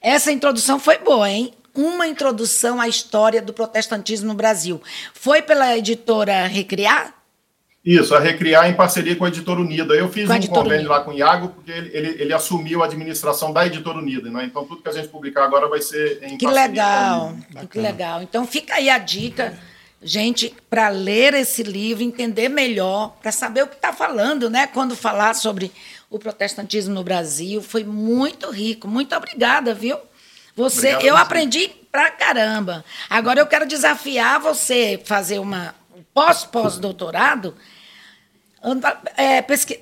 Essa 0.00 0.32
introdução 0.32 0.80
foi 0.80 0.98
boa, 0.98 1.30
hein? 1.30 1.52
Uma 1.74 2.08
introdução 2.08 2.80
à 2.80 2.88
história 2.88 3.40
do 3.40 3.52
protestantismo 3.52 4.28
no 4.28 4.34
Brasil. 4.34 4.80
Foi 5.14 5.42
pela 5.42 5.76
editora 5.76 6.46
Recriar? 6.46 7.14
Isso, 7.84 8.14
a 8.14 8.20
Recriar 8.20 8.68
em 8.68 8.74
parceria 8.74 9.16
com 9.16 9.24
a 9.24 9.28
Editora 9.28 9.60
Unida. 9.60 9.92
Eu 9.94 10.08
fiz 10.08 10.30
um 10.30 10.40
convênio 10.46 10.76
Unida. 10.76 10.88
lá 10.90 11.00
com 11.00 11.10
o 11.10 11.14
Iago, 11.14 11.48
porque 11.48 11.72
ele, 11.72 11.90
ele, 11.92 12.22
ele, 12.22 12.32
assumiu 12.32 12.80
a 12.80 12.86
administração 12.86 13.52
da 13.52 13.66
Editora 13.66 13.98
Unida, 13.98 14.30
né? 14.30 14.44
Então 14.44 14.64
tudo 14.64 14.82
que 14.82 14.88
a 14.88 14.92
gente 14.92 15.08
publicar 15.08 15.44
agora 15.44 15.68
vai 15.68 15.80
ser 15.80 16.22
em 16.22 16.38
que 16.38 16.46
legal, 16.46 17.34
que 17.68 17.80
legal. 17.80 18.22
Então 18.22 18.46
fica 18.46 18.74
aí 18.74 18.88
a 18.88 18.98
dica 18.98 19.58
gente 20.02 20.54
para 20.68 20.88
ler 20.88 21.34
esse 21.34 21.62
livro, 21.62 22.02
entender 22.02 22.48
melhor, 22.48 23.16
para 23.22 23.30
saber 23.30 23.62
o 23.62 23.66
que 23.66 23.76
está 23.76 23.92
falando, 23.92 24.50
né? 24.50 24.66
Quando 24.66 24.96
falar 24.96 25.34
sobre 25.34 25.72
o 26.10 26.18
protestantismo 26.18 26.92
no 26.94 27.04
Brasil, 27.04 27.62
foi 27.62 27.84
muito 27.84 28.50
rico. 28.50 28.88
Muito 28.88 29.14
obrigada, 29.14 29.74
viu? 29.74 29.96
Você, 30.54 30.94
Obrigado, 30.94 31.04
eu 31.04 31.16
aprendi 31.16 31.68
pra 31.90 32.10
caramba. 32.10 32.84
Agora 33.08 33.40
eu 33.40 33.46
quero 33.46 33.66
desafiar 33.66 34.40
você 34.40 35.00
fazer 35.04 35.38
uma 35.38 35.74
pós 36.12 36.44
pós 36.44 36.78
doutorado, 36.78 37.56
é, 39.16 39.40
pesqui... 39.42 39.80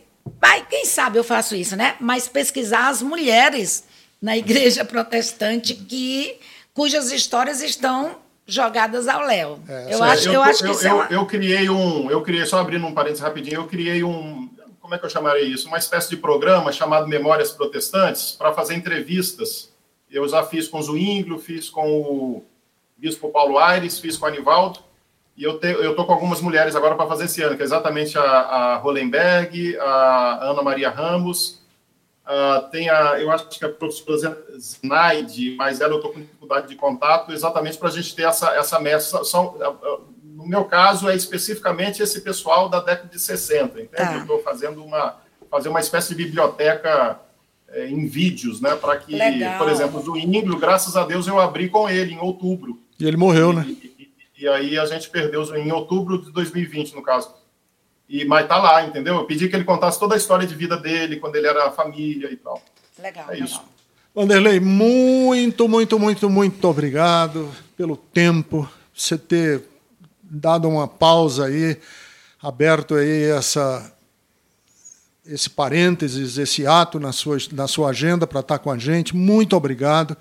Quem 0.68 0.84
sabe 0.84 1.18
eu 1.18 1.24
faço 1.24 1.56
isso, 1.56 1.74
né? 1.74 1.96
Mas 1.98 2.28
pesquisar 2.28 2.88
as 2.88 3.02
mulheres 3.02 3.84
na 4.22 4.36
igreja 4.36 4.84
protestante 4.86 5.74
que 5.74 6.38
cujas 6.72 7.10
histórias 7.10 7.60
estão 7.60 8.16
jogadas 8.54 9.08
ao 9.08 9.22
Léo. 9.22 9.60
É, 9.68 9.94
eu, 9.94 10.02
acho, 10.02 10.28
eu, 10.28 10.34
eu, 10.34 10.42
acho 10.42 10.62
que 10.62 10.68
eu, 10.68 10.72
isso 10.72 10.86
eu, 10.86 10.90
é 10.90 10.94
uma... 10.94 11.06
eu 11.10 11.26
criei 11.26 11.70
um, 11.70 12.10
eu 12.10 12.22
criei 12.22 12.44
só 12.46 12.58
abrindo 12.58 12.86
um 12.86 12.92
parênteses 12.92 13.22
rapidinho, 13.22 13.56
eu 13.56 13.66
criei 13.66 14.02
um, 14.04 14.48
como 14.90 14.96
é 14.96 14.98
que 14.98 15.06
eu 15.06 15.10
chamaria 15.10 15.44
isso? 15.44 15.68
Uma 15.68 15.78
espécie 15.78 16.10
de 16.10 16.16
programa 16.16 16.72
chamado 16.72 17.06
Memórias 17.06 17.52
Protestantes 17.52 18.32
para 18.32 18.52
fazer 18.52 18.74
entrevistas. 18.74 19.72
Eu 20.10 20.26
já 20.28 20.42
fiz 20.42 20.66
com 20.66 20.80
o 20.80 20.82
Zwinglio, 20.82 21.38
fiz 21.38 21.70
com 21.70 21.88
o 21.88 22.44
Bispo 22.98 23.30
Paulo 23.30 23.56
Aires, 23.56 24.00
fiz 24.00 24.16
com 24.16 24.26
o 24.26 24.28
Anivaldo. 24.28 24.80
E 25.36 25.44
eu, 25.44 25.60
te, 25.60 25.68
eu 25.68 25.94
tô 25.94 26.04
com 26.04 26.12
algumas 26.12 26.40
mulheres 26.40 26.74
agora 26.74 26.96
para 26.96 27.06
fazer 27.06 27.26
esse 27.26 27.40
ano, 27.40 27.56
que 27.56 27.62
é 27.62 27.64
exatamente 27.64 28.18
a, 28.18 28.22
a 28.22 28.76
Hollenberg, 28.78 29.78
a 29.78 30.50
Ana 30.50 30.60
Maria 30.60 30.90
Ramos, 30.90 31.59
Uh, 32.30 32.70
tem 32.70 32.88
a, 32.88 33.18
eu 33.20 33.28
acho 33.32 33.48
que 33.48 33.64
a 33.64 33.68
professora 33.68 34.40
Znaide, 34.56 35.56
mas 35.56 35.80
ela 35.80 35.94
eu 35.94 35.96
estou 35.96 36.12
com 36.12 36.20
dificuldade 36.20 36.68
de 36.68 36.76
contato, 36.76 37.32
exatamente 37.32 37.76
para 37.76 37.88
a 37.88 37.90
gente 37.90 38.14
ter 38.14 38.22
essa, 38.22 38.54
essa 38.54 38.78
messa. 38.78 39.24
São, 39.24 39.56
no 40.22 40.46
meu 40.46 40.64
caso, 40.64 41.08
é 41.08 41.16
especificamente 41.16 42.00
esse 42.00 42.20
pessoal 42.20 42.68
da 42.68 42.78
década 42.78 43.08
de 43.08 43.18
60, 43.18 43.80
entende? 43.80 43.90
Ah. 43.96 44.14
Eu 44.14 44.20
estou 44.20 44.42
fazendo 44.44 44.84
uma, 44.84 45.16
fazer 45.50 45.70
uma 45.70 45.80
espécie 45.80 46.14
de 46.14 46.22
biblioteca 46.22 47.18
é, 47.68 47.88
em 47.88 48.06
vídeos, 48.06 48.60
né? 48.60 48.76
Para 48.76 48.96
que, 48.96 49.16
Legal. 49.16 49.58
por 49.58 49.68
exemplo, 49.68 50.00
o 50.08 50.16
Índio, 50.16 50.56
graças 50.56 50.96
a 50.96 51.04
Deus, 51.04 51.26
eu 51.26 51.40
abri 51.40 51.68
com 51.68 51.88
ele 51.88 52.14
em 52.14 52.20
outubro. 52.20 52.80
E 52.96 53.08
ele 53.08 53.16
morreu, 53.16 53.50
e, 53.50 53.56
né? 53.56 53.64
E, 53.66 53.92
e, 53.98 54.44
e, 54.44 54.48
aí 54.48 54.78
a 54.78 54.86
gente 54.86 55.10
perdeu 55.10 55.42
em 55.56 55.72
outubro 55.72 56.22
de 56.22 56.30
2020, 56.30 56.94
no 56.94 57.02
caso. 57.02 57.34
E, 58.10 58.24
mas 58.24 58.48
tá 58.48 58.58
lá, 58.58 58.84
entendeu? 58.84 59.14
Eu 59.14 59.24
pedi 59.24 59.48
que 59.48 59.54
ele 59.54 59.64
contasse 59.64 59.96
toda 59.96 60.16
a 60.16 60.18
história 60.18 60.44
de 60.44 60.52
vida 60.52 60.76
dele, 60.76 61.20
quando 61.20 61.36
ele 61.36 61.46
era 61.46 61.70
família 61.70 62.28
e 62.28 62.36
tal. 62.36 62.60
Legal. 63.00 63.30
É 63.30 63.38
isso. 63.38 63.62
Vanderlei, 64.12 64.58
muito, 64.58 65.68
muito, 65.68 65.96
muito, 65.96 66.28
muito 66.28 66.68
obrigado 66.68 67.48
pelo 67.76 67.96
tempo, 67.96 68.68
você 68.92 69.16
ter 69.16 69.62
dado 70.20 70.68
uma 70.68 70.88
pausa 70.88 71.46
aí, 71.46 71.78
aberto 72.42 72.96
aí 72.96 73.30
essa, 73.30 73.92
esse 75.24 75.48
parênteses, 75.48 76.36
esse 76.36 76.66
ato 76.66 76.98
na 76.98 77.12
sua, 77.12 77.38
na 77.52 77.68
sua 77.68 77.90
agenda 77.90 78.26
para 78.26 78.40
estar 78.40 78.58
com 78.58 78.72
a 78.72 78.76
gente. 78.76 79.14
Muito 79.14 79.56
obrigado. 79.56 80.16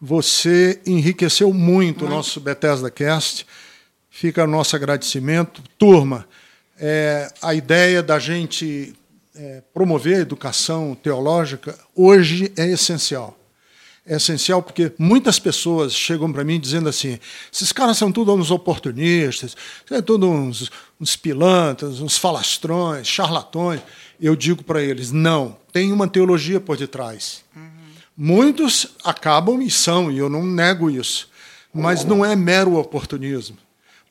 Você 0.00 0.80
enriqueceu 0.86 1.52
muito 1.52 2.06
o 2.06 2.08
nosso 2.08 2.40
Bethesda 2.40 2.90
Cast. 2.90 3.46
Fica 4.08 4.44
o 4.44 4.46
nosso 4.46 4.74
agradecimento. 4.74 5.62
Turma, 5.76 6.26
é, 6.80 7.32
a 7.42 7.54
ideia 7.54 8.02
da 8.02 8.18
gente 8.18 8.94
é, 9.34 9.62
promover 9.72 10.16
a 10.16 10.20
educação 10.20 10.94
teológica 10.94 11.78
hoje 11.94 12.52
é 12.56 12.66
essencial. 12.68 13.38
É 14.06 14.16
essencial 14.16 14.62
porque 14.62 14.90
muitas 14.98 15.38
pessoas 15.38 15.92
chegam 15.92 16.32
para 16.32 16.42
mim 16.42 16.58
dizendo 16.58 16.88
assim: 16.88 17.18
esses 17.52 17.72
caras 17.72 17.98
são 17.98 18.10
todos 18.10 18.34
uns 18.34 18.50
oportunistas, 18.50 19.54
são 19.86 20.00
todos 20.00 20.28
uns, 20.28 20.70
uns 20.98 21.14
pilantras, 21.14 22.00
uns 22.00 22.16
falastrões, 22.16 23.06
charlatões. 23.06 23.80
Eu 24.18 24.34
digo 24.34 24.64
para 24.64 24.82
eles: 24.82 25.12
não, 25.12 25.56
tem 25.72 25.92
uma 25.92 26.08
teologia 26.08 26.58
por 26.58 26.76
detrás. 26.76 27.44
Uhum. 27.54 27.62
Muitos 28.16 28.86
acabam 29.04 29.60
e 29.60 29.70
são, 29.70 30.10
e 30.10 30.16
eu 30.16 30.30
não 30.30 30.42
nego 30.42 30.90
isso, 30.90 31.28
mas 31.72 32.02
não 32.02 32.24
é 32.24 32.34
mero 32.34 32.76
oportunismo. 32.76 33.58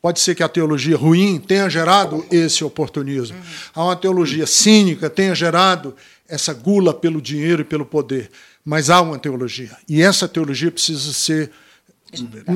Pode 0.08 0.22
ser 0.22 0.36
que 0.36 0.44
a 0.44 0.48
teologia 0.48 0.96
ruim 0.96 1.38
tenha 1.38 1.70
gerado 1.70 2.26
esse 2.32 2.64
oportunismo. 2.64 3.38
Há 3.76 3.84
uma 3.84 3.96
teologia 3.98 4.48
cínica 4.48 5.10
tenha 5.10 5.36
gerado 5.36 5.94
essa 6.30 6.54
gula 6.54 6.94
pelo 6.94 7.22
dinheiro 7.22 7.62
e 7.62 7.66
pelo 7.66 7.86
poder. 7.86 8.32
Mas 8.64 8.90
há 8.90 9.02
uma 9.02 9.20
teologia. 9.20 9.76
E 9.86 10.02
essa 10.02 10.26
teologia 10.26 10.72
precisa 10.72 11.12
ser, 11.12 11.52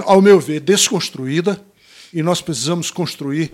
ao 0.05 0.21
meu 0.21 0.39
ver, 0.39 0.61
desconstruída. 0.61 1.61
E 2.13 2.23
nós 2.23 2.41
precisamos 2.41 2.89
construir 2.89 3.51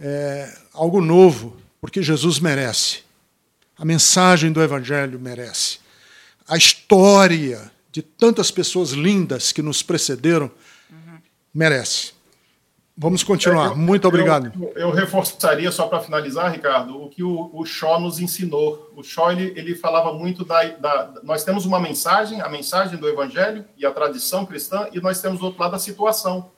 é, 0.00 0.50
algo 0.72 1.02
novo, 1.02 1.58
porque 1.78 2.02
Jesus 2.02 2.40
merece. 2.40 3.00
A 3.76 3.84
mensagem 3.84 4.50
do 4.50 4.62
Evangelho 4.62 5.20
merece. 5.20 5.76
A 6.48 6.56
história 6.56 7.70
de 7.92 8.00
tantas 8.00 8.50
pessoas 8.50 8.92
lindas 8.92 9.52
que 9.52 9.60
nos 9.60 9.82
precederam 9.82 10.50
merece. 11.52 12.15
Vamos 12.98 13.22
continuar. 13.22 13.68
Eu, 13.68 13.76
Muito 13.76 14.08
obrigado. 14.08 14.50
Eu, 14.58 14.88
eu 14.88 14.90
reforçaria, 14.90 15.70
só 15.70 15.86
para 15.86 16.00
finalizar, 16.00 16.50
Ricardo, 16.50 17.02
o 17.02 17.10
que 17.10 17.22
o, 17.22 17.50
o 17.52 17.66
Shaw 17.66 18.00
nos 18.00 18.18
ensinou. 18.18 18.90
O 18.96 19.02
Shaw 19.02 19.32
ele, 19.32 19.52
ele 19.54 19.74
falava 19.74 20.14
muito 20.14 20.44
da, 20.46 20.64
da, 20.64 21.12
Nós 21.22 21.44
temos 21.44 21.66
uma 21.66 21.78
mensagem, 21.78 22.40
a 22.40 22.48
mensagem 22.48 22.98
do 22.98 23.06
Evangelho 23.06 23.66
e 23.76 23.84
a 23.84 23.90
tradição 23.90 24.46
cristã, 24.46 24.88
e 24.92 25.00
nós 25.00 25.20
temos 25.20 25.40
do 25.40 25.46
outro 25.46 25.60
lado 25.60 25.76
a 25.76 25.78
situação. 25.78 26.50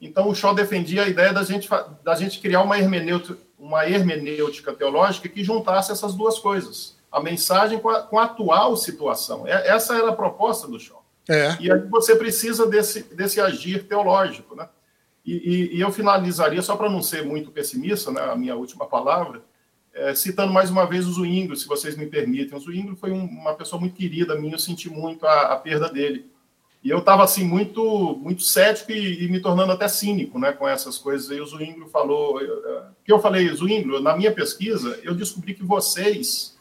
Então, 0.00 0.28
o 0.28 0.34
Shaw 0.34 0.52
defendia 0.52 1.04
a 1.04 1.08
ideia 1.08 1.32
da 1.32 1.44
gente, 1.44 1.68
da 2.02 2.14
gente 2.16 2.40
criar 2.40 2.62
uma 2.62 2.76
hermenêutica, 2.76 3.38
uma 3.56 3.88
hermenêutica 3.88 4.72
teológica 4.72 5.28
que 5.28 5.44
juntasse 5.44 5.92
essas 5.92 6.14
duas 6.14 6.40
coisas. 6.40 6.96
A 7.10 7.20
mensagem 7.20 7.78
com 7.78 7.88
a, 7.88 8.02
com 8.02 8.18
a 8.18 8.24
atual 8.24 8.76
situação. 8.76 9.46
É, 9.46 9.68
essa 9.68 9.96
era 9.96 10.10
a 10.10 10.16
proposta 10.16 10.66
do 10.66 10.78
Shaw. 10.78 11.04
É. 11.28 11.56
E 11.60 11.70
aí 11.70 11.80
você 11.88 12.16
precisa 12.16 12.66
desse, 12.66 13.02
desse 13.14 13.40
agir 13.40 13.86
teológico, 13.86 14.56
né? 14.56 14.68
E, 15.28 15.34
e, 15.44 15.76
e 15.76 15.80
eu 15.82 15.92
finalizaria, 15.92 16.62
só 16.62 16.74
para 16.74 16.88
não 16.88 17.02
ser 17.02 17.22
muito 17.22 17.50
pessimista, 17.50 18.10
né, 18.10 18.22
a 18.22 18.34
minha 18.34 18.56
última 18.56 18.86
palavra, 18.86 19.42
é, 19.92 20.14
citando 20.14 20.50
mais 20.54 20.70
uma 20.70 20.86
vez 20.86 21.06
o 21.06 21.12
Zwingli, 21.12 21.54
se 21.54 21.68
vocês 21.68 21.98
me 21.98 22.06
permitem. 22.06 22.56
O 22.56 22.60
Zwingli 22.60 22.96
foi 22.96 23.10
um, 23.10 23.26
uma 23.26 23.52
pessoa 23.52 23.78
muito 23.78 23.94
querida 23.94 24.34
minha, 24.34 24.54
eu 24.54 24.58
senti 24.58 24.88
muito 24.88 25.26
a, 25.26 25.52
a 25.52 25.56
perda 25.56 25.90
dele. 25.90 26.24
E 26.82 26.88
eu 26.88 27.00
estava 27.00 27.24
assim 27.24 27.44
muito 27.44 28.18
muito 28.22 28.42
cético 28.42 28.90
e, 28.90 29.24
e, 29.24 29.28
me 29.28 29.38
tornando 29.38 29.72
até 29.72 29.86
cínico, 29.86 30.38
né, 30.38 30.50
com 30.50 30.66
essas 30.66 30.96
coisas. 30.96 31.30
E 31.30 31.38
o 31.38 31.46
Zwingli 31.46 31.90
falou, 31.90 32.40
eu, 32.40 32.84
que 33.04 33.12
eu 33.12 33.18
falei, 33.18 33.52
Zwingli, 33.54 34.00
na 34.00 34.16
minha 34.16 34.32
pesquisa, 34.32 34.98
eu 35.02 35.14
descobri 35.14 35.52
que 35.52 35.62
vocês 35.62 36.56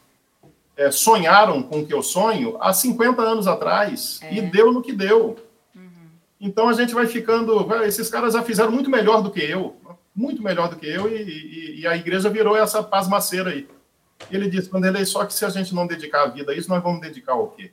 é, 0.76 0.92
sonharam 0.92 1.64
com 1.64 1.80
o 1.80 1.88
que 1.88 1.94
eu 1.94 2.04
sonho 2.04 2.58
há 2.60 2.74
50 2.74 3.22
anos 3.22 3.48
atrás 3.48 4.20
é. 4.24 4.34
e 4.34 4.42
deu 4.42 4.74
no 4.74 4.82
que 4.82 4.92
deu. 4.92 5.38
Então 6.40 6.70
a 6.70 6.74
gente 6.74 6.94
vai 6.94 7.08
ficando. 7.08 7.74
Esses 7.84 8.10
caras 8.10 8.34
já 8.34 8.44
fizeram 8.44 8.72
muito 8.72 8.90
melhor 8.90 9.22
do 9.22 9.32
que 9.32 9.42
eu, 9.42 9.76
muito 10.16 10.42
melhor 10.42 10.70
do 10.70 10.76
que 10.76 10.88
eu, 10.88 11.10
e, 11.10 11.22
e, 11.22 11.80
e 11.82 11.88
a 11.88 11.96
igreja 11.96 12.30
virou 12.30 12.56
essa 12.56 12.84
pasmaceira 12.84 13.52
aí. 13.52 13.68
Ele 14.32 14.50
disse, 14.50 14.70
Vanderlei, 14.70 15.06
só 15.06 15.26
que 15.26 15.34
se 15.34 15.46
a 15.46 15.50
gente 15.50 15.74
não 15.74 15.86
dedicar 15.86 16.24
a 16.24 16.28
vida 16.28 16.52
a 16.52 16.56
isso, 16.56 16.70
nós 16.70 16.82
vamos 16.82 17.02
dedicar 17.02 17.34
ao 17.34 17.50
quê? 17.50 17.72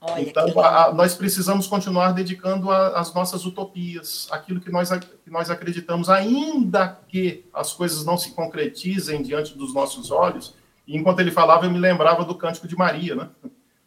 Olha, 0.00 0.20
então, 0.20 0.60
a, 0.60 0.84
a, 0.86 0.94
nós 0.94 1.14
precisamos 1.14 1.66
continuar 1.66 2.12
dedicando 2.12 2.70
as 2.70 3.12
nossas 3.14 3.46
utopias, 3.46 4.28
aquilo 4.30 4.60
que 4.60 4.70
nós, 4.70 4.90
que 4.90 5.30
nós 5.30 5.50
acreditamos, 5.50 6.10
ainda 6.10 7.00
que 7.08 7.44
as 7.54 7.72
coisas 7.72 8.04
não 8.04 8.16
se 8.16 8.32
concretizem 8.32 9.22
diante 9.22 9.56
dos 9.56 9.72
nossos 9.72 10.10
olhos. 10.10 10.54
E 10.86 10.96
enquanto 10.96 11.20
ele 11.20 11.30
falava, 11.30 11.64
eu 11.64 11.70
me 11.70 11.78
lembrava 11.78 12.24
do 12.24 12.34
Cântico 12.34 12.68
de 12.68 12.76
Maria, 12.76 13.14
né? 13.14 13.28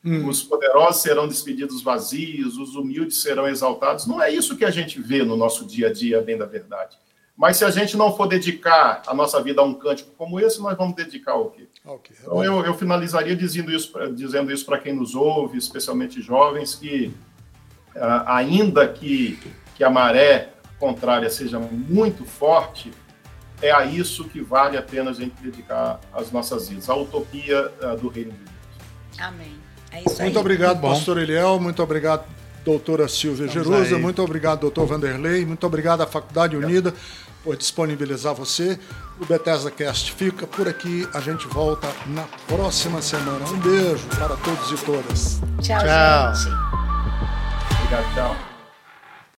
Hum. 0.08 0.26
Os 0.30 0.42
poderosos 0.42 1.02
serão 1.02 1.28
despedidos 1.28 1.82
vazios, 1.82 2.58
os 2.58 2.76
humildes 2.76 3.22
serão 3.22 3.46
exaltados. 3.46 4.08
Não 4.08 4.22
é 4.22 4.32
isso 4.32 4.56
que 4.56 4.64
a 4.64 4.72
gente 4.72 5.02
vê 5.02 5.22
no 5.22 5.36
nosso 5.36 5.66
dia 5.66 5.88
a 5.90 5.92
dia, 5.92 6.22
bem 6.22 6.38
da 6.38 6.46
verdade. 6.46 6.98
Mas 7.36 7.58
se 7.58 7.66
a 7.66 7.70
gente 7.70 7.98
não 7.98 8.16
for 8.16 8.26
dedicar 8.26 9.02
a 9.06 9.14
nossa 9.14 9.44
vida 9.44 9.60
a 9.60 9.66
um 9.66 9.74
cântico 9.74 10.12
como 10.18 10.40
esse, 10.40 10.62
nós 10.62 10.78
vamos 10.78 10.96
dedicar 10.96 11.34
ao 11.34 11.50
quê? 11.50 11.68
Okay. 11.86 12.16
Então 12.22 12.42
eu, 12.42 12.66
eu, 12.66 12.74
finalizaria 12.74 13.36
dizendo 13.36 13.70
isso, 13.70 13.92
dizendo 14.14 14.50
isso 14.50 14.66
para 14.66 14.80
quem 14.80 14.94
nos 14.94 15.14
ouve, 15.14 15.58
especialmente 15.58 16.22
jovens, 16.22 16.74
que 16.74 17.14
uh, 17.94 18.24
ainda 18.28 18.88
que, 18.88 19.38
que 19.76 19.84
a 19.84 19.90
maré 19.90 20.54
contrária 20.80 21.30
seja 21.30 21.60
muito 21.60 22.24
forte, 22.24 22.92
é 23.62 23.72
a 23.72 23.86
isso 23.86 24.24
que 24.24 24.40
vale 24.40 24.78
a 24.78 24.82
pena 24.82 25.12
a 25.12 25.14
gente 25.14 25.36
dedicar 25.42 26.00
as 26.14 26.32
nossas 26.32 26.70
vidas, 26.70 26.90
a 26.90 26.96
utopia 26.96 27.74
uh, 27.84 27.98
do 27.98 28.08
reino 28.08 28.32
de 28.32 28.38
Deus. 28.38 29.20
Amém. 29.20 29.67
É 29.92 30.00
isso 30.06 30.22
muito 30.22 30.38
aí. 30.38 30.42
obrigado, 30.42 30.80
muito 30.82 30.96
pastor 30.96 31.18
Eliel. 31.18 31.60
Muito 31.60 31.82
obrigado, 31.82 32.24
doutora 32.64 33.08
Silvia 33.08 33.48
Jerusa. 33.48 33.98
Muito 33.98 34.22
obrigado, 34.22 34.62
doutor 34.62 34.86
Vanderlei. 34.86 35.46
Muito 35.46 35.66
obrigado 35.66 36.02
à 36.02 36.08
Faculdade 36.08 36.56
Unida 36.56 36.94
por 37.44 37.56
disponibilizar 37.56 38.34
você. 38.34 38.78
O 39.20 39.26
Bethesda 39.26 39.72
Cast 39.72 40.12
fica 40.12 40.46
por 40.46 40.68
aqui. 40.68 41.08
A 41.14 41.20
gente 41.20 41.48
volta 41.48 41.88
na 42.08 42.24
próxima 42.48 43.02
semana. 43.02 43.46
Um 43.48 43.60
beijo 43.60 44.06
para 44.18 44.36
todos 44.38 44.72
e 44.72 44.86
todas. 44.86 45.40
Tchau, 45.62 45.80
tchau. 45.80 46.36
gente. 46.36 46.56
Obrigado, 47.82 48.14
tchau. 48.14 48.57